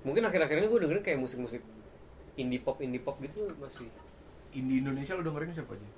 mungkin 0.00 0.20
akhir-akhir 0.22 0.56
ini 0.58 0.66
gue 0.66 0.80
dengerin 0.80 1.00
kayak 1.02 1.18
musik-musik 1.18 1.62
indie 2.34 2.58
pop 2.58 2.76
indie 2.78 2.98
pop 2.98 3.16
gitu 3.18 3.48
masih 3.56 3.88
Indie 4.50 4.82
Indonesia 4.82 5.14
lu 5.14 5.22
dengerin 5.22 5.54
siapa 5.54 5.72
aja? 5.72 5.88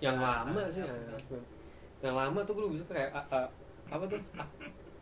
yang 0.00 0.16
lama 0.16 0.62
sih 0.68 0.80
ya. 0.80 0.94
yang 2.00 2.14
lama 2.14 2.40
tuh 2.42 2.52
gue 2.54 2.64
lebih 2.66 2.78
suka 2.80 2.92
kayak 2.94 3.10
ah, 3.12 3.24
ah, 3.30 3.46
apa 3.88 4.04
tuh 4.06 4.18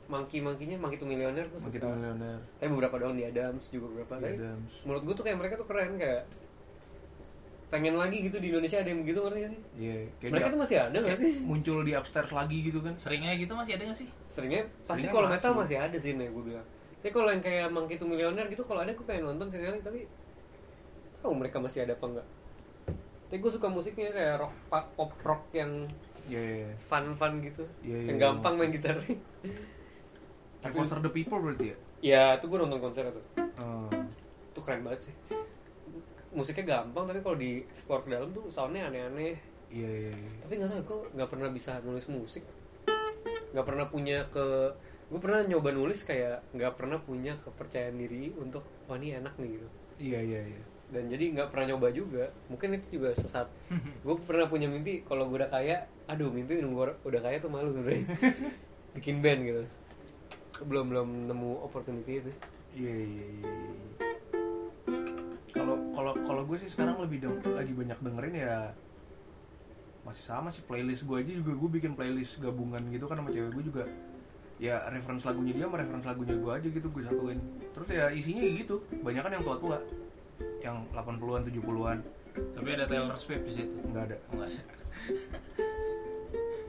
mangki 0.08 0.40
mangkinya 0.40 0.76
mangki 0.76 0.96
tuh 0.96 1.06
milioner 1.06 1.46
tuh 1.46 1.60
Begitu 1.62 1.84
suka. 1.84 1.94
Millionaire, 1.94 2.40
tapi 2.56 2.68
beberapa 2.72 2.96
doang 2.98 3.14
di 3.14 3.24
Adams 3.24 3.68
juga 3.68 3.86
beberapa 3.88 4.12
tapi 4.16 4.34
Adams. 4.34 4.72
menurut 4.82 5.02
gue 5.04 5.14
tuh 5.14 5.24
kayak 5.24 5.38
mereka 5.38 5.54
tuh 5.54 5.66
keren 5.66 5.94
kayak 5.94 6.22
pengen 7.68 7.94
lagi 7.94 8.24
gitu 8.24 8.40
di 8.40 8.48
Indonesia 8.48 8.80
ada 8.80 8.88
yang 8.88 9.04
begitu 9.04 9.20
ngerti 9.20 9.38
gak 9.38 9.52
sih 9.52 9.62
Iya, 9.76 9.96
kayak 10.16 10.30
mereka 10.32 10.48
tuh 10.48 10.60
masih 10.60 10.76
ada 10.80 10.96
gak 10.98 11.16
sih 11.16 11.32
muncul 11.40 11.78
di 11.84 11.92
upstairs 11.92 12.32
lagi 12.32 12.58
gitu 12.62 12.80
kan? 12.80 12.94
Seringnya 12.96 13.36
gitu 13.36 13.52
masih 13.52 13.72
ada 13.76 13.82
gak 13.86 13.98
sih? 13.98 14.08
seringnya 14.24 14.62
pasti 14.82 15.04
Seringnya 15.04 15.12
kalau 15.12 15.28
metal 15.28 15.52
masih 15.52 15.76
ada 15.76 15.96
sih 15.96 16.12
nih 16.12 16.28
gue 16.28 16.44
bilang 16.44 16.66
tapi 16.98 17.10
kalau 17.14 17.30
yang 17.30 17.38
kayak 17.38 17.68
mangki 17.70 17.94
tuh 17.94 18.08
milioner 18.08 18.48
gitu 18.48 18.64
kalau 18.64 18.80
ada 18.80 18.90
gue 18.90 19.06
pengen 19.06 19.28
nonton 19.28 19.46
sih 19.48 19.60
tapi 19.78 20.08
tahu 21.18 21.32
mereka 21.32 21.60
masih 21.60 21.84
ada 21.84 21.94
apa 21.94 22.04
enggak 22.08 22.26
tapi 23.28 23.38
gue 23.38 23.52
suka 23.52 23.68
musiknya 23.68 24.08
kayak 24.10 24.34
rock 24.38 24.54
pop 24.96 25.12
rock 25.22 25.44
yang 25.52 25.84
Iya, 26.24 26.40
iya. 26.40 26.56
iya. 26.60 26.70
fun 26.76 27.16
fun 27.16 27.40
gitu 27.40 27.64
Iya, 27.80 27.96
iya, 27.96 28.08
yang 28.08 28.16
iya. 28.16 28.24
gampang 28.26 28.54
main 28.56 28.68
gitar 28.68 28.96
Like 30.58 30.74
Foster 30.74 30.98
the 30.98 31.08
People 31.08 31.38
berarti 31.38 31.70
ya? 31.70 31.76
ya 31.98 32.24
itu 32.34 32.44
gue 32.46 32.58
nonton 32.58 32.78
konser 32.78 33.04
tuh 33.08 33.24
Oh. 33.58 33.90
itu 34.48 34.60
keren 34.60 34.82
banget 34.82 35.10
sih 35.10 35.14
musiknya 36.32 36.64
gampang 36.76 37.08
tapi 37.08 37.20
kalau 37.24 37.36
di 37.40 37.64
explore 37.72 38.04
ke 38.04 38.10
dalam 38.12 38.28
tuh 38.32 38.46
soundnya 38.52 38.88
aneh-aneh. 38.92 39.36
Iya, 39.68 39.90
iya, 40.08 40.12
iya. 40.16 40.30
tapi 40.40 40.52
nggak 40.56 40.70
tahu 40.72 40.80
gue 40.80 41.00
nggak 41.20 41.28
pernah 41.28 41.48
bisa 41.52 41.76
nulis 41.84 42.08
musik. 42.08 42.44
Nggak 43.52 43.66
pernah 43.68 43.86
punya 43.88 44.24
ke 44.32 44.72
gue 45.08 45.20
pernah 45.20 45.40
nyoba 45.44 45.72
nulis 45.72 46.04
kayak 46.04 46.44
nggak 46.52 46.72
pernah 46.76 47.00
punya 47.00 47.36
kepercayaan 47.40 47.96
diri 47.96 48.32
untuk 48.36 48.64
wah 48.88 48.96
ini 48.96 49.16
enak 49.16 49.36
nih 49.40 49.50
gitu. 49.56 49.68
Iya, 49.98 50.20
iya, 50.22 50.42
iya. 50.54 50.62
dan 50.88 51.04
jadi 51.12 51.24
nggak 51.36 51.48
pernah 51.52 51.76
nyoba 51.76 51.88
juga. 51.92 52.24
Mungkin 52.48 52.80
itu 52.80 53.00
juga 53.00 53.12
sesat. 53.12 53.48
Gue 54.04 54.16
pernah 54.24 54.48
punya 54.48 54.68
mimpi 54.68 55.04
kalau 55.04 55.28
gue 55.28 55.44
udah 55.44 55.52
kaya 55.52 55.84
aduh 56.08 56.32
mimpi 56.32 56.60
udah 56.64 57.20
kaya 57.20 57.36
tuh 57.40 57.52
malu 57.52 57.68
sebenarnya 57.68 58.08
bikin 58.96 59.20
band 59.20 59.40
gitu. 59.44 59.64
Belum 60.64 60.88
belum 60.88 61.08
nemu 61.28 61.50
opportunity 61.60 62.24
sih. 62.24 62.36
Iya, 62.78 62.94
iya, 62.94 63.26
iya. 63.42 63.52
Kalau 65.98 66.14
kalau 66.22 66.42
gue 66.44 66.56
sih 66.56 66.70
sekarang 66.70 66.94
lebih 66.96 67.18
deng- 67.18 67.42
lagi 67.42 67.74
banyak 67.74 67.98
dengerin 67.98 68.36
ya 68.38 68.70
masih 70.06 70.22
sama 70.22 70.48
sih 70.48 70.62
playlist 70.62 71.04
gue 71.04 71.18
aja 71.18 71.32
juga 71.34 71.52
gue 71.52 71.70
bikin 71.74 71.92
playlist 71.92 72.38
gabungan 72.38 72.80
gitu 72.88 73.04
kan 73.04 73.18
sama 73.18 73.28
cewek 73.28 73.50
gue 73.50 73.64
juga 73.66 73.84
ya 74.56 74.86
reference 74.88 75.22
lagunya 75.22 75.52
dia 75.52 75.66
sama 75.66 75.76
reference 75.76 76.06
lagunya 76.06 76.32
gue 76.34 76.48
aja 76.50 76.68
gitu 76.68 76.86
gue 76.88 77.02
satuin 77.02 77.38
terus 77.68 77.88
ya 77.88 78.08
isinya 78.08 78.40
ya 78.40 78.52
gitu 78.56 78.74
banyak 78.96 79.20
kan 79.20 79.32
yang 79.32 79.42
tua-tua 79.42 79.78
yang 80.60 80.86
80-an 80.92 81.42
70-an 81.44 81.98
Tapi 82.54 82.68
ada 82.72 82.86
Taylor 82.86 83.18
Swift 83.18 83.42
di 83.42 83.52
situ. 83.52 83.74
nggak 83.84 84.04
ada 84.04 84.16
Enggak 84.30 84.48
sih. 84.48 84.62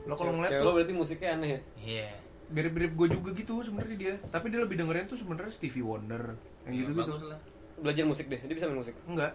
lo 0.02 0.14
kalau 0.14 0.32
ngeliat 0.34 0.58
lo 0.58 0.70
berarti 0.72 0.92
musiknya 0.92 1.28
aneh 1.32 1.48
ya 1.48 1.60
Iya. 1.80 2.08
mirip-mirip 2.50 2.92
gue 2.92 3.08
juga 3.10 3.30
gitu 3.32 3.62
sebenarnya 3.62 3.96
dia 3.96 4.14
tapi 4.26 4.50
dia 4.50 4.58
lebih 4.58 4.74
dengerin 4.76 5.06
tuh 5.06 5.14
sebenarnya 5.14 5.54
Stevie 5.54 5.80
Wonder 5.80 6.34
yang 6.66 6.72
Iya, 6.72 6.80
gitu 6.82 6.90
gitu 6.92 7.02
bagus 7.08 7.22
lah. 7.24 7.40
Belajar 7.80 8.04
musik 8.04 8.26
deh. 8.26 8.38
Dia 8.38 8.54
bisa 8.54 8.66
main 8.66 8.78
musik? 8.78 8.94
Enggak. 9.04 9.32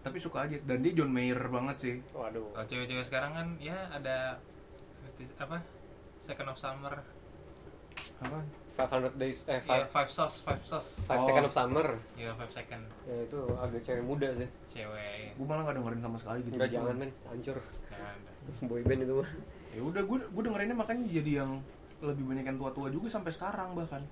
Tapi 0.00 0.16
suka 0.18 0.44
aja. 0.44 0.56
Dan 0.62 0.78
dia 0.80 0.92
John 0.94 1.10
Mayer 1.10 1.38
banget 1.42 1.76
sih. 1.78 1.94
Waduh. 2.10 2.50
Kalau 2.52 2.66
cewek-cewek 2.66 3.04
sekarang 3.04 3.32
kan 3.32 3.46
ya 3.58 3.88
ada 3.88 4.38
apa? 5.36 5.58
Second 6.18 6.50
of 6.50 6.58
Summer. 6.58 6.94
apa 8.18 8.42
500 8.74 9.14
days 9.14 9.42
eh 9.46 9.58
Iya, 9.60 9.86
5 9.86 9.90
Five 9.90 10.06
Sauce, 10.08 10.36
Five 10.40 10.62
Sauce. 10.62 11.02
five 11.02 11.18
Oh. 11.18 11.26
second 11.26 11.46
of 11.46 11.52
summer. 11.52 11.86
Iya, 12.14 12.30
Five 12.34 12.50
Second. 12.52 12.82
ya 13.04 13.16
itu 13.22 13.38
agak 13.56 13.80
cewek 13.80 14.02
muda 14.02 14.28
sih. 14.34 14.48
Cewek. 14.70 15.34
gue 15.34 15.46
malah 15.46 15.66
gak 15.66 15.76
dengerin 15.78 15.98
sama 16.00 16.16
sekali 16.16 16.38
gitu. 16.42 16.54
Enggak 16.54 16.70
jangan 16.72 16.94
men. 16.96 17.10
Hancur. 17.26 17.58
Jangan. 17.88 18.16
Boy 18.64 18.82
band 18.82 19.02
itu 19.02 19.14
mah. 19.16 19.30
Ya 19.68 19.80
udah 19.82 20.02
gue 20.02 20.18
gue 20.24 20.42
dengerinnya 20.42 20.74
makanya 20.74 21.04
jadi 21.04 21.32
yang 21.42 21.58
lebih 22.00 22.24
banyak 22.24 22.44
yang 22.44 22.58
tua-tua 22.58 22.86
juga 22.88 23.06
sampai 23.08 23.30
sekarang 23.30 23.68
bahkan. 23.74 24.02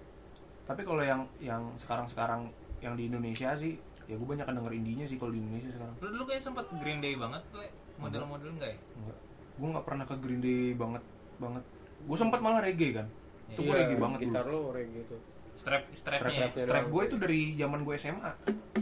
Tapi 0.67 0.83
kalau 0.83 1.03
yang 1.03 1.23
yang 1.39 1.63
sekarang-sekarang 1.77 2.51
yang 2.81 2.95
di 2.95 3.09
Indonesia 3.09 3.53
sih. 3.57 3.75
Ya 4.07 4.15
gue 4.15 4.29
banyak 4.29 4.47
denger 4.47 4.73
indinya 4.73 5.05
sih 5.09 5.19
kalau 5.19 5.35
di 5.35 5.43
Indonesia 5.43 5.71
sekarang. 5.75 5.95
Lu 5.99 6.09
dulu 6.15 6.25
kayak 6.31 6.43
sempat 6.43 6.65
Green 6.79 7.03
Day 7.03 7.19
banget, 7.19 7.43
Le. 7.55 7.69
Model-model 7.97 8.49
enggak 8.55 8.71
ya? 8.77 8.79
enggak 9.03 9.19
gue 9.57 9.69
nggak 9.73 9.87
pernah 9.89 10.05
ke 10.05 10.15
Green 10.21 10.41
Day 10.45 10.61
banget 10.77 11.03
banget. 11.41 11.65
Gue 12.05 12.17
sempat 12.21 12.41
malah 12.45 12.61
reggae 12.61 12.93
kan. 12.93 13.07
Itu 13.53 13.61
gue 13.65 13.73
Iya, 13.73 13.81
reggae 13.85 13.99
banget 13.99 14.19
gitar 14.29 14.45
dulu 14.45 14.59
lo 14.61 14.71
reggae 14.77 15.03
tuh. 15.09 15.21
Strap 15.57 15.83
strapnya. 15.97 16.29
ya? 16.29 16.29
Strap-strapnya. 16.29 16.65
strap 16.69 16.87
gue 16.93 17.03
itu 17.09 17.17
dari 17.17 17.41
zaman 17.57 17.81
gue 17.81 17.95
SMA 17.97 18.33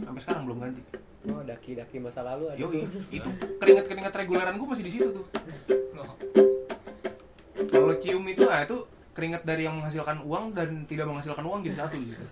sampai 0.03 0.21
sekarang 0.21 0.41
belum 0.43 0.57
ganti. 0.59 0.81
Oh 1.25 1.41
daki 1.41 1.71
daki 1.79 1.97
masa 1.97 2.21
lalu 2.21 2.53
ada 2.53 2.59
yo 2.59 2.69
sih 2.69 2.85
itu 3.09 3.29
keringat 3.57 3.85
keringat 3.89 4.13
reguleran 4.13 4.61
gue 4.61 4.67
masih 4.67 4.85
di 4.85 4.91
situ 4.93 5.09
tuh. 5.09 5.25
Oh. 5.95 6.15
kalau 7.65 7.95
cium 7.97 8.21
itu 8.29 8.45
ah 8.45 8.61
itu 8.61 8.77
keringat 9.15 9.41
dari 9.47 9.65
yang 9.65 9.79
menghasilkan 9.79 10.21
uang 10.21 10.53
dan 10.53 10.83
tidak 10.85 11.07
menghasilkan 11.07 11.41
uang 11.47 11.63
jadi 11.65 11.87
satu 11.87 11.97
di 11.97 12.13
situ 12.13 12.25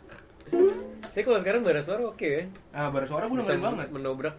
tapi 1.13 1.21
kalau 1.29 1.37
sekarang 1.37 1.61
bara 1.61 1.85
suara 1.85 2.09
oke 2.09 2.25
ya. 2.25 2.49
Ah 2.73 2.89
bara 2.89 3.05
suara 3.05 3.29
gue 3.29 3.37
dengerin 3.37 3.61
banget. 3.61 3.87
mendobrak 3.93 4.35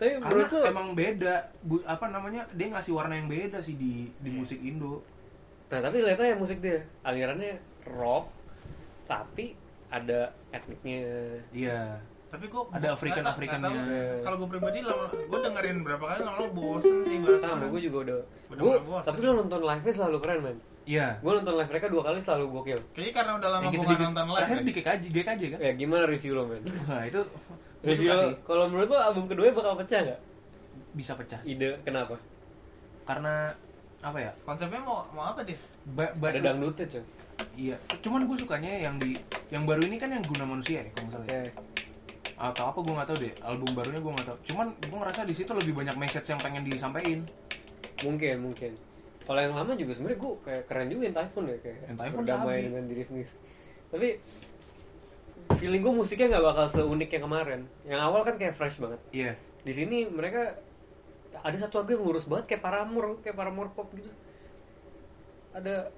tapi 0.00 0.16
karena 0.16 0.48
lo 0.48 0.64
emang 0.64 0.88
beda. 0.96 1.52
Bu, 1.60 1.84
apa 1.84 2.08
namanya 2.08 2.48
dia 2.56 2.72
ngasih 2.72 2.96
warna 2.96 3.20
yang 3.20 3.28
beda 3.28 3.60
sih 3.60 3.76
di 3.76 4.08
di 4.16 4.30
musik 4.32 4.56
Indo. 4.64 5.04
Nah 5.68 5.80
tapi 5.84 6.00
lihat 6.00 6.16
aja 6.16 6.40
musik 6.40 6.64
dia. 6.64 6.80
Alirannya 7.04 7.60
rock 7.84 8.32
tapi 9.04 9.52
ada 9.92 10.32
etniknya. 10.56 11.04
Iya. 11.52 12.00
Tapi 12.32 12.48
gua 12.48 12.64
Ada 12.72 12.96
African-Africannya. 12.96 14.24
Kalau 14.24 14.36
gue 14.40 14.48
pribadi 14.48 14.80
lama 14.80 15.12
gue 15.12 15.38
dengerin 15.44 15.84
berapa 15.84 16.04
kali 16.04 16.20
lama-lama 16.24 16.48
bosen 16.48 17.04
sih 17.04 17.20
bahasa 17.20 17.52
sama 17.52 17.68
gue 17.68 17.80
juga 17.84 17.98
udah 18.08 18.18
Udah 18.56 18.62
gue 18.80 18.96
tapi 19.04 19.18
lo 19.20 19.32
nonton 19.36 19.60
live 19.60 19.84
nya 19.84 19.92
selalu 19.92 20.18
keren 20.24 20.40
man 20.40 20.56
iya. 20.84 21.18
Gue 21.18 21.32
nonton 21.32 21.54
live 21.54 21.68
mereka 21.68 21.86
dua 21.86 22.02
kali 22.02 22.18
selalu 22.18 22.44
gokil 22.50 22.80
Kayaknya 22.92 23.14
karena 23.14 23.32
udah 23.36 23.48
lama 23.50 23.62
yang 23.62 23.72
gue 23.72 23.84
gak 23.84 24.00
nonton 24.00 24.24
live. 24.26 24.36
terakhir 24.38 24.56
kan. 24.56 24.64
di 24.64 24.72
GKJ 24.72 25.02
GKJ 25.12 25.42
kan? 25.52 25.58
Ya 25.60 25.72
gimana 25.74 26.02
review 26.04 26.32
lo 26.34 26.42
man 26.46 26.62
nah 26.86 27.02
itu 27.10 27.20
review 27.80 28.10
kalau 28.42 28.64
menurut 28.68 28.88
lo 28.88 28.98
album 28.98 29.24
kedua 29.26 29.50
bakal 29.50 29.74
pecah 29.76 30.00
nggak? 30.04 30.20
Bisa 30.90 31.12
pecah. 31.14 31.40
Ide 31.42 31.78
kenapa? 31.80 32.18
Karena 33.04 33.54
apa 34.00 34.18
ya? 34.18 34.32
Konsepnya 34.42 34.80
mau 34.80 35.04
mau 35.12 35.30
apa 35.30 35.40
dia? 35.42 35.56
ba, 35.86 36.12
ba- 36.16 36.32
ada 36.32 36.52
dangdutnya 36.52 36.86
cuy. 36.88 37.04
Iya. 37.56 37.76
Cuman 38.00 38.28
gue 38.28 38.36
sukanya 38.36 38.68
yang 38.68 38.96
di 38.96 39.16
yang 39.48 39.64
baru 39.64 39.80
ini 39.84 39.96
kan 39.96 40.12
yang 40.12 40.24
guna 40.24 40.44
manusia 40.44 40.84
ya 40.84 40.90
kalau 40.92 41.06
nggak 41.08 41.20
salah 41.20 41.28
ya. 41.28 41.40
Oke. 41.40 41.52
atau 42.40 42.72
apa 42.72 42.78
gue 42.80 42.94
nggak 42.96 43.08
tahu 43.08 43.18
deh. 43.20 43.34
Album 43.44 43.70
barunya 43.76 44.00
gue 44.00 44.12
nggak 44.16 44.28
tahu. 44.32 44.38
Cuman 44.48 44.66
gue 44.76 44.98
ngerasa 44.98 45.20
di 45.28 45.34
situ 45.36 45.52
lebih 45.52 45.72
banyak 45.76 45.96
message 45.96 46.26
yang 46.26 46.40
pengen 46.40 46.62
disampaikan. 46.64 47.20
Mungkin 48.00 48.36
mungkin 48.40 48.72
kalau 49.30 49.46
yang 49.46 49.54
lama 49.54 49.78
juga 49.78 49.94
sebenarnya 49.94 50.18
gue 50.18 50.32
kayak 50.42 50.62
keren 50.66 50.88
juga 50.90 51.02
yang 51.06 51.16
Typhoon 51.22 51.44
ya 51.46 51.56
kayak 51.62 51.78
Yang 51.86 51.98
Typhoon 52.02 52.18
berdamai 52.26 52.50
sabi. 52.50 52.66
dengan 52.66 52.84
diri 52.90 53.02
sendiri. 53.06 53.30
Tapi 53.94 54.08
feeling 55.54 55.82
gue 55.86 55.94
musiknya 55.94 56.26
nggak 56.34 56.44
bakal 56.50 56.66
seunik 56.66 57.10
yang 57.14 57.24
kemarin. 57.30 57.60
Yang 57.86 58.00
awal 58.02 58.20
kan 58.26 58.34
kayak 58.42 58.54
fresh 58.58 58.82
banget. 58.82 58.98
Iya. 59.14 59.38
Di 59.62 59.70
sini 59.70 60.10
mereka 60.10 60.58
ada 61.46 61.56
satu 61.62 61.78
lagu 61.78 61.94
yang 61.94 62.02
lurus 62.10 62.26
banget 62.26 62.50
kayak 62.50 62.62
Paramore 62.66 63.22
kayak 63.22 63.36
Paramore 63.38 63.70
pop 63.70 63.86
gitu. 63.94 64.10
Ada 65.54 65.94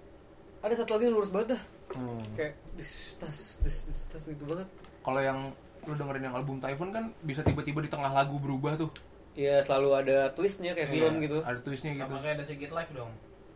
ada 0.60 0.74
satu 0.76 1.00
lagu 1.00 1.08
yang 1.08 1.16
lurus 1.16 1.32
banget 1.32 1.56
dah. 1.56 1.62
Hmm. 1.96 2.20
kayak 2.36 2.52
dis 2.76 3.16
tas 3.16 3.64
dis 3.64 3.76
dis, 3.88 3.98
tas 4.12 4.24
gitu 4.28 4.44
banget. 4.44 4.68
Kalau 5.00 5.20
yang 5.24 5.48
lu 5.88 5.96
dengerin 5.96 6.28
yang 6.28 6.36
album 6.36 6.60
Typhoon 6.60 6.92
kan 6.92 7.08
bisa 7.24 7.40
tiba-tiba 7.40 7.80
di 7.80 7.88
tengah 7.88 8.12
lagu 8.12 8.36
berubah 8.36 8.76
tuh 8.76 8.92
ya 9.34 9.58
selalu 9.58 9.88
ada 9.96 10.18
twistnya 10.30 10.72
kayak 10.72 10.88
film 10.88 11.14
Iya, 11.14 11.22
gitu 11.22 11.38
ada 11.40 11.58
twistnya 11.58 11.90
gitu 11.92 12.04
Sama 12.04 12.18
kayak 12.18 12.34
ada 12.36 12.44
Sigit 12.44 12.70
Live 12.70 12.92
dong. 12.92 13.12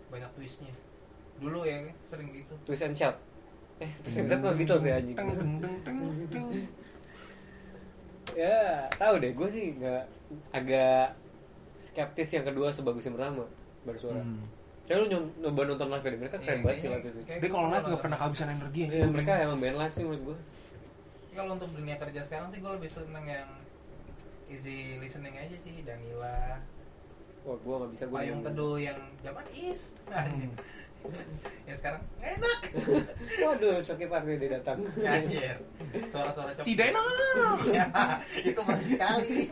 Banyak 0.06 0.30
twistnya. 0.32 0.72
Dulu 1.36 1.58
ya 1.62 1.76
sering 2.02 2.28
gitu. 2.30 2.54
twist 2.62 2.82
and 2.82 2.94
shout 2.94 3.16
eh 3.76 3.92
twist 3.98 4.16
and 4.16 4.26
shout 4.26 4.40
mah 4.40 4.52
Beatles 4.52 4.82
ya 4.82 4.96
anjing 4.96 5.16
ya 8.32 8.56
tahu 8.92 9.14
deh 9.16 9.32
gue 9.32 9.48
sih 9.48 9.64
nggak 9.74 10.02
agak 10.50 11.14
skeptis 11.78 12.28
yang 12.30 12.44
kedua 12.44 12.68
sebagus 12.68 13.04
yang 13.04 13.14
pertama 13.14 13.44
bersuara 13.82 14.18
Hmm. 14.18 14.42
Kayak 14.86 15.02
lu 15.02 15.06
nyoba 15.42 15.62
nonton 15.66 15.88
live 15.88 16.04
dari 16.04 16.14
mereka 16.16 16.36
keren 16.38 16.46
Iya, 16.52 16.62
banget 16.62 16.78
sih 16.78 16.86
kayaknya- 16.86 16.94
live 16.96 17.10
itu. 17.10 17.20
kayak 17.26 17.40
Dia 17.42 17.50
kalau 17.50 17.66
live 17.66 17.84
nggak 17.84 18.00
pernah 18.00 18.16
kehabisan 18.16 18.48
energi. 18.48 18.82
Iya, 18.86 19.06
mereka 19.08 19.32
emang 19.36 19.58
band 19.58 19.76
live 19.76 19.92
sih 19.92 20.04
menurut 20.04 20.22
gue. 20.24 20.38
kalau 21.34 21.50
untuk 21.52 21.70
dunia 21.70 21.96
kerja 21.98 22.20
sekarang 22.22 22.48
sih 22.48 22.58
gue 22.58 22.72
lebih 22.72 22.88
seneng 22.88 23.26
yang 23.26 23.48
easy 24.48 24.77
listening 24.97 25.35
aja 25.35 25.56
sih 25.56 25.82
Danila 25.82 26.59
Wah, 27.43 27.55
gue 27.55 27.74
gak 27.78 27.90
bisa 27.93 28.05
gue. 28.05 28.14
payung 28.16 28.43
teduh 28.43 28.74
yang 28.77 28.94
zaman 29.20 29.47
is 29.52 29.94
anjing 30.09 30.51
ya 31.62 31.70
sekarang 31.73 32.02
nggak 32.16 32.31
enak 32.36 32.60
Waduh, 33.47 33.78
Coki 33.81 34.06
Party 34.06 34.32
dia 34.36 34.59
datang. 34.59 34.82
anjir 34.98 35.55
suara-suara 36.02 36.51
cok 36.52 36.66
Tidak 36.66 36.82
enak. 36.85 37.06
Ya, 37.70 37.86
itu 38.43 38.59
masih 38.60 38.89
sekali 38.93 39.47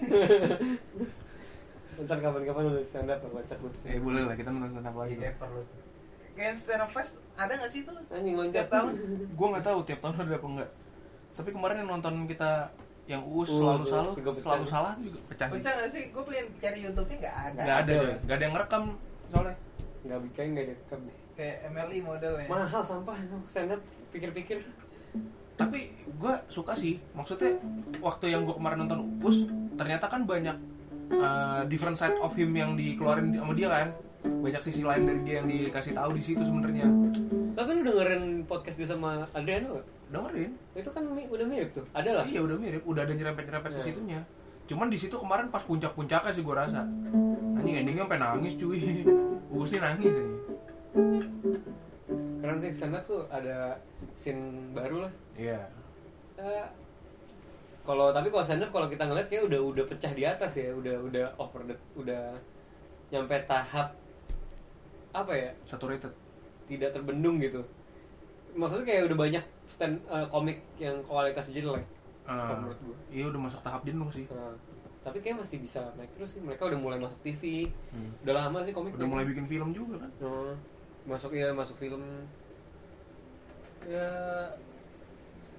Ntar 1.96 2.18
kapan-kapan 2.18 2.62
lu 2.66 2.82
stand 2.82 3.06
up 3.06 3.22
kocak 3.22 3.54
lu. 3.56 3.70
Eh 3.86 4.02
boleh 4.02 4.26
lah 4.26 4.34
kita 4.34 4.50
nonton 4.50 4.74
stand 4.74 4.82
up 4.84 4.96
lagi. 4.96 5.14
kayak 5.14 5.38
perlu 5.38 5.62
tuh 5.62 5.78
kayak 6.34 6.54
stand 6.58 6.82
up 6.82 6.90
fest 6.90 7.22
ada 7.34 7.54
nggak 7.54 7.70
sih 7.70 7.86
itu 7.86 7.92
Anjing 8.10 8.34
loncat. 8.34 8.54
tiap 8.56 8.68
tahun 8.68 8.92
Gue 9.30 9.46
nggak 9.48 9.64
tahu 9.64 9.78
tiap 9.84 10.00
tahun 10.02 10.14
ada 10.18 10.34
apa 10.34 10.46
enggak. 10.48 10.70
Tapi 11.34 11.48
kemarin 11.50 11.76
yang 11.78 11.90
nonton 11.92 12.14
kita 12.26 12.50
yang 13.04 13.20
uus 13.22 13.44
Uus, 13.44 13.50
selalu 13.54 13.76
Uus, 13.76 13.88
selalu 13.90 14.10
juga 14.14 14.30
pecah. 14.32 14.44
selalu 14.46 14.64
salah 14.66 14.92
juga 14.96 15.18
pecah 15.26 15.46
sih. 15.46 15.54
pecah 15.54 15.72
nggak 15.74 15.90
sih 15.90 16.04
gue 16.08 16.22
pengen 16.24 16.46
cari 16.56 16.78
YouTube-nya 16.80 17.16
nggak 17.18 17.36
ada 17.36 17.60
Nggak 17.60 17.76
ada, 17.76 17.92
Nggak 17.92 18.00
ada. 18.00 18.16
nggak 18.16 18.34
ada 18.34 18.42
yang 18.42 18.54
ngerekam 18.54 18.84
soalnya. 19.26 19.56
Gak 20.04 20.20
bikin 20.22 20.46
gak 20.52 20.66
direkam 20.66 21.00
deh. 21.02 21.16
kayak 21.34 21.56
MLI 21.66 21.98
modelnya 22.00 22.46
Mahal 22.46 22.80
sampah 22.80 23.16
stand 23.44 23.70
up 23.70 23.80
pikir-pikir. 24.08 24.58
Tapi 25.54 25.80
gue 26.12 26.34
suka 26.48 26.72
sih. 26.72 26.98
Maksudnya 27.10 27.56
waktu 27.98 28.24
yang 28.28 28.42
gue 28.42 28.52
kemarin 28.52 28.78
nonton 28.80 29.00
uus 29.18 29.46
ternyata 29.72 30.06
kan 30.06 30.24
banyak 30.24 30.54
uh, 31.10 31.62
different 31.64 31.94
side 31.94 32.18
of 32.18 32.32
him 32.32 32.50
yang 32.52 32.74
dikeluarin 32.74 33.30
di- 33.30 33.38
sama 33.38 33.52
dia 33.52 33.68
kan. 33.68 33.88
Banyak 34.24 34.60
sisi 34.60 34.80
lain 34.80 35.04
dari 35.04 35.20
dia 35.22 35.34
yang 35.38 35.46
dikasih 35.46 35.92
tahu 35.92 36.10
di 36.12 36.22
situ 36.22 36.40
sebenarnya. 36.40 36.86
Tapi 37.54 37.70
lu 37.72 37.86
dengerin 37.86 38.24
podcast 38.44 38.76
dia 38.76 38.88
sama 38.88 39.22
Adriano 39.30 39.78
gak? 39.78 39.86
Dengerin. 40.10 40.52
Itu 40.74 40.90
kan 40.90 41.04
mi- 41.06 41.28
udah 41.28 41.46
mirip 41.46 41.70
tuh. 41.72 41.84
Ada 41.92 42.10
lah. 42.20 42.24
Iya 42.24 42.40
udah 42.42 42.56
mirip, 42.56 42.82
udah 42.84 43.02
ada 43.04 43.12
nyerempet-nyerempet 43.12 43.70
ke 43.72 43.80
Iya. 43.80 43.86
situnya. 43.86 44.20
Cuman 44.64 44.88
di 44.88 44.96
situ 44.96 45.12
kemarin 45.14 45.48
pas 45.48 45.60
puncak-puncaknya 45.60 46.32
sih 46.32 46.40
gue 46.40 46.56
rasa. 46.56 46.84
Anjing 47.54 47.76
endingnya 47.84 48.04
sampai 48.04 48.20
nangis 48.20 48.54
cuy. 48.56 48.80
Gue 49.54 49.66
sih 49.70 49.78
nangis 49.78 50.10
ini. 50.10 50.34
Keren 52.42 52.58
sih 52.58 52.70
up 52.90 53.04
tuh 53.06 53.22
ada 53.30 53.78
scene 54.12 54.74
baru 54.74 55.06
lah. 55.06 55.12
Iya. 55.38 55.62
Eh, 56.34 56.66
kalau 57.86 58.10
tapi 58.10 58.28
kalau 58.34 58.42
stand 58.42 58.66
kalau 58.68 58.90
kita 58.90 59.06
ngeliat 59.06 59.30
kayak 59.30 59.46
udah 59.46 59.60
udah 59.62 59.84
pecah 59.86 60.10
di 60.10 60.26
atas 60.26 60.58
ya, 60.58 60.74
udah 60.74 60.96
udah 61.06 61.26
over 61.38 61.62
the 61.64 61.76
udah 61.94 62.34
nyampe 63.08 63.36
tahap 63.46 63.94
apa 65.14 65.32
ya? 65.32 65.50
Saturated. 65.64 66.10
tidak 66.64 66.96
terbendung 66.96 67.36
gitu. 67.38 67.60
Maksudnya 68.54 68.86
kayak 68.86 69.02
udah 69.10 69.18
banyak 69.18 69.44
stand 69.66 69.98
eh, 70.06 70.26
komik 70.30 70.58
yang 70.78 70.96
kualitas 71.02 71.50
jelek. 71.50 71.82
Ah, 72.24 72.48
Kalau 72.48 72.56
menurut 72.64 72.78
gua. 72.80 72.96
iya 73.12 73.24
udah 73.28 73.40
masuk 73.42 73.60
tahap 73.60 73.82
jenuh 73.84 74.08
sih. 74.08 74.24
Nah, 74.30 74.54
tapi 75.04 75.20
kayak 75.20 75.42
masih 75.42 75.60
bisa 75.60 75.84
naik 75.94 76.08
terus 76.16 76.32
sih. 76.32 76.40
Mereka 76.40 76.70
udah 76.70 76.78
mulai 76.80 76.96
masuk 76.96 77.18
TV. 77.20 77.68
Hmm. 77.92 78.14
Udah 78.24 78.34
lama 78.40 78.64
sih 78.64 78.72
komik. 78.72 78.96
Udah 78.96 79.04
mulai 79.04 79.28
bikin 79.28 79.44
film 79.44 79.74
juga 79.74 80.00
kan. 80.00 80.10
Oh, 80.24 80.54
masuk 81.04 81.36
ya 81.36 81.52
masuk 81.52 81.76
film. 81.76 82.00
Ya 83.84 84.08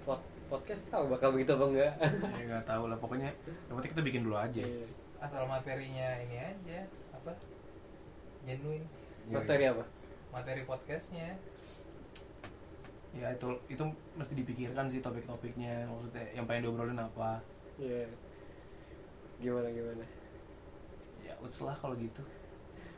pod, 0.02 0.18
podcast 0.50 0.90
tahu 0.90 1.06
bakal 1.14 1.30
begitu 1.30 1.54
apa 1.54 1.66
enggak. 1.70 1.94
ya 2.42 2.44
nggak 2.50 2.66
tahu 2.66 2.84
lah 2.90 2.98
pokoknya. 2.98 3.30
Yang 3.70 3.76
penting 3.78 3.92
kita 3.94 4.04
bikin 4.04 4.22
dulu 4.26 4.38
aja. 4.38 4.64
Iya. 4.64 4.88
asal 5.16 5.48
materinya 5.50 6.22
ini 6.22 6.38
aja 6.38 6.86
apa 7.10 7.34
genuine 8.46 8.86
Materi 9.26 9.66
apa? 9.66 9.82
materi 10.30 10.62
podcastnya 10.62 11.34
Ya 13.16 13.32
itu 13.32 13.48
itu 13.72 13.84
mesti 14.20 14.34
dipikirkan 14.36 14.92
sih 14.92 15.00
topik-topiknya. 15.00 15.88
Maksudnya 15.88 16.24
yang 16.36 16.46
pengen 16.46 16.68
diobrolin 16.68 17.00
apa. 17.00 17.40
Iya. 17.80 18.12
Gimana 19.40 19.68
gimana? 19.72 20.06
Ya 21.24 21.34
uts 21.40 21.64
lah 21.64 21.76
kalau 21.76 21.96
gitu. 21.96 22.22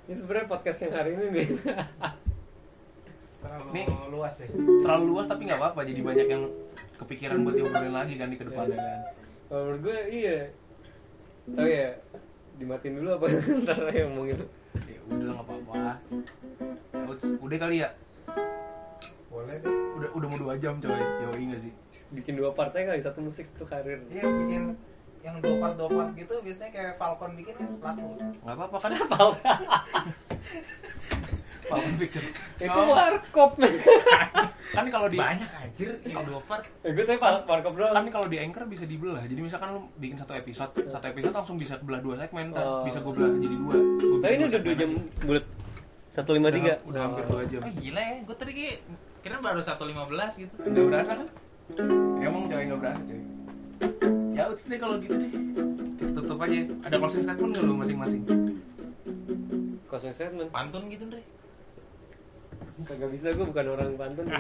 Ini 0.10 0.16
sebenarnya 0.16 0.48
podcast 0.50 0.80
yang 0.88 0.94
hari 0.98 1.14
ini 1.14 1.26
nih. 1.32 1.48
terlalu 3.38 3.70
Nih. 3.70 3.86
luas 4.10 4.34
ya 4.42 4.48
Terlalu 4.82 5.06
luas 5.14 5.26
tapi 5.30 5.42
nggak 5.46 5.60
apa-apa. 5.62 5.82
Jadi 5.86 6.02
banyak 6.02 6.28
yang 6.28 6.44
kepikiran 6.98 7.46
buat 7.46 7.56
diobrolin 7.56 7.94
lagi 7.94 8.18
kan 8.18 8.34
di 8.34 8.38
ke 8.42 8.46
depannya 8.50 8.78
kan. 8.78 9.00
Kalau 9.48 9.62
menurut 9.70 9.82
gue 9.86 10.00
iya. 10.10 10.40
Tapi 11.48 11.72
ya 11.72 11.90
dimatiin 12.58 12.96
dulu 12.98 13.10
apa 13.22 13.26
ntar 13.64 13.78
yang 13.94 14.10
ngomongin 14.12 14.42
Ya 14.90 15.00
udah 15.06 15.28
nggak 15.30 15.46
apa-apa. 15.46 15.76
Ya, 16.92 17.02
udah 17.38 17.58
kali 17.62 17.78
ya. 17.86 17.90
Boleh 19.38 19.56
deh. 19.62 19.70
Udah 20.02 20.10
udah 20.18 20.28
mau 20.34 20.40
dua 20.42 20.54
jam 20.58 20.82
coy. 20.82 20.98
Yoi 20.98 21.44
nggak 21.54 21.62
sih? 21.62 21.72
bikin 22.10 22.34
dua 22.38 22.50
partai 22.58 22.90
kali 22.90 22.98
satu 22.98 23.22
musik 23.22 23.46
satu 23.46 23.70
karir. 23.70 24.02
Iya 24.10 24.26
bikin 24.26 24.74
yang 25.22 25.38
dua 25.42 25.56
part 25.62 25.76
dua 25.78 25.90
part 25.90 26.10
gitu 26.18 26.34
biasanya 26.42 26.72
kayak 26.74 26.94
Falcon 26.98 27.38
bikin 27.38 27.54
kan 27.58 27.68
laku 27.84 28.18
Nggak 28.18 28.56
apa-apa 28.58 28.78
kan? 28.82 28.92
Pal 29.06 29.30
Falcon 31.68 31.96
Picture. 32.00 32.24
itu 32.64 32.80
Oh, 32.80 32.96
warkop. 32.96 33.52
Kan 34.72 34.86
kalau 34.88 35.08
di 35.12 35.20
banyak 35.20 35.50
anjir. 35.52 36.00
Yang 36.08 36.26
dua 36.32 36.40
part. 36.48 36.64
Eh, 36.82 36.92
gue 36.96 37.04
warkop 37.20 37.74
doang. 37.76 37.92
Kan 37.92 38.08
kalau 38.08 38.28
di 38.32 38.38
anchor 38.40 38.64
bisa 38.66 38.88
dibelah. 38.88 39.24
Jadi 39.28 39.42
misalkan 39.44 39.76
lu 39.76 39.82
bikin 40.00 40.16
satu 40.16 40.34
episode 40.34 40.72
satu 40.88 41.06
episode 41.12 41.36
langsung 41.36 41.60
bisa 41.60 41.76
belah 41.84 42.00
dua 42.00 42.16
segmen 42.18 42.56
Oh. 42.56 42.88
bisa 42.88 43.04
gue 43.04 43.14
belah 43.14 43.32
jadi 43.36 43.56
dua. 43.60 43.76
Gua 44.00 44.18
tapi 44.24 44.34
ini 44.40 44.46
udah 44.48 44.62
dua 44.64 44.76
jam 44.80 44.92
bulat. 45.22 45.46
Satu 46.08 46.32
lima 46.34 46.50
tiga. 46.50 46.80
Udah, 46.82 46.88
udah 46.88 47.02
hampir 47.04 47.24
dua 47.28 47.44
jam. 47.52 47.60
Oh 47.62 47.72
gila 47.76 48.02
ya. 48.02 48.16
Gue 48.24 48.36
tadi 48.40 48.52
kayak 48.56 48.78
kira 49.28 49.44
baru 49.44 49.60
1.15 49.60 50.42
gitu. 50.48 50.54
Udah 50.64 50.84
berasa 50.88 51.12
kan? 51.20 51.28
Emang 52.24 52.48
coy 52.48 52.64
nggak 52.64 52.80
berasa 52.80 53.02
coy. 53.04 53.22
Ya 54.32 54.44
uts 54.48 54.64
deh 54.72 54.80
kalau 54.80 54.96
gitu 55.04 55.20
deh. 55.20 55.32
Kita 56.00 56.12
tutup 56.16 56.40
aja. 56.40 56.64
Ada 56.88 56.96
closing 56.96 57.24
statement 57.28 57.52
nggak 57.52 57.66
lu 57.68 57.76
masing-masing? 57.76 58.22
Kosong 59.92 60.16
statement? 60.16 60.50
Pantun 60.56 60.88
gitu 60.88 61.06
deh 61.12 61.24
kagak 62.86 63.10
bisa 63.10 63.34
gue 63.34 63.42
bukan 63.42 63.66
orang 63.74 63.98
pantun 63.98 64.30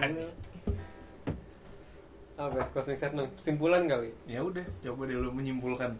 apa 2.37 2.53
ya, 2.53 2.69
closing 2.69 2.93
statement? 2.93 3.33
Kesimpulan 3.33 3.89
kali? 3.89 4.13
Ya 4.29 4.45
udah 4.45 4.61
coba 4.85 5.09
deh 5.09 5.17
lu 5.17 5.33
menyimpulkan. 5.33 5.97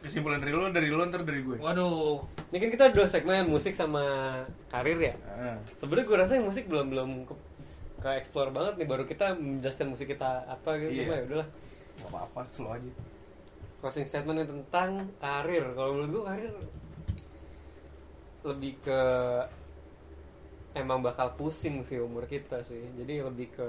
Kesimpulan 0.00 0.40
dari 0.40 0.56
lu 0.56 0.64
dari 0.72 0.88
lu 0.88 1.04
ntar 1.04 1.28
dari 1.28 1.44
gue. 1.44 1.60
Waduh. 1.60 2.24
Ini 2.48 2.56
kan 2.56 2.70
kita 2.72 2.84
dua 2.96 3.04
segmen 3.04 3.44
musik 3.44 3.76
sama 3.76 4.00
karir 4.72 4.96
ya? 4.96 5.12
Ah, 5.28 5.60
sebenarnya 5.76 6.08
gue 6.08 6.16
rasa 6.16 6.40
yang 6.40 6.48
musik 6.48 6.72
belum 6.72 6.88
belum 6.88 7.28
ke, 8.04 8.20
explore 8.20 8.52
banget 8.52 8.84
nih 8.84 8.88
baru 8.88 9.08
kita 9.08 9.32
menjelaskan 9.32 9.88
musik 9.88 10.12
kita 10.12 10.44
apa 10.44 10.76
gitu 10.76 10.92
Iya. 10.92 11.00
cuma 11.08 11.14
ya 11.16 11.24
udahlah. 11.24 11.48
Nggak 11.96 12.10
apa-apa 12.12 12.40
slow 12.52 12.76
aja. 12.76 12.92
Closing 13.80 14.04
statement 14.04 14.44
yang 14.44 14.50
tentang 14.60 15.08
karir. 15.16 15.64
Kalau 15.72 15.90
menurut 15.96 16.10
gue 16.12 16.24
karir 16.28 16.54
lebih 18.44 18.72
ke 18.84 19.00
emang 20.76 21.00
bakal 21.00 21.32
pusing 21.32 21.80
sih 21.80 21.96
umur 21.96 22.28
kita 22.28 22.60
sih. 22.60 22.84
Jadi 23.00 23.24
lebih 23.24 23.48
ke 23.56 23.68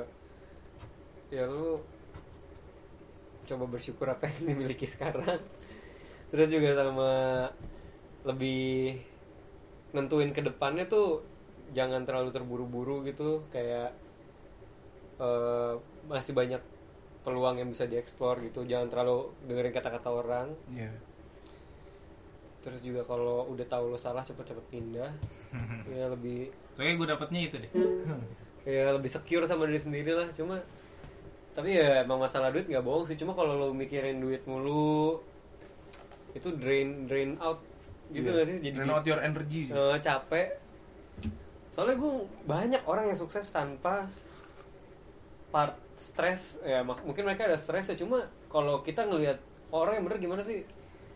ya 1.32 1.48
lu 1.48 1.80
coba 3.46 3.66
bersyukur 3.72 4.12
apa 4.12 4.28
yang 4.28 4.52
dimiliki 4.52 4.84
sekarang. 4.84 5.40
Terus 6.34 6.48
juga 6.52 6.76
sama 6.76 7.12
lebih 8.28 9.00
nentuin 9.96 10.36
ke 10.36 10.44
depannya 10.44 10.90
tuh 10.92 11.24
jangan 11.72 12.04
terlalu 12.04 12.36
terburu-buru 12.36 13.06
gitu. 13.08 13.48
Kayak 13.54 13.96
eh, 15.18 15.74
masih 16.06 16.34
banyak 16.34 16.62
peluang 17.22 17.58
yang 17.58 17.70
bisa 17.70 17.86
dieksplor 17.86 18.38
gitu. 18.44 18.62
Jangan 18.64 18.88
terlalu 18.88 19.32
dengerin 19.46 19.74
kata-kata 19.74 20.10
orang. 20.10 20.48
Iya. 20.70 20.92
terus 22.66 22.82
juga 22.82 23.06
kalau 23.06 23.46
udah 23.46 23.62
tahu 23.70 23.94
lo 23.94 23.98
salah 23.98 24.26
cepet-cepet 24.26 24.66
pindah. 24.74 25.12
Ya 25.94 26.10
lebih 26.10 26.50
Kayaknya 26.74 26.94
gue 26.98 27.08
dapetnya 27.14 27.40
itu 27.46 27.56
deh. 27.62 27.72
Ya 28.66 28.90
lebih 28.90 29.06
secure 29.08 29.46
sama 29.46 29.70
diri 29.70 29.78
sendiri 29.78 30.18
lah. 30.18 30.26
Cuma 30.34 30.58
tapi 31.54 31.78
ya 31.78 32.02
emang 32.04 32.18
masalah 32.18 32.50
duit 32.50 32.66
nggak 32.66 32.82
bohong 32.82 33.06
sih. 33.06 33.14
Cuma 33.14 33.38
kalau 33.38 33.54
lo 33.54 33.68
mikirin 33.70 34.18
duit 34.18 34.42
mulu 34.50 35.22
itu 36.34 36.50
drain 36.58 37.06
drain 37.06 37.38
out. 37.38 37.62
Gitu 38.10 38.26
Iya. 38.26 38.34
nggak 38.34 38.48
sih? 38.50 38.58
Jadi 38.58 38.76
Drain 38.82 38.90
out 38.90 39.06
your 39.06 39.22
energy. 39.22 39.70
Sih 39.70 39.78
eh, 39.78 39.98
capek. 40.02 40.50
Soalnya 41.70 42.02
gue 42.02 42.14
banyak 42.44 42.82
orang 42.90 43.14
yang 43.14 43.18
sukses 43.18 43.46
tanpa 43.54 44.10
part 45.56 45.80
stres 45.96 46.60
ya 46.68 46.84
mak- 46.84 47.08
mungkin 47.08 47.24
mereka 47.24 47.48
ada 47.48 47.56
stres 47.56 47.88
ya 47.88 47.96
cuma 47.96 48.28
kalau 48.52 48.84
kita 48.84 49.08
ngelihat 49.08 49.40
orang 49.72 49.96
yang 49.96 50.06
bener 50.12 50.20
gimana 50.20 50.42
sih? 50.44 50.68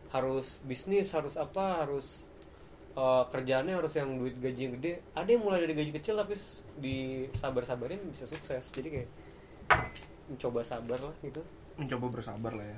Harus 0.10 0.64
bisnis 0.64 1.12
harus 1.12 1.36
apa 1.36 1.84
harus 1.84 2.24
eh, 2.96 3.24
kerjaannya 3.28 3.76
harus 3.76 3.92
yang 3.94 4.16
duit 4.16 4.40
gaji 4.40 4.62
yang 4.64 4.74
gede. 4.80 5.04
Ada 5.12 5.30
yang 5.30 5.44
mulai 5.44 5.60
dari 5.62 5.76
gaji 5.76 5.92
kecil 5.92 6.16
tapi 6.16 6.40
s- 6.40 6.64
di 6.80 7.28
sabar 7.36 7.68
sabarin 7.68 8.00
bisa 8.08 8.24
sukses. 8.24 8.64
Jadi 8.72 8.88
kayak 8.90 9.10
mencoba 10.32 10.64
sabar 10.64 11.00
lah 11.04 11.16
gitu. 11.20 11.44
Mencoba 11.76 12.06
bersabar 12.08 12.52
lah 12.56 12.64
ya. 12.64 12.78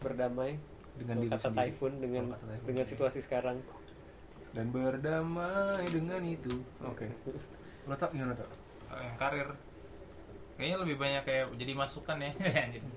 Berdamai 0.00 0.56
Dengan 0.96 1.16
diri 1.20 1.30
kata 1.30 1.48
sendiri. 1.48 1.60
Typhoon 1.68 1.92
dengan 2.00 2.24
kata 2.32 2.44
Typhoon, 2.48 2.66
dengan 2.66 2.84
iya. 2.84 2.90
situasi 2.90 3.18
sekarang. 3.20 3.56
Dan 4.52 4.66
berdamai 4.68 5.84
dengan 5.88 6.20
itu. 6.24 6.54
Oke. 6.80 7.06
Lo 7.88 7.94
tak 7.94 8.12
gimana 8.12 8.32
tak? 8.34 8.48
Yang 8.92 9.16
karir 9.16 9.48
kayaknya 10.56 10.76
lebih 10.84 10.96
banyak 11.00 11.22
kayak 11.24 11.44
jadi 11.56 11.72
masukan 11.74 12.16
ya 12.20 12.30
Jadi, 12.74 12.88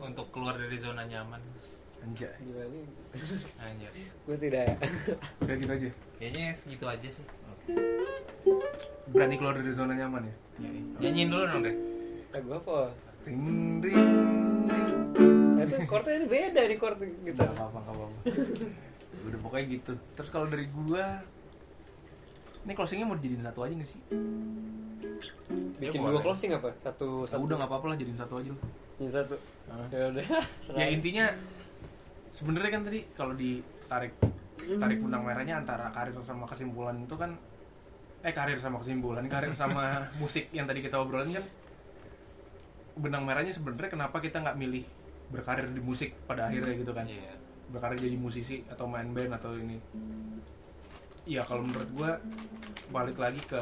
untuk 0.00 0.26
keluar 0.32 0.56
dari 0.56 0.80
zona 0.80 1.04
nyaman. 1.04 1.40
Anjay. 2.00 2.32
Anjir. 3.60 3.92
Gue 4.24 4.36
tidak. 4.40 4.80
udah 5.44 5.56
gitu 5.60 5.72
aja. 5.76 5.88
Kayaknya 6.16 6.44
segitu 6.56 6.84
aja 6.88 7.08
sih. 7.12 7.24
Berani 9.12 9.36
keluar 9.36 9.60
dari 9.60 9.72
zona 9.76 9.92
nyaman 9.92 10.24
ya? 10.24 10.34
Nyanyiin 11.00 11.28
dulu 11.32 11.44
dong 11.48 11.62
deh 11.64 11.76
Lagu 12.32 12.50
apa? 12.56 12.92
ting 13.20 13.80
ring 13.84 14.08
Nah, 15.60 15.68
itu 15.68 15.76
chordnya 15.84 16.24
ini 16.24 16.26
beda 16.32 16.60
nih 16.72 16.78
chord 16.80 16.96
gitu. 17.04 17.36
Gak 17.36 17.52
apa-apa, 17.52 17.78
gak 17.84 17.92
apa-apa. 17.92 18.18
Udah 19.28 19.38
pokoknya 19.44 19.66
gitu. 19.76 19.92
Terus 20.16 20.30
kalau 20.32 20.46
dari 20.48 20.64
gua 20.72 21.20
Ini 22.60 22.72
closingnya 22.72 23.04
mau 23.04 23.16
dijadiin 23.16 23.40
satu 23.42 23.60
aja 23.62 23.72
gak 23.74 23.88
sih? 23.88 24.00
Bikin 25.80 25.98
Ya, 25.98 26.06
dua 26.06 26.20
closing 26.20 26.52
apa? 26.52 26.68
Satu 26.76 27.24
Ah, 27.24 27.28
satu. 27.30 27.40
udah 27.42 27.56
gak 27.56 27.68
apa-apa 27.68 27.86
lah 27.88 27.96
jadiin 27.96 28.14
satu 28.14 28.34
aja 28.36 28.50
lah 28.50 28.62
Yang 28.98 29.12
satu. 29.16 29.34
Ah. 29.66 29.86
Ya 29.88 30.04
udah. 30.08 30.24
Ya 30.78 30.86
intinya 30.86 31.24
sebenarnya 32.30 32.70
kan 32.70 32.82
tadi 32.84 33.00
kalau 33.12 33.34
ditarik 33.34 34.12
tarik 34.60 34.98
benang 35.00 35.24
merahnya 35.24 35.56
antara 35.56 35.88
karir 35.88 36.12
sama 36.20 36.44
kesimpulan 36.44 36.94
itu 37.00 37.16
kan 37.16 37.32
eh 38.20 38.30
karir 38.30 38.54
sama 38.54 38.76
kesimpulan 38.76 39.24
karir 39.24 39.50
sama 39.50 39.84
musik 40.22 40.46
yang 40.50 40.68
tadi 40.68 40.78
kita 40.78 40.94
obrolin 40.94 41.32
kan 41.32 41.44
benang 42.94 43.24
merahnya 43.24 43.50
sebenarnya 43.50 43.88
kenapa 43.88 44.20
kita 44.20 44.38
nggak 44.38 44.54
milih 44.54 44.84
berkarir 45.26 45.64
di 45.66 45.80
musik 45.80 46.12
pada 46.24 46.46
akhirnya 46.46 46.76
gitu 46.76 46.92
kan 46.92 47.02
Iya. 47.02 47.32
berkarir 47.66 47.98
jadi 47.98 48.14
musisi 48.14 48.60
atau 48.68 48.84
main 48.84 49.08
band 49.08 49.32
atau 49.32 49.56
ini 49.56 49.80
Iya 51.28 51.42
kalau 51.44 51.64
menurut 51.64 51.90
gua 51.96 52.10
balik 52.90 53.16
lagi 53.20 53.38
ke 53.46 53.60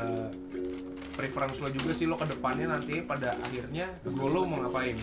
preference 1.19 1.61
lo 1.61 1.69
juga 1.69 1.93
sih 1.93 2.09
lo 2.09 2.17
ke 2.17 2.25
depannya 2.25 2.73
nanti 2.73 3.05
pada 3.05 3.35
akhirnya 3.37 3.93
goal 4.09 4.33
lo 4.33 4.41
mau 4.47 4.63
ngapain? 4.65 4.97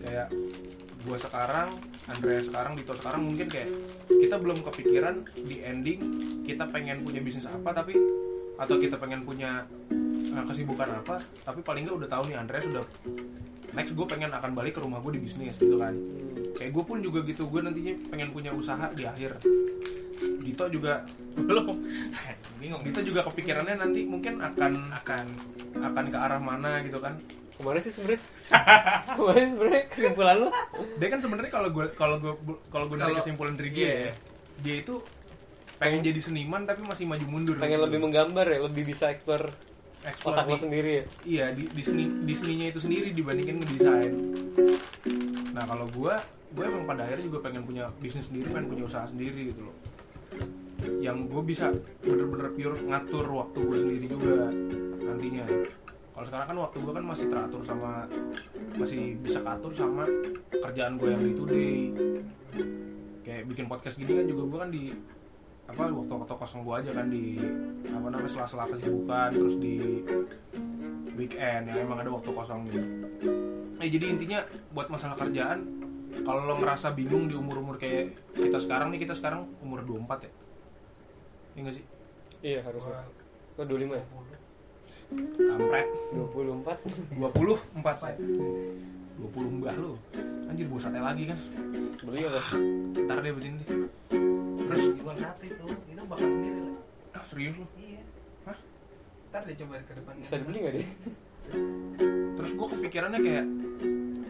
Kayak 0.00 0.28
gua 1.04 1.16
sekarang 1.16 1.68
Andrea 2.10 2.40
sekarang 2.44 2.72
Dito 2.76 2.92
sekarang 2.92 3.20
mungkin 3.24 3.46
kayak 3.48 3.70
kita 4.08 4.36
belum 4.36 4.60
kepikiran 4.66 5.24
di 5.46 5.64
ending 5.64 6.00
kita 6.44 6.68
pengen 6.68 7.00
punya 7.06 7.24
bisnis 7.24 7.48
apa 7.48 7.72
tapi 7.72 7.96
atau 8.60 8.76
kita 8.76 9.00
pengen 9.00 9.24
punya 9.24 9.64
uh, 10.36 10.44
kesibukan 10.44 11.00
apa 11.00 11.16
tapi 11.48 11.64
paling 11.64 11.88
nggak 11.88 11.96
udah 12.04 12.08
tahu 12.12 12.22
nih 12.28 12.36
Andrea 12.36 12.60
sudah 12.60 12.84
next 13.74 13.94
gue 13.94 14.06
pengen 14.06 14.30
akan 14.34 14.50
balik 14.54 14.78
ke 14.78 14.80
rumah 14.82 14.98
gue 15.02 15.18
di 15.18 15.20
bisnis 15.22 15.54
gitu 15.58 15.78
kan. 15.78 15.94
Kayak 16.58 16.70
gue 16.74 16.84
pun 16.84 16.98
juga 16.98 17.22
gitu 17.22 17.46
gue 17.46 17.60
nantinya 17.62 17.94
pengen 18.10 18.28
punya 18.34 18.50
usaha 18.50 18.90
di 18.92 19.06
akhir. 19.06 19.38
Dito 20.42 20.64
juga 20.68 21.06
belum. 21.48 21.76
Bingung 22.58 22.82
Dito 22.82 23.00
juga 23.06 23.24
kepikirannya 23.30 23.78
nanti 23.78 24.04
mungkin 24.04 24.42
akan 24.42 24.90
akan. 25.02 25.24
akan 25.70 26.04
ke 26.10 26.18
arah 26.18 26.40
mana 26.42 26.82
gitu 26.82 26.98
kan. 26.98 27.14
Ke 27.54 27.60
mana 27.62 27.78
sih 27.78 27.94
sebenarnya? 27.94 28.20
Ke 29.16 29.20
mana 29.22 29.38
sih 29.38 29.50
sebenarnya? 29.54 29.82
Kesimpulan 29.86 30.34
lu? 30.36 30.48
dia 31.00 31.08
kan 31.08 31.20
sebenarnya 31.22 31.50
kalau 31.52 31.68
gue 31.72 31.86
kalau 31.94 32.16
gue 32.18 32.34
kalau 32.68 32.84
gue 32.90 32.96
kesimpulan 33.22 33.54
dari 33.54 33.70
dia 33.72 33.90
ya, 34.10 34.12
dia 34.60 34.74
itu 34.82 35.00
pengen 35.80 36.04
jadi 36.04 36.20
seniman 36.20 36.62
tapi 36.62 36.84
masih 36.84 37.08
maju 37.08 37.24
mundur 37.26 37.56
Pengen 37.56 37.80
gitu. 37.80 37.86
lebih 37.88 37.98
menggambar 38.04 38.44
ya, 38.46 38.58
lebih 38.60 38.84
bisa 38.84 39.08
explore 39.08 39.48
Explore 40.00 40.32
otak 40.34 40.44
lo 40.44 40.54
di- 40.54 40.62
sendiri 40.62 40.90
ya. 40.90 41.04
iya 41.24 41.46
di 41.50 41.64
di 41.66 41.82
seni 41.82 42.04
di 42.22 42.32
seninya 42.32 42.66
itu 42.68 42.78
sendiri 42.78 43.08
dibandingin 43.10 43.56
ngedesain. 43.58 44.12
Nah 45.52 45.64
kalau 45.64 45.84
gue 45.90 46.14
gue 46.50 46.64
emang 46.64 46.84
pada 46.84 47.04
akhirnya 47.04 47.24
juga 47.26 47.38
pengen 47.42 47.62
punya 47.62 47.88
bisnis 47.96 48.26
sendiri 48.26 48.48
pengen 48.48 48.68
punya 48.68 48.84
usaha 48.86 49.04
sendiri 49.04 49.52
gitu 49.52 49.60
loh. 49.62 49.76
Yang 50.98 51.28
gue 51.28 51.42
bisa 51.46 51.68
bener-bener 52.00 52.48
pure 52.50 52.76
ngatur 52.82 53.26
waktu 53.30 53.58
gue 53.60 53.76
sendiri 53.78 54.06
juga 54.06 54.48
nantinya. 55.02 55.44
Kalau 56.10 56.26
sekarang 56.26 56.46
kan 56.48 56.58
waktu 56.60 56.76
gue 56.78 56.92
kan 56.94 57.04
masih 57.04 57.26
teratur 57.28 57.60
sama 57.60 58.08
masih 58.74 59.16
bisa 59.16 59.40
katur 59.40 59.72
sama 59.72 60.04
kerjaan 60.50 60.96
gue 60.96 61.08
yang 61.08 61.20
day 61.20 61.34
to 61.34 61.44
day. 61.44 61.76
Kayak 63.20 63.42
bikin 63.46 63.64
podcast 63.64 63.96
gini 63.96 64.12
kan 64.14 64.24
juga 64.24 64.42
gue 64.46 64.58
kan 64.58 64.70
di 64.70 64.84
apa 65.70 65.86
waktu-waktu 65.86 66.34
kosong 66.34 66.60
gue 66.66 66.74
aja 66.82 66.90
kan 66.90 67.06
di 67.06 67.38
apa 67.94 68.06
namanya 68.10 68.30
sela-sela 68.30 68.66
kesibukan 68.66 69.30
terus 69.30 69.54
di 69.62 70.02
weekend 71.14 71.70
ya 71.70 71.78
emang 71.78 72.02
ada 72.02 72.10
waktu 72.10 72.30
kosong 72.34 72.66
gitu 72.66 72.88
eh 73.78 73.88
jadi 73.88 74.06
intinya 74.10 74.42
buat 74.74 74.90
masalah 74.90 75.14
kerjaan 75.14 75.62
kalau 76.26 76.42
lo 76.42 76.58
ngerasa 76.58 76.90
bingung 76.90 77.30
di 77.30 77.38
umur-umur 77.38 77.78
kayak 77.78 78.18
kita 78.34 78.58
sekarang 78.58 78.90
nih 78.90 79.06
kita 79.06 79.14
sekarang 79.14 79.46
umur 79.62 79.86
24 79.86 80.26
ya 80.26 80.32
Iya 81.50 81.66
gak 81.66 81.74
sih? 81.74 81.84
Iya 82.40 82.60
harusnya. 82.62 83.02
Kok 83.58 83.66
25 83.66 83.98
ya? 83.98 84.04
Kampret 85.36 85.86
24 86.14 86.78
24 87.14 88.10
ya 88.10 88.16
20 88.18 89.58
mbah 89.62 89.74
lo 89.78 89.94
Anjir 90.50 90.66
sate 90.82 90.98
lagi 90.98 91.30
kan 91.30 91.38
Beli 92.02 92.26
apa? 92.26 92.42
Ntar 93.06 93.18
deh 93.22 93.30
begini 93.34 93.62
deh 93.62 94.19
terus 94.70 94.84
jual 94.94 95.16
sate 95.18 95.46
itu 95.50 95.66
itu 95.90 96.02
bakal 96.06 96.28
sendiri 96.30 96.60
lah 96.62 96.74
Ah 97.10 97.24
serius 97.26 97.58
lo? 97.58 97.66
iya 97.74 98.02
Hah? 98.46 98.58
ntar 99.34 99.42
deh 99.42 99.56
coba 99.58 99.82
ke 99.82 99.92
depan 99.98 100.12
Bisa 100.22 100.38
dibeli 100.38 100.58
gak 100.62 100.74
deh? 100.78 100.88
Terus 102.38 102.50
gue 102.54 102.66
kepikirannya 102.78 103.18
kayak 103.18 103.46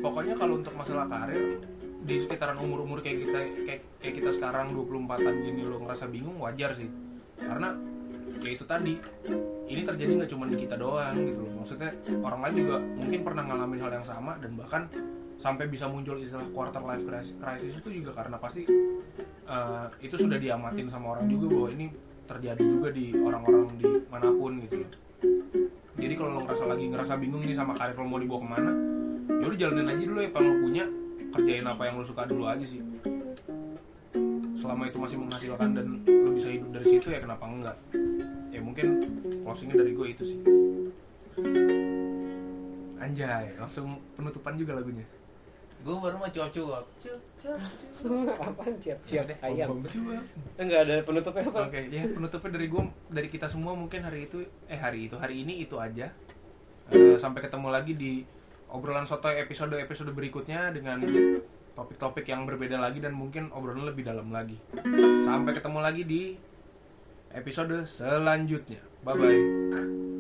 Pokoknya 0.01 0.35
kalau 0.41 0.57
untuk 0.57 0.73
masalah 0.73 1.05
karir 1.13 1.61
Di 2.01 2.17
sekitaran 2.25 2.57
umur-umur 2.57 3.05
kayak 3.05 3.29
kita 3.29 3.41
kayak, 3.69 3.81
kayak 4.01 4.15
kita 4.17 4.31
sekarang 4.33 4.73
24an 4.73 5.35
gini 5.45 5.61
lo 5.69 5.77
ngerasa 5.85 6.09
bingung 6.09 6.41
wajar 6.41 6.73
sih 6.73 6.89
Karena 7.37 7.77
ya 8.41 8.51
itu 8.57 8.65
tadi 8.65 8.97
ini 9.69 9.83
terjadi 9.85 10.11
nggak 10.17 10.31
cuma 10.33 10.49
di 10.49 10.57
kita 10.57 10.81
doang 10.81 11.13
gitu 11.13 11.45
loh 11.45 11.61
maksudnya 11.61 11.93
orang 12.25 12.41
lain 12.49 12.55
juga 12.57 12.77
mungkin 12.81 13.21
pernah 13.21 13.43
ngalamin 13.45 13.81
hal 13.85 13.93
yang 14.01 14.07
sama 14.07 14.33
dan 14.41 14.51
bahkan 14.57 14.83
sampai 15.41 15.73
bisa 15.73 15.89
muncul 15.89 16.21
istilah 16.21 16.45
quarter 16.53 16.85
life 16.85 17.05
crisis, 17.09 17.75
itu 17.81 17.89
juga 18.05 18.13
karena 18.13 18.37
pasti 18.37 18.69
eh, 19.49 19.87
itu 20.05 20.15
sudah 20.21 20.37
diamatin 20.37 20.87
sama 20.93 21.17
orang 21.17 21.27
juga 21.33 21.49
bahwa 21.49 21.69
ini 21.73 21.87
terjadi 22.29 22.61
juga 22.63 22.89
di 22.93 23.17
orang-orang 23.17 23.73
di 23.81 23.89
mana 24.13 24.29
pun 24.29 24.61
gitu 24.69 24.85
loh 24.85 24.93
jadi 26.01 26.15
kalau 26.17 26.31
lo 26.37 26.41
ngerasa 26.49 26.65
lagi 26.65 26.85
ngerasa 26.89 27.13
bingung 27.21 27.45
nih 27.45 27.57
sama 27.57 27.77
karir 27.77 27.97
lo 27.97 28.09
mau 28.09 28.17
dibawa 28.17 28.41
ke 28.41 28.49
mana 28.49 28.73
ya 29.41 29.45
udah 29.49 29.59
jalanin 29.59 29.89
aja 29.93 30.03
dulu 30.05 30.21
ya 30.21 30.29
apa 30.33 30.39
lo 30.41 30.53
punya 30.65 30.85
kerjain 31.31 31.67
apa 31.69 31.83
yang 31.87 31.95
lo 32.01 32.05
suka 32.05 32.23
dulu 32.27 32.45
aja 32.49 32.65
sih. 32.67 32.81
Selama 34.59 34.89
itu 34.89 34.99
masih 35.01 35.17
menghasilkan 35.21 35.71
dan 35.77 35.87
lo 36.05 36.31
bisa 36.35 36.49
hidup 36.53 36.69
dari 36.73 36.87
situ 36.89 37.07
ya 37.13 37.21
kenapa 37.21 37.45
enggak? 37.47 37.77
Ya 38.51 38.61
mungkin 38.65 38.87
closingnya 39.45 39.77
dari 39.81 39.93
gue 39.93 40.07
itu 40.11 40.25
sih. 40.25 40.39
Anjay 43.01 43.57
langsung 43.61 44.01
penutupan 44.17 44.57
juga 44.57 44.77
lagunya 44.77 45.07
gue 45.81 45.97
baru 45.97 46.17
mau 46.21 46.29
cuap-cuap 46.29 46.85
Apaan 48.37 48.75
siap-siap 48.77 49.27
ayam? 49.41 49.81
Cuap. 49.81 50.25
Enggak 50.61 50.81
ada 50.85 50.95
penutupnya 51.01 51.45
apa? 51.49 51.61
Oke, 51.69 51.81
ya 51.89 52.05
penutupnya 52.05 52.51
dari 52.61 52.67
gue, 52.69 52.83
dari 53.09 53.29
kita 53.33 53.47
semua 53.49 53.73
mungkin 53.73 54.05
hari 54.05 54.29
itu, 54.29 54.45
eh 54.69 54.77
hari 54.77 55.09
itu, 55.09 55.17
hari 55.17 55.45
ini 55.45 55.65
itu 55.65 55.81
aja. 55.81 56.13
Eh, 56.91 57.17
sampai 57.17 57.41
ketemu 57.41 57.69
lagi 57.73 57.93
di 57.97 58.27
obrolan 58.71 59.07
sotoy 59.07 59.41
episode-episode 59.41 60.13
berikutnya 60.13 60.75
dengan 60.75 61.01
topik-topik 61.75 62.27
yang 62.29 62.45
berbeda 62.45 62.77
lagi 62.77 63.01
dan 63.01 63.17
mungkin 63.17 63.49
obrolan 63.55 63.89
lebih 63.89 64.05
dalam 64.05 64.29
lagi. 64.29 64.59
Sampai 65.25 65.57
ketemu 65.57 65.79
lagi 65.81 66.03
di 66.05 66.23
episode 67.33 67.87
selanjutnya. 67.87 68.83
Bye 69.01 69.15
bye. 69.17 70.20